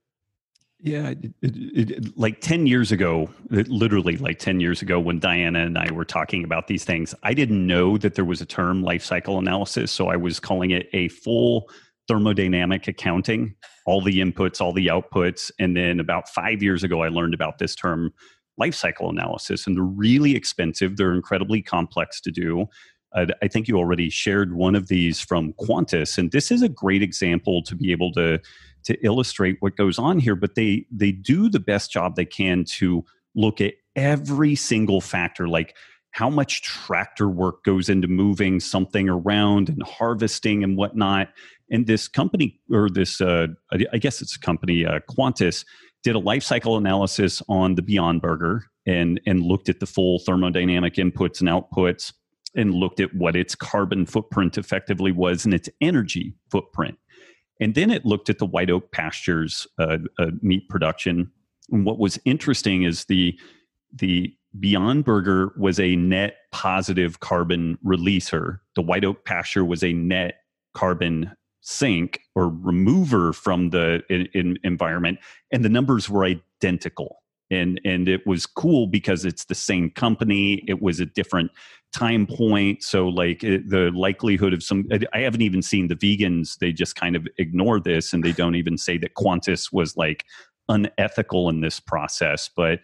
Yeah, 0.80 1.10
it, 1.10 1.34
it, 1.42 1.92
it, 1.92 2.18
like 2.18 2.40
10 2.40 2.68
years 2.68 2.94
ago, 2.94 3.30
literally 3.50 4.16
like 4.16 4.40
10 4.40 4.62
years 4.62 4.82
ago, 4.82 4.98
when 4.98 5.20
Diana 5.20 5.60
and 5.60 5.78
I 5.78 5.92
were 5.92 6.06
talking 6.06 6.46
about 6.46 6.68
these 6.68 6.86
things, 6.86 7.14
I 7.22 7.34
didn't 7.34 7.68
know 7.68 7.98
that 7.98 8.16
there 8.16 8.24
was 8.24 8.40
a 8.40 8.46
term 8.46 8.82
life 8.82 9.04
cycle 9.04 9.38
analysis. 9.38 9.92
So 9.92 10.08
I 10.08 10.16
was 10.16 10.40
calling 10.40 10.72
it 10.72 10.88
a 10.94 11.10
full 11.10 11.70
thermodynamic 12.10 12.88
accounting, 12.88 13.56
all 13.86 14.02
the 14.02 14.22
inputs, 14.22 14.62
all 14.62 14.72
the 14.72 14.88
outputs. 14.88 15.52
And 15.60 15.76
then 15.76 16.00
about 16.00 16.30
five 16.30 16.64
years 16.64 16.82
ago, 16.82 17.04
I 17.04 17.10
learned 17.10 17.34
about 17.34 17.58
this 17.58 17.76
term 17.76 18.14
life 18.58 18.74
cycle 18.76 19.10
analysis. 19.10 19.68
And 19.68 19.76
they're 19.76 19.84
really 19.84 20.34
expensive, 20.34 20.96
they're 20.96 21.14
incredibly 21.14 21.62
complex 21.62 22.22
to 22.22 22.32
do. 22.32 22.68
Uh, 23.14 23.28
I 23.42 23.48
think 23.48 23.68
you 23.68 23.78
already 23.78 24.10
shared 24.10 24.54
one 24.54 24.76
of 24.76 24.88
these 24.88 25.20
from 25.20 25.54
Quantis, 25.54 26.18
and 26.18 26.32
this 26.32 26.52
is 26.52 26.62
a 26.62 26.70
great 26.70 27.02
example 27.02 27.62
to 27.64 27.76
be 27.76 27.92
able 27.92 28.12
to 28.14 28.40
to 28.84 29.06
illustrate 29.06 29.58
what 29.60 29.78
goes 29.78 30.00
on 30.00 30.20
here. 30.20 30.36
But 30.36 30.56
they 30.56 30.86
they 30.92 31.12
do 31.12 31.50
the 31.50 31.60
best 31.60 31.92
job 31.92 32.16
they 32.16 32.26
can 32.26 32.64
to 32.78 33.04
look 33.36 33.62
at 33.62 33.74
every 33.96 34.56
single 34.56 35.02
factor, 35.02 35.48
like 35.48 35.76
how 36.12 36.30
much 36.30 36.62
tractor 36.62 37.30
work 37.30 37.64
goes 37.64 37.90
into 37.90 38.08
moving 38.08 38.60
something 38.60 39.10
around 39.10 39.70
and 39.70 39.82
harvesting 39.84 40.64
and 40.64 40.78
whatnot. 40.78 41.30
And 41.70 41.88
this 41.88 42.10
company, 42.10 42.60
or 42.70 42.90
this, 42.90 43.22
uh, 43.22 43.48
I 43.72 43.98
guess 43.98 44.22
it's 44.22 44.36
a 44.36 44.40
company, 44.40 44.86
uh, 44.86 45.00
Quantis, 45.10 45.64
did 46.04 46.16
a 46.16 46.20
life 46.20 46.44
cycle 46.44 46.76
analysis 46.76 47.42
on 47.48 47.76
the 47.76 47.82
Beyond 47.82 48.22
Burger 48.22 48.66
and 48.86 49.22
and 49.26 49.44
looked 49.44 49.70
at 49.70 49.80
the 49.80 49.86
full 49.86 50.20
thermodynamic 50.20 50.96
inputs 50.96 51.40
and 51.40 51.50
outputs 51.50 52.14
and 52.56 52.74
looked 52.74 53.00
at 53.00 53.14
what 53.16 53.36
its 53.36 53.56
carbon 53.56 54.06
footprint 54.06 54.58
effectively 54.58 55.12
was 55.12 55.46
and 55.46 55.54
its 55.54 55.70
energy 55.80 56.34
footprint. 56.50 56.98
And 57.60 57.76
then 57.76 57.92
it 57.92 58.06
looked 58.06 58.30
at 58.30 58.40
the 58.40 58.46
white 58.46 58.70
oak 58.70 58.92
pastures 58.92 59.68
uh, 59.80 60.00
uh, 60.18 60.32
meat 60.42 60.68
production. 60.68 61.32
And 61.72 61.86
what 61.86 62.00
was 62.00 62.20
interesting 62.26 62.84
is 62.84 63.06
the 63.06 63.38
the 63.94 64.34
Beyond 64.60 65.06
Burger 65.06 65.54
was 65.58 65.80
a 65.80 65.96
net 65.96 66.36
positive 66.52 67.22
carbon 67.22 67.78
releaser. 67.86 68.60
The 68.76 68.82
white 68.82 69.06
oak 69.06 69.24
pasture 69.24 69.64
was 69.64 69.82
a 69.82 69.94
net 69.94 70.42
carbon 70.74 71.32
sink 71.62 72.20
or 72.36 72.50
remover 72.50 73.32
from 73.32 73.70
the 73.70 74.02
in, 74.10 74.28
in 74.34 74.58
environment, 74.64 75.20
and 75.52 75.64
the 75.64 75.70
numbers 75.70 76.10
were 76.10 76.26
identical 76.26 77.22
and 77.52 77.80
and 77.84 78.08
it 78.08 78.26
was 78.26 78.46
cool 78.46 78.88
because 78.88 79.26
it's 79.26 79.46
the 79.46 79.56
same 79.56 79.90
company 79.92 80.64
it 80.68 80.82
was 80.82 81.00
a 81.00 81.06
different 81.06 81.52
time 81.94 82.26
point. 82.26 82.84
So 82.84 83.08
like 83.08 83.44
it, 83.44 83.70
the 83.70 83.92
likelihood 83.94 84.54
of 84.54 84.64
some 84.64 84.88
i 85.14 85.20
haven't 85.20 85.42
even 85.42 85.62
seen 85.62 85.88
the 85.88 85.96
vegans 85.96 86.58
they 86.58 86.72
just 86.72 86.96
kind 86.96 87.16
of 87.16 87.28
ignore 87.38 87.80
this 87.80 88.14
and 88.14 88.24
they 88.24 88.32
don't 88.32 88.56
even 88.56 88.78
say 88.78 88.98
that 89.00 89.16
quantis 89.16 89.74
was 89.74 89.98
like 89.98 90.26
unethical 90.72 91.50
in 91.50 91.62
this 91.62 91.80
process. 91.80 92.50
But 92.56 92.80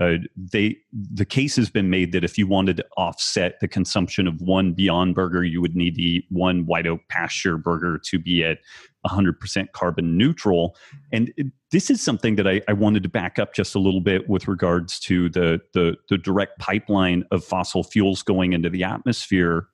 uh, 0.00 0.16
they 0.36 0.76
the 0.92 1.24
case 1.24 1.54
has 1.56 1.68
been 1.68 1.90
made 1.90 2.12
that 2.12 2.24
if 2.24 2.38
you 2.38 2.46
wanted 2.46 2.78
to 2.78 2.86
offset 2.96 3.60
the 3.60 3.68
consumption 3.68 4.26
of 4.26 4.40
one 4.40 4.72
Beyond 4.72 5.14
Burger, 5.14 5.44
you 5.44 5.60
would 5.60 5.76
need 5.76 5.96
the 5.96 6.24
one 6.30 6.64
White 6.64 6.86
Oak 6.86 7.00
Pasture 7.10 7.58
Burger 7.58 8.00
to 8.06 8.18
be 8.18 8.42
at 8.42 8.58
100% 9.06 9.72
carbon 9.72 10.16
neutral. 10.16 10.76
And 11.12 11.32
it, 11.36 11.46
this 11.70 11.90
is 11.90 12.00
something 12.00 12.36
that 12.36 12.46
I, 12.46 12.60
I, 12.68 12.72
wanted 12.72 13.02
to 13.02 13.08
back 13.08 13.38
up 13.38 13.54
just 13.54 13.74
a 13.74 13.78
little 13.78 14.00
bit 14.00 14.28
with 14.28 14.48
regards 14.48 15.00
to 15.00 15.28
the, 15.28 15.60
the 15.72 15.96
the 16.08 16.18
direct 16.18 16.58
pipeline 16.58 17.24
of 17.30 17.44
fossil 17.44 17.82
fuels 17.82 18.22
going 18.22 18.52
into 18.52 18.70
the 18.70 18.84
atmosphere. 18.84 19.68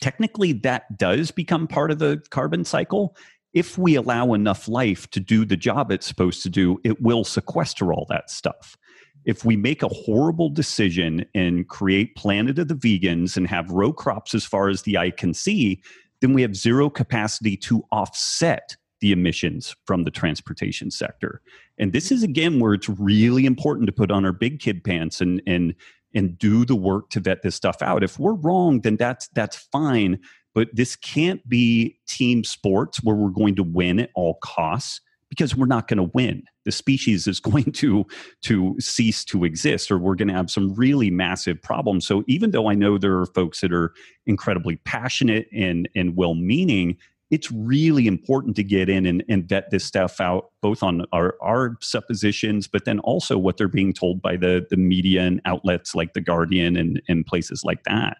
Technically, 0.00 0.52
that 0.52 0.98
does 0.98 1.30
become 1.30 1.66
part 1.66 1.90
of 1.90 1.98
the 1.98 2.22
carbon 2.30 2.64
cycle. 2.64 3.16
If 3.52 3.78
we 3.78 3.94
allow 3.94 4.34
enough 4.34 4.68
life 4.68 5.08
to 5.10 5.20
do 5.20 5.44
the 5.44 5.56
job 5.56 5.90
it's 5.92 6.06
supposed 6.06 6.42
to 6.42 6.50
do, 6.50 6.80
it 6.84 7.00
will 7.00 7.24
sequester 7.24 7.92
all 7.92 8.06
that 8.10 8.30
stuff 8.30 8.76
if 9.24 9.44
we 9.44 9.56
make 9.56 9.82
a 9.82 9.88
horrible 9.88 10.50
decision 10.50 11.24
and 11.34 11.68
create 11.68 12.14
planet 12.16 12.58
of 12.58 12.68
the 12.68 12.74
vegans 12.74 13.36
and 13.36 13.46
have 13.46 13.70
row 13.70 13.92
crops 13.92 14.34
as 14.34 14.44
far 14.44 14.68
as 14.68 14.82
the 14.82 14.98
eye 14.98 15.10
can 15.10 15.32
see 15.32 15.80
then 16.24 16.32
we 16.32 16.40
have 16.40 16.56
zero 16.56 16.88
capacity 16.88 17.54
to 17.54 17.84
offset 17.92 18.76
the 19.00 19.12
emissions 19.12 19.76
from 19.84 20.04
the 20.04 20.10
transportation 20.10 20.90
sector. 20.90 21.42
And 21.76 21.92
this 21.92 22.10
is 22.10 22.22
again 22.22 22.60
where 22.60 22.72
it's 22.72 22.88
really 22.88 23.44
important 23.44 23.86
to 23.88 23.92
put 23.92 24.10
on 24.10 24.24
our 24.24 24.32
big 24.32 24.58
kid 24.58 24.82
pants 24.82 25.20
and 25.20 25.42
and 25.46 25.74
and 26.14 26.38
do 26.38 26.64
the 26.64 26.76
work 26.76 27.10
to 27.10 27.20
vet 27.20 27.42
this 27.42 27.54
stuff 27.54 27.82
out. 27.82 28.02
If 28.02 28.18
we're 28.18 28.32
wrong 28.32 28.80
then 28.80 28.96
that's 28.96 29.28
that's 29.34 29.56
fine. 29.70 30.18
But 30.54 30.68
this 30.72 30.96
can't 30.96 31.46
be 31.46 31.98
team 32.08 32.42
sports 32.42 33.02
where 33.02 33.16
we're 33.16 33.28
going 33.28 33.56
to 33.56 33.62
win 33.62 34.00
at 34.00 34.10
all 34.14 34.38
costs 34.42 35.02
because 35.34 35.56
we're 35.56 35.66
not 35.66 35.88
going 35.88 35.98
to 35.98 36.10
win. 36.14 36.44
The 36.64 36.70
species 36.70 37.26
is 37.26 37.40
going 37.50 37.72
to 37.72 38.06
to 38.42 38.76
cease 38.78 39.24
to 39.26 39.44
exist, 39.44 39.90
or 39.90 39.98
we're 39.98 40.14
going 40.14 40.28
to 40.28 40.34
have 40.34 40.50
some 40.50 40.74
really 40.74 41.10
massive 41.10 41.60
problems. 41.60 42.06
So 42.06 42.22
even 42.28 42.52
though 42.52 42.68
I 42.68 42.74
know 42.74 42.98
there 42.98 43.18
are 43.18 43.26
folks 43.26 43.60
that 43.60 43.72
are 43.72 43.92
incredibly 44.26 44.76
passionate 44.76 45.48
and 45.52 45.88
and 45.94 46.16
well 46.16 46.34
meaning, 46.34 46.96
it's 47.30 47.50
really 47.50 48.06
important 48.06 48.54
to 48.56 48.62
get 48.62 48.88
in 48.88 49.06
and, 49.06 49.24
and 49.28 49.48
vet 49.48 49.70
this 49.70 49.84
stuff 49.84 50.20
out, 50.20 50.52
both 50.62 50.82
on 50.82 51.04
our, 51.12 51.36
our 51.42 51.76
suppositions, 51.80 52.68
but 52.68 52.84
then 52.84 53.00
also 53.00 53.36
what 53.36 53.56
they're 53.56 53.66
being 53.66 53.92
told 53.92 54.22
by 54.22 54.36
the 54.36 54.64
the 54.70 54.76
media 54.76 55.22
and 55.22 55.40
outlets 55.44 55.94
like 55.94 56.12
the 56.12 56.20
Guardian 56.20 56.76
and, 56.76 57.02
and 57.08 57.26
places 57.26 57.64
like 57.64 57.82
that. 57.84 58.18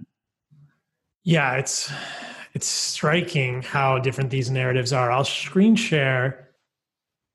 Yeah, 1.23 1.55
it's 1.55 1.93
it's 2.55 2.67
striking 2.67 3.63
how 3.63 3.99
different 3.99 4.31
these 4.31 4.51
narratives 4.51 4.93
are. 4.93 5.11
I'll 5.11 5.25
screen 5.25 5.77
share 5.77 6.44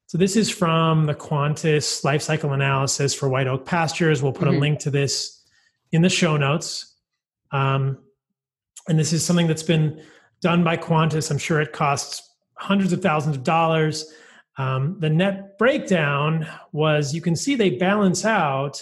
so 0.10 0.18
this 0.18 0.36
is 0.36 0.50
from 0.50 1.06
the 1.06 1.14
Quantis 1.14 2.04
life 2.04 2.24
cycle 2.24 2.52
analysis 2.52 3.14
for 3.14 3.30
white 3.30 3.46
oak 3.46 3.68
pastures. 3.68 4.24
We'll 4.24 4.34
put 4.34 4.48
mm-hmm. 4.48 4.58
a 4.58 4.60
link 4.60 4.80
to 4.80 4.90
this 4.90 5.40
in 5.92 6.02
the 6.02 6.10
show 6.10 6.36
notes. 6.36 6.96
Um, 7.52 8.00
and 8.88 8.98
this 8.98 9.14
is 9.14 9.24
something 9.24 9.46
that's 9.46 9.62
been 9.62 10.02
done 10.42 10.64
by 10.64 10.78
Quantis. 10.78 11.30
I'm 11.30 11.38
sure 11.38 11.62
it 11.62 11.74
costs 11.74 12.28
hundreds 12.56 12.92
of 12.92 13.04
thousands 13.04 13.36
of 13.36 13.44
dollars. 13.44 14.12
Um, 14.58 14.98
the 15.00 15.12
net 15.12 15.60
breakdown 15.60 16.48
was 16.72 17.14
you 17.14 17.22
can 17.22 17.36
see 17.36 17.54
they 17.54 17.78
balance 17.78 18.26
out 18.26 18.82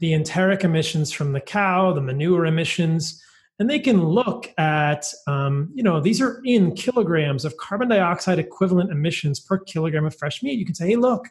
the 0.00 0.12
enteric 0.12 0.64
emissions 0.64 1.12
from 1.12 1.34
the 1.34 1.40
cow, 1.40 1.92
the 1.92 2.00
manure 2.00 2.46
emissions, 2.46 3.22
and 3.58 3.68
they 3.68 3.78
can 3.78 4.04
look 4.04 4.52
at 4.58 5.12
um, 5.26 5.70
you 5.74 5.82
know 5.82 6.00
these 6.00 6.20
are 6.20 6.40
in 6.44 6.74
kilograms 6.74 7.44
of 7.44 7.56
carbon 7.56 7.88
dioxide 7.88 8.38
equivalent 8.38 8.90
emissions 8.90 9.40
per 9.40 9.58
kilogram 9.58 10.06
of 10.06 10.16
fresh 10.16 10.42
meat. 10.42 10.58
You 10.58 10.66
can 10.66 10.74
say 10.74 10.88
hey 10.88 10.96
look 10.96 11.26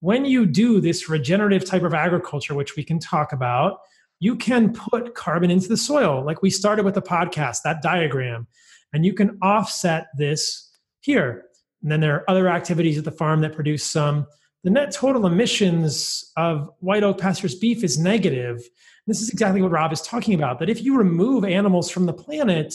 when 0.00 0.24
you 0.24 0.46
do 0.46 0.80
this 0.80 1.08
regenerative 1.08 1.64
type 1.64 1.82
of 1.82 1.92
agriculture 1.92 2.54
which 2.54 2.76
we 2.76 2.84
can 2.84 2.98
talk 2.98 3.32
about 3.32 3.80
you 4.20 4.36
can 4.36 4.72
put 4.72 5.14
carbon 5.14 5.50
into 5.50 5.68
the 5.68 5.76
soil. 5.76 6.22
Like 6.24 6.42
we 6.42 6.50
started 6.50 6.84
with 6.84 6.94
the 6.94 7.02
podcast 7.02 7.62
that 7.64 7.82
diagram. 7.82 8.46
And 8.92 9.04
you 9.04 9.14
can 9.14 9.38
offset 9.42 10.08
this 10.16 10.70
here. 11.00 11.44
And 11.82 11.90
then 11.90 12.00
there 12.00 12.16
are 12.16 12.30
other 12.30 12.48
activities 12.48 12.98
at 12.98 13.04
the 13.04 13.10
farm 13.10 13.40
that 13.40 13.54
produce 13.54 13.82
some. 13.82 14.26
The 14.62 14.70
net 14.70 14.92
total 14.92 15.26
emissions 15.26 16.30
of 16.36 16.68
white 16.80 17.02
oak 17.02 17.18
pastures 17.18 17.54
beef 17.54 17.82
is 17.82 17.98
negative 17.98 18.62
this 19.06 19.20
is 19.20 19.30
exactly 19.30 19.62
what 19.62 19.70
Robb 19.70 19.92
is 19.92 20.02
talking 20.02 20.34
about 20.34 20.58
that 20.58 20.70
if 20.70 20.82
you 20.82 20.96
remove 20.96 21.44
animals 21.44 21.90
from 21.90 22.06
the 22.06 22.12
planet, 22.12 22.74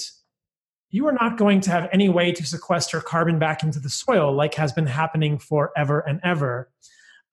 you 0.90 1.08
are 1.08 1.14
not 1.14 1.38
going 1.38 1.62
to 1.62 1.72
have 1.72 1.90
any 1.92 2.10
way 2.10 2.32
to 2.32 2.46
sequester 2.46 3.02
carbon 3.02 3.40
back 3.40 3.64
into 3.64 3.80
the 3.80 3.90
soil 3.90 4.34
like 4.34 4.54
has 4.56 4.72
been 4.72 4.88
happening 4.88 5.38
forever 5.38 6.00
and 6.00 6.20
ever. 6.24 6.72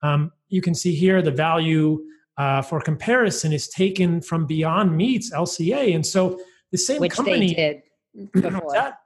Um, 0.01 0.31
you 0.49 0.61
can 0.61 0.75
see 0.75 0.93
here 0.95 1.21
the 1.21 1.31
value 1.31 2.03
uh, 2.37 2.61
for 2.61 2.81
comparison 2.81 3.53
is 3.53 3.67
taken 3.67 4.21
from 4.21 4.45
Beyond 4.45 4.95
Meat's 4.95 5.31
LCA. 5.31 5.95
And 5.95 6.05
so 6.05 6.39
the 6.71 6.77
same 6.77 6.99
Which 6.99 7.13
company. 7.13 7.53
They 7.53 7.83
did 8.15 8.31
before. 8.51 8.97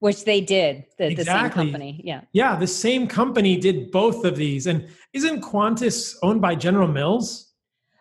Which 0.00 0.24
they 0.24 0.42
did, 0.42 0.84
the, 0.98 1.06
exactly. 1.06 1.14
the 1.14 1.24
same 1.24 1.50
company. 1.50 2.00
Yeah. 2.04 2.20
Yeah, 2.32 2.56
the 2.56 2.66
same 2.66 3.06
company 3.06 3.56
did 3.56 3.90
both 3.90 4.24
of 4.24 4.36
these. 4.36 4.66
And 4.66 4.86
isn't 5.14 5.40
Quantis 5.40 6.16
owned 6.22 6.42
by 6.42 6.56
General 6.56 6.88
Mills? 6.88 7.53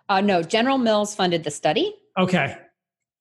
Uh, 0.10 0.22
no, 0.22 0.44
General 0.44 0.78
Mills 0.78 1.16
funded 1.16 1.44
the 1.44 1.52
study. 1.52 1.96
Okay. 2.18 2.58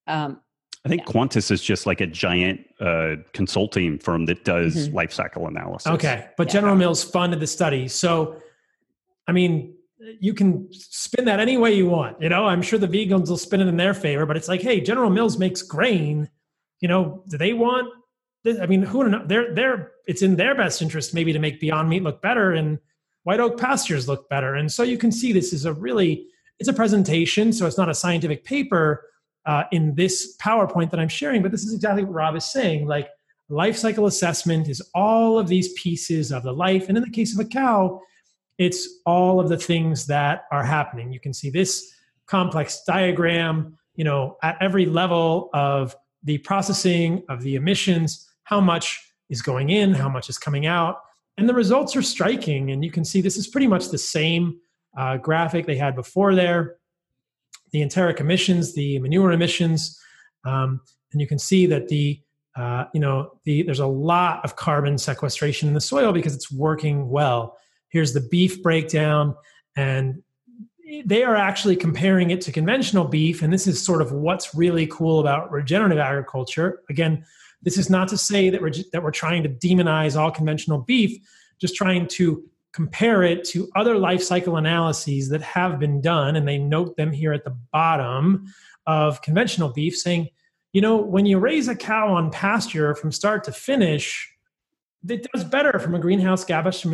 Um, 0.06 0.40
I 0.84 0.88
think 0.88 1.02
yeah. 1.06 1.12
Quantis 1.12 1.50
is 1.50 1.62
just 1.62 1.86
like 1.86 2.00
a 2.00 2.06
giant 2.06 2.60
uh, 2.80 3.16
consulting 3.32 3.98
firm 3.98 4.26
that 4.26 4.44
does 4.44 4.74
mm-hmm. 4.74 4.96
life 4.96 5.12
cycle 5.12 5.46
analysis. 5.46 5.86
Okay, 5.92 6.26
but 6.36 6.48
yeah. 6.48 6.54
General 6.54 6.74
Mills 6.74 7.04
funded 7.04 7.38
the 7.38 7.46
study. 7.46 7.86
So, 7.86 8.42
I 9.28 9.32
mean, 9.32 9.74
you 10.18 10.34
can 10.34 10.66
spin 10.72 11.26
that 11.26 11.38
any 11.38 11.56
way 11.56 11.72
you 11.72 11.88
want. 11.88 12.20
You 12.20 12.28
know, 12.28 12.46
I'm 12.46 12.62
sure 12.62 12.80
the 12.80 12.88
vegans 12.88 13.28
will 13.28 13.36
spin 13.36 13.60
it 13.60 13.68
in 13.68 13.76
their 13.76 13.94
favor, 13.94 14.26
but 14.26 14.36
it's 14.36 14.48
like, 14.48 14.60
hey, 14.60 14.80
General 14.80 15.10
Mills 15.10 15.38
makes 15.38 15.62
grain. 15.62 16.28
You 16.80 16.88
know, 16.88 17.22
do 17.28 17.38
they 17.38 17.52
want 17.52 17.88
This? 18.42 18.58
I 18.58 18.66
mean, 18.66 18.82
who 18.82 19.08
they're 19.26 19.54
they're 19.54 19.92
it's 20.08 20.22
in 20.22 20.34
their 20.34 20.56
best 20.56 20.82
interest 20.82 21.14
maybe 21.14 21.32
to 21.32 21.38
make 21.38 21.60
Beyond 21.60 21.88
Meat 21.88 22.02
look 22.02 22.20
better 22.20 22.50
and 22.52 22.80
White 23.22 23.38
Oak 23.38 23.56
Pastures 23.56 24.08
look 24.08 24.28
better. 24.28 24.56
And 24.56 24.72
so 24.72 24.82
you 24.82 24.98
can 24.98 25.12
see 25.12 25.32
this 25.32 25.52
is 25.52 25.64
a 25.64 25.72
really 25.72 26.26
it's 26.62 26.68
a 26.68 26.72
presentation, 26.72 27.52
so 27.52 27.66
it's 27.66 27.76
not 27.76 27.88
a 27.88 27.94
scientific 27.94 28.44
paper 28.44 29.04
uh, 29.46 29.64
in 29.72 29.96
this 29.96 30.36
PowerPoint 30.36 30.92
that 30.92 31.00
I'm 31.00 31.08
sharing, 31.08 31.42
but 31.42 31.50
this 31.50 31.64
is 31.64 31.74
exactly 31.74 32.04
what 32.04 32.14
Robb 32.14 32.36
is 32.36 32.44
saying. 32.44 32.86
Like 32.86 33.08
life 33.48 33.76
cycle 33.76 34.06
assessment 34.06 34.68
is 34.68 34.80
all 34.94 35.40
of 35.40 35.48
these 35.48 35.72
pieces 35.72 36.30
of 36.30 36.44
the 36.44 36.52
life, 36.52 36.88
and 36.88 36.96
in 36.96 37.02
the 37.02 37.10
case 37.10 37.36
of 37.36 37.44
a 37.44 37.48
cow, 37.48 38.00
it's 38.58 38.88
all 39.06 39.40
of 39.40 39.48
the 39.48 39.56
things 39.56 40.06
that 40.06 40.44
are 40.52 40.62
happening. 40.62 41.12
You 41.12 41.18
can 41.18 41.34
see 41.34 41.50
this 41.50 41.92
complex 42.26 42.84
diagram. 42.86 43.76
You 43.96 44.04
know, 44.04 44.36
at 44.44 44.56
every 44.60 44.86
level 44.86 45.50
of 45.52 45.96
the 46.22 46.38
processing 46.38 47.24
of 47.28 47.42
the 47.42 47.56
emissions, 47.56 48.24
how 48.44 48.60
much 48.60 49.00
is 49.30 49.42
going 49.42 49.70
in, 49.70 49.94
how 49.94 50.08
much 50.08 50.30
is 50.30 50.38
coming 50.38 50.64
out. 50.64 50.98
And 51.36 51.48
the 51.48 51.54
results 51.54 51.96
are 51.96 52.02
striking. 52.02 52.70
And 52.70 52.84
you 52.84 52.92
can 52.92 53.04
see 53.04 53.20
this 53.20 53.36
is 53.36 53.48
pretty 53.48 53.66
much 53.66 53.88
the 53.88 53.98
same 53.98 54.60
uh, 54.96 55.16
graphic 55.16 55.66
they 55.66 55.76
had 55.76 55.94
before 55.94 56.34
there 56.34 56.76
the 57.72 57.80
enteric 57.80 58.20
emissions, 58.20 58.74
the 58.74 58.98
manure 58.98 59.32
emissions. 59.32 59.98
Um, 60.44 60.82
and 61.12 61.22
you 61.22 61.26
can 61.26 61.38
see 61.38 61.64
that 61.66 61.88
the 61.88 62.20
uh, 62.54 62.84
you 62.92 63.00
know 63.00 63.38
the, 63.44 63.62
there's 63.62 63.80
a 63.80 63.86
lot 63.86 64.44
of 64.44 64.56
carbon 64.56 64.98
sequestration 64.98 65.68
in 65.68 65.74
the 65.74 65.80
soil 65.80 66.12
because 66.12 66.34
it's 66.34 66.52
working 66.52 67.08
well 67.08 67.56
here's 67.88 68.12
the 68.12 68.20
beef 68.20 68.62
breakdown 68.62 69.34
and 69.74 70.22
they 71.06 71.22
are 71.22 71.34
actually 71.34 71.76
comparing 71.76 72.30
it 72.30 72.42
to 72.42 72.52
conventional 72.52 73.06
beef 73.06 73.40
and 73.40 73.50
this 73.50 73.66
is 73.66 73.82
sort 73.82 74.02
of 74.02 74.12
what's 74.12 74.54
really 74.54 74.86
cool 74.88 75.18
about 75.18 75.50
regenerative 75.50 75.96
agriculture 75.96 76.82
again 76.90 77.24
this 77.62 77.78
is 77.78 77.88
not 77.88 78.08
to 78.08 78.18
say 78.18 78.50
that 78.50 78.60
we're 78.60 78.72
that 78.92 79.02
we're 79.02 79.12
trying 79.12 79.42
to 79.44 79.48
demonize 79.48 80.20
all 80.20 80.30
conventional 80.30 80.78
beef, 80.78 81.18
just 81.60 81.74
trying 81.74 82.08
to 82.08 82.42
compare 82.72 83.22
it 83.22 83.44
to 83.44 83.70
other 83.76 83.98
life 83.98 84.22
cycle 84.22 84.56
analyses 84.56 85.28
that 85.28 85.42
have 85.42 85.78
been 85.78 86.00
done, 86.00 86.36
and 86.36 86.48
they 86.48 86.58
note 86.58 86.96
them 86.96 87.12
here 87.12 87.32
at 87.32 87.44
the 87.44 87.56
bottom 87.72 88.46
of 88.86 89.20
conventional 89.22 89.68
beef, 89.68 89.96
saying, 89.96 90.28
you 90.72 90.80
know, 90.80 90.96
when 90.96 91.26
you 91.26 91.38
raise 91.38 91.68
a 91.68 91.76
cow 91.76 92.14
on 92.14 92.30
pasture 92.30 92.94
from 92.94 93.12
start 93.12 93.44
to 93.44 93.52
finish, 93.52 94.28
it 95.08 95.26
does 95.32 95.44
better 95.44 95.78
from 95.78 95.94
a 95.94 95.98
greenhouse 95.98 96.44
gas 96.44 96.84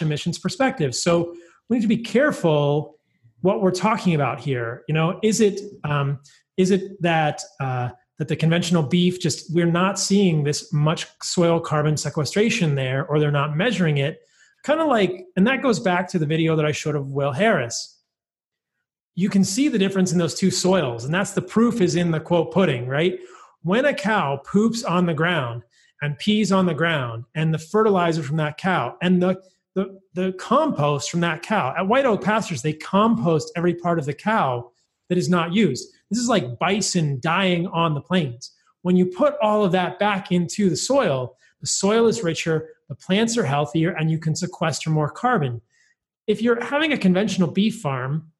emissions 0.00 0.38
perspective. 0.38 0.94
So 0.94 1.34
we 1.68 1.76
need 1.76 1.82
to 1.82 1.88
be 1.88 1.98
careful 1.98 2.96
what 3.40 3.60
we're 3.60 3.70
talking 3.70 4.14
about 4.14 4.40
here. 4.40 4.84
You 4.88 4.94
know, 4.94 5.18
is 5.22 5.40
it 5.40 5.60
um, 5.84 6.20
is 6.56 6.70
it 6.70 7.00
that 7.02 7.42
uh, 7.60 7.90
that 8.18 8.28
the 8.28 8.36
conventional 8.36 8.82
beef 8.82 9.20
just 9.20 9.52
we're 9.52 9.66
not 9.66 9.98
seeing 9.98 10.44
this 10.44 10.72
much 10.72 11.06
soil 11.22 11.60
carbon 11.60 11.96
sequestration 11.96 12.74
there 12.74 13.06
or 13.06 13.18
they're 13.18 13.30
not 13.30 13.56
measuring 13.56 13.98
it 13.98 14.20
kind 14.62 14.80
of 14.80 14.88
like 14.88 15.26
and 15.36 15.46
that 15.46 15.62
goes 15.62 15.80
back 15.80 16.08
to 16.08 16.18
the 16.18 16.26
video 16.26 16.56
that 16.56 16.66
i 16.66 16.72
showed 16.72 16.96
of 16.96 17.08
will 17.08 17.32
harris. 17.32 17.96
You 19.14 19.28
can 19.28 19.42
see 19.42 19.66
the 19.66 19.78
difference 19.78 20.12
in 20.12 20.18
those 20.18 20.34
two 20.34 20.50
soils 20.50 21.04
and 21.04 21.12
that's 21.12 21.32
the 21.32 21.42
proof 21.42 21.80
is 21.80 21.96
in 21.96 22.10
the 22.10 22.20
quote 22.20 22.52
pudding 22.52 22.86
right? 22.86 23.18
When 23.62 23.84
a 23.84 23.94
cow 23.94 24.40
poops 24.44 24.84
on 24.84 25.06
the 25.06 25.14
ground 25.14 25.64
and 26.02 26.18
pees 26.18 26.52
on 26.52 26.66
the 26.66 26.74
ground 26.74 27.24
and 27.34 27.52
the 27.52 27.58
fertilizer 27.58 28.22
from 28.22 28.36
that 28.36 28.58
cow 28.58 28.96
and 29.02 29.22
the 29.22 29.42
the, 29.74 30.00
the 30.14 30.32
compost 30.32 31.10
from 31.10 31.20
that 31.20 31.42
cow 31.42 31.72
at 31.76 31.86
white 31.86 32.04
oak 32.04 32.24
pastures 32.24 32.62
they 32.62 32.72
compost 32.72 33.52
every 33.56 33.74
part 33.74 33.98
of 33.98 34.06
the 34.06 34.14
cow 34.14 34.70
that 35.08 35.18
is 35.18 35.28
not 35.28 35.52
used. 35.52 35.92
This 36.10 36.18
is 36.18 36.28
like 36.28 36.58
bison 36.58 37.18
dying 37.20 37.66
on 37.68 37.94
the 37.94 38.00
plains. 38.00 38.52
When 38.82 38.96
you 38.96 39.06
put 39.06 39.34
all 39.42 39.64
of 39.64 39.72
that 39.72 39.98
back 39.98 40.32
into 40.32 40.70
the 40.70 40.76
soil, 40.76 41.36
the 41.60 41.66
soil 41.66 42.06
is 42.06 42.22
richer, 42.22 42.70
the 42.88 42.94
plants 42.94 43.36
are 43.36 43.44
healthier, 43.44 43.90
and 43.90 44.10
you 44.10 44.18
can 44.18 44.34
sequester 44.34 44.90
more 44.90 45.10
carbon. 45.10 45.60
If 46.26 46.42
you're 46.42 46.62
having 46.62 46.92
a 46.92 46.98
conventional 46.98 47.50
beef 47.50 47.80
farm, 47.80 48.32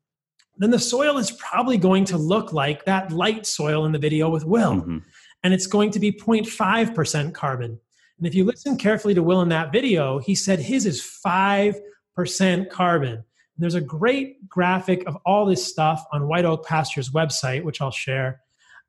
then 0.58 0.70
the 0.70 0.78
soil 0.78 1.18
is 1.18 1.30
probably 1.30 1.78
going 1.78 2.04
to 2.06 2.18
look 2.18 2.52
like 2.52 2.84
that 2.84 3.12
light 3.12 3.46
soil 3.46 3.84
in 3.86 3.92
the 3.92 3.98
video 3.98 4.28
with 4.28 4.44
Will. 4.44 4.74
Mm-hmm. 4.74 4.98
And 5.44 5.54
it's 5.54 5.66
going 5.66 5.92
to 5.92 6.00
be 6.00 6.12
0.5% 6.12 7.32
carbon. 7.32 7.78
And 8.18 8.26
if 8.26 8.34
you 8.34 8.44
listen 8.44 8.76
carefully 8.76 9.14
to 9.14 9.22
Will 9.22 9.40
in 9.40 9.48
that 9.50 9.72
video, 9.72 10.18
he 10.18 10.34
said 10.34 10.58
his 10.58 10.84
is 10.84 11.00
5% 11.24 12.70
carbon. 12.70 13.12
And 13.12 13.24
There's 13.56 13.76
a 13.76 13.80
great 13.80 14.48
graphic 14.48 15.06
of 15.06 15.16
all 15.24 15.46
this 15.46 15.64
stuff 15.64 16.04
on 16.12 16.26
White 16.26 16.44
Oak 16.44 16.66
Pastures 16.66 17.10
website, 17.10 17.62
which 17.62 17.80
I'll 17.80 17.92
share, 17.92 18.40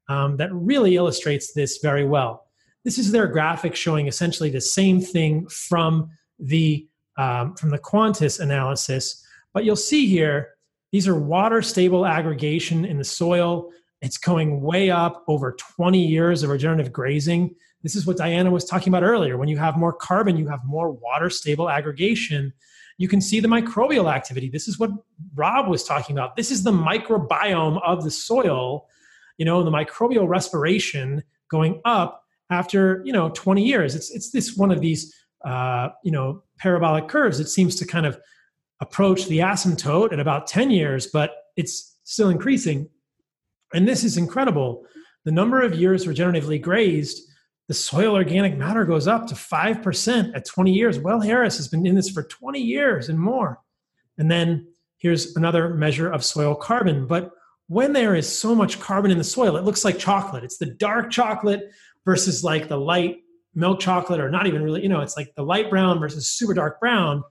um, 0.09 0.37
that 0.37 0.51
really 0.51 0.95
illustrates 0.95 1.53
this 1.53 1.77
very 1.83 2.05
well. 2.05 2.48
This 2.89 2.97
is 2.97 3.11
their 3.11 3.27
graphic 3.27 3.75
showing 3.75 4.07
essentially 4.07 4.49
the 4.49 4.59
same 4.59 4.99
thing 4.99 5.47
from 5.47 6.09
the 6.39 6.87
um, 7.19 7.53
from 7.53 7.69
the 7.69 7.77
Quantis 7.77 8.39
analysis, 8.39 9.23
but 9.53 9.63
you'll 9.63 9.75
see 9.75 10.07
here 10.07 10.55
these 10.91 11.07
are 11.07 11.13
water 11.13 11.61
stable 11.61 12.03
aggregation 12.03 12.85
in 12.85 12.97
the 12.97 13.03
soil. 13.03 13.69
It's 14.01 14.17
going 14.17 14.61
way 14.61 14.89
up 14.89 15.23
over 15.27 15.51
20 15.51 16.03
years 16.03 16.41
of 16.41 16.49
regenerative 16.49 16.91
grazing. 16.91 17.53
This 17.83 17.95
is 17.95 18.07
what 18.07 18.17
Diana 18.17 18.49
was 18.49 18.65
talking 18.65 18.89
about 18.89 19.03
earlier. 19.03 19.37
When 19.37 19.49
you 19.49 19.59
have 19.59 19.77
more 19.77 19.93
carbon, 19.93 20.35
you 20.35 20.47
have 20.47 20.61
more 20.65 20.91
water 20.91 21.29
stable 21.29 21.69
aggregation 21.69 22.53
you 22.97 23.07
can 23.07 23.21
see 23.21 23.39
the 23.39 23.47
microbial 23.47 24.11
activity. 24.11 24.49
This 24.49 24.67
is 24.67 24.77
what 24.77 24.89
Robb 25.35 25.69
was 25.69 25.85
talking 25.85 26.17
about. 26.17 26.35
This 26.35 26.51
is 26.51 26.63
the 26.63 26.71
microbiome 26.73 27.79
of 27.85 28.03
the 28.03 28.11
soil, 28.11 28.87
you 29.37 29.45
know, 29.45 29.63
the 29.63 29.71
microbial 29.71 30.27
respiration 30.27 31.23
going 31.49 31.79
up 31.85 32.25
after, 32.49 33.01
you 33.05 33.13
know, 33.13 33.29
20 33.29 33.63
years. 33.63 33.95
It's, 33.95 34.11
it's 34.11 34.31
this 34.31 34.55
one 34.57 34.71
of 34.71 34.81
these, 34.81 35.13
uh, 35.45 35.89
you 36.03 36.11
know, 36.11 36.43
parabolic 36.57 37.07
curves. 37.07 37.39
It 37.39 37.47
seems 37.47 37.75
to 37.77 37.85
kind 37.85 38.05
of 38.05 38.19
approach 38.81 39.25
the 39.25 39.39
asymptote 39.39 40.13
at 40.13 40.19
about 40.19 40.47
10 40.47 40.71
years, 40.71 41.07
but 41.07 41.31
it's 41.55 41.97
still 42.03 42.29
increasing. 42.29 42.89
And 43.73 43.87
this 43.87 44.03
is 44.03 44.17
incredible. 44.17 44.85
The 45.25 45.31
number 45.31 45.61
of 45.61 45.75
years 45.75 46.05
regeneratively 46.05 46.61
grazed 46.61 47.29
the 47.69 47.75
soil 47.75 48.15
organic 48.15 48.57
matter 48.57 48.83
goes 48.83 49.07
up 49.07 49.27
to 49.27 49.35
5% 49.35 50.35
at 50.35 50.45
20 50.45 50.73
years. 50.73 50.97
Will 50.97 51.19
Harris 51.19 51.55
has 51.57 51.67
been 51.67 51.85
in 51.85 51.93
this 51.93 52.09
for 52.09 52.23
20 52.23 52.59
years 52.59 53.09
and 53.09 53.19
more. 53.19 53.59
And 54.17 54.29
then 54.29 54.67
here's 54.97 55.35
another 55.35 55.75
measure 55.75 56.11
of 56.11 56.25
soil 56.25 56.55
carbon. 56.55 57.05
But 57.05 57.29
when 57.67 57.93
there 57.93 58.15
is 58.15 58.27
so 58.27 58.55
much 58.55 58.79
carbon 58.79 59.11
in 59.11 59.19
the 59.19 59.23
soil, 59.23 59.55
it 59.55 59.65
looks 59.65 59.85
like 59.85 59.99
chocolate. 59.99 60.43
It's 60.43 60.57
the 60.57 60.65
dark 60.65 61.11
chocolate 61.11 61.69
versus 62.09 62.43
like 62.43 62.67
the 62.67 62.75
light 62.75 63.17
milk 63.53 63.79
chocolate, 63.79 64.19
or 64.19 64.31
not 64.31 64.47
even 64.47 64.63
really, 64.63 64.81
you 64.81 64.89
know, 64.89 64.99
it's 64.99 65.15
like 65.15 65.31
the 65.35 65.43
light 65.43 65.69
brown 65.69 65.99
versus 65.99 66.27
super 66.27 66.55
dark 66.55 66.79
brown. 66.79 67.23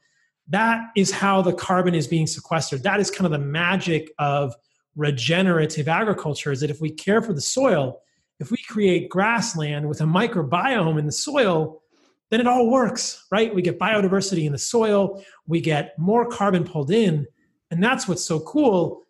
That 0.46 0.90
is 0.96 1.10
how 1.10 1.42
the 1.42 1.52
carbon 1.52 1.96
is 1.96 2.06
being 2.06 2.28
sequestered. 2.28 2.84
That 2.84 3.00
is 3.00 3.10
kind 3.10 3.26
of 3.26 3.32
the 3.32 3.44
magic 3.44 4.12
of 4.20 4.54
regenerative 4.94 5.88
agriculture 5.88 6.52
is 6.52 6.60
that 6.60 6.70
if 6.70 6.80
we 6.80 6.90
care 6.92 7.20
for 7.20 7.32
the 7.32 7.40
soil, 7.40 8.00
if 8.38 8.52
we 8.52 8.58
create 8.68 9.08
grassland 9.08 9.88
with 9.88 10.00
a 10.00 10.04
microbiome 10.04 10.96
in 10.96 11.06
the 11.06 11.12
soil, 11.12 11.82
then 12.30 12.38
it 12.38 12.46
all 12.46 12.70
works, 12.70 13.26
right? 13.32 13.52
We 13.52 13.62
get 13.62 13.80
biodiversity 13.80 14.44
in 14.46 14.52
the 14.52 14.58
soil, 14.58 15.24
we 15.48 15.60
get 15.60 15.98
more 15.98 16.24
carbon 16.24 16.62
pulled 16.62 16.92
in, 16.92 17.26
and 17.72 17.82
that's 17.82 18.06
what's 18.06 18.24
so 18.24 18.38
cool. 18.38 19.02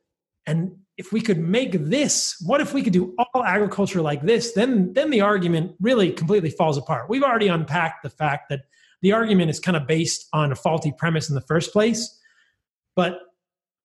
And 0.46 0.77
if 0.98 1.12
we 1.12 1.20
could 1.20 1.38
make 1.38 1.72
this, 1.72 2.36
what 2.44 2.60
if 2.60 2.74
we 2.74 2.82
could 2.82 2.92
do 2.92 3.14
all 3.16 3.44
agriculture 3.44 4.02
like 4.02 4.20
this? 4.22 4.52
Then, 4.52 4.92
then 4.94 5.10
the 5.10 5.20
argument 5.20 5.76
really 5.80 6.10
completely 6.10 6.50
falls 6.50 6.76
apart. 6.76 7.08
We've 7.08 7.22
already 7.22 7.46
unpacked 7.46 8.02
the 8.02 8.10
fact 8.10 8.48
that 8.50 8.62
the 9.00 9.12
argument 9.12 9.48
is 9.48 9.60
kind 9.60 9.76
of 9.76 9.86
based 9.86 10.26
on 10.32 10.50
a 10.50 10.56
faulty 10.56 10.92
premise 10.98 11.28
in 11.28 11.36
the 11.36 11.40
first 11.40 11.72
place. 11.72 12.20
But 12.96 13.20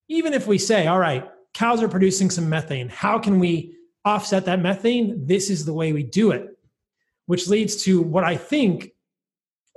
even 0.09 0.33
if 0.33 0.47
we 0.47 0.57
say, 0.57 0.87
all 0.87 0.97
right, 0.97 1.29
cows 1.53 1.83
are 1.83 1.87
producing 1.87 2.31
some 2.31 2.49
methane, 2.49 2.89
how 2.89 3.19
can 3.19 3.39
we 3.39 3.75
offset 4.03 4.45
that 4.45 4.59
methane, 4.59 5.25
this 5.27 5.51
is 5.51 5.65
the 5.65 5.73
way 5.73 5.93
we 5.93 6.01
do 6.01 6.31
it, 6.31 6.47
which 7.27 7.47
leads 7.47 7.83
to 7.83 8.01
what 8.01 8.23
I 8.23 8.35
think 8.35 8.89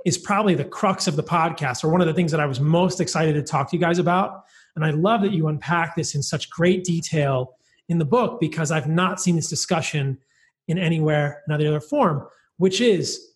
is 0.05 0.17
probably 0.17 0.55
the 0.55 0.65
crux 0.65 1.07
of 1.07 1.15
the 1.15 1.23
podcast 1.23 1.83
or 1.83 1.89
one 1.89 2.01
of 2.01 2.07
the 2.07 2.13
things 2.13 2.31
that 2.31 2.39
I 2.39 2.47
was 2.47 2.59
most 2.59 2.99
excited 2.99 3.33
to 3.33 3.43
talk 3.43 3.69
to 3.69 3.75
you 3.75 3.81
guys 3.81 3.99
about. 3.99 4.45
And 4.77 4.85
I 4.85 4.91
love 4.91 5.21
that 5.23 5.33
you 5.33 5.47
unpack 5.47 5.95
this 5.95 6.15
in 6.15 6.21
such 6.21 6.49
great 6.49 6.83
detail 6.83 7.57
in 7.89 7.97
the 7.97 8.05
book 8.05 8.39
because 8.39 8.71
I've 8.71 8.87
not 8.87 9.19
seen 9.19 9.35
this 9.35 9.49
discussion 9.49 10.19
in 10.67 10.77
anywhere, 10.77 11.41
in 11.47 11.53
other 11.53 11.79
form, 11.79 12.27
which 12.57 12.79
is 12.79 13.33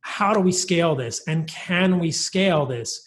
how 0.00 0.34
do 0.34 0.40
we 0.40 0.52
scale 0.52 0.96
this 0.96 1.22
and 1.28 1.46
can 1.46 2.00
we 2.00 2.10
scale 2.10 2.66
this? 2.66 3.06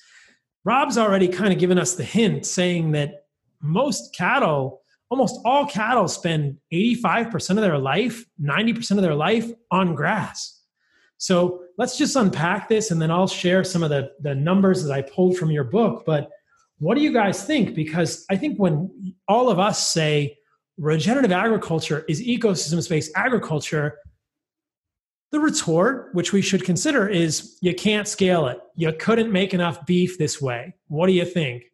Robb's 0.64 0.98
already 0.98 1.28
kind 1.28 1.52
of 1.52 1.60
given 1.60 1.78
us 1.78 1.96
the 1.96 2.04
hint 2.04 2.46
saying 2.46 2.92
that 2.92 3.26
most 3.62 4.16
cattle 4.16 4.82
almost 5.10 5.40
all 5.44 5.66
cattle 5.66 6.08
spend 6.08 6.58
85% 6.72 7.50
of 7.52 7.56
their 7.58 7.78
life, 7.78 8.26
90% 8.42 8.92
of 8.92 9.02
their 9.02 9.16
life 9.16 9.52
on 9.72 9.96
grass. 9.96 10.62
So 11.18 11.64
let's 11.78 11.98
just 11.98 12.16
unpack 12.16 12.70
this 12.70 12.92
and 12.92 13.02
then 13.02 13.12
I'll 13.12 13.28
share 13.28 13.64
some 13.64 13.84
of 13.84 13.90
the, 13.90 14.12
the 14.22 14.36
numbers 14.36 14.84
that 14.84 14.94
I 14.94 15.02
pulled 15.02 15.38
from 15.38 15.52
your 15.52 15.66
book. 15.66 16.04
But 16.06 16.30
what 16.80 16.96
do 16.96 17.02
you 17.02 17.14
guys 17.14 17.44
think? 17.44 17.76
Because 17.76 18.26
I 18.30 18.36
think 18.36 18.58
when 18.58 19.14
all 19.28 19.50
of 19.50 19.60
us 19.60 19.90
say 19.90 20.38
regenerative 20.78 21.32
agriculture 21.32 22.06
is 22.08 22.22
ecosystem 22.22 22.90
based 22.90 23.12
agriculture, 23.16 23.98
The 25.32 25.40
retort, 25.40 26.10
which 26.14 26.34
we 26.34 26.42
should 26.42 26.64
consider, 26.64 27.08
is 27.08 27.58
you 27.62 27.76
can't 27.76 28.08
scale 28.08 28.48
it. 28.48 28.60
You 28.76 28.92
couldn't 28.94 29.32
make 29.32 29.54
enough 29.54 29.86
beef 29.86 30.18
this 30.18 30.42
way. 30.42 30.74
What 30.88 31.06
do 31.06 31.14
you 31.14 31.26
think? 31.26 31.66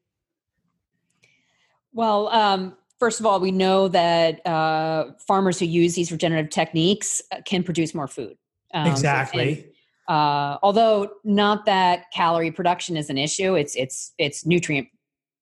Well, 1.94 2.28
um, 2.30 2.76
first 3.00 3.22
of 3.22 3.26
all, 3.26 3.40
we 3.40 3.52
know 3.52 3.88
that 3.88 4.46
uh, 4.46 5.12
farmers 5.26 5.60
who 5.60 5.66
use 5.68 5.96
these 5.96 6.12
regenerative 6.12 6.52
techniques 6.52 7.22
uh, 7.32 7.38
can 7.46 7.64
produce 7.64 7.96
more 7.96 8.08
food. 8.08 8.36
Um, 8.74 8.88
exactly. 8.88 9.72
And, 10.10 10.18
uh, 10.18 10.58
although 10.62 11.10
not 11.24 11.66
that 11.66 12.12
calorie 12.14 12.52
production 12.52 12.98
is 12.98 13.10
an 13.10 13.18
issue, 13.18 13.56
it's 13.56 13.74
it's 13.76 14.14
it's 14.18 14.46
nutrient 14.46 14.90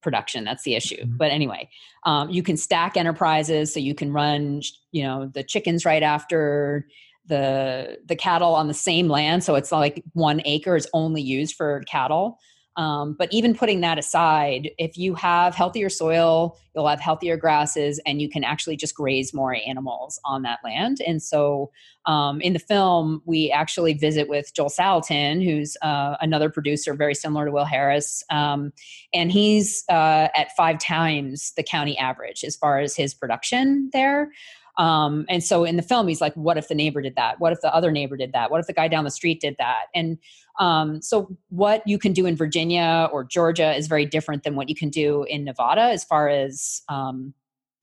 production 0.03 0.43
that's 0.43 0.63
the 0.63 0.75
issue. 0.75 1.01
Mm-hmm. 1.01 1.17
But 1.17 1.31
anyway, 1.31 1.69
um, 2.03 2.29
you 2.29 2.43
can 2.43 2.57
stack 2.57 2.97
enterprises, 2.97 3.73
so 3.73 3.79
you 3.79 3.95
can 3.95 4.11
run 4.13 4.61
you 4.91 5.03
know 5.03 5.27
the 5.33 5.43
chickens 5.43 5.85
right 5.85 6.03
after 6.03 6.87
the 7.25 7.99
the 8.05 8.15
cattle 8.15 8.53
on 8.53 8.67
the 8.67 8.73
same 8.73 9.07
land, 9.07 9.43
so 9.43 9.55
it's 9.55 9.71
like 9.71 10.03
one 10.13 10.41
acre 10.45 10.75
is 10.75 10.87
only 10.93 11.21
used 11.21 11.55
for 11.55 11.83
cattle. 11.87 12.39
Um, 12.75 13.13
but 13.13 13.31
even 13.31 13.53
putting 13.55 13.81
that 13.81 13.99
aside, 13.99 14.71
if 14.77 14.97
you 14.97 15.13
have 15.15 15.53
healthier 15.53 15.89
soil, 15.89 16.57
you'll 16.75 16.87
have 16.87 16.99
healthier 16.99 17.37
grasses, 17.37 17.99
and 18.05 18.21
you 18.21 18.29
can 18.29 18.43
actually 18.43 18.75
just 18.75 18.95
graze 18.95 19.33
more 19.33 19.55
animals 19.67 20.19
on 20.25 20.41
that 20.41 20.59
land. 20.63 20.97
And 21.05 21.21
so, 21.21 21.71
um, 22.05 22.41
in 22.41 22.53
the 22.53 22.59
film, 22.59 23.21
we 23.25 23.51
actually 23.51 23.93
visit 23.93 24.27
with 24.27 24.53
Joel 24.53 24.69
Salatin, 24.69 25.43
who's 25.43 25.77
uh, 25.81 26.17
another 26.19 26.49
producer 26.49 26.93
very 26.93 27.15
similar 27.15 27.45
to 27.45 27.51
Will 27.51 27.65
Harris, 27.65 28.23
um, 28.29 28.73
and 29.13 29.31
he's 29.31 29.85
uh, 29.89 30.29
at 30.35 30.55
five 30.57 30.79
times 30.79 31.53
the 31.55 31.63
county 31.63 31.97
average 31.97 32.43
as 32.43 32.55
far 32.55 32.79
as 32.79 32.95
his 32.95 33.13
production 33.13 33.89
there. 33.93 34.31
Um, 34.77 35.25
and 35.29 35.43
so 35.43 35.63
in 35.63 35.75
the 35.75 35.83
film, 35.83 36.07
he's 36.07 36.21
like, 36.21 36.33
what 36.35 36.57
if 36.57 36.67
the 36.67 36.75
neighbor 36.75 37.01
did 37.01 37.15
that? 37.15 37.39
What 37.39 37.53
if 37.53 37.61
the 37.61 37.73
other 37.73 37.91
neighbor 37.91 38.17
did 38.17 38.33
that? 38.33 38.49
What 38.49 38.59
if 38.59 38.67
the 38.67 38.73
guy 38.73 38.87
down 38.87 39.03
the 39.03 39.11
street 39.11 39.39
did 39.39 39.55
that? 39.59 39.85
And 39.93 40.17
um, 40.59 41.01
so 41.01 41.35
what 41.49 41.83
you 41.85 41.97
can 41.97 42.13
do 42.13 42.25
in 42.25 42.35
Virginia 42.35 43.09
or 43.11 43.23
Georgia 43.23 43.75
is 43.75 43.87
very 43.87 44.05
different 44.05 44.43
than 44.43 44.55
what 44.55 44.69
you 44.69 44.75
can 44.75 44.89
do 44.89 45.23
in 45.23 45.43
Nevada 45.43 45.81
as 45.81 46.03
far 46.03 46.29
as 46.29 46.81
um, 46.89 47.33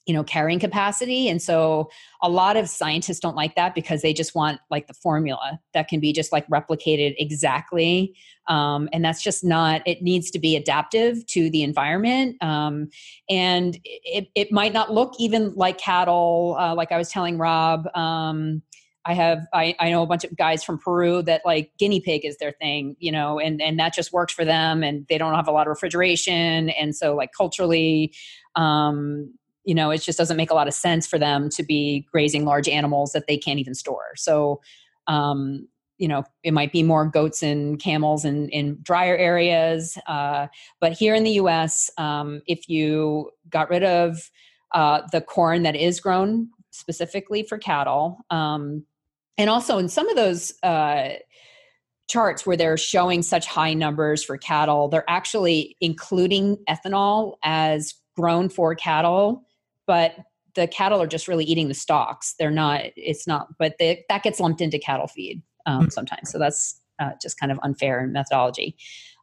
you 0.07 0.15
know 0.15 0.25
carrying 0.25 0.59
capacity 0.59 1.29
and 1.29 1.43
so 1.43 1.91
a 2.23 2.29
lot 2.29 2.57
of 2.57 2.69
scientists 2.69 3.21
don't 3.21 3.37
like 3.37 3.55
that 3.55 3.75
because 3.75 4.03
they 4.03 4.13
just 4.13 4.35
want 4.35 4.61
like 4.71 4.87
the 4.87 4.95
formula 4.95 5.61
that 5.75 5.89
can 5.89 6.01
be 6.01 6.13
just 6.13 6.33
like 6.33 6.47
replicated 6.49 7.15
exactly 7.19 8.15
um, 8.49 8.89
and 8.93 9.05
that's 9.05 9.23
just 9.23 9.45
not 9.45 9.83
it 9.87 10.03
needs 10.03 10.31
to 10.31 10.39
be 10.39 10.57
adaptive 10.57 11.25
to 11.27 11.51
the 11.51 11.63
environment 11.63 12.37
um, 12.43 12.89
and 13.29 13.79
it, 13.85 14.29
it 14.35 14.51
might 14.51 14.73
not 14.73 14.93
look 14.93 15.15
even 15.19 15.53
like 15.55 15.79
cattle 15.79 16.57
uh, 16.59 16.75
like 16.75 16.93
i 16.93 16.97
was 16.97 17.09
telling 17.09 17.39
robb 17.39 17.87
um, 17.95 18.63
I 19.05 19.15
have 19.15 19.47
I, 19.53 19.75
I 19.81 19.91
know 19.91 20.03
a 20.03 20.07
bunch 20.07 20.25
of 20.25 20.37
guys 20.37 20.63
from 20.63 20.79
Peru 20.79 21.23
that 21.23 21.43
like 21.45 21.71
guinea 21.79 22.01
pig 22.01 22.25
is 22.25 22.37
their 22.37 22.53
thing, 22.53 22.97
you 22.99 23.11
know, 23.11 23.39
and 23.39 23.61
and 23.63 23.79
that 23.79 23.95
just 23.95 24.13
works 24.13 24.33
for 24.33 24.45
them, 24.45 24.83
and 24.83 25.07
they 25.09 25.17
don't 25.17 25.35
have 25.35 25.49
a 25.49 25.53
lot 25.53 25.67
of 25.67 25.71
refrigeration, 25.71 26.69
and 26.71 26.95
so 26.95 27.15
like 27.15 27.31
culturally, 27.37 28.15
um, 28.57 29.33
you 29.65 29.74
know, 29.74 29.91
it 29.91 29.99
just 29.99 30.19
doesn't 30.19 30.37
make 30.37 30.51
a 30.51 30.55
lot 30.55 30.69
of 30.69 30.74
sense 30.74 31.07
for 31.07 31.19
them 31.19 31.49
to 31.51 31.62
be 31.62 32.07
grazing 32.11 32.45
large 32.45 32.69
animals 32.69 33.12
that 33.12 33.27
they 33.27 33.37
can't 33.37 33.59
even 33.59 33.74
store. 33.74 34.12
So, 34.16 34.61
um, 35.07 35.69
you 35.99 36.09
know, 36.09 36.24
it 36.43 36.55
might 36.55 36.73
be 36.73 36.82
more 36.82 37.05
goats 37.05 37.43
and 37.43 37.78
camels 37.78 38.24
in, 38.24 38.49
in 38.49 38.78
drier 38.82 39.16
areas. 39.16 39.99
Uh, 40.07 40.47
but 40.81 40.93
here 40.93 41.15
in 41.15 41.24
the 41.24 41.32
US, 41.32 41.91
um, 41.99 42.41
if 42.47 42.69
you 42.69 43.31
got 43.51 43.69
rid 43.69 43.85
of 43.85 44.31
uh, 44.73 45.03
the 45.12 45.20
corn 45.20 45.62
that 45.65 45.77
is 45.77 46.01
grown 46.01 46.49
specifically 46.70 47.43
for 47.43 47.59
cattle, 47.59 48.19
um, 48.31 48.85
and 49.37 49.51
also 49.51 49.78
in 49.78 49.89
some 49.89 50.09
of 50.09 50.16
those 50.16 50.55
uh, 50.62 51.11
charts 52.09 52.47
where 52.47 52.57
they're 52.57 52.77
showing 52.77 53.23
such 53.23 53.47
high 53.47 53.74
numbers 53.74 54.24
for 54.24 54.39
cattle, 54.39 54.89
they're 54.89 55.09
actually 55.09 55.77
including 55.81 56.57
ethanol 56.69 57.37
as 57.43 57.95
grown 58.16 58.49
for 58.49 58.74
cattle 58.74 59.45
but 59.91 60.15
the 60.55 60.69
cattle 60.69 61.03
are 61.03 61.07
just 61.09 61.27
really 61.27 61.45
eating 61.45 61.67
the 61.67 61.75
stalks. 61.75 62.37
They're 62.39 62.53
not. 62.53 62.83
It's 62.95 63.27
not. 63.27 63.49
But 63.59 63.75
they, 63.81 64.05
that 64.09 64.23
gets 64.23 64.39
lumped 64.39 64.61
into 64.61 64.79
cattle 64.79 65.09
feed 65.09 65.43
um, 65.67 65.87
mm. 65.87 65.93
sometimes. 65.93 66.31
So 66.31 66.39
that's 66.39 66.81
uh, 67.01 67.11
just 67.21 67.41
kind 67.41 67.51
of 67.51 67.59
unfair 67.65 68.01
in 68.05 68.12
methodology. 68.12 68.77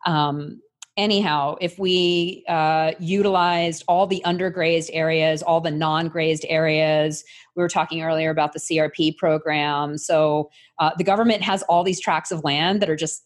Um, 0.05 0.61
anyhow, 0.97 1.55
if 1.61 1.79
we 1.79 2.43
uh, 2.49 2.91
utilized 2.99 3.85
all 3.87 4.07
the 4.07 4.21
undergrazed 4.25 4.89
areas, 4.91 5.41
all 5.41 5.61
the 5.61 5.71
non-grazed 5.71 6.45
areas, 6.49 7.23
we 7.55 7.63
were 7.63 7.69
talking 7.69 8.01
earlier 8.01 8.29
about 8.29 8.51
the 8.51 8.59
CRP 8.59 9.15
program. 9.15 9.97
So 9.97 10.49
uh, 10.79 10.91
the 10.97 11.05
government 11.05 11.43
has 11.43 11.63
all 11.69 11.85
these 11.85 12.01
tracts 12.01 12.29
of 12.29 12.43
land 12.43 12.81
that 12.81 12.89
are 12.89 12.97
just 12.97 13.23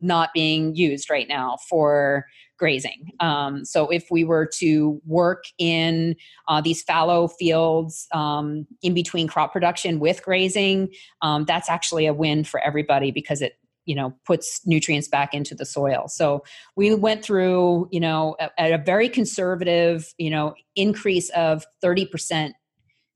not 0.00 0.30
being 0.32 0.74
used 0.74 1.10
right 1.10 1.28
now 1.28 1.58
for 1.68 2.24
grazing. 2.60 3.10
Um, 3.20 3.64
so 3.64 3.88
if 3.88 4.08
we 4.10 4.22
were 4.22 4.46
to 4.58 5.00
work 5.06 5.44
in 5.58 6.14
uh, 6.46 6.60
these 6.60 6.82
fallow 6.82 7.26
fields 7.26 8.06
um, 8.12 8.66
in 8.82 8.92
between 8.92 9.26
crop 9.26 9.52
production 9.52 9.98
with 9.98 10.22
grazing, 10.22 10.90
um, 11.22 11.46
that's 11.46 11.70
actually 11.70 12.04
a 12.06 12.12
win 12.12 12.44
for 12.44 12.60
everybody 12.60 13.10
because 13.10 13.40
it 13.40 13.54
you 13.86 13.94
know 13.94 14.14
puts 14.26 14.60
nutrients 14.66 15.08
back 15.08 15.32
into 15.32 15.54
the 15.54 15.64
soil 15.64 16.06
so 16.06 16.44
we 16.76 16.94
went 16.94 17.24
through 17.24 17.88
you 17.90 17.98
know 17.98 18.36
at 18.38 18.72
a 18.72 18.76
very 18.76 19.08
conservative 19.08 20.12
you 20.18 20.28
know 20.28 20.54
increase 20.76 21.30
of 21.30 21.64
30% 21.82 22.52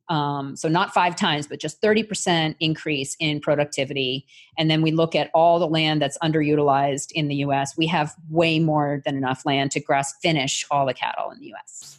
um, 0.09 0.57
so 0.57 0.69
not 0.69 0.93
five 0.93 1.17
times, 1.17 1.47
but 1.47 1.61
just 1.61 1.81
30% 1.81 2.57
increase 2.61 3.17
in 3.19 3.41
productivity. 3.41 4.27
And 4.59 4.71
then 4.71 4.83
we 4.83 4.91
look 4.91 5.15
at 5.15 5.31
all 5.35 5.59
the 5.59 5.67
land 5.67 6.03
that's 6.03 6.19
underutilized 6.19 7.11
in 7.13 7.29
the 7.29 7.37
US. 7.37 7.77
We 7.77 7.87
have 7.87 8.15
way 8.29 8.59
more 8.59 9.03
than 9.05 9.17
enough 9.17 9.47
land 9.47 9.71
to 9.73 9.81
grass 9.81 10.15
finish 10.21 10.65
all 10.71 10.87
the 10.87 10.95
cattle 10.95 11.31
in 11.31 11.41
the 11.41 11.55
US. 11.55 11.99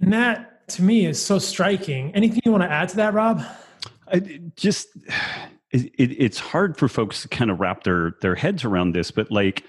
And 0.00 0.12
that 0.12 0.68
to 0.70 0.82
me 0.82 1.06
is 1.06 1.22
so 1.24 1.38
striking. 1.38 2.14
Anything 2.14 2.40
you 2.44 2.50
want 2.52 2.64
to 2.64 2.70
add 2.70 2.88
to 2.90 2.96
that, 2.96 3.14
Robb? 3.14 3.44
I, 4.12 4.40
just 4.56 4.88
it, 5.70 5.86
it, 5.96 6.12
it's 6.18 6.38
hard 6.38 6.76
for 6.76 6.88
folks 6.88 7.22
to 7.22 7.28
kind 7.28 7.50
of 7.50 7.60
wrap 7.60 7.84
their 7.84 8.16
their 8.20 8.34
heads 8.34 8.64
around 8.64 8.92
this, 8.92 9.10
but 9.10 9.30
like 9.30 9.64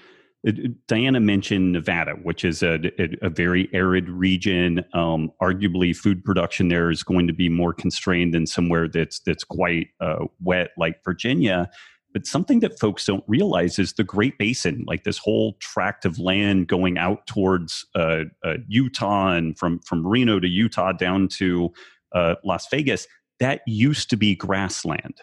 Diana 0.86 1.20
mentioned 1.20 1.72
Nevada, 1.72 2.12
which 2.22 2.44
is 2.44 2.62
a, 2.62 2.78
a, 3.00 3.26
a 3.26 3.30
very 3.30 3.68
arid 3.72 4.10
region. 4.10 4.84
Um, 4.92 5.32
arguably, 5.40 5.96
food 5.96 6.22
production 6.22 6.68
there 6.68 6.90
is 6.90 7.02
going 7.02 7.26
to 7.26 7.32
be 7.32 7.48
more 7.48 7.72
constrained 7.72 8.34
than 8.34 8.46
somewhere 8.46 8.86
that's 8.86 9.20
that's 9.20 9.44
quite 9.44 9.88
uh, 10.00 10.26
wet, 10.40 10.70
like 10.76 11.02
Virginia. 11.02 11.70
But 12.12 12.26
something 12.26 12.60
that 12.60 12.78
folks 12.78 13.06
don't 13.06 13.24
realize 13.26 13.78
is 13.78 13.94
the 13.94 14.04
Great 14.04 14.38
Basin, 14.38 14.84
like 14.86 15.04
this 15.04 15.18
whole 15.18 15.54
tract 15.60 16.04
of 16.04 16.18
land 16.18 16.68
going 16.68 16.98
out 16.98 17.26
towards 17.26 17.86
uh, 17.94 18.24
uh, 18.44 18.58
Utah 18.68 19.32
and 19.32 19.58
from 19.58 19.80
from 19.80 20.06
Reno 20.06 20.40
to 20.40 20.48
Utah 20.48 20.92
down 20.92 21.28
to 21.38 21.72
uh, 22.14 22.34
Las 22.44 22.68
Vegas. 22.70 23.08
That 23.40 23.62
used 23.66 24.10
to 24.10 24.16
be 24.16 24.36
grassland, 24.36 25.22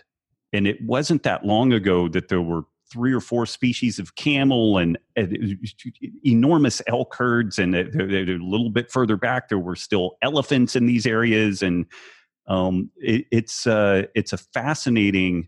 and 0.51 0.67
it 0.67 0.83
wasn't 0.83 1.21
that 1.23 1.45
long 1.45 1.73
ago 1.73 2.09
that 2.09 2.27
there 2.27 2.41
were 2.41 2.63
three 2.91 3.13
or 3.13 3.21
four 3.21 3.45
species 3.45 3.99
of 3.99 4.15
camel 4.15 4.77
and, 4.77 4.97
enormous 6.25 6.81
elk 6.87 7.15
herds. 7.15 7.59
And 7.59 7.75
a 7.75 7.83
little 8.41 8.69
bit 8.69 8.91
further 8.91 9.17
back, 9.17 9.49
there 9.49 9.59
were 9.59 9.75
still 9.75 10.17
elephants 10.21 10.75
in 10.75 10.85
these 10.85 11.05
areas. 11.05 11.61
And 11.61 11.85
um, 12.47 12.89
it, 12.97 13.25
it's 13.31 13.67
uh, 13.67 14.03
it's 14.15 14.33
a 14.33 14.37
fascinating 14.37 15.47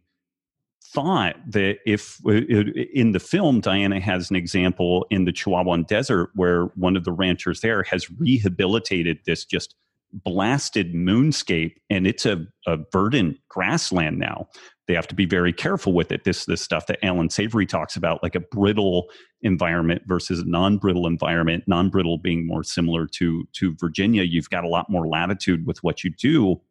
thought 0.94 1.36
that 1.48 1.78
if 1.86 2.20
in 2.26 3.14
the 3.14 3.20
film 3.20 3.60
Diana 3.60 4.00
has 4.00 4.30
an 4.30 4.36
example 4.36 5.08
in 5.10 5.26
the 5.26 5.34
Chihuahuan 5.34 5.88
Desert 5.88 6.30
where 6.36 6.66
one 6.76 6.96
of 6.96 7.04
the 7.04 7.12
ranchers 7.12 7.62
there 7.62 7.82
has 7.84 8.12
rehabilitated 8.12 9.18
this 9.26 9.44
just 9.44 9.76
blasted 10.14 10.94
moonscape 10.94 11.74
and 11.90 12.06
it's 12.06 12.26
a, 12.26 12.46
a 12.68 12.78
verdant 12.92 13.38
grassland 13.50 14.20
now 14.20 14.48
they 14.88 14.94
have 14.94 15.08
to 15.08 15.16
be 15.16 15.26
very 15.26 15.54
careful 15.54 15.94
with 15.94 16.12
it. 16.12 16.24
This 16.24 16.46
this 16.46 16.62
stuff 16.62 16.88
that 16.88 17.04
Alan 17.04 17.30
Savory 17.30 17.66
talks 17.66 17.96
about, 17.96 18.22
like 18.22 18.36
a 18.36 18.42
brittle 18.42 19.10
environment 19.42 20.02
versus 20.06 20.40
a 20.40 20.46
non-brittle 20.46 21.08
environment. 21.08 21.64
Non-brittle 21.68 22.18
being 22.18 22.46
more 22.46 22.64
similar 22.64 23.08
to 23.08 23.48
to 23.54 23.76
Virginia. 23.80 24.24
You've 24.24 24.50
got 24.50 24.66
a 24.66 24.70
lot 24.70 24.90
more 24.90 25.08
latitude 25.08 25.66
with 25.66 25.82
what 25.84 26.04
you 26.04 26.12
do. 26.12 26.62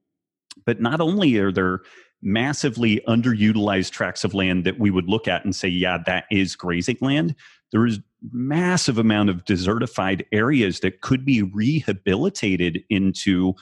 But 0.67 0.81
not 0.81 1.01
only 1.01 1.39
are 1.39 1.51
there 1.51 1.81
massively 2.21 3.01
underutilized 3.09 3.91
tracts 3.91 4.25
of 4.25 4.35
land 4.35 4.65
that 4.65 4.79
we 4.79 4.91
would 4.91 5.09
look 5.09 5.27
at 5.27 5.45
and 5.45 5.57
say, 5.57 5.69
yeah, 5.69 5.99
that 6.07 6.25
is 6.31 6.55
grazing 6.55 6.99
land. 7.01 7.35
There 7.73 7.87
is 7.87 8.01
massive 8.31 8.99
amount 8.99 9.31
of 9.31 9.45
desertified 9.45 10.25
areas 10.33 10.81
that 10.81 11.01
could 11.01 11.25
be 11.25 11.43
rehabilitated 11.43 12.85
into 12.89 13.55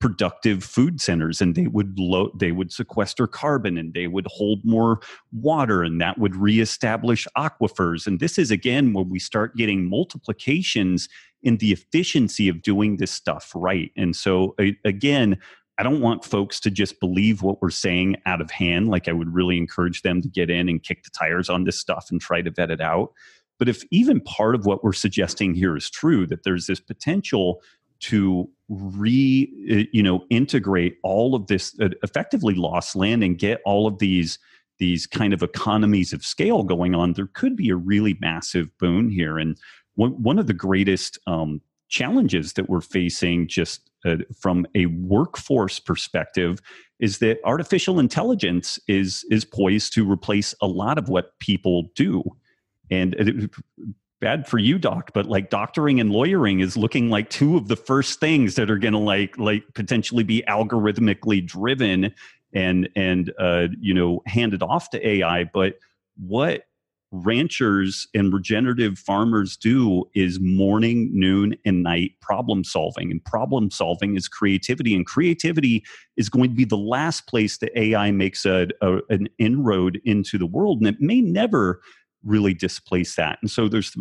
productive 0.00 0.62
food 0.62 1.00
centers 1.00 1.40
and 1.40 1.54
they 1.56 1.66
would 1.66 1.98
lo- 1.98 2.30
they 2.38 2.52
would 2.52 2.72
sequester 2.72 3.26
carbon 3.26 3.76
and 3.76 3.94
they 3.94 4.06
would 4.06 4.26
hold 4.28 4.64
more 4.64 5.00
water 5.32 5.82
and 5.82 6.00
that 6.00 6.18
would 6.18 6.36
reestablish 6.36 7.26
aquifers 7.36 8.06
and 8.06 8.20
this 8.20 8.38
is 8.38 8.52
again 8.52 8.92
when 8.92 9.08
we 9.08 9.18
start 9.18 9.56
getting 9.56 9.90
multiplications 9.90 11.08
in 11.42 11.56
the 11.56 11.72
efficiency 11.72 12.48
of 12.48 12.62
doing 12.62 12.98
this 12.98 13.10
stuff 13.10 13.50
right 13.56 13.90
and 13.96 14.14
so 14.14 14.54
again 14.84 15.36
I 15.80 15.84
don't 15.84 16.00
want 16.00 16.24
folks 16.24 16.58
to 16.60 16.72
just 16.72 16.98
believe 16.98 17.42
what 17.42 17.62
we're 17.62 17.70
saying 17.70 18.16
out 18.26 18.40
of 18.40 18.50
hand. 18.50 18.88
Like 18.88 19.06
I 19.06 19.12
would 19.12 19.32
really 19.32 19.56
encourage 19.56 20.02
them 20.02 20.20
to 20.22 20.28
get 20.28 20.50
in 20.50 20.68
and 20.68 20.82
kick 20.82 21.04
the 21.04 21.10
tires 21.10 21.48
on 21.48 21.62
this 21.62 21.78
stuff 21.78 22.08
and 22.10 22.20
try 22.20 22.42
to 22.42 22.50
vet 22.50 22.72
it 22.72 22.80
out. 22.80 23.12
But 23.58 23.68
if 23.68 23.82
even 23.90 24.20
part 24.20 24.54
of 24.54 24.66
what 24.66 24.84
we're 24.84 24.92
suggesting 24.92 25.54
here 25.54 25.76
is 25.76 25.90
true, 25.90 26.26
that 26.26 26.44
there's 26.44 26.66
this 26.66 26.80
potential 26.80 27.60
to 28.00 28.48
re 28.68 29.50
uh, 29.70 29.84
you 29.92 30.02
know 30.02 30.24
integrate 30.30 30.98
all 31.02 31.34
of 31.34 31.46
this 31.48 31.74
uh, 31.80 31.88
effectively 32.02 32.54
lost 32.54 32.94
land 32.94 33.24
and 33.24 33.38
get 33.38 33.60
all 33.64 33.86
of 33.86 33.98
these 33.98 34.38
these 34.78 35.06
kind 35.06 35.32
of 35.32 35.42
economies 35.42 36.12
of 36.12 36.24
scale 36.24 36.62
going 36.62 36.94
on 36.94 37.12
there 37.12 37.28
could 37.34 37.56
be 37.56 37.68
a 37.70 37.76
really 37.76 38.16
massive 38.20 38.76
boon 38.78 39.08
here. 39.08 39.38
And 39.38 39.58
one, 39.96 40.12
one 40.22 40.38
of 40.38 40.46
the 40.46 40.54
greatest 40.54 41.18
um, 41.26 41.60
challenges 41.88 42.52
that 42.52 42.68
we're 42.68 42.80
facing 42.80 43.48
just 43.48 43.90
uh, 44.04 44.18
from 44.38 44.66
a 44.76 44.86
workforce 44.86 45.80
perspective 45.80 46.60
is 47.00 47.18
that 47.18 47.38
artificial 47.44 47.98
intelligence 47.98 48.78
is 48.86 49.24
is 49.30 49.44
poised 49.44 49.92
to 49.94 50.10
replace 50.10 50.54
a 50.62 50.66
lot 50.66 50.98
of 50.98 51.08
what 51.08 51.38
people 51.40 51.90
do 51.96 52.22
and 52.90 53.14
it, 53.14 53.50
bad 54.20 54.48
for 54.48 54.58
you 54.58 54.78
doc 54.78 55.10
but 55.14 55.26
like 55.26 55.50
doctoring 55.50 56.00
and 56.00 56.10
lawyering 56.10 56.60
is 56.60 56.76
looking 56.76 57.08
like 57.08 57.30
two 57.30 57.56
of 57.56 57.68
the 57.68 57.76
first 57.76 58.18
things 58.18 58.56
that 58.56 58.70
are 58.70 58.78
going 58.78 58.92
to 58.92 58.98
like 58.98 59.38
like 59.38 59.62
potentially 59.74 60.24
be 60.24 60.42
algorithmically 60.48 61.44
driven 61.44 62.12
and 62.52 62.88
and 62.96 63.32
uh 63.38 63.68
you 63.80 63.94
know 63.94 64.20
handed 64.26 64.62
off 64.62 64.90
to 64.90 65.06
ai 65.06 65.44
but 65.44 65.78
what 66.16 66.64
ranchers 67.10 68.06
and 68.14 68.32
regenerative 68.32 68.98
farmers 68.98 69.56
do 69.56 70.04
is 70.14 70.38
morning 70.40 71.10
noon 71.12 71.56
and 71.64 71.82
night 71.82 72.12
problem 72.20 72.62
solving. 72.62 73.10
And 73.10 73.24
problem 73.24 73.70
solving 73.70 74.16
is 74.16 74.28
creativity 74.28 74.94
and 74.94 75.06
creativity 75.06 75.84
is 76.16 76.28
going 76.28 76.50
to 76.50 76.56
be 76.56 76.64
the 76.64 76.76
last 76.76 77.26
place 77.26 77.58
that 77.58 77.76
ai 77.78 78.10
makes 78.10 78.44
a, 78.44 78.68
a 78.82 78.98
an 79.08 79.28
inroad 79.38 80.00
into 80.04 80.38
the 80.38 80.46
world. 80.46 80.78
And 80.78 80.88
it 80.88 81.00
may 81.00 81.20
never 81.20 81.80
really 82.24 82.54
displace 82.54 83.16
that. 83.16 83.38
And 83.42 83.50
so 83.50 83.68
there's 83.68 83.96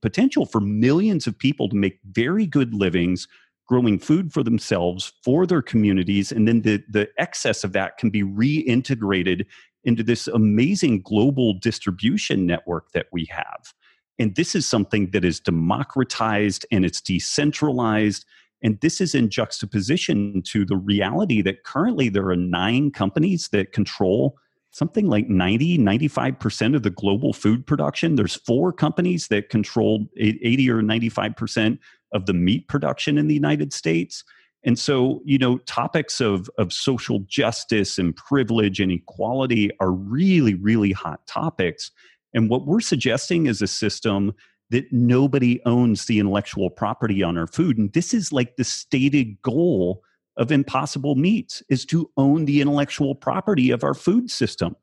potential 0.00 0.46
for 0.46 0.60
millions 0.60 1.26
of 1.26 1.38
people 1.38 1.68
to 1.68 1.76
make 1.76 1.98
very 2.12 2.46
good 2.46 2.74
livings 2.74 3.26
growing 3.68 3.98
food 3.98 4.32
for 4.32 4.42
themselves, 4.42 5.12
for 5.22 5.46
their 5.46 5.60
communities, 5.60 6.32
and 6.32 6.48
then 6.48 6.62
the, 6.62 6.82
the 6.88 7.06
excess 7.18 7.64
of 7.64 7.72
that 7.74 7.98
can 7.98 8.08
be 8.08 8.22
reintegrated 8.22 9.44
into 9.84 10.02
this 10.02 10.26
amazing 10.26 11.02
global 11.02 11.54
distribution 11.54 12.46
network 12.46 12.90
that 12.92 13.06
we 13.12 13.26
have. 13.30 13.74
And 14.18 14.34
this 14.34 14.54
is 14.54 14.66
something 14.66 15.10
that 15.10 15.24
is 15.24 15.38
democratized 15.38 16.66
and 16.72 16.84
it's 16.84 17.00
decentralized. 17.00 18.24
And 18.62 18.80
this 18.80 19.00
is 19.00 19.14
in 19.14 19.30
juxtaposition 19.30 20.42
to 20.46 20.64
the 20.64 20.76
reality 20.76 21.42
that 21.42 21.62
currently 21.64 22.08
there 22.08 22.28
are 22.28 22.36
nine 22.36 22.90
companies 22.90 23.48
that 23.52 23.72
control 23.72 24.36
something 24.78 25.06
like 25.06 25.28
90 25.28 25.78
95% 25.78 26.76
of 26.76 26.82
the 26.82 26.90
global 26.90 27.32
food 27.32 27.66
production 27.66 28.14
there's 28.14 28.36
four 28.36 28.72
companies 28.72 29.28
that 29.28 29.50
control 29.50 30.06
80 30.16 30.70
or 30.70 30.82
95% 30.82 31.78
of 32.12 32.26
the 32.26 32.32
meat 32.32 32.68
production 32.68 33.18
in 33.18 33.26
the 33.26 33.34
united 33.34 33.72
states. 33.72 34.24
And 34.64 34.78
so 34.78 35.20
you 35.24 35.38
know 35.38 35.58
topics 35.58 36.20
of 36.20 36.48
of 36.58 36.72
social 36.72 37.20
justice 37.20 37.98
and 37.98 38.14
privilege 38.14 38.80
and 38.80 38.92
equality 38.92 39.70
are 39.80 39.92
really 39.92 40.54
really 40.54 40.92
hot 40.92 41.26
topics. 41.26 41.90
And 42.34 42.50
what 42.50 42.66
we're 42.66 42.80
suggesting 42.80 43.46
is 43.46 43.62
a 43.62 43.66
system 43.66 44.34
that 44.70 44.92
nobody 44.92 45.60
owns 45.64 46.04
the 46.04 46.18
intellectual 46.18 46.70
property 46.70 47.22
on 47.22 47.38
our 47.38 47.46
food. 47.46 47.78
And 47.78 47.92
this 47.94 48.12
is 48.12 48.32
like 48.32 48.56
the 48.56 48.64
stated 48.64 49.40
goal 49.40 50.02
of 50.38 50.52
impossible 50.52 51.16
meats 51.16 51.62
is 51.68 51.84
to 51.86 52.10
own 52.16 52.46
the 52.46 52.60
intellectual 52.60 53.14
property 53.14 53.70
of 53.70 53.84
our 53.84 53.94
food 53.94 54.30
system. 54.30 54.76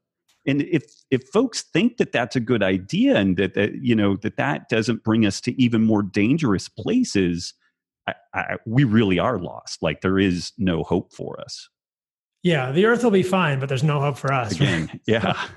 And 0.45 0.61
if 0.63 0.83
if 1.09 1.23
folks 1.29 1.63
think 1.63 1.97
that 1.97 2.11
that's 2.11 2.35
a 2.35 2.39
good 2.39 2.61
idea 2.61 3.15
and 3.15 3.35
that, 3.37 3.55
that 3.55 3.75
you 3.81 3.95
know 3.95 4.15
that 4.17 4.37
that 4.37 4.69
doesn't 4.69 5.03
bring 5.03 5.25
us 5.25 5.41
to 5.41 5.59
even 5.59 5.83
more 5.83 6.03
dangerous 6.03 6.69
places 6.69 7.53
I, 8.07 8.13
I, 8.35 8.57
we 8.67 8.83
really 8.83 9.17
are 9.17 9.39
lost. 9.39 9.81
Like 9.81 10.01
there 10.01 10.19
is 10.19 10.51
no 10.59 10.83
hope 10.83 11.13
for 11.13 11.41
us. 11.41 11.67
Yeah 12.43 12.71
the 12.71 12.85
earth 12.85 13.03
will 13.03 13.09
be 13.11 13.23
fine 13.23 13.59
but 13.59 13.69
there's 13.69 13.83
no 13.83 13.99
hope 13.99 14.19
for 14.19 14.31
us. 14.31 14.51
Again 14.51 14.87
right? 14.87 15.01
yeah 15.07 15.47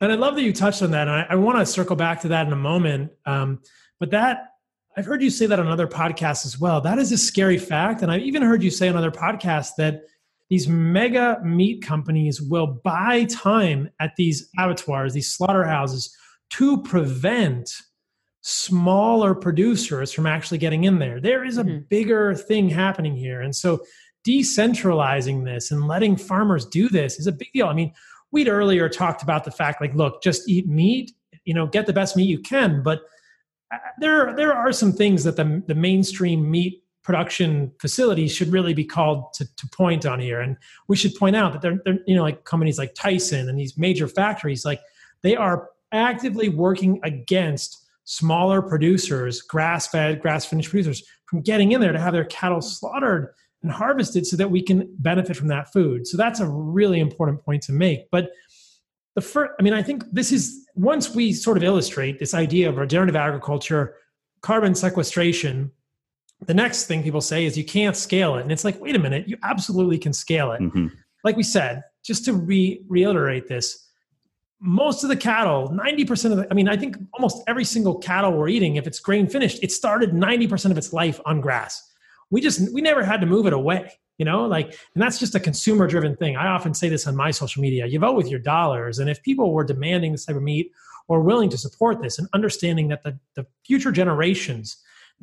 and 0.00 0.12
i 0.12 0.14
love 0.14 0.34
that 0.34 0.42
you 0.42 0.52
touched 0.52 0.82
on 0.82 0.90
that 0.90 1.08
and 1.08 1.16
i, 1.16 1.26
I 1.30 1.34
want 1.36 1.58
to 1.58 1.66
circle 1.66 1.96
back 1.96 2.20
to 2.22 2.28
that 2.28 2.46
in 2.46 2.52
a 2.52 2.56
moment 2.56 3.12
um, 3.26 3.60
but 3.98 4.10
that 4.10 4.51
I've 4.96 5.06
heard 5.06 5.22
you 5.22 5.30
say 5.30 5.46
that 5.46 5.58
on 5.58 5.68
other 5.68 5.86
podcasts 5.86 6.44
as 6.44 6.60
well. 6.60 6.80
That 6.80 6.98
is 6.98 7.12
a 7.12 7.18
scary 7.18 7.58
fact. 7.58 8.02
And 8.02 8.12
I've 8.12 8.22
even 8.22 8.42
heard 8.42 8.62
you 8.62 8.70
say 8.70 8.88
on 8.88 8.96
other 8.96 9.10
podcasts 9.10 9.70
that 9.78 10.02
these 10.50 10.68
mega 10.68 11.40
meat 11.42 11.82
companies 11.82 12.42
will 12.42 12.66
buy 12.84 13.24
time 13.24 13.88
at 14.00 14.12
these 14.16 14.50
abattoirs, 14.58 15.14
these 15.14 15.32
slaughterhouses, 15.32 16.14
to 16.50 16.82
prevent 16.82 17.72
smaller 18.42 19.34
producers 19.34 20.12
from 20.12 20.26
actually 20.26 20.58
getting 20.58 20.84
in 20.84 20.98
there. 20.98 21.20
There 21.20 21.44
is 21.44 21.56
a 21.56 21.64
mm-hmm. 21.64 21.84
bigger 21.88 22.34
thing 22.34 22.68
happening 22.68 23.16
here. 23.16 23.40
And 23.40 23.56
so 23.56 23.82
decentralizing 24.26 25.44
this 25.44 25.70
and 25.70 25.88
letting 25.88 26.16
farmers 26.16 26.66
do 26.66 26.88
this 26.88 27.18
is 27.18 27.26
a 27.26 27.32
big 27.32 27.48
deal. 27.54 27.68
I 27.68 27.72
mean, 27.72 27.92
we'd 28.30 28.48
earlier 28.48 28.88
talked 28.88 29.22
about 29.22 29.44
the 29.44 29.50
fact 29.50 29.80
like, 29.80 29.94
look, 29.94 30.22
just 30.22 30.48
eat 30.48 30.68
meat, 30.68 31.12
you 31.44 31.54
know, 31.54 31.66
get 31.66 31.86
the 31.86 31.92
best 31.92 32.16
meat 32.16 32.28
you 32.28 32.40
can. 32.40 32.82
But 32.82 33.00
there 33.98 34.34
there 34.36 34.52
are 34.52 34.72
some 34.72 34.92
things 34.92 35.24
that 35.24 35.36
the 35.36 35.62
the 35.66 35.74
mainstream 35.74 36.50
meat 36.50 36.82
production 37.02 37.72
facilities 37.80 38.32
should 38.32 38.48
really 38.48 38.74
be 38.74 38.84
called 38.84 39.32
to, 39.34 39.44
to 39.56 39.68
point 39.70 40.06
on 40.06 40.20
here. 40.20 40.40
And 40.40 40.56
we 40.86 40.96
should 40.96 41.14
point 41.16 41.34
out 41.34 41.52
that 41.52 41.60
they're, 41.60 41.80
they're 41.84 41.98
you 42.06 42.14
know 42.14 42.22
like 42.22 42.44
companies 42.44 42.78
like 42.78 42.94
tyson 42.94 43.48
and 43.48 43.58
these 43.58 43.76
major 43.76 44.08
factories 44.08 44.64
like 44.64 44.80
they 45.22 45.36
are 45.36 45.68
actively 45.92 46.48
working 46.48 47.00
against 47.02 47.86
smaller 48.04 48.62
producers 48.62 49.42
grass 49.42 49.86
fed 49.86 50.20
grass 50.20 50.44
finished 50.44 50.70
producers 50.70 51.04
from 51.26 51.40
getting 51.40 51.72
in 51.72 51.80
there 51.80 51.92
to 51.92 52.00
have 52.00 52.12
their 52.12 52.24
cattle 52.24 52.60
slaughtered 52.60 53.32
and 53.62 53.70
harvested 53.70 54.26
so 54.26 54.36
that 54.36 54.50
we 54.50 54.60
can 54.60 54.92
benefit 54.98 55.36
from 55.36 55.48
that 55.48 55.72
food. 55.72 56.06
So 56.06 56.16
that's 56.16 56.40
a 56.40 56.48
really 56.48 57.00
important 57.00 57.44
point 57.44 57.62
to 57.64 57.72
make. 57.72 58.10
But 58.10 58.30
the 59.14 59.20
first 59.20 59.52
i 59.58 59.62
mean 59.62 59.72
i 59.72 59.82
think 59.82 60.04
this 60.12 60.32
is 60.32 60.66
once 60.74 61.14
we 61.14 61.32
sort 61.32 61.56
of 61.56 61.62
illustrate 61.62 62.18
this 62.18 62.34
idea 62.34 62.68
of 62.68 62.76
regenerative 62.76 63.16
agriculture 63.16 63.96
carbon 64.40 64.74
sequestration 64.74 65.70
the 66.46 66.54
next 66.54 66.86
thing 66.86 67.02
people 67.02 67.20
say 67.20 67.44
is 67.44 67.56
you 67.56 67.64
can't 67.64 67.96
scale 67.96 68.36
it. 68.36 68.42
And 68.42 68.50
it's 68.50 68.64
like 68.64 68.80
wait 68.80 68.96
a 68.96 68.98
minute 68.98 69.28
you 69.28 69.36
absolutely 69.42 69.98
can 69.98 70.12
scale 70.12 70.52
it. 70.52 70.60
Mm-hmm. 70.60 70.88
like 71.24 71.36
we 71.36 71.42
said 71.42 71.82
just 72.02 72.24
to 72.24 72.32
re- 72.32 72.82
reiterate 72.88 73.46
this 73.48 73.88
most 74.60 75.02
of 75.02 75.08
the 75.08 75.16
cattle 75.16 75.68
90% 75.70 76.30
of 76.32 76.36
the 76.38 76.46
i 76.50 76.54
mean 76.54 76.68
i 76.68 76.76
think 76.76 76.96
almost 77.14 77.42
every 77.46 77.64
single 77.64 77.98
cattle 77.98 78.32
we're 78.32 78.48
eating 78.48 78.76
if 78.76 78.86
it's 78.86 79.00
grain 79.00 79.28
finished 79.28 79.58
it 79.62 79.72
started 79.72 80.12
90% 80.12 80.70
of 80.70 80.78
its 80.78 80.92
life 80.92 81.20
on 81.26 81.40
grass. 81.40 81.90
We 82.30 82.40
just 82.40 82.72
we 82.72 82.80
never 82.80 83.04
had 83.04 83.20
to 83.20 83.26
move 83.26 83.46
it 83.46 83.52
away 83.52 83.92
you 84.18 84.24
know 84.24 84.46
like 84.46 84.66
and 84.66 85.02
that's 85.02 85.18
just 85.18 85.34
a 85.34 85.40
consumer 85.40 85.86
driven 85.86 86.16
thing. 86.16 86.36
I 86.36 86.48
often 86.48 86.74
say 86.74 86.88
this 86.88 87.06
on 87.06 87.16
my 87.16 87.30
social 87.30 87.62
media 87.62 87.86
you 87.86 87.98
vote 87.98 88.16
with 88.16 88.28
your 88.28 88.40
dollars. 88.40 88.98
And 88.98 89.08
if 89.10 89.22
people 89.22 89.52
were 89.52 89.64
demanding 89.64 90.12
this 90.12 90.26
type 90.26 90.36
of 90.36 90.42
meat 90.42 90.70
or 91.08 91.20
willing 91.20 91.50
to 91.50 91.58
support 91.58 92.00
this 92.00 92.18
and 92.18 92.28
understanding 92.32 92.88
that 92.88 93.02
the, 93.02 93.18
the 93.34 93.46
future 93.64 93.92
generations 93.92 94.76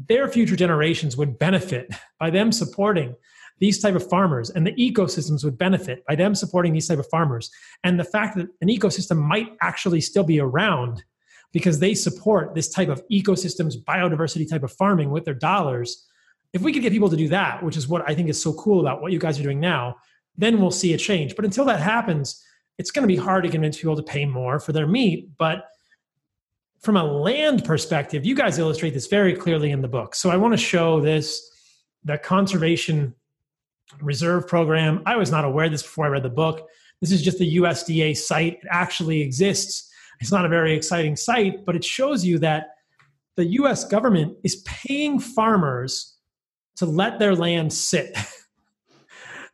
their 0.07 0.29
future 0.29 0.55
generations 0.55 1.17
would 1.17 1.37
benefit 1.37 1.89
by 2.19 2.29
them 2.29 2.51
supporting 2.51 3.15
these 3.59 3.79
type 3.79 3.95
of 3.95 4.07
farmers 4.07 4.49
and 4.49 4.65
the 4.65 4.71
ecosystems 4.73 5.43
would 5.43 5.57
benefit 5.57 6.05
by 6.07 6.15
them 6.15 6.33
supporting 6.33 6.73
these 6.73 6.87
type 6.87 6.99
of 6.99 7.09
farmers 7.09 7.51
and 7.83 7.99
the 7.99 8.05
fact 8.05 8.37
that 8.37 8.47
an 8.61 8.69
ecosystem 8.69 9.17
might 9.17 9.49
actually 9.61 9.99
still 9.99 10.23
be 10.23 10.39
around 10.39 11.03
because 11.51 11.79
they 11.79 11.93
support 11.93 12.55
this 12.55 12.69
type 12.69 12.89
of 12.89 13.01
ecosystems 13.11 13.75
biodiversity 13.83 14.49
type 14.49 14.63
of 14.63 14.71
farming 14.71 15.09
with 15.09 15.25
their 15.25 15.33
dollars 15.33 16.07
if 16.53 16.61
we 16.61 16.73
could 16.73 16.81
get 16.81 16.91
people 16.91 17.09
to 17.09 17.17
do 17.17 17.27
that, 17.29 17.63
which 17.63 17.77
is 17.77 17.87
what 17.87 18.07
I 18.09 18.15
think 18.15 18.29
is 18.29 18.41
so 18.41 18.53
cool 18.53 18.79
about 18.79 19.01
what 19.01 19.11
you 19.11 19.19
guys 19.19 19.39
are 19.39 19.43
doing 19.43 19.59
now, 19.59 19.97
then 20.37 20.59
we'll 20.59 20.71
see 20.71 20.93
a 20.93 20.97
change. 20.97 21.35
But 21.35 21.45
until 21.45 21.65
that 21.65 21.79
happens, 21.79 22.43
it's 22.77 22.91
going 22.91 23.07
to 23.07 23.13
be 23.13 23.17
hard 23.17 23.43
to 23.43 23.49
convince 23.49 23.77
people 23.77 23.95
to 23.95 24.03
pay 24.03 24.25
more 24.25 24.59
for 24.59 24.71
their 24.71 24.87
meat. 24.87 25.29
But 25.37 25.65
from 26.81 26.95
a 26.95 27.03
land 27.03 27.65
perspective, 27.65 28.25
you 28.25 28.35
guys 28.35 28.57
illustrate 28.57 28.93
this 28.93 29.07
very 29.07 29.35
clearly 29.35 29.71
in 29.71 29.81
the 29.81 29.87
book. 29.87 30.15
So 30.15 30.29
I 30.29 30.37
want 30.37 30.53
to 30.53 30.57
show 30.57 31.01
this 31.01 31.45
the 32.05 32.17
conservation 32.17 33.13
reserve 34.01 34.47
program. 34.47 35.03
I 35.05 35.17
was 35.17 35.31
not 35.31 35.45
aware 35.45 35.65
of 35.65 35.71
this 35.71 35.83
before 35.83 36.05
I 36.05 36.09
read 36.09 36.23
the 36.23 36.29
book. 36.29 36.67
This 37.01 37.11
is 37.11 37.21
just 37.21 37.37
the 37.37 37.57
USDA 37.57 38.15
site. 38.15 38.59
It 38.61 38.67
actually 38.69 39.21
exists. 39.21 39.89
It's 40.21 40.31
not 40.31 40.45
a 40.45 40.49
very 40.49 40.73
exciting 40.73 41.15
site, 41.15 41.65
but 41.65 41.75
it 41.75 41.83
shows 41.83 42.25
you 42.25 42.39
that 42.39 42.67
the 43.35 43.45
US 43.45 43.85
government 43.85 44.37
is 44.43 44.57
paying 44.65 45.19
farmers 45.19 46.17
to 46.79 46.85
let 46.85 47.19
their 47.19 47.35
land 47.35 47.71
sit. 47.71 48.17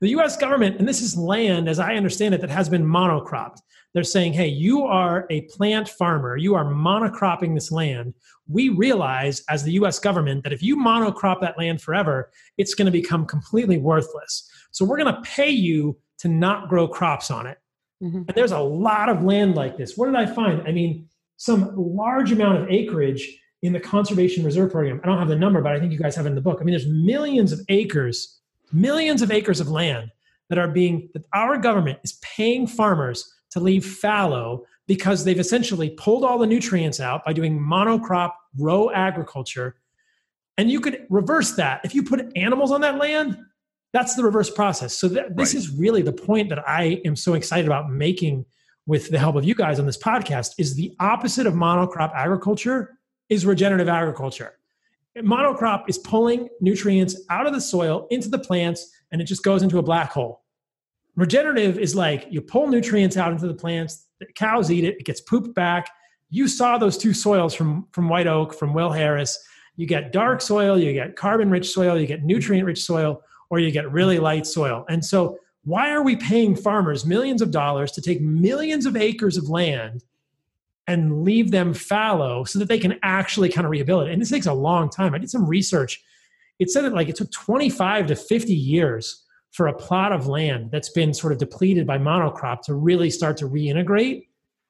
The 0.02 0.10
US 0.10 0.38
government, 0.38 0.78
and 0.78 0.88
this 0.88 1.02
is 1.02 1.16
land, 1.16 1.70
as 1.70 1.80
I 1.80 1.96
understand 1.96 2.36
it, 2.36 2.42
that 2.42 2.50
has 2.50 2.68
been 2.68 2.84
monocropped. 2.84 3.60
They're 3.94 4.04
saying, 4.04 4.34
hey, 4.34 4.48
you 4.48 4.84
are 4.84 5.26
a 5.30 5.42
plant 5.44 5.88
farmer, 5.88 6.36
you 6.36 6.54
are 6.54 6.66
monocropping 6.66 7.56
this 7.56 7.72
land. 7.72 8.14
We 8.48 8.70
realize 8.70 9.42
as 9.50 9.64
the 9.64 9.72
US 9.74 10.00
government 10.00 10.44
that 10.44 10.52
if 10.52 10.62
you 10.62 10.76
monocrop 10.76 11.40
that 11.42 11.58
land 11.58 11.82
forever, 11.82 12.30
it's 12.58 12.74
going 12.74 12.88
to 12.88 12.92
become 12.92 13.26
completely 13.26 13.78
worthless. 13.78 14.50
So 14.72 14.84
we're 14.84 14.98
going 14.98 15.16
to 15.16 15.22
pay 15.22 15.50
you 15.50 15.98
to 16.20 16.28
not 16.28 16.68
grow 16.68 16.88
crops 16.88 17.32
on 17.32 17.48
it. 17.48 17.58
Mm-hmm. 18.04 18.18
And 18.28 18.34
there's 18.36 18.52
a 18.52 18.60
lot 18.60 19.08
of 19.08 19.24
land 19.24 19.56
like 19.56 19.78
this. 19.78 19.96
What 19.96 20.08
did 20.08 20.16
I 20.16 20.26
find? 20.26 20.62
I 20.68 20.72
mean, 20.72 21.08
some 21.38 21.74
large 21.76 22.32
amount 22.32 22.62
of 22.62 22.70
acreage 22.70 23.40
in 23.66 23.74
the 23.74 23.80
conservation 23.80 24.44
reserve 24.44 24.72
program. 24.72 25.00
I 25.04 25.08
don't 25.08 25.18
have 25.18 25.28
the 25.28 25.36
number, 25.36 25.62
but 25.62 25.74
I 25.74 25.80
think 25.80 25.92
you 25.92 25.98
guys 25.98 26.16
have 26.16 26.26
it 26.26 26.30
in 26.30 26.36
the 26.36 26.42
book. 26.42 26.60
I 26.62 26.64
mean, 26.64 26.74
there's 26.74 26.88
millions 26.88 27.52
of 27.52 27.60
acres, 27.70 28.40
millions 28.72 29.22
of 29.22 29.32
acres 29.32 29.60
of 29.60 29.70
land 29.70 30.12
that 30.50 30.58
are 30.58 30.68
being 30.68 31.10
that 31.14 31.26
our 31.34 31.58
government 31.58 32.00
is 32.04 32.14
paying 32.22 32.68
farmers 32.68 33.32
to 33.52 33.60
leave 33.60 33.86
fallow 33.86 34.66
because 34.88 35.24
they've 35.24 35.40
essentially 35.40 35.90
pulled 35.92 36.24
all 36.24 36.38
the 36.38 36.46
nutrients 36.46 37.00
out 37.00 37.26
by 37.26 37.34
doing 37.34 37.60
monocrop 37.60 38.34
row 38.58 38.92
agriculture. 38.92 39.76
And 40.58 40.70
you 40.70 40.80
could 40.80 41.06
reverse 41.10 41.56
that. 41.56 41.82
If 41.84 41.96
you 41.96 42.04
put 42.04 42.32
animals 42.36 42.72
on 42.72 42.82
that 42.82 42.98
land, 42.98 43.38
that's 43.94 44.16
the 44.16 44.24
reverse 44.24 44.50
process. 44.50 44.94
So 44.94 45.10
th- 45.10 45.28
this 45.32 45.54
right. 45.54 45.56
is 45.56 45.70
really 45.70 46.02
the 46.02 46.14
point 46.14 46.50
that 46.50 46.68
I 46.68 47.02
am 47.06 47.16
so 47.16 47.34
excited 47.34 47.66
about 47.66 47.90
making 47.90 48.46
with 48.86 49.10
the 49.10 49.18
help 49.18 49.36
of 49.36 49.44
you 49.44 49.56
guys 49.56 49.80
on 49.80 49.86
this 49.86 49.98
podcast 49.98 50.54
is 50.60 50.76
the 50.76 50.96
opposite 51.00 51.48
of 51.48 51.54
monocrop 51.54 52.14
agriculture 52.14 52.95
is 53.30 53.46
regenerative 53.46 53.88
agriculture. 53.88 54.58
Monocrop 55.18 55.86
is 55.88 55.98
pulling 55.98 56.50
nutrients 56.60 57.22
out 57.30 57.48
of 57.48 57.54
the 57.54 57.62
soil 57.62 58.08
into 58.10 58.28
the 58.28 58.40
plants 58.40 58.92
and 59.12 59.22
it 59.22 59.26
just 59.26 59.44
goes 59.44 59.64
into 59.64 59.78
a 59.78 59.84
black 59.84 60.12
hole. 60.12 60.44
Regenerative 61.16 61.80
is 61.80 61.96
like 61.96 62.28
you 62.30 62.42
pull 62.42 62.68
nutrients 62.68 63.16
out 63.16 63.32
into 63.32 63.48
the 63.48 63.54
plants, 63.54 64.08
the 64.20 64.26
cows 64.36 64.70
eat 64.70 64.84
it, 64.84 64.98
it 65.00 65.06
gets 65.06 65.22
pooped 65.22 65.56
back. 65.56 65.90
You 66.30 66.48
saw 66.48 66.78
those 66.78 66.98
two 66.98 67.14
soils 67.14 67.54
from, 67.54 67.88
from 67.92 68.10
White 68.10 68.28
Oak, 68.28 68.54
from 68.54 68.74
Will 68.74 68.92
Harris. 68.92 69.40
You 69.78 69.86
get 69.86 70.12
dark 70.12 70.42
soil, 70.42 70.78
you 70.78 70.92
get 70.92 71.16
carbon 71.16 71.50
rich 71.50 71.70
soil, 71.72 71.98
you 71.98 72.08
get 72.08 72.24
nutrient 72.24 72.66
rich 72.66 72.84
soil, 72.84 73.22
or 73.50 73.60
you 73.60 73.72
get 73.72 73.90
really 73.92 74.20
light 74.20 74.46
soil. 74.46 74.86
And 74.90 75.04
so, 75.04 75.38
why 75.64 75.92
are 75.92 76.04
we 76.04 76.16
paying 76.16 76.56
farmers 76.56 77.06
millions 77.06 77.42
of 77.42 77.50
dollars 77.50 77.92
to 77.94 78.02
take 78.02 78.22
millions 78.22 78.86
of 78.86 78.96
acres 78.96 79.36
of 79.36 79.50
land 79.50 80.04
and 80.88 81.24
leave 81.24 81.52
them 81.52 81.74
fallow 81.74 82.44
so 82.44 82.60
that 82.60 82.68
they 82.68 82.80
can 82.80 83.00
actually 83.04 83.50
kind 83.50 83.66
of 83.66 83.72
rehabilitate? 83.72 84.14
And 84.14 84.22
this 84.22 84.30
takes 84.30 84.46
a 84.46 84.54
long 84.54 84.90
time. 84.90 85.14
I 85.14 85.18
did 85.18 85.30
some 85.30 85.48
research. 85.48 86.04
It 86.60 86.70
said 86.70 86.86
that 86.86 86.94
like 86.94 87.10
it 87.10 87.16
took 87.16 87.32
25 87.32 88.08
to 88.08 88.16
50 88.16 88.54
years 88.54 89.24
for 89.52 89.68
a 89.68 89.74
plot 89.74 90.12
of 90.12 90.28
land 90.28 90.70
that's 90.72 90.90
been 90.90 91.14
sort 91.14 91.32
of 91.32 91.40
depleted 91.40 91.88
by 91.88 91.98
monocrop 91.98 92.62
to 92.62 92.74
really 92.74 93.10
start 93.10 93.38
to 93.38 93.48
reintegrate. 93.48 94.28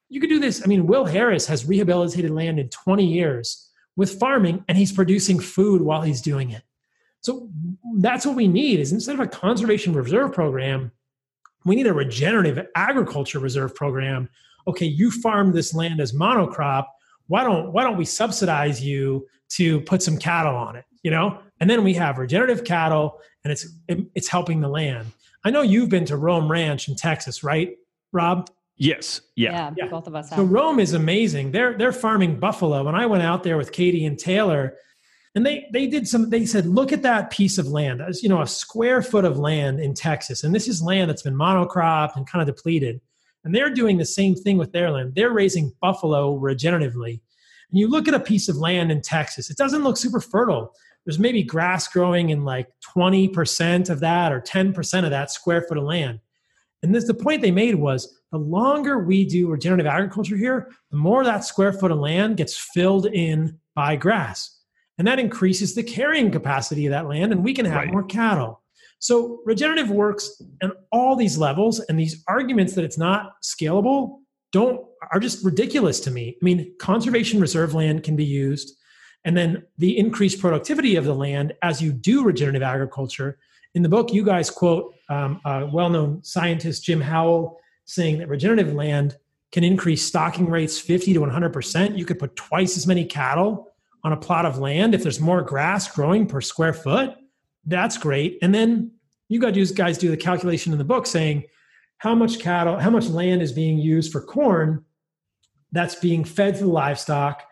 You 0.09 0.19
could 0.19 0.29
do 0.29 0.39
this. 0.39 0.61
I 0.63 0.67
mean, 0.67 0.85
Will 0.85 1.05
Harris 1.05 1.47
has 1.47 1.65
rehabilitated 1.65 2.29
land 2.31 2.59
in 2.59 2.69
20 2.69 3.03
years 3.03 3.71
with 3.95 4.19
farming, 4.19 4.63
and 4.67 4.77
he's 4.77 4.91
producing 4.91 5.39
food 5.39 5.81
while 5.81 6.01
he's 6.01 6.21
doing 6.21 6.51
it. 6.51 6.61
So 7.21 7.49
that's 7.97 8.25
what 8.25 8.35
we 8.35 8.47
need 8.47 8.79
is 8.79 8.91
instead 8.91 9.15
of 9.15 9.21
a 9.21 9.27
conservation 9.27 9.93
reserve 9.93 10.31
program, 10.31 10.91
we 11.65 11.75
need 11.75 11.87
a 11.87 11.93
regenerative 11.93 12.67
agriculture 12.75 13.39
reserve 13.39 13.73
program. 13.73 14.29
Okay, 14.67 14.85
you 14.85 15.11
farm 15.11 15.51
this 15.51 15.73
land 15.73 15.99
as 15.99 16.13
monocrop. 16.13 16.85
Why 17.27 17.43
don't 17.43 17.71
why 17.71 17.83
don't 17.83 17.97
we 17.97 18.05
subsidize 18.05 18.83
you 18.83 19.27
to 19.49 19.81
put 19.81 20.01
some 20.01 20.17
cattle 20.17 20.55
on 20.55 20.75
it? 20.75 20.85
You 21.03 21.11
know, 21.11 21.39
and 21.59 21.69
then 21.69 21.83
we 21.83 21.93
have 21.93 22.17
regenerative 22.17 22.63
cattle 22.63 23.19
and 23.43 23.51
it's 23.51 23.67
it's 23.87 24.27
helping 24.27 24.61
the 24.61 24.67
land. 24.67 25.07
I 25.43 25.51
know 25.51 25.61
you've 25.61 25.89
been 25.89 26.05
to 26.05 26.17
Roam 26.17 26.51
Ranch 26.51 26.87
in 26.89 26.95
Texas, 26.95 27.43
right, 27.43 27.77
Robb? 28.11 28.49
Yes. 28.77 29.21
Yeah. 29.35 29.51
Yeah. 29.51 29.73
yeah. 29.77 29.87
Both 29.87 30.07
of 30.07 30.15
us. 30.15 30.29
Have. 30.29 30.37
So 30.37 30.43
Roam 30.43 30.79
is 30.79 30.93
amazing. 30.93 31.51
They're 31.51 31.77
they're 31.77 31.93
farming 31.93 32.39
buffalo. 32.39 32.83
When 32.83 32.95
I 32.95 33.05
went 33.05 33.23
out 33.23 33.43
there 33.43 33.57
with 33.57 33.71
Katie 33.71 34.05
and 34.05 34.17
Taylor, 34.17 34.75
and 35.33 35.45
they 35.45 35.67
they 35.71 35.87
did 35.87 36.07
some. 36.07 36.29
They 36.29 36.45
said, 36.45 36.65
look 36.65 36.91
at 36.91 37.03
that 37.03 37.29
piece 37.29 37.57
of 37.57 37.67
land. 37.67 38.01
As 38.01 38.23
you 38.23 38.29
know, 38.29 38.41
a 38.41 38.47
square 38.47 39.01
foot 39.01 39.25
of 39.25 39.37
land 39.37 39.79
in 39.79 39.93
Texas, 39.93 40.43
and 40.43 40.53
this 40.53 40.67
is 40.67 40.81
land 40.81 41.09
that's 41.09 41.21
been 41.21 41.35
monocropped 41.35 42.15
and 42.15 42.27
kind 42.27 42.41
of 42.47 42.53
depleted. 42.53 42.99
And 43.45 43.55
they're 43.55 43.69
doing 43.69 43.97
the 43.97 44.05
same 44.05 44.35
thing 44.35 44.57
with 44.57 44.73
their 44.73 44.91
land. 44.91 45.13
They're 45.15 45.31
raising 45.31 45.71
buffalo 45.81 46.37
regeneratively. 46.37 47.21
And 47.71 47.79
you 47.79 47.87
look 47.87 48.07
at 48.07 48.13
a 48.13 48.19
piece 48.19 48.49
of 48.49 48.57
land 48.57 48.91
in 48.91 49.01
Texas, 49.01 49.49
it 49.49 49.57
doesn't 49.57 49.83
look 49.83 49.97
super 49.97 50.19
fertile 50.19 50.73
there's 51.05 51.19
maybe 51.19 51.43
grass 51.43 51.87
growing 51.87 52.29
in 52.29 52.43
like 52.43 52.67
20% 52.95 53.89
of 53.89 53.99
that 53.99 54.31
or 54.31 54.41
10% 54.41 55.03
of 55.03 55.11
that 55.11 55.31
square 55.31 55.61
foot 55.61 55.77
of 55.77 55.83
land. 55.83 56.19
And 56.83 56.93
this 56.93 57.05
the 57.05 57.13
point 57.13 57.41
they 57.41 57.51
made 57.51 57.75
was 57.75 58.19
the 58.31 58.37
longer 58.37 58.99
we 58.99 59.25
do 59.25 59.47
regenerative 59.47 59.85
agriculture 59.85 60.35
here, 60.35 60.71
the 60.91 60.97
more 60.97 61.23
that 61.23 61.45
square 61.45 61.73
foot 61.73 61.91
of 61.91 61.99
land 61.99 62.37
gets 62.37 62.57
filled 62.57 63.05
in 63.05 63.59
by 63.75 63.95
grass. 63.95 64.59
And 64.97 65.07
that 65.07 65.19
increases 65.19 65.75
the 65.75 65.83
carrying 65.83 66.31
capacity 66.31 66.85
of 66.85 66.91
that 66.91 67.07
land, 67.07 67.31
and 67.31 67.43
we 67.43 67.53
can 67.53 67.65
have 67.65 67.75
right. 67.75 67.91
more 67.91 68.03
cattle. 68.03 68.61
So 68.99 69.41
regenerative 69.45 69.89
works 69.89 70.41
on 70.63 70.71
all 70.91 71.15
these 71.15 71.37
levels, 71.37 71.79
and 71.81 71.99
these 71.99 72.23
arguments 72.27 72.73
that 72.73 72.85
it's 72.85 72.97
not 72.97 73.33
scalable 73.43 74.19
don't 74.51 74.81
are 75.11 75.19
just 75.19 75.43
ridiculous 75.43 75.99
to 76.01 76.11
me. 76.11 76.37
I 76.41 76.45
mean, 76.45 76.73
conservation 76.79 77.39
reserve 77.39 77.73
land 77.73 78.03
can 78.03 78.15
be 78.15 78.25
used 78.25 78.75
and 79.25 79.35
then 79.35 79.63
the 79.79 79.97
increased 79.97 80.39
productivity 80.39 80.95
of 80.95 81.03
the 81.03 81.15
land 81.15 81.53
as 81.63 81.81
you 81.81 81.91
do 81.91 82.23
regenerative 82.23 82.61
agriculture. 82.61 83.39
In 83.73 83.81
the 83.81 83.89
book, 83.89 84.13
you 84.13 84.23
guys 84.23 84.49
quote 84.49 84.93
um, 85.09 85.41
a 85.43 85.65
well 85.65 85.89
known 85.89 86.23
scientist, 86.23 86.83
Jim 86.83 87.01
Howell, 87.01 87.59
saying 87.85 88.19
that 88.19 88.29
regenerative 88.29 88.73
land 88.73 89.17
can 89.51 89.63
increase 89.63 90.05
stocking 90.05 90.49
rates 90.49 90.79
50 90.79 91.13
to 91.13 91.19
100%. 91.21 91.97
You 91.97 92.05
could 92.05 92.19
put 92.19 92.35
twice 92.35 92.77
as 92.77 92.87
many 92.87 93.03
cattle 93.03 93.67
on 94.03 94.13
a 94.13 94.17
plot 94.17 94.45
of 94.45 94.59
land 94.59 94.93
if 94.93 95.01
there's 95.01 95.19
more 95.19 95.41
grass 95.41 95.91
growing 95.91 96.27
per 96.27 96.39
square 96.39 96.73
foot. 96.73 97.15
That's 97.65 97.97
great. 97.97 98.37
And 98.41 98.53
then 98.53 98.91
you 99.29 99.39
got 99.39 99.53
to 99.53 99.65
guys 99.73 99.97
do 99.97 100.09
the 100.09 100.17
calculation 100.17 100.71
in 100.71 100.77
the 100.77 100.83
book 100.83 101.05
saying 101.07 101.45
how 101.97 102.13
much 102.13 102.39
cattle, 102.39 102.77
how 102.77 102.89
much 102.89 103.07
land 103.07 103.41
is 103.41 103.51
being 103.51 103.77
used 103.77 104.11
for 104.11 104.21
corn 104.21 104.83
that's 105.71 105.95
being 105.95 106.23
fed 106.23 106.55
to 106.55 106.63
the 106.63 106.69
livestock 106.69 107.43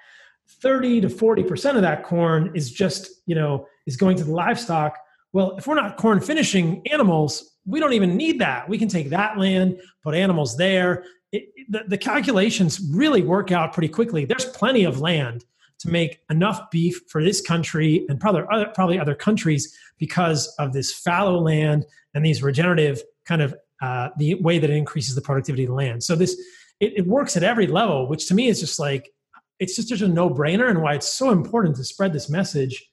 30 0.61 1.01
to 1.01 1.07
40% 1.07 1.75
of 1.75 1.81
that 1.81 2.03
corn 2.03 2.51
is 2.55 2.71
just, 2.71 3.09
you 3.25 3.35
know, 3.35 3.67
is 3.85 3.97
going 3.97 4.17
to 4.17 4.23
the 4.23 4.31
livestock. 4.31 4.97
Well, 5.31 5.57
if 5.57 5.67
we're 5.67 5.75
not 5.75 5.97
corn 5.97 6.19
finishing 6.19 6.85
animals, 6.87 7.57
we 7.65 7.79
don't 7.79 7.93
even 7.93 8.15
need 8.15 8.39
that. 8.39 8.67
We 8.69 8.77
can 8.77 8.87
take 8.87 9.09
that 9.09 9.37
land, 9.37 9.79
put 10.03 10.15
animals 10.15 10.57
there. 10.57 11.05
It, 11.31 11.45
the, 11.69 11.83
the 11.87 11.97
calculations 11.97 12.79
really 12.91 13.21
work 13.21 13.51
out 13.51 13.73
pretty 13.73 13.87
quickly. 13.89 14.25
There's 14.25 14.45
plenty 14.45 14.83
of 14.83 14.99
land 14.99 15.43
to 15.83 15.91
make 15.91 16.19
enough 16.29 16.71
beef 16.71 17.01
for 17.09 17.23
this 17.23 17.41
country 17.41 18.05
and 18.09 18.19
probably 18.19 18.43
other, 18.51 18.71
probably 18.73 18.97
other 18.97 19.15
countries 19.15 19.77
because 19.97 20.47
of 20.59 20.73
this 20.73 20.91
fallow 20.91 21.39
land 21.39 21.85
and 22.13 22.25
these 22.25 22.41
regenerative 22.41 23.03
kind 23.25 23.41
of 23.41 23.53
uh, 23.81 24.09
the 24.17 24.35
way 24.35 24.59
that 24.59 24.69
it 24.69 24.75
increases 24.75 25.13
the 25.13 25.21
productivity 25.21 25.63
of 25.63 25.69
the 25.69 25.75
land. 25.75 26.03
So 26.03 26.15
this 26.15 26.39
it, 26.79 26.93
it 26.97 27.07
works 27.07 27.35
at 27.35 27.43
every 27.43 27.67
level, 27.67 28.07
which 28.07 28.27
to 28.27 28.33
me 28.33 28.47
is 28.47 28.59
just 28.59 28.79
like 28.79 29.11
it's 29.59 29.75
just 29.75 29.89
such 29.89 30.01
a 30.01 30.07
no 30.07 30.29
brainer 30.29 30.69
and 30.69 30.81
why 30.81 30.95
it's 30.95 31.11
so 31.11 31.31
important 31.31 31.75
to 31.75 31.83
spread 31.83 32.13
this 32.13 32.29
message 32.29 32.89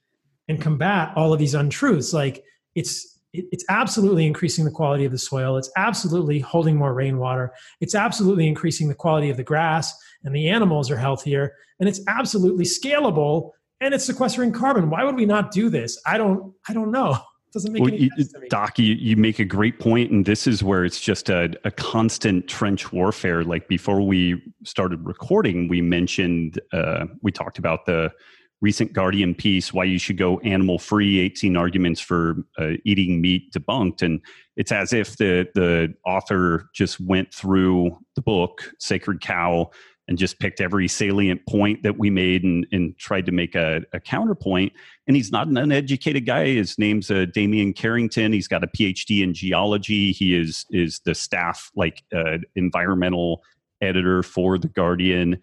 and 0.48 0.60
combat 0.60 1.12
all 1.16 1.32
of 1.32 1.38
these 1.38 1.54
untruths. 1.54 2.12
Like 2.12 2.44
it's 2.74 3.19
it's 3.32 3.64
absolutely 3.68 4.26
increasing 4.26 4.64
the 4.64 4.70
quality 4.70 5.04
of 5.04 5.12
the 5.12 5.18
soil. 5.18 5.56
It's 5.56 5.70
absolutely 5.76 6.40
holding 6.40 6.76
more 6.76 6.92
rainwater. 6.92 7.52
It's 7.80 7.94
absolutely 7.94 8.48
increasing 8.48 8.88
the 8.88 8.94
quality 8.94 9.30
of 9.30 9.36
the 9.36 9.44
grass, 9.44 9.94
and 10.24 10.34
the 10.34 10.48
animals 10.48 10.90
are 10.90 10.96
healthier. 10.96 11.54
And 11.78 11.88
it's 11.88 12.00
absolutely 12.08 12.64
scalable, 12.64 13.50
and 13.80 13.94
it's 13.94 14.04
sequestering 14.04 14.52
carbon. 14.52 14.90
Why 14.90 15.04
would 15.04 15.14
we 15.14 15.26
not 15.26 15.52
do 15.52 15.68
this? 15.68 16.00
I 16.06 16.18
don't. 16.18 16.52
I 16.68 16.72
don't 16.72 16.90
know. 16.90 17.12
It 17.12 17.52
doesn't 17.52 17.72
make 17.72 17.82
well, 17.82 17.92
any 17.92 18.10
sense 18.16 18.32
to 18.32 18.40
me. 18.40 18.48
Doc, 18.48 18.78
you, 18.78 18.94
you 18.94 19.16
make 19.16 19.38
a 19.38 19.44
great 19.44 19.78
point, 19.78 20.10
and 20.10 20.24
this 20.24 20.46
is 20.46 20.62
where 20.62 20.84
it's 20.84 21.00
just 21.00 21.28
a, 21.28 21.50
a 21.64 21.70
constant 21.70 22.48
trench 22.48 22.92
warfare. 22.92 23.44
Like 23.44 23.68
before 23.68 24.00
we 24.00 24.42
started 24.64 25.06
recording, 25.06 25.68
we 25.68 25.80
mentioned 25.80 26.60
uh, 26.72 27.06
we 27.22 27.30
talked 27.30 27.58
about 27.58 27.86
the 27.86 28.12
recent 28.60 28.92
Guardian 28.92 29.34
piece, 29.34 29.72
why 29.72 29.84
you 29.84 29.98
should 29.98 30.18
go 30.18 30.38
animal 30.40 30.78
free, 30.78 31.18
18 31.20 31.56
arguments 31.56 32.00
for 32.00 32.36
uh, 32.58 32.72
eating 32.84 33.20
meat 33.20 33.52
debunked. 33.52 34.02
And 34.02 34.20
it's 34.56 34.72
as 34.72 34.92
if 34.92 35.16
the, 35.16 35.48
the 35.54 35.94
author 36.04 36.68
just 36.74 37.00
went 37.00 37.32
through 37.32 37.98
the 38.16 38.22
book, 38.22 38.70
Sacred 38.78 39.20
Cow, 39.20 39.70
and 40.08 40.18
just 40.18 40.40
picked 40.40 40.60
every 40.60 40.88
salient 40.88 41.40
point 41.46 41.84
that 41.84 41.96
we 41.96 42.10
made 42.10 42.42
and, 42.42 42.66
and 42.72 42.98
tried 42.98 43.24
to 43.26 43.32
make 43.32 43.54
a, 43.54 43.80
a, 43.92 44.00
counterpoint. 44.00 44.72
And 45.06 45.14
he's 45.14 45.30
not 45.30 45.46
an 45.46 45.56
uneducated 45.56 46.26
guy. 46.26 46.46
His 46.48 46.76
name's 46.78 47.12
uh, 47.12 47.26
Damian 47.32 47.72
Carrington. 47.72 48.32
He's 48.32 48.48
got 48.48 48.64
a 48.64 48.66
PhD 48.66 49.22
in 49.22 49.32
geology. 49.32 50.10
He 50.10 50.34
is 50.34 50.66
is 50.70 51.00
the 51.04 51.14
staff 51.14 51.70
like 51.76 52.02
uh, 52.12 52.38
environmental 52.56 53.44
editor 53.80 54.24
for 54.24 54.58
the 54.58 54.68
Guardian. 54.68 55.40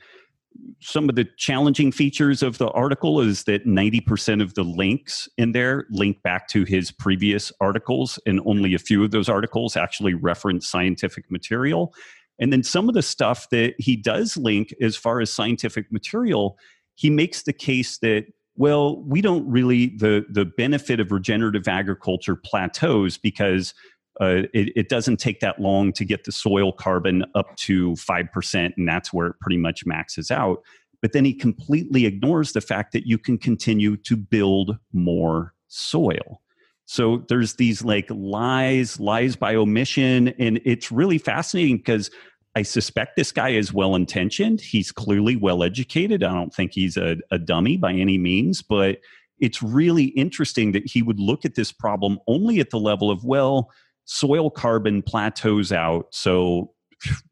Some 0.80 1.10
of 1.10 1.16
the 1.16 1.28
challenging 1.38 1.92
features 1.92 2.44
of 2.44 2.58
the 2.58 2.70
article 2.70 3.20
is 3.20 3.44
that 3.44 3.66
90% 3.66 4.42
of 4.42 4.54
the 4.54 4.64
links 4.64 5.28
in 5.38 5.52
there 5.52 5.86
link 5.90 6.22
back 6.24 6.48
to 6.50 6.64
his 6.64 6.92
previous 6.92 7.52
articles, 7.60 8.20
and 8.26 8.42
only 8.46 8.74
a 8.74 8.80
few 8.80 9.04
of 9.04 9.12
those 9.12 9.30
articles 9.30 9.76
actually 9.76 10.14
reference 10.14 10.68
scientific 10.68 11.30
material. 11.32 11.94
And 12.40 12.54
then 12.54 12.64
some 12.64 12.88
of 12.88 12.96
the 12.96 13.02
stuff 13.02 13.50
that 13.50 13.74
he 13.80 13.96
does 13.96 14.38
link 14.38 14.74
as 14.82 14.96
far 14.96 15.22
as 15.22 15.32
scientific 15.32 15.92
material, 15.92 16.58
he 16.96 17.10
makes 17.10 17.44
the 17.44 17.54
case 17.54 17.98
that 18.00 18.26
well, 18.60 19.04
we 19.04 19.22
don't 19.22 19.48
really 19.48 19.96
the 19.98 20.26
the 20.30 20.46
benefit 20.46 21.00
of 21.00 21.12
regenerative 21.12 21.68
agriculture 21.68 22.36
plateaus 22.36 23.18
because 23.18 23.74
uh, 24.20 24.44
it, 24.54 24.72
it, 24.76 24.90
doesn't 24.90 25.18
take 25.18 25.40
that 25.42 25.60
long 25.60 25.94
to 25.94 26.04
get 26.04 26.24
the 26.24 26.32
soil 26.32 26.72
carbon 26.72 27.24
up 27.36 27.56
to 27.58 27.92
5%, 27.92 28.74
and 28.76 28.88
that's 28.88 29.14
where 29.14 29.28
it 29.28 29.40
pretty 29.40 29.58
much 29.58 29.86
maxes 29.86 30.32
out. 30.32 30.64
But 31.02 31.14
then 31.14 31.26
he 31.26 31.34
completely 31.34 32.06
ignores 32.06 32.54
the 32.54 32.62
fact 32.62 32.94
that 32.94 33.06
you 33.06 33.18
can 33.18 33.38
continue 33.38 33.96
to 33.98 34.18
build 34.18 34.78
more 34.92 35.54
soil. 35.68 36.42
So 36.86 37.26
there's 37.28 37.56
these 37.56 37.84
like 37.84 38.08
lies, 38.10 39.00
lies 39.00 39.36
by 39.36 39.56
omission. 39.56 40.30
And 40.40 40.60
it's 40.66 40.92
really 40.92 41.18
fascinating 41.18 41.78
because 41.78 42.10
I 42.56 42.64
suspect 42.64 43.18
this 43.18 43.32
guy 43.32 43.50
is 43.50 43.74
well 43.74 43.94
intentioned. 43.94 44.62
He's 44.62 44.92
clearly 44.92 45.36
well 45.36 45.64
educated. 45.64 46.24
I 46.24 46.34
don't 46.34 46.54
think 46.54 46.72
he's 46.74 46.98
a, 46.98 47.18
a 47.30 47.38
dummy 47.38 47.78
by 47.78 47.92
any 47.92 48.18
means, 48.18 48.62
but 48.62 49.00
it's 49.40 49.62
really 49.62 50.06
interesting 50.06 50.72
that 50.72 50.88
he 50.88 51.04
would 51.04 51.20
look 51.20 51.46
at 51.46 51.56
this 51.56 51.72
problem 51.72 52.20
only 52.26 52.60
at 52.60 52.72
the 52.72 52.80
level 52.80 53.12
of, 53.12 53.24
well, 53.24 53.70
soil 54.08 54.50
carbon 54.50 55.04
plateaus 55.04 55.72
out. 55.72 56.08
So 56.12 56.74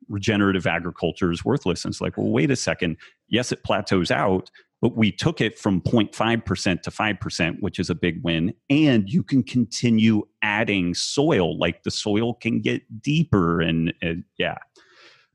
regenerative 0.08 0.68
agriculture 0.68 1.32
is 1.32 1.44
worthless. 1.44 1.84
And 1.84 1.92
it's 1.92 2.02
like, 2.02 2.18
well, 2.18 2.30
wait 2.30 2.52
a 2.52 2.56
second. 2.56 2.98
Yes, 3.28 3.52
it 3.52 3.64
plateaus 3.64 4.12
out, 4.12 4.52
but 4.82 4.96
we 4.96 5.12
took 5.12 5.42
it 5.42 5.58
from 5.58 5.82
0.5% 5.82 6.82
to 6.82 6.92
5%, 6.92 7.56
which 7.62 7.80
is 7.80 7.90
a 7.90 7.96
big 7.96 8.22
win. 8.24 8.54
And 8.70 9.10
you 9.10 9.24
can 9.24 9.42
continue 9.42 10.24
adding 10.44 10.94
soil, 10.94 11.58
like 11.58 11.82
the 11.84 11.92
soil 11.92 12.36
can 12.36 12.62
get 12.62 13.02
deeper. 13.02 13.62
And 13.62 13.94
yeah. 14.38 14.58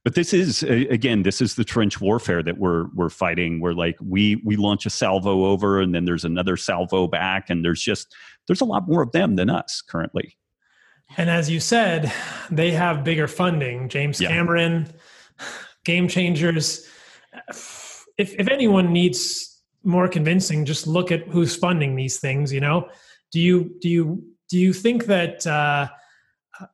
But 0.04 0.14
this 0.14 0.32
is 0.32 0.62
again, 0.62 1.24
this 1.24 1.42
is 1.42 1.56
the 1.56 1.64
trench 1.64 2.00
warfare 2.00 2.42
that 2.42 2.56
we're 2.56 2.86
we're 2.94 3.10
fighting. 3.10 3.60
Where 3.60 3.74
like 3.74 3.96
we 4.02 4.40
we 4.46 4.56
launch 4.56 4.86
a 4.86 4.90
salvo 4.90 5.44
over, 5.44 5.78
and 5.78 5.94
then 5.94 6.06
there's 6.06 6.24
another 6.24 6.56
salvo 6.56 7.06
back, 7.06 7.50
and 7.50 7.62
there's 7.62 7.82
just 7.82 8.14
there's 8.46 8.62
a 8.62 8.64
lot 8.64 8.88
more 8.88 9.02
of 9.02 9.12
them 9.12 9.36
than 9.36 9.50
us 9.50 9.82
currently. 9.82 10.38
And 11.16 11.28
as 11.28 11.50
you 11.50 11.60
said, 11.60 12.12
they 12.50 12.70
have 12.70 13.04
bigger 13.04 13.28
funding. 13.28 13.88
James 13.88 14.20
yeah. 14.20 14.28
Cameron, 14.28 14.88
Game 15.84 16.08
Changers. 16.08 16.86
If 17.48 18.36
if 18.38 18.48
anyone 18.48 18.92
needs 18.92 19.62
more 19.82 20.08
convincing, 20.08 20.64
just 20.64 20.86
look 20.86 21.10
at 21.10 21.26
who's 21.28 21.56
funding 21.56 21.96
these 21.96 22.18
things. 22.18 22.52
You 22.52 22.60
know, 22.60 22.88
do 23.32 23.40
you 23.40 23.76
do 23.80 23.88
you 23.88 24.22
do 24.48 24.58
you 24.58 24.72
think 24.72 25.06
that 25.06 25.46
uh, 25.46 25.88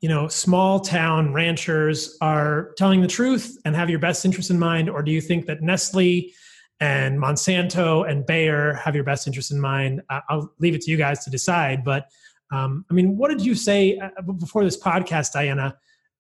you 0.01 0.09
know 0.09 0.29
small 0.29 0.81
town 0.81 1.33
ranchers 1.33 2.17
are 2.21 2.73
telling 2.77 3.01
the 3.01 3.09
truth 3.09 3.59
and 3.65 3.75
have 3.77 3.91
your 3.91 3.99
best 3.99 4.25
interest 4.25 4.51
in 4.51 4.59
mind, 4.59 4.91
or 4.91 5.03
do 5.03 5.13
you 5.13 5.21
think 5.21 5.47
that 5.47 5.63
Nestle 5.63 6.33
and 6.81 7.19
Monsanto 7.19 8.09
and 8.09 8.27
Bayer 8.27 8.75
have 8.75 8.95
your 8.95 9.05
best 9.05 9.27
interest 9.27 9.51
in 9.51 9.61
mind? 9.61 10.03
I'll 10.11 10.53
leave 10.59 10.75
it 10.75 10.83
to 10.83 10.91
you 10.91 10.97
guys 10.97 11.25
to 11.25 11.31
decide, 11.31 11.85
but 11.85 12.07
um, 12.51 12.85
I 12.91 12.95
mean, 12.95 13.17
what 13.17 13.31
did 13.31 13.45
you 13.45 13.55
say 13.55 13.99
uh, 13.99 14.23
before 14.23 14.65
this 14.65 14.79
podcast, 14.79 15.33
Diana? 15.33 15.77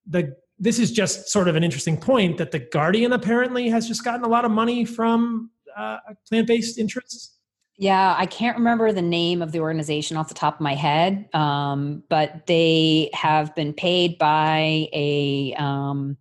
The 0.06 0.36
this 0.58 0.78
is 0.78 0.90
just 0.90 1.28
sort 1.28 1.48
of 1.48 1.56
an 1.56 1.62
interesting 1.62 1.98
point 1.98 2.38
that 2.38 2.50
the 2.50 2.58
Guardian 2.58 3.12
apparently 3.12 3.68
has 3.68 3.86
just 3.86 4.02
gotten 4.04 4.24
a 4.24 4.28
lot 4.28 4.44
of 4.46 4.50
money 4.50 4.86
from 4.86 5.50
uh, 5.76 5.98
plant-based 6.26 6.78
interests. 6.78 7.34
Yeah, 7.78 8.14
I 8.16 8.24
can't 8.24 8.56
remember 8.56 8.90
the 8.90 9.02
name 9.02 9.42
of 9.42 9.52
the 9.52 9.60
organization 9.60 10.16
off 10.16 10.28
the 10.28 10.34
top 10.34 10.54
of 10.54 10.60
my 10.62 10.74
head, 10.74 11.28
um, 11.34 12.02
but 12.08 12.46
they 12.46 13.10
have 13.12 13.54
been 13.54 13.74
paid 13.74 14.16
by 14.16 14.88
a 14.94 15.54
um, 15.58 16.16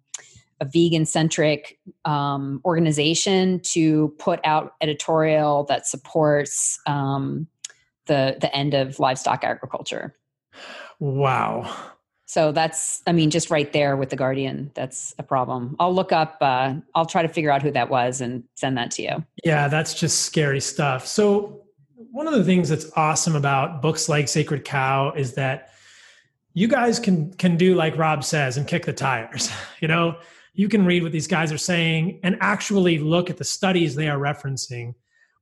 a 0.61 0.65
vegan 0.65 1.05
centric 1.05 1.79
um, 2.05 2.61
organization 2.65 3.59
to 3.61 4.13
put 4.19 4.39
out 4.43 4.73
editorial 4.81 5.63
that 5.65 5.85
supports 5.87 6.79
um, 6.87 7.47
the 8.05 8.37
the 8.39 8.53
end 8.55 8.73
of 8.73 8.99
livestock 8.99 9.43
agriculture. 9.43 10.15
Wow. 10.99 11.73
So 12.27 12.51
that's, 12.51 13.03
I 13.05 13.11
mean, 13.11 13.29
just 13.29 13.51
right 13.51 13.71
there 13.71 13.95
with 13.95 14.09
the 14.09 14.15
Guardian, 14.15 14.71
that's 14.73 15.13
a 15.19 15.23
problem. 15.23 15.75
I'll 15.79 15.93
look 15.93 16.11
up, 16.11 16.37
uh, 16.41 16.73
I'll 16.95 17.05
try 17.05 17.21
to 17.21 17.27
figure 17.27 17.51
out 17.51 17.61
who 17.61 17.69
that 17.71 17.89
was 17.89 18.19
and 18.19 18.43
send 18.55 18.77
that 18.77 18.89
to 18.91 19.03
you. 19.03 19.23
Yeah, 19.43 19.67
that's 19.67 19.93
just 19.93 20.21
scary 20.23 20.59
stuff. 20.59 21.05
So, 21.05 21.61
one 22.11 22.27
of 22.27 22.33
the 22.33 22.43
things 22.43 22.69
that's 22.69 22.89
awesome 22.95 23.35
about 23.35 23.81
books 23.81 24.07
like 24.07 24.27
Sacred 24.29 24.63
Cow 24.63 25.11
is 25.11 25.33
that 25.33 25.71
you 26.53 26.67
guys 26.67 26.97
can 26.97 27.33
can 27.33 27.57
do 27.57 27.75
like 27.75 27.97
Robb 27.97 28.23
says 28.23 28.55
and 28.57 28.65
kick 28.65 28.85
the 28.85 28.93
tires. 28.93 29.51
You 29.81 29.89
know, 29.89 30.17
you 30.53 30.69
can 30.69 30.85
read 30.85 31.03
what 31.03 31.11
these 31.11 31.27
guys 31.27 31.51
are 31.51 31.57
saying 31.57 32.21
and 32.23 32.37
actually 32.39 32.97
look 32.97 33.29
at 33.29 33.37
the 33.37 33.43
studies 33.43 33.93
they 33.93 34.07
are 34.07 34.17
referencing. 34.17 34.95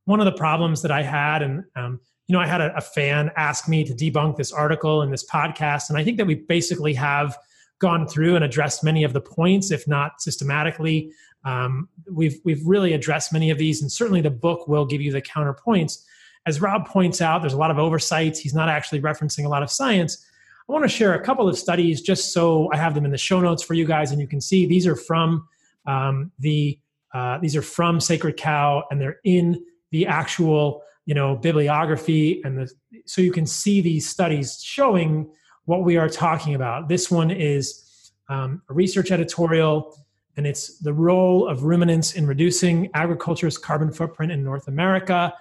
One 0.05 0.19
of 0.19 0.25
the 0.25 0.33
problems 0.33 0.81
that 0.81 0.91
I 0.91 1.03
had, 1.03 1.43
and 1.43 1.63
um, 1.75 2.01
know, 2.33 2.39
I 2.39 2.47
had 2.47 2.61
a, 2.61 2.75
a, 2.75 2.81
fan 2.81 3.31
ask 3.35 3.67
me 3.67 3.83
to 3.83 3.93
debunk 3.93 4.37
this 4.37 4.51
article 4.51 5.01
in 5.01 5.11
this 5.11 5.25
podcast, 5.25 5.89
and 5.89 5.97
I 5.97 6.03
think 6.03 6.17
that 6.17 6.27
we 6.27 6.35
basically 6.35 6.93
have 6.95 7.37
gone 7.79 8.07
through 8.07 8.35
and 8.35 8.43
addressed 8.43 8.83
many 8.83 9.03
of 9.03 9.13
the 9.13 9.21
points, 9.21 9.71
if 9.71 9.87
not 9.87 10.21
systematically. 10.21 11.11
Um, 11.45 11.89
we've 12.11 12.39
we've 12.45 12.65
really 12.65 12.93
addressed 12.93 13.33
many 13.33 13.49
of 13.49 13.57
these, 13.57 13.81
and 13.81 13.91
certainly 13.91 14.21
the 14.21 14.29
book 14.29 14.67
will 14.67 14.85
give 14.85 15.01
you 15.01 15.11
the 15.11 15.21
counterpoints. 15.21 16.03
As 16.45 16.61
Robb 16.61 16.87
points 16.87 17.21
out, 17.21 17.41
there's 17.41 17.53
a 17.53 17.57
lot 17.57 17.71
of 17.71 17.79
oversights. 17.79 18.39
He's 18.39 18.53
not 18.53 18.69
actually 18.69 19.01
referencing 19.01 19.45
a 19.45 19.49
lot 19.49 19.63
of 19.63 19.71
science. 19.71 20.25
I 20.67 20.71
want 20.71 20.83
to 20.83 20.89
share 20.89 21.13
a 21.13 21.23
couple 21.23 21.47
of 21.49 21.57
studies 21.57 22.01
just 22.01 22.31
so 22.31 22.69
I 22.73 22.77
have 22.77 22.95
them 22.95 23.05
in 23.05 23.11
the 23.11 23.17
show 23.17 23.41
notes 23.41 23.63
for 23.63 23.73
you 23.73 23.85
guys, 23.85 24.11
and 24.11 24.21
you 24.21 24.27
can 24.27 24.39
see 24.39 24.65
these 24.65 24.87
are 24.87 24.95
from 24.95 25.47
um, 25.85 26.31
the 26.39 26.79
uh, 27.13 27.37
these 27.39 27.55
are 27.55 27.61
from 27.61 27.99
Sacred 27.99 28.37
Cow, 28.37 28.83
and 28.89 28.99
they're 28.99 29.19
in 29.23 29.63
the 29.91 30.07
actual 30.07 30.83
you 31.05 31.13
know 31.13 31.35
bibliography 31.35 32.41
and 32.43 32.57
the 32.57 32.71
so 33.05 33.21
you 33.21 33.31
can 33.31 33.45
see 33.45 33.81
these 33.81 34.07
studies 34.07 34.61
showing 34.61 35.29
what 35.65 35.83
we 35.83 35.97
are 35.97 36.09
talking 36.09 36.55
about. 36.55 36.89
This 36.89 37.09
one 37.09 37.31
is 37.31 38.11
um, 38.29 38.61
a 38.69 38.73
research 38.73 39.11
editorial 39.11 39.97
and 40.35 40.47
it's 40.47 40.79
the 40.79 40.93
role 40.93 41.47
of 41.47 41.63
ruminants 41.63 42.15
in 42.15 42.25
reducing 42.25 42.89
agriculture's 42.95 43.57
carbon 43.57 43.91
footprint 43.91 44.31
in 44.31 44.43
north 44.43 44.67
america. 44.67 45.33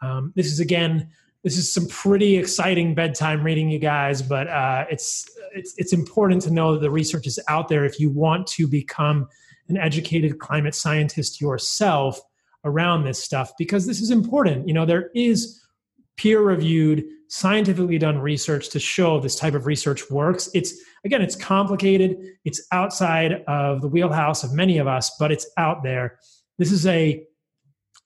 Um, 0.00 0.32
this 0.36 0.46
is 0.46 0.60
again 0.60 1.08
this 1.42 1.58
is 1.58 1.72
some 1.72 1.86
pretty 1.88 2.36
exciting 2.38 2.94
bedtime 2.94 3.42
reading 3.44 3.68
you 3.68 3.78
guys 3.78 4.22
but 4.22 4.48
uh, 4.48 4.84
it's 4.90 5.28
it's 5.54 5.74
it's 5.76 5.92
important 5.92 6.42
to 6.42 6.50
know 6.50 6.72
that 6.72 6.80
the 6.80 6.90
research 6.90 7.26
is 7.26 7.38
out 7.48 7.68
there 7.68 7.84
if 7.84 8.00
you 8.00 8.10
want 8.10 8.46
to 8.48 8.66
become 8.66 9.28
an 9.68 9.76
educated 9.76 10.38
climate 10.38 10.74
scientist 10.74 11.40
yourself 11.40 12.20
around 12.64 13.04
this 13.04 13.22
stuff 13.22 13.52
because 13.58 13.86
this 13.86 14.00
is 14.00 14.10
important. 14.10 14.66
You 14.66 14.74
know, 14.74 14.86
there 14.86 15.10
is 15.14 15.60
peer 16.16 16.40
reviewed, 16.40 17.04
scientifically 17.28 17.98
done 17.98 18.18
research 18.18 18.68
to 18.70 18.78
show 18.78 19.18
this 19.18 19.36
type 19.36 19.54
of 19.54 19.66
research 19.66 20.10
works. 20.10 20.48
It's 20.54 20.74
again, 21.04 21.20
it's 21.20 21.36
complicated, 21.36 22.16
it's 22.44 22.64
outside 22.70 23.42
of 23.48 23.82
the 23.82 23.88
wheelhouse 23.88 24.44
of 24.44 24.52
many 24.52 24.78
of 24.78 24.86
us, 24.86 25.10
but 25.18 25.32
it's 25.32 25.48
out 25.56 25.82
there. 25.82 26.18
This 26.58 26.70
is 26.70 26.86
a 26.86 27.24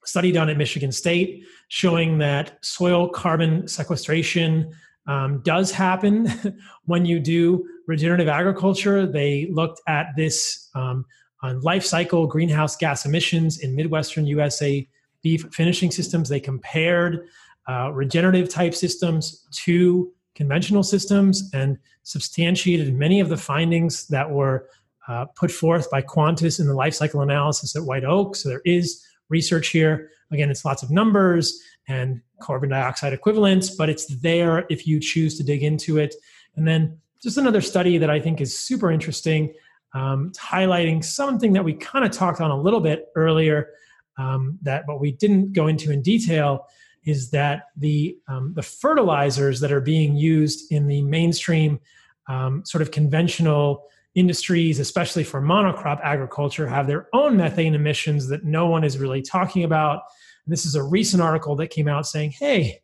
study 0.05 0.33
done 0.33 0.49
at 0.49 0.57
Michigan 0.57 0.93
State 0.93 1.45
showing 1.69 2.19
that 2.19 2.59
soil 2.65 3.09
carbon 3.09 3.69
sequestration 3.69 4.73
um, 5.07 5.43
does 5.43 5.71
happen 5.71 6.33
when 6.85 7.05
you 7.05 7.21
do 7.21 7.67
regenerative 7.87 8.29
agriculture. 8.29 9.07
They 9.07 9.49
looked 9.51 9.81
at 9.87 10.09
this 10.17 10.71
um, 10.75 11.05
on 11.43 11.61
life 11.61 11.85
cycle 11.85 12.27
greenhouse 12.27 12.77
gas 12.77 13.07
emissions 13.07 13.59
in 13.61 13.75
Midwestern 13.75 14.27
USA 14.27 14.87
beef 15.23 15.47
finishing 15.53 15.91
systems. 15.91 16.29
They 16.29 16.41
compared 16.41 17.27
uh, 17.69 17.91
regenerative 17.93 18.49
type 18.49 18.75
systems 18.75 19.47
to 19.65 20.13
conventional 20.35 20.83
systems 20.83 21.51
and 21.53 21.79
substantiated 22.05 22.95
many 22.95 23.21
of 23.21 23.29
the 23.29 23.37
findings 23.37 24.07
that 24.09 24.31
were 24.31 24.69
uh, 25.09 25.25
put 25.37 25.51
forth 25.51 25.91
by 25.91 26.03
Quantis 26.03 26.61
in 26.61 26.67
the 26.67 26.75
life 26.75 26.95
cycle 26.95 27.23
analysis 27.23 27.75
at 27.75 27.83
White 27.83 28.05
Oak. 28.05 28.37
So 28.37 28.49
there 28.49 28.63
is 28.65 29.05
research 29.29 29.69
here. 29.69 30.11
Again, 30.31 30.51
it's 30.51 30.65
lots 30.65 30.83
of 30.83 30.91
numbers 30.91 31.61
and 31.89 32.21
carbon 32.41 32.69
dioxide 32.69 33.13
equivalents, 33.13 33.71
but 33.71 33.89
it's 33.89 34.07
there 34.21 34.67
if 34.69 34.87
you 34.87 35.01
choose 35.01 35.37
to 35.39 35.43
dig 35.43 35.63
into 35.63 35.99
it. 35.99 36.15
And 36.57 36.69
then 36.69 36.99
just 37.23 37.39
another 37.39 37.61
study 37.61 37.99
that 37.99 38.11
I 38.11 38.21
think 38.21 38.41
is 38.41 38.57
super 38.57 38.91
interesting 38.91 39.53
um, 39.95 40.33
highlighting 40.33 41.05
something 41.05 41.53
that 41.55 41.65
we 41.65 41.75
kind 41.75 42.05
of 42.05 42.11
talked 42.11 42.41
on 42.41 42.51
a 42.51 42.61
little 42.61 42.81
bit 42.81 43.07
earlier 43.17 43.71
um, 44.19 44.59
that 44.63 44.87
what 44.87 45.01
we 45.01 45.13
didn't 45.13 45.53
go 45.53 45.67
into 45.69 45.91
in 45.91 46.03
detail 46.03 46.67
is 47.05 47.31
that 47.31 47.65
the 47.77 48.19
um, 48.29 48.53
the 48.55 48.63
fertilizers 48.63 49.61
that 49.61 49.73
are 49.73 49.81
being 49.81 50.17
used 50.17 50.71
in 50.71 50.87
the 50.87 51.01
mainstream 51.03 51.81
um, 52.29 52.65
sort 52.65 52.83
of 52.83 52.91
conventional 52.91 53.87
industries, 54.15 54.79
especially 54.79 55.25
for 55.25 55.41
monocrop 55.41 56.01
agriculture, 56.03 56.67
have 56.67 56.87
their 56.87 57.09
own 57.13 57.37
methane 57.37 57.75
emissions 57.75 58.29
that 58.29 58.45
no 58.45 58.67
one 58.67 58.85
is 58.85 58.99
really 58.99 59.23
talking 59.23 59.65
about. 59.65 60.03
And 60.45 60.53
this 60.53 60.67
is 60.67 60.75
a 60.75 60.83
recent 60.83 61.23
article 61.23 61.57
that 61.57 61.69
came 61.69 61.89
out 61.89 62.07
saying, 62.07 62.33
hey, 62.33 62.81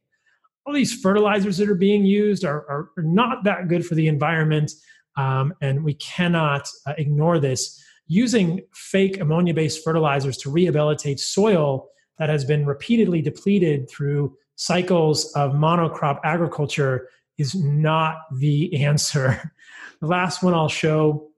all 0.64 0.72
these 0.72 0.94
fertilizers 0.94 1.58
that 1.58 1.68
are 1.68 1.74
being 1.74 2.04
used 2.04 2.44
are, 2.44 2.64
are, 2.70 2.90
are 2.96 3.02
not 3.02 3.44
that 3.44 3.68
good 3.68 3.84
for 3.84 3.94
the 3.94 4.08
environment, 4.08 4.72
um, 5.16 5.54
and 5.60 5.84
we 5.84 5.94
cannot 5.94 6.68
uh, 6.86 6.94
ignore 6.98 7.38
this. 7.38 7.82
Using 8.06 8.62
fake 8.72 9.20
ammonia 9.20 9.54
based 9.54 9.82
fertilizers 9.82 10.36
to 10.38 10.50
rehabilitate 10.50 11.20
soil 11.20 11.88
that 12.18 12.28
has 12.28 12.44
been 12.44 12.66
repeatedly 12.66 13.22
depleted 13.22 13.88
through 13.88 14.36
cycles 14.56 15.32
of 15.34 15.52
monocrop 15.52 16.20
agriculture 16.24 17.08
is 17.38 17.54
not 17.54 18.16
the 18.38 18.74
answer. 18.84 19.52
The 20.00 20.06
last 20.06 20.42
one 20.42 20.54
I'll 20.54 20.68
show 20.68 21.30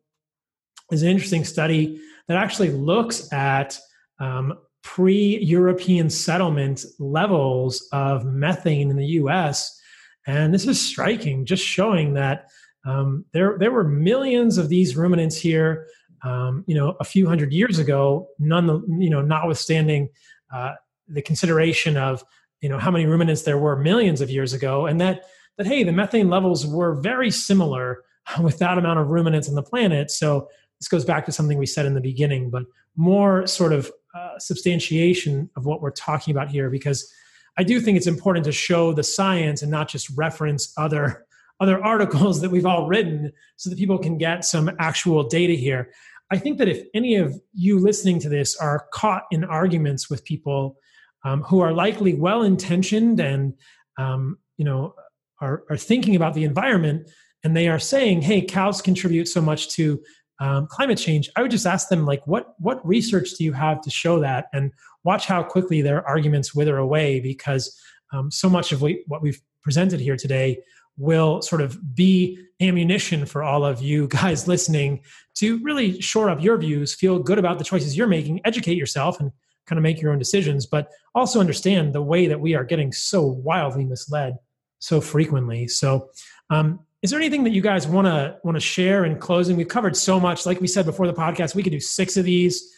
is 0.90 1.03
an 1.03 1.09
interesting 1.09 1.44
study 1.44 2.01
that 2.28 2.36
actually 2.36 2.70
looks 2.70 3.32
at 3.32 3.78
um, 4.19 4.55
pre 4.82 5.39
European 5.39 6.11
settlement 6.11 6.85
levels 6.98 7.89
of 7.93 8.24
methane 8.24 8.90
in 8.90 8.97
the 8.97 9.07
US. 9.07 9.81
And 10.27 10.53
this 10.53 10.66
is 10.66 10.81
striking, 10.81 11.44
just 11.44 11.65
showing 11.65 12.15
that 12.15 12.48
um, 12.87 13.25
there, 13.33 13.59
there 13.59 13.73
were 13.73 13.85
millions 13.85 14.59
of 14.59 14.69
these 14.69 14.97
ruminants 14.97 15.37
here, 15.37 15.87
um, 16.23 16.65
you 16.67 16.75
know, 16.75 16.97
a 17.01 17.05
few 17.05 17.27
hundred 17.27 17.53
years 17.53 17.79
ago, 17.79 18.29
none, 18.39 18.85
you 19.01 19.11
know, 19.11 19.21
notwithstanding 19.21 20.09
uh, 20.55 20.73
the 21.09 21.21
consideration 21.21 21.97
of, 21.97 22.25
you 22.61 22.69
know, 22.69 22.79
how 22.79 22.91
many 22.91 23.05
ruminants 23.07 23.43
there 23.43 23.59
were 23.59 23.77
millions 23.77 24.21
of 24.21 24.31
years 24.31 24.53
ago. 24.53 24.87
And 24.87 25.01
that, 25.01 25.25
that, 25.59 25.67
hey, 25.67 25.83
the 25.83 25.93
methane 25.93 26.31
levels 26.31 26.67
were 26.67 26.95
very 26.95 27.31
similar 27.31 28.05
with 28.41 28.59
that 28.59 28.79
amount 28.79 29.01
of 29.01 29.09
ruminants 29.09 29.49
on 29.49 29.57
the 29.57 29.63
planet. 29.63 30.11
So 30.11 30.49
this 30.81 30.89
goes 30.89 31.05
back 31.05 31.27
to 31.27 31.33
something 31.33 31.59
we 31.59 31.67
said 31.67 31.87
in 31.87 31.95
the 31.95 32.01
beginning, 32.01 32.51
but 32.51 32.65
more 32.95 33.47
sort 33.47 33.73
of 33.73 33.91
uh, 34.15 34.39
substantiation 34.39 35.51
of 35.57 35.67
what 35.67 35.83
we're 35.83 35.91
talking 35.91 36.33
about 36.33 36.49
here 36.49 36.71
because 36.71 37.13
I 37.59 37.63
do 37.63 37.81
think 37.81 37.97
it's 37.97 38.07
important 38.07 38.45
to 38.47 38.53
show 38.53 38.93
the 38.93 39.03
science 39.03 39.63
and 39.63 39.71
not 39.71 39.89
just 39.89 40.11
reference 40.11 40.73
other 40.77 41.26
other 41.61 41.83
articles 41.83 42.41
that 42.43 42.51
we've 42.51 42.66
all 42.66 42.87
written 42.87 43.33
so 43.57 43.70
that 43.70 43.78
people 43.78 43.99
can 43.99 44.19
get 44.19 44.45
some 44.45 44.70
actual 44.78 45.24
data 45.24 45.55
here. 45.55 45.91
I 46.31 46.39
think 46.39 46.59
that 46.59 46.69
if 46.69 46.85
any 46.95 47.15
of 47.16 47.41
you 47.53 47.78
listening 47.78 48.19
to 48.20 48.28
this 48.28 48.57
are 48.57 48.87
caught 48.93 49.24
in 49.31 49.45
arguments 49.45 50.11
with 50.11 50.24
people 50.24 50.77
um, 51.24 51.43
who 51.43 51.61
are 51.61 51.73
likely 51.73 52.15
well 52.15 52.43
intentioned 52.43 53.20
and 53.20 53.55
um, 53.99 54.39
you 54.57 54.65
know 54.65 54.95
are, 55.41 55.65
are 55.70 55.77
thinking 55.77 56.16
about 56.16 56.35
the 56.35 56.45
environment 56.45 57.09
and 57.45 57.57
they 57.57 57.69
are 57.69 57.78
saying, 57.78 58.23
"Hey, 58.23 58.43
cows 58.43 58.83
contribute 58.83 59.28
so 59.28 59.41
much 59.41 59.69
to 59.70 60.01
um, 60.39 60.66
climate 60.66 60.99
change, 60.99 61.31
I 61.37 61.43
would 61.43 61.51
just 61.51 61.66
ask 61.66 61.89
them 61.89 62.05
like, 62.05 62.27
what 62.27 62.55
what 62.59 62.87
research 62.87 63.33
do 63.39 63.45
you 63.45 63.53
have 63.53 63.81
to 63.83 63.91
show 63.91 64.20
that, 64.20 64.47
and 64.53 64.73
watch 65.05 65.27
how 65.27 65.43
quickly 65.43 65.81
their 65.81 66.07
arguments 66.07 66.55
wither 66.55 66.77
away 66.77 67.20
because 67.20 67.74
um, 68.12 68.31
so 68.31 68.49
much 68.49 68.73
of 68.73 68.83
what 69.07 69.23
we've 69.23 69.41
presented 69.62 70.01
here 70.01 70.16
today 70.16 70.59
will 70.97 71.43
sort 71.43 71.60
of 71.60 71.94
be 71.94 72.39
ammunition 72.60 73.27
for 73.27 73.43
all 73.43 73.64
of 73.64 73.82
you 73.82 74.09
guys 74.09 74.48
listening 74.48 75.02
to 75.35 75.59
really 75.62 76.01
shore 76.01 76.31
up 76.31 76.43
your 76.43 76.56
views, 76.56 76.94
feel 76.94 77.18
good 77.18 77.39
about 77.39 77.59
the 77.59 77.64
choices 77.64 77.97
you're 77.97 78.06
making, 78.06 78.40
educate 78.44 78.77
yourself, 78.77 79.20
and 79.20 79.31
kind 79.66 79.78
of 79.78 79.82
make 79.82 80.01
your 80.01 80.12
own 80.12 80.18
decisions, 80.18 80.64
but 80.64 80.89
also 81.14 81.40
understand 81.40 81.93
the 81.93 82.02
way 82.02 82.27
that 82.27 82.40
we 82.40 82.55
are 82.55 82.64
getting 82.64 82.93
so 82.93 83.23
wildly 83.27 83.85
misled 83.85 84.36
so 84.78 85.01
frequently. 85.01 85.68
So, 85.68 86.10
um, 86.51 86.81
is 87.02 87.10
there 87.10 87.20
anything 87.20 87.44
that 87.44 87.51
you 87.51 87.60
guys 87.60 87.86
want 87.86 88.06
to 88.06 88.36
want 88.43 88.56
to 88.56 88.60
share 88.60 89.05
in 89.05 89.18
closing? 89.18 89.56
We've 89.56 89.68
covered 89.68 89.97
so 89.97 90.18
much. 90.18 90.47
Like 90.47 90.60
we 90.60 90.66
said 90.66 90.86
before 90.86 91.06
the 91.06 91.12
podcast, 91.12 91.55
we 91.55 91.62
could 91.62 91.73
do 91.73 91.81
six 91.81 92.16
of 92.16 92.24
these. 92.24 92.73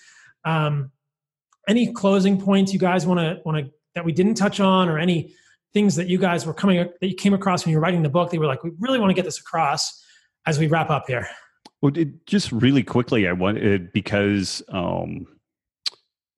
Um, 0.44 0.90
any 1.68 1.92
closing 1.92 2.40
points 2.40 2.72
you 2.72 2.78
guys 2.78 3.06
want 3.06 3.20
to 3.20 3.40
want 3.44 3.66
to 3.66 3.72
that 3.94 4.04
we 4.04 4.12
didn't 4.12 4.34
touch 4.34 4.60
on, 4.60 4.88
or 4.88 4.98
any 4.98 5.34
things 5.74 5.96
that 5.96 6.08
you 6.08 6.18
guys 6.18 6.46
were 6.46 6.54
coming 6.54 6.78
that 6.78 7.08
you 7.08 7.14
came 7.14 7.34
across 7.34 7.64
when 7.64 7.72
you 7.72 7.78
were 7.78 7.82
writing 7.82 8.02
the 8.02 8.08
book? 8.08 8.30
They 8.30 8.38
were 8.38 8.46
like, 8.46 8.62
we 8.62 8.70
really 8.78 8.98
want 8.98 9.10
to 9.10 9.14
get 9.14 9.24
this 9.24 9.38
across 9.38 10.02
as 10.46 10.58
we 10.58 10.66
wrap 10.66 10.90
up 10.90 11.04
here. 11.06 11.28
Well, 11.82 11.96
it, 11.96 12.26
just 12.26 12.50
really 12.50 12.82
quickly, 12.82 13.28
I 13.28 13.32
wanted 13.32 13.92
because 13.92 14.62
um, 14.70 15.26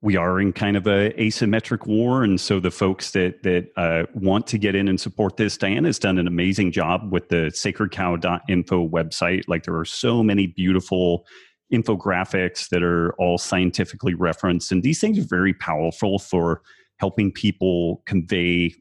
we 0.02 0.16
are 0.16 0.40
in 0.40 0.52
kind 0.52 0.77
of 0.77 0.86
a 0.86 1.11
asymmetric 1.12 1.86
war 1.86 2.24
and 2.24 2.40
so 2.40 2.59
the 2.59 2.70
folks 2.70 3.11
that 3.12 3.43
that 3.43 3.69
uh, 3.77 4.05
want 4.15 4.47
to 4.47 4.59
get 4.59 4.74
in 4.74 4.89
and 4.89 5.01
support 5.01 5.36
this 5.36 5.57
diana 5.57 5.89
has 5.89 5.98
done 5.98 6.19
an 6.19 6.27
amazing 6.27 6.73
job 6.73 7.12
with 7.12 7.28
the 7.28 7.51
sacredcow.info 7.55 8.89
website 8.89 9.44
like 9.48 9.65
there 9.65 9.77
are 9.77 9.85
so 9.85 10.23
many 10.23 10.47
beautiful 10.47 11.27
infographics 11.73 12.69
that 12.70 12.82
are 12.82 13.12
all 13.19 13.39
scientifically 13.39 14.15
referenced 14.15 14.73
and 14.73 14.82
these 14.82 15.01
things 15.01 15.19
are 15.19 15.28
very 15.28 15.55
powerful 15.55 16.19
for 16.19 16.62
helping 16.98 17.31
people 17.31 18.02
convey 18.07 18.73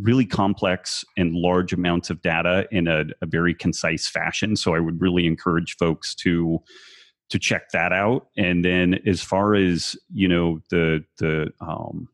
really 0.00 0.24
complex 0.24 1.04
and 1.16 1.34
large 1.34 1.72
amounts 1.72 2.10
of 2.10 2.22
data 2.22 2.66
in 2.70 2.88
a, 2.88 3.04
a 3.20 3.26
very 3.26 3.54
concise 3.54 4.08
fashion. 4.08 4.56
So 4.56 4.74
i 4.74 4.80
would 4.80 5.00
really 5.00 5.26
encourage 5.26 5.76
folks 5.76 6.14
to 6.16 6.60
to 7.28 7.38
check 7.38 7.70
that 7.72 7.92
out. 7.92 8.26
And 8.36 8.64
then 8.64 8.98
as 9.06 9.22
far 9.22 9.54
as 9.54 9.96
you 10.12 10.28
know 10.28 10.60
the 10.70 11.04
the 11.18 11.52
um, 11.60 12.08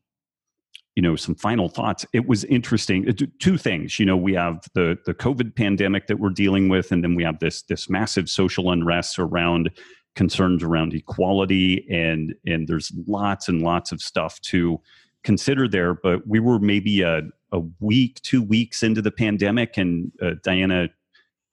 you 0.95 1.01
know 1.01 1.15
some 1.15 1.35
final 1.35 1.69
thoughts 1.69 2.05
it 2.13 2.27
was 2.27 2.43
interesting. 2.45 3.07
Two 3.39 3.57
things 3.57 3.99
you 3.99 4.05
know 4.05 4.17
we 4.17 4.33
have 4.33 4.67
the 4.73 4.97
the 5.05 5.13
covid 5.13 5.55
pandemic 5.55 6.07
that 6.07 6.19
we're 6.19 6.29
dealing 6.29 6.69
with 6.69 6.91
and 6.91 7.03
then 7.03 7.15
we 7.15 7.23
have 7.23 7.39
this 7.39 7.61
this 7.63 7.89
massive 7.89 8.29
social 8.29 8.71
unrest 8.71 9.19
around 9.19 9.71
concerns 10.15 10.63
around 10.63 10.93
equality 10.93 11.87
and 11.89 12.33
and 12.45 12.67
there's 12.67 12.91
lots 13.07 13.47
and 13.47 13.61
lots 13.61 13.91
of 13.91 14.01
stuff 14.01 14.41
to 14.41 14.81
consider 15.27 15.67
there. 15.67 15.93
But 15.93 16.25
we 16.25 16.39
were 16.39 16.57
maybe 16.57 17.01
a, 17.01 17.21
a 17.51 17.61
week 17.79 18.21
two 18.21 18.41
weeks 18.41 18.83
into 18.83 19.01
the 19.01 19.11
pandemic 19.11 19.77
and 19.77 20.11
uh, 20.21 20.31
diana 20.43 20.89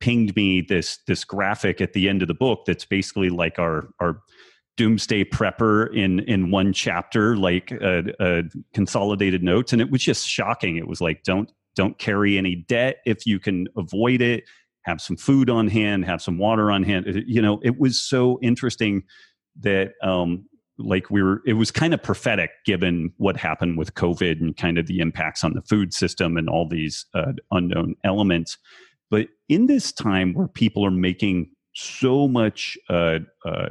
pinged 0.00 0.34
me 0.36 0.60
this 0.60 0.98
this 1.06 1.24
graphic 1.24 1.80
at 1.80 1.92
the 1.92 2.08
end 2.08 2.20
of 2.22 2.28
the 2.28 2.34
book 2.34 2.64
that's 2.66 2.84
basically 2.84 3.30
like 3.30 3.58
our 3.58 3.88
our 4.00 4.20
doomsday 4.76 5.24
prepper 5.24 5.94
in 5.94 6.20
in 6.20 6.50
one 6.50 6.72
chapter 6.72 7.36
like 7.36 7.70
a, 7.70 8.12
a, 8.20 8.42
consolidated 8.72 9.42
notes. 9.42 9.72
And 9.72 9.80
it 9.80 9.90
was 9.90 10.02
just 10.02 10.28
shocking. 10.28 10.76
It 10.76 10.88
was 10.88 11.00
like 11.00 11.22
don't 11.22 11.50
don't 11.76 11.98
carry 11.98 12.36
any 12.38 12.56
debt. 12.56 12.98
If 13.06 13.26
you 13.26 13.38
can 13.38 13.68
avoid 13.76 14.20
it 14.20 14.44
have 14.82 15.00
some 15.00 15.16
food 15.16 15.48
on 15.48 15.66
hand 15.66 16.04
have 16.04 16.20
some 16.20 16.36
water 16.36 16.70
on 16.70 16.82
hand. 16.82 17.24
You 17.26 17.40
know 17.40 17.60
it 17.62 17.78
was 17.78 17.98
so 17.98 18.38
interesting 18.42 19.04
that 19.60 19.92
um 20.02 20.44
like 20.78 21.10
we 21.10 21.22
were 21.22 21.40
it 21.46 21.55
was 21.55 21.70
kind 21.70 21.94
of 21.94 22.02
prophetic 22.02 22.51
given 22.64 23.12
what 23.18 23.36
happened 23.36 23.78
with 23.78 23.94
covid 23.94 24.40
and 24.40 24.56
kind 24.56 24.76
of 24.76 24.86
the 24.86 25.01
impacts 25.01 25.44
on 25.44 25.55
the 25.55 25.62
food 25.62 25.94
system 25.94 26.36
and 26.36 26.48
all 26.48 26.68
these 26.68 27.06
uh, 27.14 27.32
unknown 27.52 27.94
elements 28.02 28.59
but 29.10 29.28
in 29.48 29.66
this 29.66 29.92
time 29.92 30.34
where 30.34 30.48
people 30.48 30.84
are 30.84 30.90
making 30.90 31.51
so 31.74 32.26
much 32.28 32.78
uh, 32.88 33.20
uh, 33.44 33.70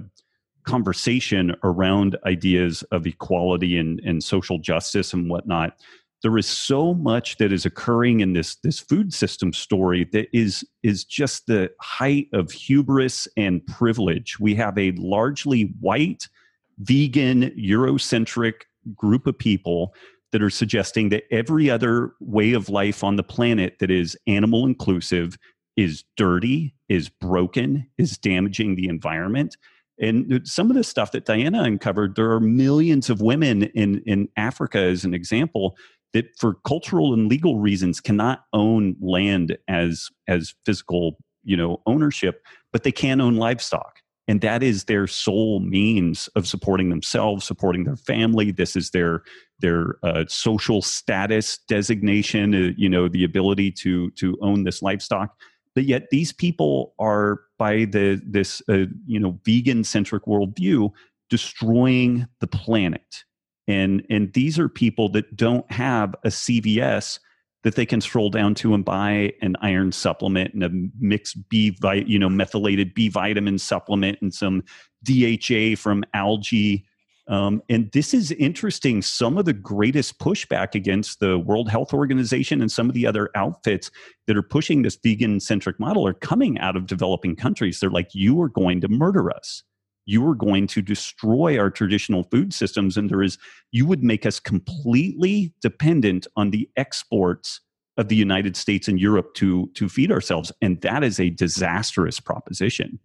conversation 0.63 1.55
around 1.63 2.17
ideas 2.25 2.83
of 2.91 3.05
equality 3.05 3.77
and, 3.77 3.99
and 4.01 4.23
social 4.23 4.59
justice 4.59 5.13
and 5.13 5.29
whatnot, 5.29 5.77
there 6.21 6.37
is 6.37 6.47
so 6.47 6.93
much 6.93 7.37
that 7.37 7.51
is 7.51 7.65
occurring 7.65 8.21
in 8.21 8.31
this 8.31 8.55
this 8.63 8.79
food 8.79 9.13
system 9.13 9.51
story 9.51 10.05
that 10.13 10.27
is 10.31 10.63
is 10.81 11.03
just 11.03 11.47
the 11.47 11.69
height 11.81 12.27
of 12.31 12.49
hubris 12.51 13.27
and 13.35 13.65
privilege. 13.67 14.39
We 14.39 14.55
have 14.55 14.77
a 14.77 14.91
largely 14.93 15.73
white, 15.81 16.29
vegan, 16.79 17.51
Eurocentric 17.51 18.53
group 18.95 19.27
of 19.27 19.37
people 19.37 19.93
that 20.31 20.41
are 20.41 20.49
suggesting 20.49 21.09
that 21.09 21.23
every 21.31 21.69
other 21.69 22.13
way 22.19 22.53
of 22.53 22.69
life 22.69 23.03
on 23.03 23.15
the 23.15 23.23
planet 23.23 23.77
that 23.79 23.91
is 23.91 24.17
animal 24.27 24.65
inclusive 24.65 25.37
is 25.77 26.03
dirty, 26.17 26.73
is 26.89 27.07
broken, 27.07 27.87
is 27.97 28.17
damaging 28.17 28.75
the 28.75 28.87
environment. 28.87 29.55
And 29.99 30.41
some 30.43 30.71
of 30.71 30.75
the 30.75 30.83
stuff 30.83 31.11
that 31.11 31.25
Diana 31.25 31.63
uncovered, 31.63 32.15
there 32.15 32.31
are 32.31 32.39
millions 32.39 33.09
of 33.09 33.21
women 33.21 33.63
in, 33.63 34.01
in 34.05 34.27
Africa, 34.35 34.79
as 34.79 35.05
an 35.05 35.13
example, 35.13 35.77
that 36.13 36.25
for 36.37 36.55
cultural 36.65 37.13
and 37.13 37.29
legal 37.29 37.59
reasons 37.59 37.99
cannot 37.99 38.45
own 38.53 38.95
land 39.01 39.57
as 39.67 40.09
as 40.27 40.53
physical, 40.65 41.17
you 41.43 41.57
know, 41.57 41.81
ownership, 41.85 42.43
but 42.71 42.83
they 42.83 42.91
can 42.91 43.21
own 43.21 43.35
livestock 43.35 44.02
and 44.27 44.41
that 44.41 44.63
is 44.63 44.85
their 44.85 45.05
sole 45.07 45.59
means 45.59 46.29
of 46.35 46.47
supporting 46.47 46.89
themselves 46.89 47.45
supporting 47.45 47.83
their 47.83 47.97
family. 47.97 48.51
This 48.51 48.75
is 48.75 48.91
their 48.91 49.23
their 49.59 49.95
uh, 50.03 50.25
social 50.27 50.81
status 50.81 51.59
designation 51.67 52.53
uh, 52.53 52.73
you 52.77 52.89
know 52.89 53.07
the 53.07 53.23
ability 53.23 53.71
to 53.71 54.11
to 54.11 54.37
own 54.41 54.63
this 54.63 54.81
livestock. 54.81 55.35
But 55.75 55.85
yet 55.85 56.09
these 56.11 56.31
people 56.31 56.93
are 56.99 57.41
by 57.57 57.85
the 57.85 58.21
this 58.25 58.61
uh, 58.69 58.85
you 59.05 59.19
know 59.19 59.39
vegan 59.45 59.83
centric 59.83 60.25
worldview 60.25 60.91
destroying 61.29 62.27
the 62.39 62.47
planet. 62.47 63.23
And 63.67 64.05
and 64.09 64.31
these 64.33 64.57
are 64.59 64.69
people 64.69 65.09
that 65.09 65.35
don't 65.35 65.69
have 65.71 66.15
a 66.23 66.29
cvs 66.29 67.19
that 67.63 67.75
they 67.75 67.85
can 67.85 68.01
stroll 68.01 68.29
down 68.29 68.53
to 68.55 68.73
and 68.73 68.85
buy 68.85 69.33
an 69.41 69.55
iron 69.61 69.91
supplement 69.91 70.53
and 70.53 70.63
a 70.63 70.69
mixed 70.99 71.49
B, 71.49 71.75
you 72.05 72.19
know, 72.19 72.29
methylated 72.29 72.93
B 72.93 73.09
vitamin 73.09 73.57
supplement 73.57 74.19
and 74.21 74.33
some 74.33 74.63
DHA 75.03 75.77
from 75.77 76.03
algae. 76.13 76.85
Um, 77.29 77.63
and 77.69 77.89
this 77.93 78.13
is 78.13 78.31
interesting. 78.33 79.01
Some 79.01 79.37
of 79.37 79.45
the 79.45 79.53
greatest 79.53 80.19
pushback 80.19 80.75
against 80.75 81.21
the 81.21 81.39
World 81.39 81.69
Health 81.69 81.93
Organization 81.93 82.61
and 82.61 82.69
some 82.69 82.89
of 82.89 82.95
the 82.95 83.07
other 83.07 83.29
outfits 83.33 83.89
that 84.27 84.35
are 84.35 84.43
pushing 84.43 84.81
this 84.81 84.97
vegan 85.01 85.39
centric 85.39 85.79
model 85.79 86.05
are 86.05 86.13
coming 86.13 86.59
out 86.59 86.75
of 86.75 86.85
developing 86.85 87.37
countries. 87.37 87.79
They're 87.79 87.89
like, 87.89 88.09
you 88.13 88.41
are 88.41 88.49
going 88.49 88.81
to 88.81 88.89
murder 88.89 89.31
us 89.31 89.63
you 90.05 90.25
are 90.27 90.35
going 90.35 90.67
to 90.67 90.81
destroy 90.81 91.57
our 91.57 91.69
traditional 91.69 92.23
food 92.23 92.53
systems 92.53 92.97
and 92.97 93.09
there 93.09 93.23
is 93.23 93.37
you 93.71 93.85
would 93.85 94.03
make 94.03 94.25
us 94.25 94.39
completely 94.39 95.53
dependent 95.61 96.27
on 96.35 96.51
the 96.51 96.69
exports 96.75 97.61
of 97.97 98.07
the 98.07 98.15
United 98.15 98.57
States 98.57 98.87
and 98.87 98.99
Europe 98.99 99.33
to 99.35 99.69
to 99.75 99.87
feed 99.87 100.11
ourselves 100.11 100.51
and 100.61 100.81
that 100.81 101.03
is 101.03 101.19
a 101.19 101.29
disastrous 101.29 102.19
proposition. 102.19 102.99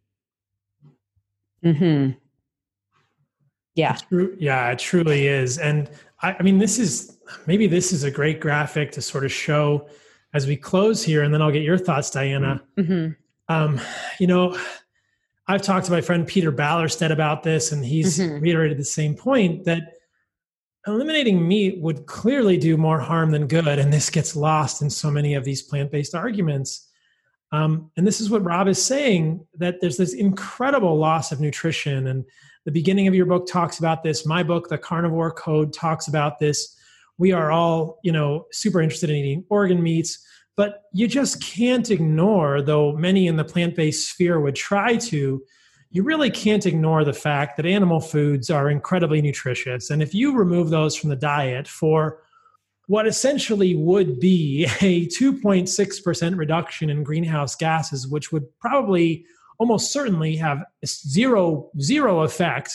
Mhm. 1.64 2.16
Yeah. 3.74 3.96
Yeah, 4.38 4.70
it 4.72 4.78
truly 4.80 5.28
is. 5.28 5.58
And 5.58 5.88
I, 6.22 6.34
I 6.38 6.42
mean 6.42 6.58
this 6.58 6.78
is 6.78 7.18
maybe 7.46 7.66
this 7.66 7.92
is 7.92 8.02
a 8.02 8.10
great 8.10 8.40
graphic 8.40 8.90
to 8.92 9.02
sort 9.02 9.24
of 9.24 9.32
show 9.32 9.88
as 10.34 10.46
we 10.46 10.56
close 10.56 11.02
here 11.02 11.22
and 11.22 11.32
then 11.32 11.42
I'll 11.42 11.52
get 11.52 11.62
your 11.62 11.78
thoughts 11.78 12.10
Diana. 12.10 12.62
Mm-hmm. 12.76 13.12
Um, 13.50 13.80
you 14.18 14.26
know, 14.26 14.58
I've 15.48 15.62
talked 15.62 15.86
to 15.86 15.92
my 15.92 16.02
friend 16.02 16.26
Peter 16.26 16.52
Ballerstedt 16.52 17.10
about 17.10 17.42
this, 17.42 17.72
and 17.72 17.84
he's 17.84 18.18
mm-hmm. 18.18 18.40
reiterated 18.40 18.78
the 18.78 18.84
same 18.84 19.14
point 19.14 19.64
that 19.64 19.94
eliminating 20.86 21.46
meat 21.46 21.80
would 21.80 22.06
clearly 22.06 22.58
do 22.58 22.76
more 22.76 23.00
harm 23.00 23.30
than 23.30 23.46
good. 23.46 23.66
And 23.66 23.92
this 23.92 24.10
gets 24.10 24.36
lost 24.36 24.82
in 24.82 24.90
so 24.90 25.10
many 25.10 25.34
of 25.34 25.44
these 25.44 25.62
plant 25.62 25.90
based 25.90 26.14
arguments. 26.14 26.88
Um, 27.50 27.90
and 27.96 28.06
this 28.06 28.20
is 28.20 28.28
what 28.28 28.44
Robb 28.44 28.68
is 28.68 28.82
saying 28.82 29.46
that 29.56 29.80
there's 29.80 29.96
this 29.96 30.12
incredible 30.12 30.98
loss 30.98 31.32
of 31.32 31.40
nutrition. 31.40 32.08
And 32.08 32.24
the 32.66 32.70
beginning 32.70 33.08
of 33.08 33.14
your 33.14 33.26
book 33.26 33.46
talks 33.46 33.78
about 33.78 34.02
this. 34.02 34.26
My 34.26 34.42
book, 34.42 34.68
The 34.68 34.76
Carnivore 34.76 35.32
Code, 35.32 35.72
talks 35.72 36.08
about 36.08 36.38
this. 36.38 36.76
We 37.16 37.32
are 37.32 37.50
all, 37.50 37.98
you 38.02 38.12
know, 38.12 38.46
super 38.52 38.82
interested 38.82 39.08
in 39.08 39.16
eating 39.16 39.44
organ 39.48 39.82
meats. 39.82 40.24
But 40.58 40.82
you 40.92 41.06
just 41.06 41.40
can't 41.40 41.88
ignore, 41.88 42.60
though 42.60 42.90
many 42.90 43.28
in 43.28 43.36
the 43.36 43.44
plant 43.44 43.76
based 43.76 44.10
sphere 44.10 44.40
would 44.40 44.56
try 44.56 44.96
to, 44.96 45.40
you 45.92 46.02
really 46.02 46.30
can't 46.30 46.66
ignore 46.66 47.04
the 47.04 47.12
fact 47.12 47.56
that 47.56 47.64
animal 47.64 48.00
foods 48.00 48.50
are 48.50 48.68
incredibly 48.68 49.22
nutritious. 49.22 49.88
And 49.88 50.02
if 50.02 50.12
you 50.12 50.36
remove 50.36 50.70
those 50.70 50.96
from 50.96 51.10
the 51.10 51.16
diet 51.16 51.68
for 51.68 52.24
what 52.88 53.06
essentially 53.06 53.76
would 53.76 54.18
be 54.18 54.64
a 54.80 55.06
2.6% 55.06 56.36
reduction 56.36 56.90
in 56.90 57.04
greenhouse 57.04 57.54
gases, 57.54 58.08
which 58.08 58.32
would 58.32 58.44
probably 58.58 59.24
almost 59.60 59.92
certainly 59.92 60.34
have 60.34 60.64
zero, 60.84 61.70
zero 61.80 62.22
effect 62.22 62.72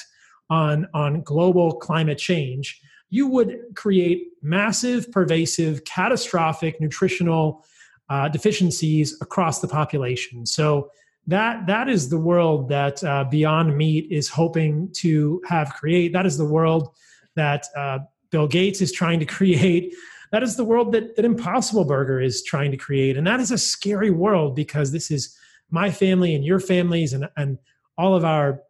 on, 0.49 0.87
on 0.93 1.21
global 1.21 1.73
climate 1.73 2.17
change, 2.17 2.79
you 3.09 3.27
would 3.27 3.59
create 3.75 4.27
massive, 4.41 5.11
pervasive, 5.11 5.83
catastrophic 5.83 6.79
nutritional 6.79 7.65
uh, 8.09 8.29
deficiencies 8.29 9.19
across 9.21 9.59
the 9.59 9.67
population. 9.67 10.45
So 10.45 10.89
that 11.27 11.67
that 11.67 11.87
is 11.87 12.09
the 12.09 12.17
world 12.17 12.69
that 12.69 13.03
uh, 13.03 13.23
Beyond 13.23 13.77
Meat 13.77 14.07
is 14.11 14.27
hoping 14.27 14.89
to 14.97 15.41
have 15.47 15.73
create. 15.73 16.11
That 16.13 16.25
is 16.25 16.37
the 16.37 16.45
world 16.45 16.95
that 17.35 17.65
uh, 17.77 17.99
Bill 18.29 18.47
Gates 18.47 18.81
is 18.81 18.91
trying 18.91 19.19
to 19.19 19.25
create. 19.37 19.93
That 20.31 20.43
is 20.43 20.55
the 20.55 20.65
world 20.65 20.91
that, 20.93 21.15
that 21.15 21.25
Impossible 21.25 21.85
Burger 21.85 22.19
is 22.19 22.43
trying 22.43 22.71
to 22.71 22.77
create. 22.77 23.17
And 23.17 23.27
that 23.27 23.39
is 23.39 23.51
a 23.51 23.57
scary 23.57 24.09
world 24.09 24.55
because 24.55 24.91
this 24.91 25.11
is 25.11 25.37
my 25.69 25.91
family 25.91 26.33
and 26.33 26.43
your 26.43 26.59
families 26.59 27.13
and, 27.13 27.29
and 27.37 27.59
all 27.97 28.15
of 28.15 28.25
our 28.25 28.61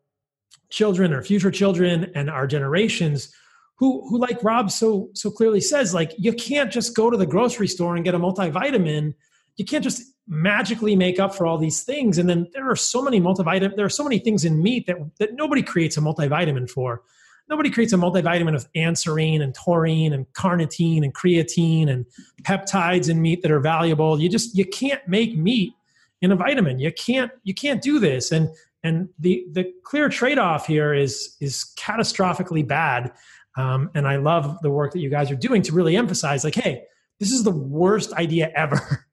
children, 0.69 1.13
our 1.13 1.23
future 1.23 1.51
children, 1.51 2.11
and 2.15 2.29
our 2.29 2.47
generations 2.47 3.33
who 3.75 4.07
who 4.09 4.17
like 4.17 4.43
Robb 4.43 4.71
so 4.71 5.09
so 5.13 5.31
clearly 5.31 5.61
says, 5.61 5.93
like 5.93 6.13
you 6.17 6.33
can't 6.33 6.71
just 6.71 6.95
go 6.95 7.09
to 7.09 7.17
the 7.17 7.25
grocery 7.25 7.67
store 7.67 7.95
and 7.95 8.05
get 8.05 8.15
a 8.15 8.19
multivitamin 8.19 9.13
you 9.57 9.65
can't 9.65 9.83
just 9.83 10.01
magically 10.27 10.95
make 10.95 11.19
up 11.19 11.35
for 11.35 11.45
all 11.45 11.57
these 11.57 11.83
things. 11.83 12.17
And 12.17 12.29
then 12.29 12.47
there 12.53 12.69
are 12.69 12.75
so 12.75 13.01
many 13.01 13.19
multivitamin, 13.19 13.75
there 13.75 13.85
are 13.85 13.89
so 13.89 14.03
many 14.03 14.19
things 14.19 14.45
in 14.45 14.61
meat 14.63 14.87
that, 14.87 14.97
that 15.19 15.33
nobody 15.33 15.61
creates 15.61 15.97
a 15.97 16.01
multivitamin 16.01 16.69
for. 16.69 17.01
Nobody 17.49 17.69
creates 17.69 17.91
a 17.91 17.97
multivitamin 17.97 18.55
of 18.55 18.71
anserine 18.73 19.41
and 19.41 19.53
taurine 19.53 20.13
and 20.13 20.25
carnitine 20.33 21.03
and 21.03 21.13
creatine 21.13 21.89
and 21.89 22.05
peptides 22.43 23.09
in 23.09 23.21
meat 23.21 23.41
that 23.41 23.51
are 23.51 23.59
valuable. 23.59 24.19
You 24.19 24.29
just 24.29 24.57
you 24.57 24.65
can't 24.65 25.05
make 25.09 25.37
meat 25.37 25.73
in 26.21 26.31
a 26.31 26.37
vitamin. 26.37 26.79
You 26.79 26.91
can't 26.93 27.31
you 27.43 27.53
can't 27.53 27.81
do 27.81 27.99
this. 27.99 28.31
And 28.31 28.49
and 28.81 29.09
the 29.19 29.45
the 29.51 29.73
clear 29.83 30.07
trade 30.07 30.39
off 30.39 30.67
here 30.67 30.93
is 30.93 31.35
is 31.41 31.65
catastrophically 31.77 32.65
bad. 32.65 33.11
Um, 33.55 33.91
and 33.93 34.07
I 34.07 34.15
love 34.17 34.57
the 34.61 34.69
work 34.69 34.93
that 34.93 34.99
you 34.99 35.09
guys 35.09 35.29
are 35.31 35.35
doing 35.35 35.61
to 35.63 35.73
really 35.73 35.95
emphasize, 35.95 36.43
like, 36.43 36.55
hey, 36.55 36.83
this 37.19 37.31
is 37.31 37.43
the 37.43 37.51
worst 37.51 38.13
idea 38.13 38.51
ever. 38.55 39.07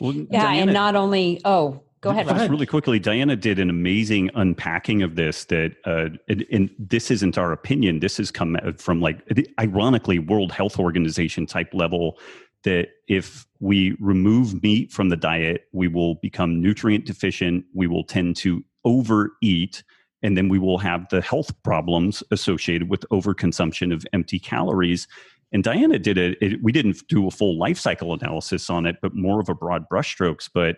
Well, 0.00 0.14
yeah, 0.14 0.44
Diana, 0.44 0.62
and 0.62 0.72
not 0.72 0.96
only 0.96 1.40
oh, 1.44 1.82
go 2.00 2.10
ahead. 2.10 2.26
Just 2.26 2.50
really 2.50 2.66
quickly, 2.66 2.98
Diana 2.98 3.36
did 3.36 3.58
an 3.58 3.68
amazing 3.70 4.30
unpacking 4.34 5.02
of 5.02 5.16
this. 5.16 5.44
That 5.44 5.76
uh, 5.84 6.08
and, 6.28 6.46
and, 6.50 6.70
this 6.78 7.10
isn't 7.10 7.36
our 7.36 7.52
opinion. 7.52 8.00
This 8.00 8.16
has 8.16 8.30
come 8.30 8.56
from 8.78 9.00
like 9.00 9.20
ironically 9.60 10.18
World 10.18 10.52
Health 10.52 10.78
Organization 10.78 11.46
type 11.46 11.74
level. 11.74 12.18
That 12.64 12.88
if 13.08 13.46
we 13.60 13.96
remove 14.00 14.62
meat 14.62 14.90
from 14.90 15.08
the 15.08 15.16
diet, 15.16 15.64
we 15.72 15.88
will 15.88 16.16
become 16.16 16.60
nutrient 16.60 17.06
deficient. 17.06 17.64
We 17.74 17.86
will 17.86 18.04
tend 18.04 18.36
to 18.36 18.64
overeat, 18.84 19.82
and 20.22 20.36
then 20.36 20.48
we 20.48 20.58
will 20.58 20.78
have 20.78 21.08
the 21.08 21.20
health 21.20 21.50
problems 21.62 22.22
associated 22.30 22.90
with 22.90 23.08
overconsumption 23.10 23.92
of 23.92 24.06
empty 24.12 24.38
calories. 24.38 25.08
And 25.52 25.64
Diana 25.64 25.98
did 25.98 26.18
it, 26.18 26.38
it, 26.40 26.62
we 26.62 26.72
didn't 26.72 27.06
do 27.08 27.26
a 27.26 27.30
full 27.30 27.58
life 27.58 27.78
cycle 27.78 28.12
analysis 28.12 28.70
on 28.70 28.86
it, 28.86 28.96
but 29.02 29.14
more 29.14 29.40
of 29.40 29.48
a 29.48 29.54
broad 29.54 29.88
brushstrokes. 29.88 30.48
But 30.52 30.76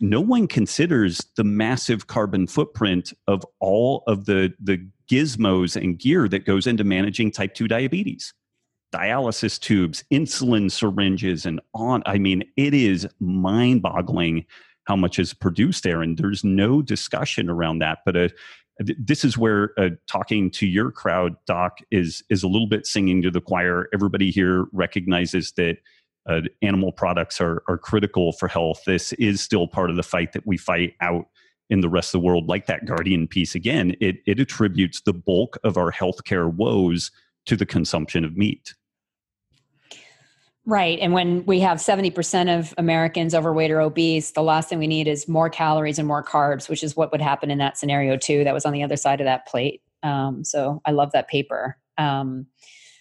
no 0.00 0.20
one 0.20 0.48
considers 0.48 1.20
the 1.36 1.44
massive 1.44 2.08
carbon 2.08 2.46
footprint 2.46 3.12
of 3.28 3.44
all 3.60 4.02
of 4.06 4.26
the, 4.26 4.52
the 4.60 4.84
gizmos 5.10 5.80
and 5.80 5.98
gear 5.98 6.28
that 6.28 6.44
goes 6.44 6.66
into 6.66 6.84
managing 6.84 7.30
type 7.30 7.54
2 7.54 7.68
diabetes 7.68 8.32
dialysis 8.94 9.58
tubes 9.58 10.04
insulin 10.12 10.70
syringes 10.70 11.46
and 11.46 11.60
on 11.74 12.02
i 12.06 12.18
mean 12.18 12.42
it 12.56 12.74
is 12.74 13.06
mind 13.20 13.80
boggling 13.80 14.44
how 14.84 14.96
much 14.96 15.18
is 15.18 15.32
produced 15.32 15.82
there 15.84 16.02
and 16.02 16.18
there's 16.18 16.44
no 16.44 16.82
discussion 16.82 17.48
around 17.48 17.78
that 17.78 17.98
but 18.04 18.16
a, 18.16 18.30
this 18.98 19.24
is 19.24 19.36
where 19.36 19.72
uh, 19.78 19.90
talking 20.06 20.50
to 20.52 20.66
your 20.66 20.90
crowd 20.90 21.36
doc 21.46 21.78
is 21.90 22.22
is 22.30 22.42
a 22.42 22.48
little 22.48 22.66
bit 22.66 22.86
singing 22.86 23.22
to 23.22 23.30
the 23.30 23.40
choir. 23.40 23.88
Everybody 23.92 24.30
here 24.30 24.66
recognizes 24.72 25.52
that 25.52 25.78
uh, 26.28 26.42
animal 26.62 26.92
products 26.92 27.40
are 27.40 27.62
are 27.68 27.78
critical 27.78 28.32
for 28.32 28.48
health. 28.48 28.82
This 28.86 29.12
is 29.14 29.40
still 29.40 29.66
part 29.66 29.90
of 29.90 29.96
the 29.96 30.02
fight 30.02 30.32
that 30.32 30.46
we 30.46 30.56
fight 30.56 30.94
out 31.00 31.26
in 31.70 31.80
the 31.80 31.88
rest 31.88 32.14
of 32.14 32.20
the 32.20 32.26
world. 32.26 32.48
Like 32.48 32.66
that 32.66 32.86
guardian 32.86 33.26
piece 33.26 33.54
again 33.54 33.94
it 34.00 34.16
it 34.26 34.40
attributes 34.40 35.00
the 35.00 35.14
bulk 35.14 35.58
of 35.64 35.76
our 35.76 35.92
healthcare 35.92 36.52
woes 36.52 37.10
to 37.46 37.56
the 37.56 37.66
consumption 37.66 38.24
of 38.24 38.36
meat 38.36 38.74
Right. 40.64 40.98
And 41.00 41.12
when 41.12 41.44
we 41.44 41.58
have 41.60 41.78
70% 41.78 42.58
of 42.58 42.72
Americans 42.78 43.34
overweight 43.34 43.72
or 43.72 43.80
obese, 43.80 44.30
the 44.30 44.42
last 44.42 44.68
thing 44.68 44.78
we 44.78 44.86
need 44.86 45.08
is 45.08 45.26
more 45.26 45.50
calories 45.50 45.98
and 45.98 46.06
more 46.06 46.22
carbs, 46.22 46.68
which 46.68 46.84
is 46.84 46.94
what 46.96 47.10
would 47.10 47.20
happen 47.20 47.50
in 47.50 47.58
that 47.58 47.76
scenario, 47.76 48.16
too. 48.16 48.44
That 48.44 48.54
was 48.54 48.64
on 48.64 48.72
the 48.72 48.84
other 48.84 48.96
side 48.96 49.20
of 49.20 49.24
that 49.24 49.46
plate. 49.46 49.82
Um, 50.04 50.44
so 50.44 50.80
I 50.84 50.92
love 50.92 51.10
that 51.12 51.26
paper. 51.26 51.76
Um, 51.98 52.46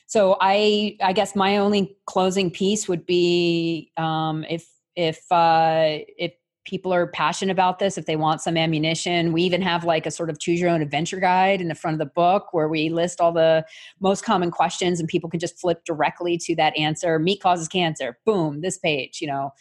so 0.08 0.38
I, 0.42 0.98
I 1.04 1.14
guess 1.14 1.36
my 1.36 1.58
only 1.58 1.96
closing 2.08 2.50
piece 2.50 2.88
would 2.88 3.06
be 3.06 3.92
um, 3.96 4.44
if 4.50 4.68
if 4.96 5.32
uh, 5.32 6.00
if 6.18 6.34
people 6.66 6.94
are 6.94 7.08
passionate 7.08 7.52
about 7.52 7.80
this 7.80 7.98
if 7.98 8.06
they 8.06 8.16
want 8.16 8.42
some 8.42 8.58
ammunition. 8.58 9.32
We 9.32 9.44
even 9.44 9.62
have 9.62 9.84
like 9.84 10.06
a 10.06 10.12
sort 10.12 10.30
of 10.30 10.40
choose 10.40 10.60
your 10.60 10.70
own 10.70 10.82
adventure 10.82 11.20
guide 11.20 11.62
in 11.62 11.68
the 11.68 11.76
front 11.76 11.96
of 11.96 12.00
the 12.00 12.12
book 12.14 12.48
where 12.52 12.68
we 12.68 12.90
list 12.90 13.20
all 13.20 13.32
the 13.32 13.66
most 14.00 14.24
common 14.24 14.52
questions 14.52 15.00
and 15.00 15.10
people 15.10 15.30
can 15.30 15.40
just 15.40 15.60
flip 15.60 15.84
directly 15.86 16.38
to 16.40 16.56
that 16.56 16.78
answer. 16.78 17.18
Meat 17.20 17.42
causes 17.42 17.68
cancer. 17.68 18.18
Boom 18.26 18.62
this 18.62 18.78
page 18.78 19.20
you 19.22 19.28
know. 19.28 19.52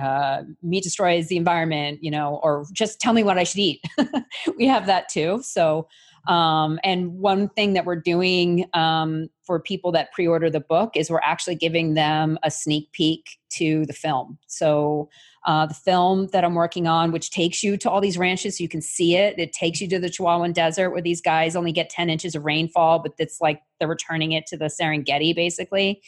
Uh, 0.00 0.42
meat 0.60 0.82
destroys 0.82 1.28
the 1.28 1.36
environment 1.36 2.00
you 2.02 2.10
know 2.10 2.40
or 2.42 2.66
just 2.72 2.98
tell 2.98 3.12
me 3.12 3.22
what 3.22 3.38
i 3.38 3.44
should 3.44 3.60
eat. 3.60 3.80
We 4.58 4.66
have 4.66 4.86
that 4.86 5.08
too. 5.08 5.40
So 5.44 5.86
um, 6.26 6.78
and 6.82 7.18
one 7.18 7.48
thing 7.50 7.74
that 7.74 7.84
we're 7.84 8.00
doing 8.00 8.66
um, 8.72 9.28
for 9.44 9.60
people 9.60 9.92
that 9.92 10.12
pre-order 10.12 10.48
the 10.48 10.60
book 10.60 10.96
is 10.96 11.10
we're 11.10 11.20
actually 11.22 11.54
giving 11.54 11.94
them 11.94 12.38
a 12.42 12.50
sneak 12.50 12.90
peek 12.92 13.38
to 13.50 13.84
the 13.86 13.92
film. 13.92 14.38
So 14.46 15.08
uh, 15.46 15.66
the 15.66 15.74
film 15.74 16.28
that 16.28 16.44
I'm 16.44 16.54
working 16.54 16.86
on, 16.86 17.12
which 17.12 17.30
takes 17.30 17.62
you 17.62 17.76
to 17.78 17.90
all 17.90 18.00
these 18.00 18.16
ranches 18.16 18.56
so 18.56 18.62
you 18.62 18.68
can 18.68 18.80
see 18.80 19.16
it. 19.16 19.38
It 19.38 19.52
takes 19.52 19.80
you 19.80 19.88
to 19.88 19.98
the 19.98 20.08
Chihuahuan 20.08 20.54
Desert 20.54 20.90
where 20.90 21.02
these 21.02 21.20
guys 21.20 21.54
only 21.54 21.72
get 21.72 21.90
10 21.90 22.08
inches 22.08 22.34
of 22.34 22.44
rainfall, 22.44 23.00
but 23.00 23.12
it's 23.18 23.40
like 23.40 23.60
they're 23.78 23.88
returning 23.88 24.32
it 24.32 24.46
to 24.46 24.56
the 24.56 24.66
Serengeti 24.66 25.34
basically. 25.34 26.02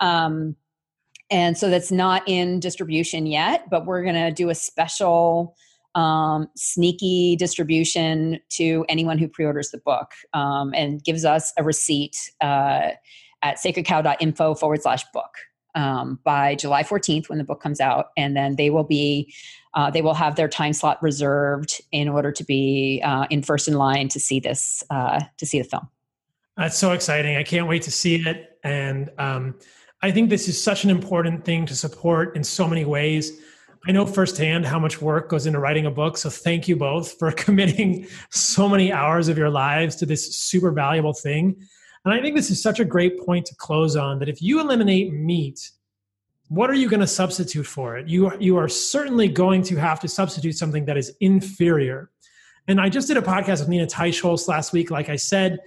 Um, 0.00 0.56
and 1.30 1.56
so 1.56 1.70
that's 1.70 1.92
not 1.92 2.22
in 2.26 2.58
distribution 2.58 3.26
yet, 3.26 3.70
but 3.70 3.86
we're 3.86 4.02
going 4.02 4.16
to 4.16 4.32
do 4.32 4.50
a 4.50 4.54
special 4.54 5.54
um, 5.94 6.48
sneaky 6.56 7.36
distribution 7.36 8.40
to 8.50 8.84
anyone 8.88 9.18
who 9.18 9.28
pre-orders 9.28 9.70
the 9.70 9.78
book 9.78 10.10
um, 10.34 10.72
and 10.74 11.04
gives 11.04 11.24
us 11.24 11.52
a 11.56 11.62
receipt 11.62 12.16
uh, 12.40 12.90
at 13.42 13.58
sacredcow.info 13.58 14.54
forward 14.54 14.82
slash 14.82 15.04
book 15.12 15.30
um, 15.74 16.18
by 16.24 16.54
July 16.54 16.82
14th 16.82 17.28
when 17.28 17.38
the 17.38 17.44
book 17.44 17.60
comes 17.60 17.80
out, 17.80 18.08
and 18.16 18.36
then 18.36 18.56
they 18.56 18.70
will 18.70 18.84
be 18.84 19.32
uh, 19.74 19.90
they 19.90 20.02
will 20.02 20.14
have 20.14 20.34
their 20.34 20.48
time 20.48 20.72
slot 20.72 21.00
reserved 21.02 21.80
in 21.92 22.08
order 22.08 22.32
to 22.32 22.44
be 22.44 23.00
uh, 23.04 23.26
in 23.30 23.42
first 23.42 23.68
in 23.68 23.74
line 23.74 24.08
to 24.08 24.18
see 24.18 24.40
this 24.40 24.82
uh, 24.90 25.20
to 25.36 25.46
see 25.46 25.58
the 25.58 25.68
film. 25.68 25.88
That's 26.56 26.76
so 26.76 26.92
exciting! 26.92 27.36
I 27.36 27.42
can't 27.42 27.68
wait 27.68 27.82
to 27.82 27.90
see 27.90 28.16
it, 28.16 28.58
and 28.64 29.10
um, 29.18 29.54
I 30.02 30.10
think 30.10 30.30
this 30.30 30.48
is 30.48 30.62
such 30.62 30.84
an 30.84 30.90
important 30.90 31.44
thing 31.44 31.66
to 31.66 31.76
support 31.76 32.36
in 32.36 32.44
so 32.44 32.66
many 32.66 32.84
ways. 32.84 33.32
I 33.86 33.92
know 33.92 34.04
firsthand 34.06 34.66
how 34.66 34.78
much 34.78 35.00
work 35.00 35.30
goes 35.30 35.46
into 35.46 35.58
writing 35.58 35.86
a 35.86 35.90
book. 35.90 36.18
So 36.18 36.28
thank 36.28 36.68
you 36.68 36.76
both 36.76 37.18
for 37.18 37.32
committing 37.44 38.06
so 38.30 38.68
many 38.68 38.92
hours 38.92 39.28
of 39.28 39.38
your 39.38 39.50
lives 39.50 39.96
to 39.96 40.06
this 40.06 40.36
super 40.36 40.70
valuable 40.70 41.14
thing. 41.14 41.62
And 42.04 42.14
I 42.14 42.20
think 42.20 42.34
this 42.34 42.50
is 42.50 42.62
such 42.62 42.80
a 42.80 42.84
great 42.84 43.20
point 43.20 43.46
to 43.46 43.54
close 43.54 43.96
on 43.96 44.18
that 44.20 44.28
if 44.28 44.40
you 44.40 44.60
eliminate 44.60 45.12
meat, 45.12 45.70
what 46.48 46.70
are 46.70 46.74
you 46.74 46.88
going 46.88 47.00
to 47.00 47.06
substitute 47.06 47.66
for 47.66 47.96
it? 47.96 48.08
You, 48.08 48.36
you 48.40 48.56
are 48.56 48.68
certainly 48.68 49.28
going 49.28 49.62
to 49.64 49.76
have 49.76 50.00
to 50.00 50.08
substitute 50.08 50.56
something 50.56 50.84
that 50.86 50.96
is 50.96 51.14
inferior. 51.20 52.10
And 52.66 52.80
I 52.80 52.88
just 52.88 53.06
did 53.06 53.16
a 53.16 53.22
podcast 53.22 53.60
with 53.60 53.68
Nina 53.68 53.86
Teicholz 53.86 54.48
last 54.48 54.72
week, 54.72 54.90
like 54.90 55.08
I 55.08 55.16
said. 55.16 55.58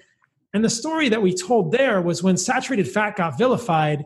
And 0.53 0.63
the 0.63 0.69
story 0.69 1.09
that 1.09 1.21
we 1.21 1.33
told 1.33 1.71
there 1.71 2.01
was 2.01 2.21
when 2.21 2.35
saturated 2.35 2.87
fat 2.87 3.15
got 3.15 3.37
vilified, 3.37 4.05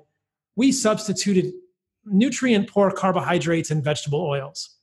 we 0.56 0.72
substituted 0.72 1.54
nutrient 2.06 2.70
poor 2.70 2.92
carbohydrates 2.92 3.72
and 3.72 3.84
vegetable 3.84 4.22
oils. 4.22 4.78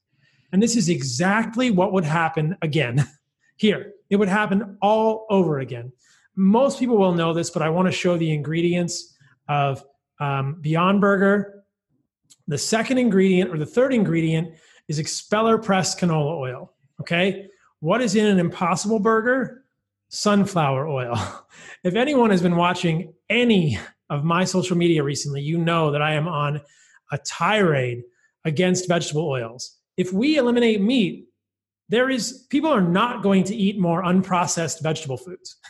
And 0.53 0.63
this 0.63 0.77
is 0.77 0.89
exactly 0.89 1.71
what 1.71 1.93
would 1.93 2.05
happen 2.05 2.57
again 2.63 3.07
here. 3.57 3.93
It 4.11 4.17
would 4.17 4.29
happen 4.29 4.79
all 4.83 5.27
over 5.31 5.59
again. 5.59 5.93
Most 6.37 6.79
people 6.79 6.97
will 6.97 7.13
know 7.13 7.33
this, 7.33 7.51
but 7.51 7.63
I 7.63 7.69
want 7.69 7.87
to 7.87 7.93
show 7.93 8.17
the 8.17 8.33
ingredients 8.33 9.17
of 9.49 9.85
um, 10.21 10.61
Beyond 10.61 11.01
Burger. 11.01 11.65
The 12.47 12.59
second 12.59 12.99
ingredient 12.99 13.51
or 13.51 13.59
the 13.59 13.67
third 13.67 13.93
ingredient 13.93 14.55
is 14.89 14.99
expeller 14.99 15.59
pressed 15.59 15.99
canola 15.99 16.37
oil. 16.37 16.73
Okay. 17.01 17.49
What 17.81 18.01
is 18.01 18.15
in 18.15 18.27
an 18.27 18.39
impossible 18.39 18.99
burger? 18.99 19.65
Sunflower 20.09 20.89
oil. 20.89 21.19
if 21.85 21.95
anyone 21.95 22.31
has 22.31 22.43
been 22.43 22.57
watching 22.57 23.13
any 23.29 23.79
of 24.11 24.25
my 24.25 24.45
social 24.45 24.77
media 24.77 25.03
recently, 25.03 25.43
you 25.43 25.59
know 25.59 25.91
that 25.91 26.03
I 26.03 26.15
am 26.15 26.29
on 26.29 26.61
a 27.13 27.19
tirade 27.19 28.03
against 28.45 28.89
vegetable 28.89 29.27
oils. 29.27 29.79
If 29.97 30.13
we 30.13 30.37
eliminate 30.37 30.81
meat, 30.81 31.29
there 31.89 32.11
is 32.11 32.47
people 32.51 32.71
are 32.71 32.81
not 32.81 33.23
going 33.23 33.45
to 33.45 33.55
eat 33.55 33.79
more 33.79 34.03
unprocessed 34.03 34.83
vegetable 34.83 35.17
foods. 35.17 35.57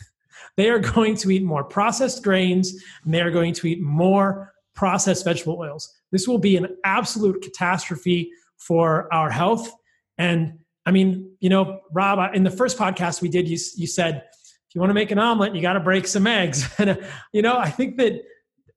they 0.57 0.69
are 0.69 0.79
going 0.79 1.15
to 1.17 1.31
eat 1.31 1.43
more 1.43 1.63
processed 1.63 2.23
grains 2.23 2.73
and 3.03 3.13
they 3.13 3.21
are 3.21 3.31
going 3.31 3.53
to 3.53 3.67
eat 3.67 3.81
more 3.81 4.53
processed 4.73 5.25
vegetable 5.25 5.57
oils. 5.59 5.93
This 6.11 6.27
will 6.27 6.37
be 6.37 6.57
an 6.57 6.67
absolute 6.83 7.41
catastrophe 7.41 8.31
for 8.57 9.13
our 9.13 9.29
health. 9.29 9.71
And 10.17 10.59
I 10.85 10.91
mean, 10.91 11.31
you 11.39 11.49
know, 11.49 11.81
Robb, 11.91 12.35
in 12.35 12.43
the 12.43 12.51
first 12.51 12.77
podcast 12.77 13.21
we 13.21 13.29
did, 13.29 13.47
you, 13.47 13.57
you 13.75 13.87
said, 13.87 14.23
if 14.67 14.75
you 14.75 14.81
want 14.81 14.89
to 14.89 14.95
make 14.95 15.11
an 15.11 15.19
omelet, 15.19 15.55
you 15.55 15.61
got 15.61 15.73
to 15.73 15.79
break 15.79 16.07
some 16.07 16.27
eggs. 16.27 16.69
and, 16.77 16.91
uh, 16.91 16.97
you 17.33 17.41
know, 17.41 17.57
I 17.57 17.69
think 17.69 17.97
that 17.97 18.21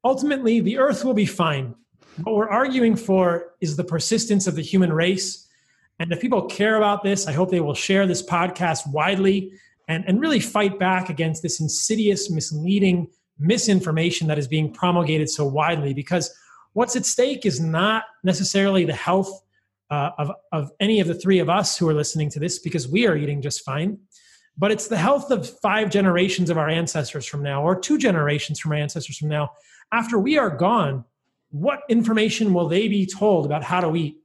ultimately 0.05 0.61
the 0.61 0.79
earth 0.79 1.05
will 1.05 1.15
be 1.15 1.27
fine 1.27 1.75
what 2.25 2.35
we're 2.35 2.49
arguing 2.49 2.97
for 2.97 3.53
is 3.61 3.77
the 3.77 3.85
persistence 3.85 4.47
of 4.47 4.57
the 4.57 4.63
human 4.63 4.93
race. 4.93 5.47
And 5.99 6.13
if 6.13 6.21
people 6.21 6.43
care 6.47 6.77
about 6.77 7.03
this, 7.03 7.27
I 7.27 7.33
hope 7.33 7.51
they 7.51 7.61
will 7.61 7.75
share 7.75 8.07
this 8.07 8.23
podcast 8.23 8.91
widely 8.91 9.53
and, 9.89 10.05
and 10.07 10.21
really 10.21 10.41
fight 10.41 10.79
back 10.79 11.09
against 11.09 11.43
this 11.43 11.61
insidious, 11.61 12.31
misleading 12.31 13.09
misinformation 13.39 14.29
that 14.29 14.39
is 14.39 14.47
being 14.47 14.73
promulgated 14.73 15.29
so 15.31 15.45
widely. 15.47 15.95
Because 15.95 16.33
what's 16.75 16.95
at 16.95 17.07
stake 17.07 17.47
is 17.47 17.61
not 17.61 18.05
necessarily 18.23 18.85
the 18.85 18.95
health 18.95 19.31
uh, 19.91 20.11
of, 20.19 20.33
of 20.53 20.71
any 20.81 21.01
of 21.01 21.07
the 21.07 21.15
three 21.15 21.39
of 21.39 21.49
us 21.49 21.79
who 21.79 21.89
are 21.89 21.95
listening 21.95 22.31
to 22.31 22.39
this, 22.39 22.59
because 22.59 22.87
we 22.87 23.07
are 23.07 23.17
eating 23.17 23.41
just 23.41 23.65
fine. 23.65 23.99
But 24.59 24.71
it's 24.73 24.89
the 24.89 24.97
health 24.99 25.31
of 25.31 25.49
five 25.61 25.89
generations 25.89 26.51
of 26.51 26.59
our 26.59 26.69
ancestors 26.69 27.25
from 27.25 27.43
now, 27.43 27.63
or 27.63 27.79
two 27.79 27.97
generations 27.97 28.61
from 28.61 28.73
our 28.73 28.79
ancestors 28.79 29.17
from 29.17 29.29
now. 29.29 29.51
After 29.93 30.19
we 30.19 30.37
are 30.37 30.51
gone, 30.51 31.05
what 31.51 31.81
information 31.89 32.53
will 32.53 32.69
they 32.69 32.89
be 32.89 33.07
told 33.07 33.47
about 33.47 33.63
how 33.63 33.81
to 33.81 33.97
eat? 33.97 34.19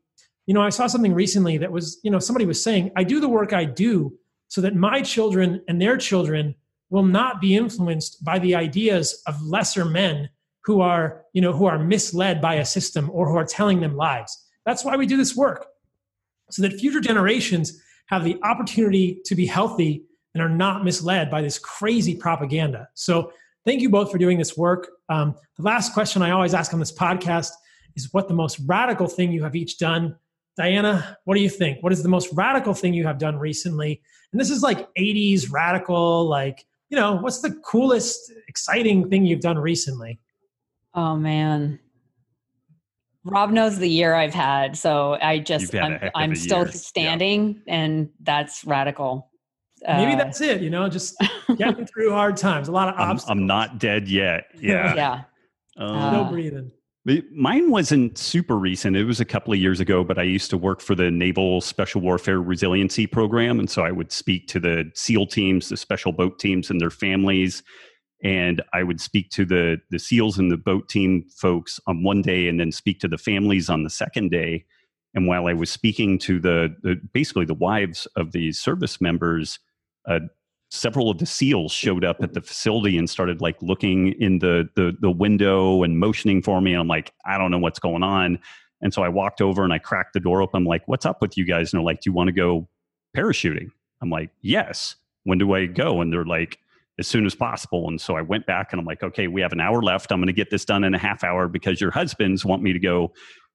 You 0.46 0.54
know, 0.54 0.62
I 0.62 0.70
saw 0.70 0.88
something 0.88 1.14
recently 1.14 1.58
that 1.60 1.72
was, 1.72 2.00
you 2.04 2.12
know, 2.12 2.20
somebody 2.20 2.46
was 2.46 2.62
saying, 2.62 2.92
I 2.98 3.04
do 3.06 3.22
the 3.22 3.30
work 3.30 3.54
I 3.54 3.64
do 3.64 4.18
so 4.54 4.62
that 4.62 4.76
my 4.76 5.02
children 5.02 5.60
and 5.68 5.82
their 5.82 5.98
children 5.98 6.54
will 6.92 7.02
not 7.02 7.42
be 7.42 7.56
influenced 7.56 8.24
by 8.24 8.38
the 8.38 8.54
ideas 8.54 9.20
of 9.26 9.42
lesser 9.42 9.84
men 9.84 10.30
who 10.64 10.80
are, 10.80 11.24
you 11.34 11.42
know, 11.42 11.52
who 11.52 11.66
are 11.66 11.80
misled 11.80 12.40
by 12.40 12.54
a 12.54 12.64
system 12.64 13.10
or 13.12 13.28
who 13.28 13.36
are 13.36 13.46
telling 13.46 13.82
them 13.82 13.96
lies. 13.96 14.46
That's 14.64 14.86
why 14.86 14.96
we 14.96 15.08
do 15.08 15.18
this 15.18 15.36
work. 15.36 15.66
So 16.52 16.62
that 16.62 16.80
future 16.80 17.02
generations 17.02 17.82
have 18.10 18.24
the 18.24 18.38
opportunity 18.44 19.22
to 19.26 19.34
be 19.34 19.48
healthy 19.48 20.04
and 20.36 20.44
are 20.44 20.50
not 20.50 20.84
misled 20.84 21.32
by 21.32 21.42
this 21.42 21.58
crazy 21.58 22.16
propaganda. 22.16 22.88
So 22.94 23.34
thank 23.66 23.82
you 23.82 23.90
both 23.90 24.12
for 24.12 24.20
doing 24.20 24.38
this 24.38 24.56
work. 24.56 24.88
Um, 25.10 25.34
the 25.58 25.64
last 25.64 25.96
question 25.96 26.22
I 26.22 26.30
always 26.30 26.54
ask 26.54 26.76
on 26.76 26.80
this 26.80 26.96
podcast 26.96 27.50
is 27.96 28.14
what 28.14 28.28
the 28.28 28.36
most 28.36 28.60
radical 28.68 29.08
thing 29.08 29.32
you 29.32 29.42
have 29.42 29.56
each 29.56 29.80
done. 29.80 30.16
Diana, 30.56 31.18
what 31.26 31.36
do 31.36 31.42
you 31.42 31.50
think? 31.50 31.82
What 31.82 31.92
is 31.92 32.04
the 32.04 32.10
most 32.10 32.30
radical 32.34 32.74
thing 32.74 32.94
you 32.94 33.06
have 33.08 33.18
done 33.18 33.38
recently? 33.38 34.02
And 34.32 34.40
this 34.40 34.50
is 34.50 34.62
like 34.62 34.88
80s 34.96 35.52
radical, 35.52 36.28
like, 36.28 36.66
you 36.90 36.98
know, 36.98 37.16
what's 37.16 37.42
the 37.42 37.52
coolest, 37.66 38.32
exciting 38.48 39.10
thing 39.10 39.26
you've 39.26 39.42
done 39.42 39.58
recently? 39.58 40.20
Oh, 40.94 41.16
man. 41.16 41.80
Robb 43.24 43.52
knows 43.52 43.80
the 43.80 43.90
year 43.90 44.14
I've 44.14 44.34
had, 44.34 44.78
so 44.78 45.18
I 45.22 45.40
just 45.40 45.74
I'm, 45.74 45.98
I'm 46.14 46.36
still 46.36 46.64
year. 46.64 46.72
standing, 46.72 47.62
yeah. 47.66 47.74
and 47.74 48.10
that's 48.22 48.66
radical. 48.66 49.32
Maybe 49.88 50.14
uh, 50.14 50.18
that's 50.18 50.42
it. 50.42 50.62
You 50.62 50.70
know, 50.70 50.90
just 50.90 51.16
getting 51.58 51.86
through 51.86 52.12
hard 52.12 52.36
times. 52.36 52.68
A 52.68 52.72
lot 52.72 52.90
of 52.90 52.96
obstacles. 52.96 53.32
I'm, 53.32 53.40
I'm 53.40 53.48
not 53.48 53.80
dead 53.80 54.10
yet. 54.10 54.46
Yeah. 54.60 54.96
yeah. 54.96 55.22
Um, 55.78 56.14
no 56.14 56.26
breathing. 56.26 56.72
Mine 57.06 57.70
wasn't 57.70 58.18
super 58.18 58.58
recent. 58.58 58.96
It 58.96 59.04
was 59.04 59.20
a 59.20 59.26
couple 59.26 59.54
of 59.54 59.60
years 59.60 59.82
ago, 59.82 60.06
but 60.06 60.18
I 60.18 60.24
used 60.24 60.50
to 60.52 60.58
work 60.58 60.80
for 60.80 60.96
the 60.96 61.12
Naval 61.12 61.60
Special 61.60 62.00
Warfare 62.00 62.42
Resiliency 62.42 63.08
Program. 63.08 63.60
And 63.60 63.70
so 63.70 63.84
I 63.84 63.92
would 63.92 64.12
speak 64.12 64.48
to 64.50 64.60
the 64.60 64.90
SEAL 64.96 65.28
teams, 65.28 65.68
the 65.68 65.76
special 65.76 66.14
boat 66.14 66.40
teams, 66.40 66.70
and 66.70 66.80
their 66.80 66.90
families. 66.90 67.62
And 68.24 68.62
I 68.74 68.84
would 68.84 69.02
speak 69.02 69.32
to 69.32 69.44
the, 69.44 69.82
the 69.92 70.00
SEALs 70.00 70.38
and 70.38 70.50
the 70.50 70.56
boat 70.56 70.88
team 70.88 71.26
folks 71.36 71.78
on 71.88 72.04
one 72.04 72.22
day 72.22 72.48
and 72.48 72.58
then 72.58 72.72
speak 72.72 73.02
to 73.02 73.10
the 73.10 73.18
families 73.18 73.70
on 73.70 73.84
the 73.84 73.90
second 73.90 74.32
day. 74.32 74.64
And 75.14 75.28
while 75.28 75.48
I 75.48 75.54
was 75.54 75.70
speaking 75.70 76.18
to 76.20 76.40
the, 76.40 76.74
the 76.84 76.96
basically 77.14 77.46
the 77.46 77.54
wives 77.54 78.08
of 78.16 78.32
these 78.32 78.62
service 78.62 79.02
members, 79.02 79.60
uh, 80.08 80.22
several 80.74 81.12
of 81.12 81.20
the 81.20 81.26
seals 81.26 81.72
showed 81.72 82.04
up 82.04 82.18
at 82.24 82.34
the 82.34 82.42
facility 82.42 82.98
and 82.98 83.08
started 83.08 83.42
like 83.42 83.56
looking 83.62 84.08
in 84.20 84.40
the, 84.40 84.68
the 84.74 84.92
the 85.02 85.12
window 85.12 85.84
and 85.84 86.00
motioning 86.00 86.42
for 86.42 86.62
me 86.62 86.72
and 86.72 86.82
i'm 86.82 86.88
like 86.88 87.14
i 87.26 87.38
don't 87.38 87.52
know 87.52 87.60
what's 87.60 87.78
going 87.78 88.02
on. 88.02 88.40
And 88.82 88.92
so 88.92 89.04
i 89.04 89.08
walked 89.08 89.40
over 89.40 89.64
and 89.64 89.72
i 89.72 89.78
cracked 89.78 90.14
the 90.14 90.20
door 90.20 90.42
open 90.42 90.58
i'm 90.58 90.66
like 90.66 90.82
what's 90.88 91.06
up 91.06 91.22
with 91.22 91.38
you 91.38 91.46
guys? 91.46 91.72
And 91.72 91.80
they're 91.80 91.86
like 91.86 92.02
do 92.02 92.10
you 92.10 92.14
want 92.14 92.28
to 92.30 92.32
go 92.32 92.68
parachuting? 93.16 93.70
I'm 94.02 94.10
like 94.10 94.32
yes. 94.42 94.96
When 95.26 95.38
do 95.38 95.54
i 95.54 95.68
go? 95.68 96.02
And 96.02 96.12
they're 96.12 96.26
like 96.26 96.58
as 97.00 97.08
soon 97.08 97.28
as 97.28 97.36
possible. 97.36 97.88
And 97.88 98.02
so 98.02 98.16
i 98.16 98.22
went 98.22 98.48
back 98.48 98.74
and 98.74 98.80
i'm 98.80 98.86
like 98.86 99.04
okay 99.04 99.28
we 99.28 99.42
have 99.42 99.54
an 99.54 99.62
hour 99.62 99.84
left. 99.84 100.12
I'm 100.12 100.18
going 100.18 100.28
to 100.28 100.34
get 100.34 100.50
this 100.50 100.66
done 100.66 100.84
in 100.84 100.96
a 100.96 101.00
half 101.00 101.24
hour 101.24 101.48
because 101.48 101.80
your 101.80 101.92
husbands 101.92 102.44
want 102.44 102.64
me 102.64 102.74
to 102.74 102.80
go 102.80 103.14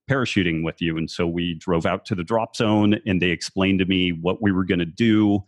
parachuting 0.08 0.62
with 0.62 0.80
you. 0.80 0.96
And 0.96 1.10
so 1.10 1.26
we 1.26 1.54
drove 1.54 1.84
out 1.84 2.06
to 2.06 2.14
the 2.14 2.24
drop 2.24 2.54
zone 2.54 3.00
and 3.06 3.20
they 3.20 3.30
explained 3.30 3.80
to 3.80 3.86
me 3.86 4.12
what 4.12 4.40
we 4.40 4.52
were 4.52 4.64
going 4.64 4.78
to 4.78 4.86
do 4.86 5.42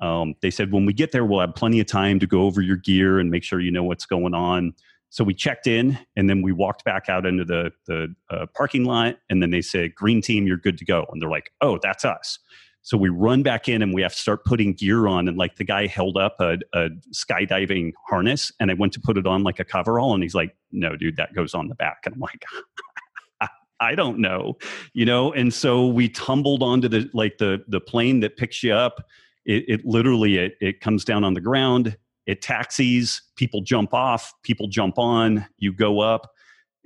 um, 0.00 0.34
they 0.42 0.50
said, 0.50 0.72
when 0.72 0.86
we 0.86 0.92
get 0.92 1.12
there, 1.12 1.24
we'll 1.24 1.40
have 1.40 1.54
plenty 1.54 1.80
of 1.80 1.86
time 1.86 2.18
to 2.20 2.26
go 2.26 2.42
over 2.42 2.60
your 2.60 2.76
gear 2.76 3.18
and 3.18 3.30
make 3.30 3.44
sure 3.44 3.60
you 3.60 3.70
know 3.70 3.84
what's 3.84 4.06
going 4.06 4.34
on. 4.34 4.74
So 5.10 5.22
we 5.22 5.34
checked 5.34 5.66
in 5.66 5.98
and 6.16 6.28
then 6.28 6.42
we 6.42 6.50
walked 6.50 6.84
back 6.84 7.08
out 7.08 7.24
into 7.24 7.44
the, 7.44 7.70
the 7.86 8.14
uh, 8.30 8.46
parking 8.54 8.84
lot. 8.84 9.16
And 9.30 9.40
then 9.40 9.50
they 9.50 9.62
said, 9.62 9.94
Green 9.94 10.20
team, 10.20 10.46
you're 10.46 10.56
good 10.56 10.76
to 10.78 10.84
go. 10.84 11.06
And 11.12 11.22
they're 11.22 11.30
like, 11.30 11.52
oh, 11.60 11.78
that's 11.80 12.04
us. 12.04 12.38
So 12.82 12.98
we 12.98 13.08
run 13.08 13.42
back 13.42 13.68
in 13.68 13.80
and 13.80 13.94
we 13.94 14.02
have 14.02 14.12
to 14.12 14.18
start 14.18 14.44
putting 14.44 14.74
gear 14.74 15.06
on. 15.06 15.28
And 15.28 15.38
like 15.38 15.56
the 15.56 15.64
guy 15.64 15.86
held 15.86 16.18
up 16.18 16.36
a, 16.40 16.58
a 16.74 16.90
skydiving 17.14 17.92
harness 18.08 18.52
and 18.60 18.70
I 18.70 18.74
went 18.74 18.92
to 18.94 19.00
put 19.00 19.16
it 19.16 19.26
on 19.26 19.42
like 19.42 19.58
a 19.60 19.64
coverall. 19.64 20.12
And 20.12 20.22
he's 20.22 20.34
like, 20.34 20.54
no, 20.72 20.96
dude, 20.96 21.16
that 21.16 21.32
goes 21.32 21.54
on 21.54 21.68
the 21.68 21.74
back. 21.76 22.00
And 22.04 22.14
I'm 22.14 22.20
like, 22.20 22.44
I 23.80 23.94
don't 23.94 24.18
know, 24.18 24.56
you 24.92 25.04
know. 25.04 25.32
And 25.32 25.52
so 25.52 25.86
we 25.86 26.08
tumbled 26.08 26.62
onto 26.62 26.88
the 26.88 27.10
like 27.12 27.38
the 27.38 27.64
the 27.68 27.80
plane 27.80 28.20
that 28.20 28.36
picks 28.36 28.62
you 28.62 28.72
up 28.72 29.04
it, 29.46 29.64
it 29.68 29.84
literally 29.84 30.38
it, 30.38 30.54
it 30.60 30.80
comes 30.80 31.04
down 31.04 31.24
on 31.24 31.34
the 31.34 31.40
ground 31.40 31.96
it 32.26 32.40
taxis 32.42 33.22
people 33.36 33.60
jump 33.60 33.92
off 33.92 34.32
people 34.42 34.68
jump 34.68 34.98
on 34.98 35.46
you 35.58 35.72
go 35.72 36.00
up 36.00 36.30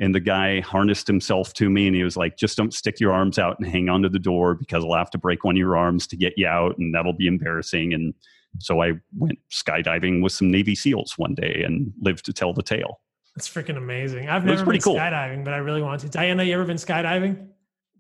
And 0.01 0.15
the 0.15 0.21
guy 0.21 0.61
harnessed 0.61 1.07
himself 1.09 1.53
to 1.55 1.69
me 1.69 1.89
and 1.89 1.97
he 1.97 2.05
was 2.05 2.17
like, 2.17 2.37
just 2.37 2.57
don't 2.57 2.73
stick 2.73 3.01
your 3.01 3.13
arms 3.13 3.39
out 3.39 3.59
and 3.59 3.69
hang 3.69 3.89
onto 3.89 4.09
the 4.09 4.21
door 4.21 4.55
because 4.55 4.85
I'll 4.85 4.95
have 4.95 5.11
to 5.11 5.19
break 5.19 5.43
one 5.43 5.57
of 5.57 5.59
your 5.59 5.77
arms 5.77 6.07
to 6.09 6.17
get 6.17 6.35
you 6.37 6.47
out 6.47 6.79
and 6.79 6.95
that'll 6.95 7.13
be 7.15 7.27
embarrassing. 7.27 7.93
And 7.93 8.15
so 8.61 8.81
I 8.81 8.93
went 9.17 9.39
skydiving 9.51 10.23
with 10.23 10.33
some 10.33 10.51
Navy 10.51 10.75
SEALs 10.77 11.15
one 11.17 11.35
day 11.35 11.63
and 11.65 11.93
lived 12.01 12.25
to 12.27 12.33
tell 12.33 12.53
the 12.53 12.63
tale. 12.63 13.01
That's 13.35 13.49
freaking 13.49 13.77
amazing. 13.77 14.29
I've 14.29 14.45
never 14.45 14.65
been 14.65 14.81
cool. 14.81 14.95
skydiving, 14.95 15.45
but 15.45 15.55
I 15.55 15.59
really 15.59 15.83
want 15.83 16.01
to. 16.03 16.09
Diana, 16.09 16.45
you 16.45 16.55
ever 16.55 16.65
been 16.65 16.77
skydiving? 16.77 17.49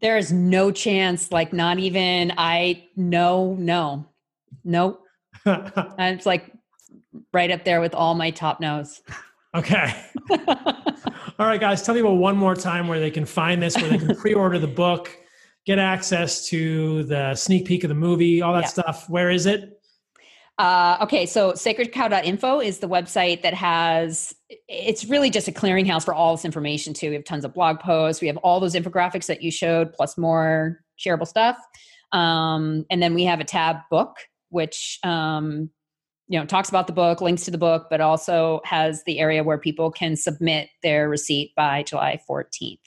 There 0.01 0.17
is 0.17 0.33
no 0.33 0.71
chance, 0.71 1.33
like 1.33 1.53
not 1.53 1.79
even 1.81 2.33
I 2.39 2.87
no, 2.97 3.55
no. 3.59 4.08
Nope. 4.65 5.03
it's 5.47 6.27
like 6.27 6.53
right 7.33 7.51
up 7.51 7.65
there 7.65 7.81
with 7.81 7.95
all 7.95 8.15
my 8.15 8.31
top 8.31 8.61
no's. 8.61 9.01
Okay. 9.55 9.93
all 10.31 11.47
right, 11.47 11.61
guys, 11.61 11.83
tell 11.83 11.95
people 11.95 12.19
one 12.19 12.37
more 12.37 12.55
time 12.55 12.87
where 12.89 13.01
they 13.01 13.11
can 13.11 13.25
find 13.25 13.63
this, 13.63 13.77
where 13.77 13.89
they 13.89 13.99
can 13.99 14.15
pre-order 14.21 14.59
the 14.59 14.67
book, 14.67 15.11
get 15.65 15.79
access 15.79 16.49
to 16.49 17.05
the 17.05 17.35
sneak 17.35 17.67
peek 17.67 17.85
of 17.85 17.89
the 17.89 17.95
movie, 17.95 18.43
all 18.43 18.53
that 18.53 18.65
yeah. 18.65 18.69
stuff. 18.69 19.09
Where 19.09 19.31
is 19.31 19.47
it? 19.47 19.79
Uh, 20.59 20.99
okay, 21.01 21.25
so 21.25 21.53
sacredcow.info 21.53 22.61
is 22.61 22.81
the 22.81 22.89
website 22.89 23.43
that 23.43 23.55
has, 23.55 24.35
it's 24.67 25.05
really 25.05 25.31
just 25.31 25.47
a 25.47 25.53
clearinghouse 25.53 26.05
for 26.05 26.13
all 26.13 26.35
this 26.35 26.45
information 26.45 26.93
too. 26.93 27.11
We 27.11 27.15
have 27.15 27.25
tons 27.25 27.45
of 27.45 27.55
blog 27.55 27.79
posts. 27.79 28.21
We 28.21 28.27
have 28.27 28.37
all 28.39 28.59
those 28.59 28.75
infographics 28.75 29.27
that 29.27 29.41
you 29.41 29.53
showed, 29.53 29.93
plus 29.93 30.19
more 30.19 30.81
shareable 30.99 31.29
stuff. 31.29 31.57
Um, 32.11 32.85
and 32.91 33.01
then 33.01 33.15
we 33.15 33.23
have 33.25 33.39
a 33.39 33.45
tab 33.45 33.77
book, 33.89 34.17
which, 34.51 34.99
um, 35.05 35.71
you 36.29 36.39
know, 36.39 36.45
talks 36.45 36.69
about 36.69 36.87
the 36.87 36.93
book, 36.93 37.21
links 37.21 37.45
to 37.45 37.51
the 37.51 37.59
book, 37.59 37.87
but 37.91 38.01
also 38.01 38.61
has 38.65 39.03
the 39.05 39.19
area 39.19 39.43
where 39.43 39.59
people 39.59 39.91
can 39.91 40.17
submit 40.17 40.69
their 40.83 41.09
receipt 41.09 41.55
by 41.57 41.83
July 41.83 42.21
14th. 42.29 42.79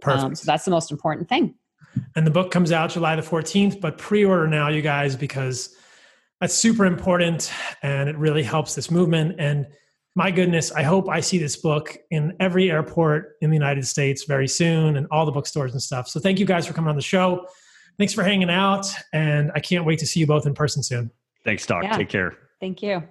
Perfect. 0.00 0.24
Um, 0.24 0.34
so 0.34 0.44
that's 0.46 0.64
the 0.64 0.70
most 0.70 0.90
important 0.90 1.28
thing. 1.28 1.54
And 2.16 2.26
the 2.26 2.30
book 2.30 2.50
comes 2.50 2.72
out 2.72 2.90
July 2.90 3.16
the 3.16 3.22
14th, 3.22 3.80
but 3.80 3.98
pre 3.98 4.24
order 4.24 4.46
now, 4.46 4.68
you 4.68 4.82
guys, 4.82 5.16
because 5.16 5.76
that's 6.42 6.54
super 6.54 6.84
important 6.84 7.52
and 7.84 8.08
it 8.08 8.18
really 8.18 8.42
helps 8.42 8.74
this 8.74 8.90
movement 8.90 9.36
and 9.38 9.64
my 10.16 10.28
goodness 10.28 10.72
i 10.72 10.82
hope 10.82 11.08
i 11.08 11.20
see 11.20 11.38
this 11.38 11.56
book 11.56 11.96
in 12.10 12.36
every 12.40 12.68
airport 12.68 13.36
in 13.40 13.48
the 13.48 13.56
united 13.56 13.86
states 13.86 14.24
very 14.24 14.48
soon 14.48 14.96
and 14.96 15.06
all 15.12 15.24
the 15.24 15.30
bookstores 15.30 15.70
and 15.72 15.80
stuff 15.80 16.08
so 16.08 16.18
thank 16.18 16.40
you 16.40 16.44
guys 16.44 16.66
for 16.66 16.72
coming 16.72 16.90
on 16.90 16.96
the 16.96 17.00
show 17.00 17.46
thanks 17.98 18.12
for 18.12 18.22
hanging 18.22 18.50
out 18.50 18.86
and 19.12 19.50
i 19.54 19.60
can't 19.60 19.84
wait 19.84 19.98
to 19.98 20.06
see 20.06 20.20
you 20.20 20.26
both 20.26 20.46
in 20.46 20.54
person 20.54 20.82
soon. 20.82 21.10
Thanks 21.44 21.66
doc. 21.66 21.82
Yeah. 21.82 21.96
take 21.96 22.08
care. 22.08 22.36
Thank 22.60 22.82
you. 22.82 23.02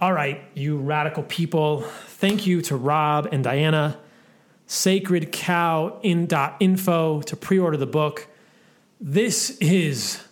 All 0.00 0.12
right 0.12 0.42
you 0.54 0.78
radical 0.78 1.22
people. 1.22 1.82
Thank 2.06 2.46
you 2.46 2.62
to 2.62 2.76
robb 2.76 3.28
and 3.32 3.42
diana. 3.42 3.98
Sacred 4.66 5.30
cow 5.32 5.98
in 6.02 6.28
info 6.60 7.22
to 7.22 7.36
pre-order 7.36 7.76
the 7.76 7.86
book. 7.86 8.28
This 9.00 9.50
is 9.58 10.26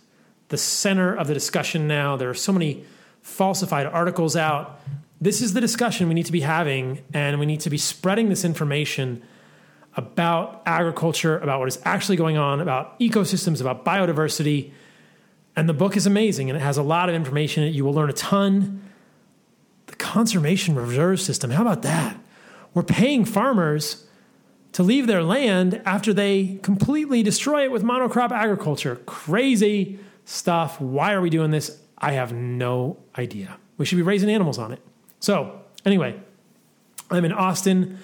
the 0.49 0.57
center 0.57 1.15
of 1.15 1.27
the 1.27 1.33
discussion 1.33 1.87
now. 1.87 2.17
There 2.17 2.29
are 2.29 2.35
so 2.35 2.51
many 2.51 2.85
falsified 3.21 3.85
articles 3.85 4.35
out. 4.35 4.79
This 5.21 5.41
is 5.41 5.53
the 5.53 5.61
discussion 5.61 6.07
we 6.07 6.13
need 6.13 6.25
to 6.25 6.31
be 6.31 6.41
having, 6.41 6.99
and 7.13 7.39
we 7.39 7.45
need 7.45 7.61
to 7.61 7.69
be 7.69 7.77
spreading 7.77 8.29
this 8.29 8.43
information 8.43 9.23
about 9.95 10.61
agriculture, 10.65 11.37
about 11.39 11.59
what 11.59 11.67
is 11.67 11.79
actually 11.85 12.17
going 12.17 12.37
on, 12.37 12.59
about 12.59 12.99
ecosystems, 12.99 13.61
about 13.61 13.85
biodiversity. 13.85 14.71
And 15.55 15.69
the 15.69 15.73
book 15.73 15.95
is 15.95 16.05
amazing 16.05 16.49
and 16.49 16.57
it 16.57 16.61
has 16.61 16.77
a 16.77 16.83
lot 16.83 17.07
of 17.07 17.15
information. 17.15 17.71
You 17.73 17.85
will 17.85 17.93
learn 17.93 18.09
a 18.09 18.13
ton. 18.13 18.83
The 19.87 19.95
conservation 19.95 20.75
reserve 20.75 21.21
system, 21.21 21.51
how 21.51 21.61
about 21.61 21.83
that? 21.83 22.17
We're 22.73 22.83
paying 22.83 23.23
farmers 23.23 24.05
to 24.73 24.83
leave 24.83 25.07
their 25.07 25.23
land 25.23 25.81
after 25.85 26.13
they 26.13 26.59
completely 26.61 27.23
destroy 27.23 27.63
it 27.63 27.71
with 27.71 27.83
monocrop 27.83 28.31
agriculture. 28.31 28.97
Crazy 29.05 29.99
stuff. 30.25 30.81
Why 30.81 31.13
are 31.13 31.21
we 31.21 31.29
doing 31.29 31.51
this? 31.51 31.79
I 31.97 32.11
have 32.11 32.33
no 32.33 32.97
idea. 33.17 33.57
We 33.77 33.85
should 33.85 33.95
be 33.95 34.01
raising 34.01 34.29
animals 34.29 34.57
on 34.57 34.73
it. 34.73 34.81
So, 35.21 35.61
anyway, 35.85 36.19
I'm 37.09 37.23
in 37.23 37.31
Austin. 37.31 37.97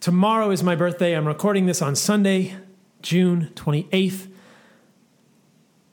Tomorrow 0.00 0.50
is 0.50 0.62
my 0.62 0.76
birthday. 0.76 1.16
I'm 1.16 1.26
recording 1.26 1.66
this 1.66 1.82
on 1.82 1.96
Sunday, 1.96 2.54
June 3.02 3.50
28th. 3.56 4.28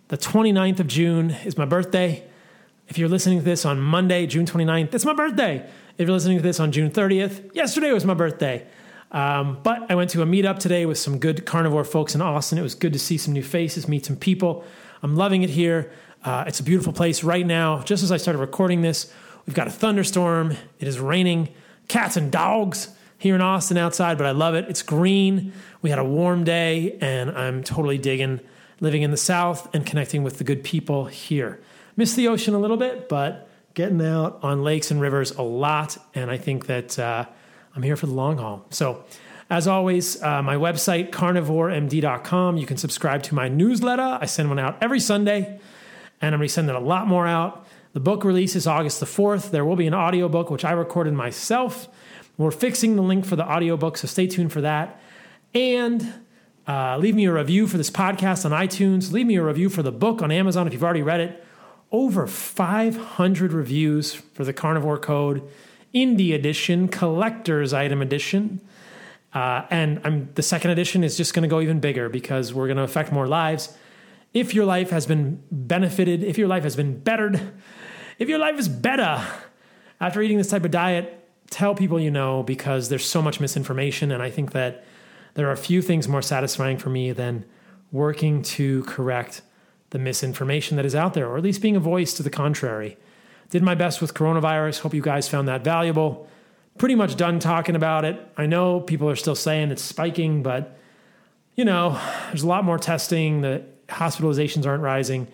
The 0.10 0.18
29th 0.18 0.80
of 0.80 0.86
June 0.86 1.32
is 1.32 1.58
my 1.58 1.66
birthday. 1.66 2.24
If 2.88 3.00
you're 3.00 3.10
listening 3.10 3.40
to 3.40 3.44
this 3.44 3.66
on 3.66 3.82
Monday, 3.82 4.28
June 4.28 4.46
29th, 4.46 4.94
it's 4.94 5.06
my 5.06 5.14
birthday. 5.14 5.68
If 5.98 6.08
you're 6.08 6.14
listening 6.14 6.38
to 6.38 6.44
this 6.44 6.60
on 6.60 6.72
June 6.72 6.92
30th, 6.92 7.56
yesterday 7.56 7.92
was 7.94 8.06
my 8.06 8.14
birthday. 8.14 8.68
Um, 9.12 9.58
but 9.64 9.90
I 9.90 9.96
went 9.96 10.12
to 10.12 10.22
a 10.22 10.26
meetup 10.26 10.60
today 10.60 10.86
with 10.86 11.00
some 11.00 11.18
good 11.18 11.48
carnivore 11.48 11.84
folks 11.84 12.14
in 12.14 12.22
Austin. 12.22 12.60
It 12.60 12.62
was 12.64 12.76
good 12.76 12.94
to 12.94 13.00
see 13.00 13.18
some 13.18 13.34
new 13.34 13.42
faces, 13.42 13.88
meet 13.88 14.06
some 14.06 14.18
people. 14.18 14.64
I'm 15.02 15.16
loving 15.16 15.42
it 15.42 15.50
here. 15.50 15.92
Uh, 16.24 16.44
it's 16.46 16.60
a 16.60 16.64
beautiful 16.64 16.94
place 16.94 17.24
right 17.24 17.46
now. 17.46 17.82
Just 17.82 18.04
as 18.04 18.12
I 18.12 18.18
started 18.18 18.38
recording 18.38 18.84
this, 18.84 19.12
we've 19.48 19.56
got 19.56 19.66
a 19.66 19.72
thunderstorm. 19.72 20.52
It 20.80 20.88
is 20.88 21.00
raining 21.00 21.50
cats 21.88 22.18
and 22.18 22.32
dogs 22.32 22.95
here 23.26 23.34
in 23.34 23.42
Austin 23.42 23.76
outside, 23.76 24.20
but 24.20 24.28
I 24.28 24.32
love 24.32 24.54
it. 24.54 24.66
It's 24.70 24.84
green. 24.84 25.52
We 25.82 25.90
had 25.90 25.98
a 25.98 26.04
warm 26.04 26.44
day, 26.44 26.96
and 27.02 27.32
I'm 27.32 27.64
totally 27.64 27.98
digging 27.98 28.40
living 28.80 29.02
in 29.02 29.10
the 29.10 29.18
South 29.18 29.74
and 29.74 29.84
connecting 29.84 30.22
with 30.22 30.38
the 30.38 30.44
good 30.44 30.64
people 30.64 31.06
here. 31.06 31.60
Miss 31.98 32.14
the 32.14 32.28
ocean 32.28 32.54
a 32.54 32.60
little 32.60 32.78
bit, 32.78 33.10
but 33.10 33.50
getting 33.74 34.00
out 34.00 34.38
on 34.44 34.64
lakes 34.64 34.92
and 34.92 35.02
rivers 35.02 35.32
a 35.32 35.42
lot. 35.42 35.98
And 36.14 36.30
I 36.30 36.38
think 36.38 36.68
that 36.68 37.00
uh, 37.00 37.26
I'm 37.76 37.82
here 37.82 37.96
for 37.96 38.06
the 38.06 38.14
long 38.14 38.38
haul. 38.38 38.64
So, 38.70 39.04
as 39.50 39.68
always, 39.68 40.22
uh, 40.22 40.44
my 40.44 40.56
website, 40.56 41.10
carnivoremd.com. 41.10 42.58
You 42.58 42.68
can 42.68 42.78
subscribe 42.78 43.24
to 43.24 43.34
my 43.34 43.48
newsletter. 43.48 44.20
I 44.22 44.28
send 44.28 44.50
one 44.50 44.60
out 44.60 44.78
every 44.82 45.00
Sunday, 45.00 45.60
and 46.22 46.36
I'm 46.36 46.40
going 46.40 46.48
to 46.48 46.54
sending 46.54 46.76
a 46.76 46.80
lot 46.80 47.08
more 47.08 47.26
out. 47.26 47.66
The 47.94 48.00
book 48.02 48.24
release 48.24 48.56
is 48.56 48.68
August 48.68 49.00
the 49.00 49.08
4th. 49.08 49.50
There 49.50 49.66
will 49.66 49.76
be 49.76 49.88
an 49.88 49.96
audiobook, 49.96 50.52
which 50.52 50.64
I 50.64 50.74
recorded 50.74 51.16
myself. 51.16 51.88
We're 52.38 52.52
fixing 52.52 52.96
the 52.96 53.02
link 53.02 53.26
for 53.26 53.36
the 53.36 53.50
audiobook, 53.50 53.98
so 53.98 54.08
stay 54.08 54.28
tuned 54.28 54.52
for 54.52 54.62
that. 54.62 55.00
And 55.54 56.26
uh, 56.68 56.98
leave 56.98 57.16
me 57.16 57.26
a 57.26 57.32
review 57.32 57.68
for 57.68 57.78
this 57.78 57.90
podcast 57.90 58.46
on 58.46 58.52
iTunes. 58.52 59.12
Leave 59.12 59.26
me 59.26 59.36
a 59.36 59.44
review 59.44 59.70
for 59.70 59.84
the 59.84 59.92
book 59.92 60.22
on 60.22 60.32
Amazon 60.32 60.68
if 60.68 60.74
you've 60.74 60.84
already 60.84 61.02
read 61.02 61.22
it. 61.22 61.46
Over 61.92 62.28
500 62.28 63.54
reviews 63.54 64.14
for 64.14 64.44
the 64.44 64.52
Carnivore 64.52 64.98
Code 64.98 65.48
Indie 65.94 66.34
Edition, 66.34 66.90
Collector's 66.90 67.74
Item 67.74 68.02
Edition. 68.02 68.60
Uh, 69.34 69.66
and 69.70 70.02
I'm, 70.04 70.30
the 70.34 70.42
second 70.42 70.72
edition 70.72 71.04
is 71.04 71.16
just 71.16 71.34
going 71.34 71.44
to 71.44 71.48
go 71.50 71.62
even 71.62 71.80
bigger 71.80 72.10
because 72.10 72.54
we're 72.54 72.68
going 72.68 72.78
to 72.78 72.84
affect 72.84 73.12
more 73.12 73.28
lives. 73.28 73.78
If 74.34 74.54
your 74.54 74.66
life 74.66 74.90
has 74.90 75.06
been 75.06 75.42
benefited, 75.52 76.24
if 76.24 76.38
your 76.38 76.48
life 76.48 76.64
has 76.64 76.76
been 76.76 77.00
bettered, 77.00 77.40
if 78.18 78.28
your 78.28 78.40
life 78.40 78.58
is 78.60 78.68
better 78.68 79.26
after 80.02 80.22
eating 80.22 80.38
this 80.38 80.50
type 80.50 80.66
of 80.66 80.72
diet, 80.72 81.25
tell 81.50 81.76
people 81.76 82.00
you 82.00 82.12
know 82.12 82.44
because 82.44 82.90
there's 82.90 83.06
so 83.06 83.22
much 83.22 83.40
misinformation. 83.40 84.12
And 84.12 84.22
I 84.22 84.30
think 84.30 84.52
that 84.52 84.84
there 85.36 85.50
are 85.50 85.56
few 85.56 85.82
things 85.82 86.08
more 86.08 86.22
satisfying 86.22 86.78
for 86.78 86.90
me 86.90 87.12
than 87.12 87.46
working 87.92 88.42
to 88.42 88.84
correct 88.84 89.42
the 89.92 90.00
misinformation 90.00 90.76
that 90.78 90.86
is 90.86 90.96
out 90.96 91.14
there, 91.14 91.28
or 91.28 91.38
at 91.38 91.44
least 91.44 91.62
being 91.62 91.76
a 91.76 91.80
voice 91.80 92.14
to 92.14 92.24
the 92.24 92.30
contrary. 92.30 92.98
Did 93.50 93.64
my 93.64 93.76
best 93.76 94.02
with 94.02 94.14
coronavirus. 94.14 94.80
Hope 94.80 94.94
you 94.94 95.02
guys 95.02 95.28
found 95.28 95.48
that 95.48 95.64
valuable 95.64 96.28
pretty 96.78 96.96
much 96.96 97.16
done 97.16 97.40
talking 97.40 97.76
about 97.76 98.06
it. 98.06 98.20
I 98.38 98.46
know 98.46 98.80
people 98.80 99.10
are 99.10 99.16
still 99.16 99.36
saying 99.36 99.72
it's 99.72 99.82
spiking, 99.82 100.44
but 100.44 100.78
you 101.56 101.64
know, 101.64 102.00
there's 102.28 102.44
a 102.44 102.48
lot 102.48 102.66
more 102.66 102.78
testing. 102.78 103.42
The 103.42 103.64
hospitalizations 103.88 104.66
aren't 104.66 104.84
rising, 104.84 105.28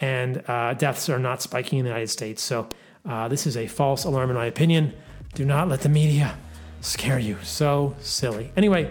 and 0.00 0.42
uh, 0.48 0.74
deaths 0.74 1.10
are 1.10 1.18
not 1.18 1.42
spiking 1.42 1.78
in 1.78 1.84
the 1.84 1.90
United 1.90 2.08
States. 2.08 2.42
So 2.42 2.68
uh, 3.06 3.28
this 3.28 3.46
is 3.46 3.56
a 3.56 3.66
false 3.66 4.04
alarm, 4.04 4.30
in 4.30 4.36
my 4.36 4.46
opinion. 4.46 4.94
Do 5.38 5.44
not 5.44 5.68
let 5.68 5.82
the 5.82 5.88
media 5.88 6.36
scare 6.80 7.20
you. 7.20 7.36
So 7.44 7.94
silly. 8.00 8.50
Anyway, 8.56 8.90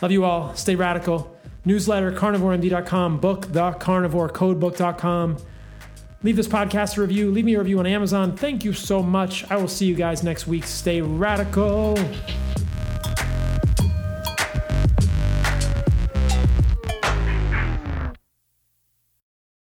love 0.00 0.12
you 0.12 0.24
all. 0.24 0.54
Stay 0.54 0.76
radical. 0.76 1.36
Newsletter, 1.64 2.12
carnivoremd.com, 2.12 3.18
book, 3.18 3.52
the 3.52 3.72
carnivore, 3.72 4.28
codebook.com. 4.28 5.38
Leave 6.22 6.36
this 6.36 6.46
podcast 6.46 6.96
a 6.98 7.00
review. 7.00 7.32
Leave 7.32 7.44
me 7.44 7.54
a 7.54 7.58
review 7.58 7.80
on 7.80 7.86
Amazon. 7.88 8.36
Thank 8.36 8.64
you 8.64 8.72
so 8.72 9.02
much. 9.02 9.50
I 9.50 9.56
will 9.56 9.66
see 9.66 9.86
you 9.86 9.96
guys 9.96 10.22
next 10.22 10.46
week. 10.46 10.66
Stay 10.66 11.00
radical. 11.02 11.98